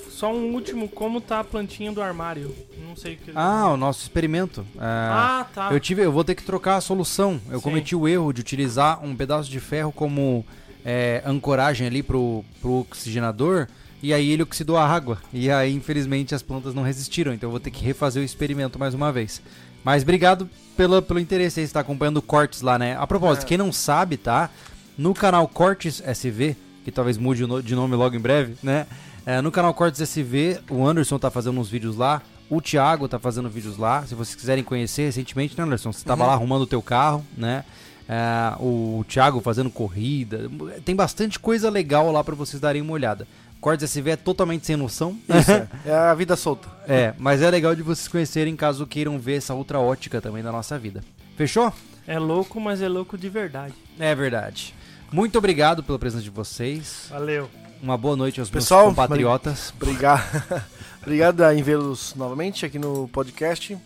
Só 0.09 0.31
um 0.33 0.53
último, 0.53 0.87
como 0.87 1.19
tá 1.19 1.39
a 1.39 1.43
plantinha 1.43 1.91
do 1.91 2.01
armário? 2.01 2.55
Não 2.87 2.95
sei 2.95 3.15
o 3.15 3.17
que. 3.17 3.31
Ah, 3.35 3.69
o 3.69 3.77
nosso 3.77 4.01
experimento. 4.03 4.65
Ah, 4.77 5.41
Ah, 5.41 5.45
tá. 5.53 5.73
Eu 5.73 5.79
tive, 5.79 6.01
eu 6.03 6.11
vou 6.11 6.23
ter 6.23 6.35
que 6.35 6.43
trocar 6.43 6.75
a 6.77 6.81
solução. 6.81 7.39
Eu 7.49 7.57
Sim. 7.57 7.63
cometi 7.63 7.95
o 7.95 8.07
erro 8.07 8.31
de 8.31 8.41
utilizar 8.41 9.03
um 9.03 9.15
pedaço 9.15 9.49
de 9.49 9.59
ferro 9.59 9.91
como 9.91 10.45
é, 10.85 11.21
ancoragem 11.25 11.87
ali 11.87 12.01
pro, 12.03 12.43
pro 12.61 12.79
oxigenador. 12.79 13.67
E 14.01 14.13
aí 14.13 14.31
ele 14.31 14.43
oxidou 14.43 14.77
a 14.77 14.85
água. 14.85 15.17
E 15.31 15.49
aí, 15.49 15.73
infelizmente, 15.73 16.35
as 16.35 16.41
plantas 16.43 16.73
não 16.73 16.83
resistiram. 16.83 17.33
Então 17.33 17.47
eu 17.47 17.51
vou 17.51 17.59
ter 17.59 17.71
que 17.71 17.83
refazer 17.83 18.21
o 18.21 18.25
experimento 18.25 18.77
mais 18.77 18.93
uma 18.93 19.11
vez. 19.11 19.41
Mas 19.83 20.03
obrigado 20.03 20.49
pela, 20.77 21.01
pelo 21.01 21.19
interesse 21.19 21.59
aí, 21.59 21.67
você 21.67 21.73
tá 21.73 21.79
acompanhando 21.81 22.21
Cortes 22.21 22.61
lá, 22.61 22.77
né? 22.79 22.95
A 22.97 23.05
propósito, 23.07 23.43
É. 23.43 23.47
quem 23.47 23.57
não 23.57 23.71
sabe, 23.71 24.15
tá? 24.17 24.49
No 24.97 25.13
canal 25.13 25.47
Cortes 25.47 26.01
SV, 26.05 26.55
que 26.85 26.91
talvez 26.91 27.17
mude 27.17 27.45
de 27.63 27.75
nome 27.75 27.95
logo 27.95 28.15
em 28.15 28.19
breve, 28.19 28.55
né? 28.63 28.85
É, 29.25 29.41
no 29.41 29.51
canal 29.51 29.73
Cortes 29.73 30.01
SV, 30.01 30.59
o 30.69 30.85
Anderson 30.85 31.17
tá 31.17 31.31
fazendo 31.31 31.59
uns 31.59 31.69
vídeos 31.69 31.95
lá. 31.95 32.21
O 32.49 32.61
Thiago 32.61 33.07
tá 33.07 33.17
fazendo 33.17 33.49
vídeos 33.49 33.77
lá. 33.77 34.05
Se 34.05 34.13
vocês 34.15 34.35
quiserem 34.35 34.63
conhecer 34.63 35.03
recentemente, 35.03 35.57
né, 35.57 35.63
Anderson? 35.63 35.91
Você 35.91 36.03
tava 36.05 36.25
lá 36.25 36.33
arrumando 36.33 36.63
o 36.63 36.67
teu 36.67 36.81
carro, 36.81 37.25
né? 37.37 37.63
É, 38.07 38.53
o 38.59 39.05
Thiago 39.07 39.39
fazendo 39.39 39.69
corrida. 39.69 40.49
Tem 40.83 40.95
bastante 40.95 41.39
coisa 41.39 41.69
legal 41.69 42.11
lá 42.11 42.23
pra 42.23 42.35
vocês 42.35 42.59
darem 42.59 42.81
uma 42.81 42.91
olhada. 42.91 43.25
Cortes 43.61 43.89
SV 43.89 44.11
é 44.11 44.15
totalmente 44.17 44.65
sem 44.65 44.75
noção. 44.75 45.17
Isso, 45.29 45.51
é. 45.51 45.67
É 45.85 45.93
a 45.93 46.13
vida 46.13 46.35
solta. 46.35 46.67
É, 46.85 47.13
mas 47.17 47.41
é 47.41 47.49
legal 47.49 47.73
de 47.73 47.81
vocês 47.81 48.09
conhecerem 48.09 48.57
caso 48.57 48.85
queiram 48.85 49.17
ver 49.17 49.37
essa 49.37 49.53
outra 49.53 49.79
ótica 49.79 50.19
também 50.19 50.43
da 50.43 50.51
nossa 50.51 50.77
vida. 50.77 51.01
Fechou? 51.37 51.71
É 52.05 52.19
louco, 52.19 52.59
mas 52.59 52.81
é 52.81 52.89
louco 52.89 53.17
de 53.17 53.29
verdade. 53.29 53.73
É 53.97 54.13
verdade. 54.13 54.75
Muito 55.09 55.37
obrigado 55.37 55.81
pela 55.81 55.97
presença 55.97 56.23
de 56.23 56.29
vocês. 56.29 57.07
Valeu. 57.09 57.49
Uma 57.83 57.97
boa 57.97 58.15
noite 58.15 58.39
aos 58.39 58.49
Pessoal, 58.49 58.85
meus 58.85 58.95
compatriotas. 58.95 59.73
Obrigado. 59.75 60.63
Obrigado 61.01 61.43
em 61.51 61.61
vê-los 61.61 62.15
novamente 62.15 62.65
aqui 62.65 62.79
no 62.79 63.09
podcast. 63.09 63.77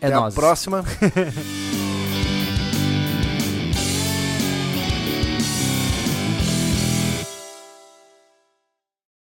É 0.00 0.06
Até 0.06 0.14
nóis. 0.14 0.32
a 0.32 0.40
próxima. 0.40 0.82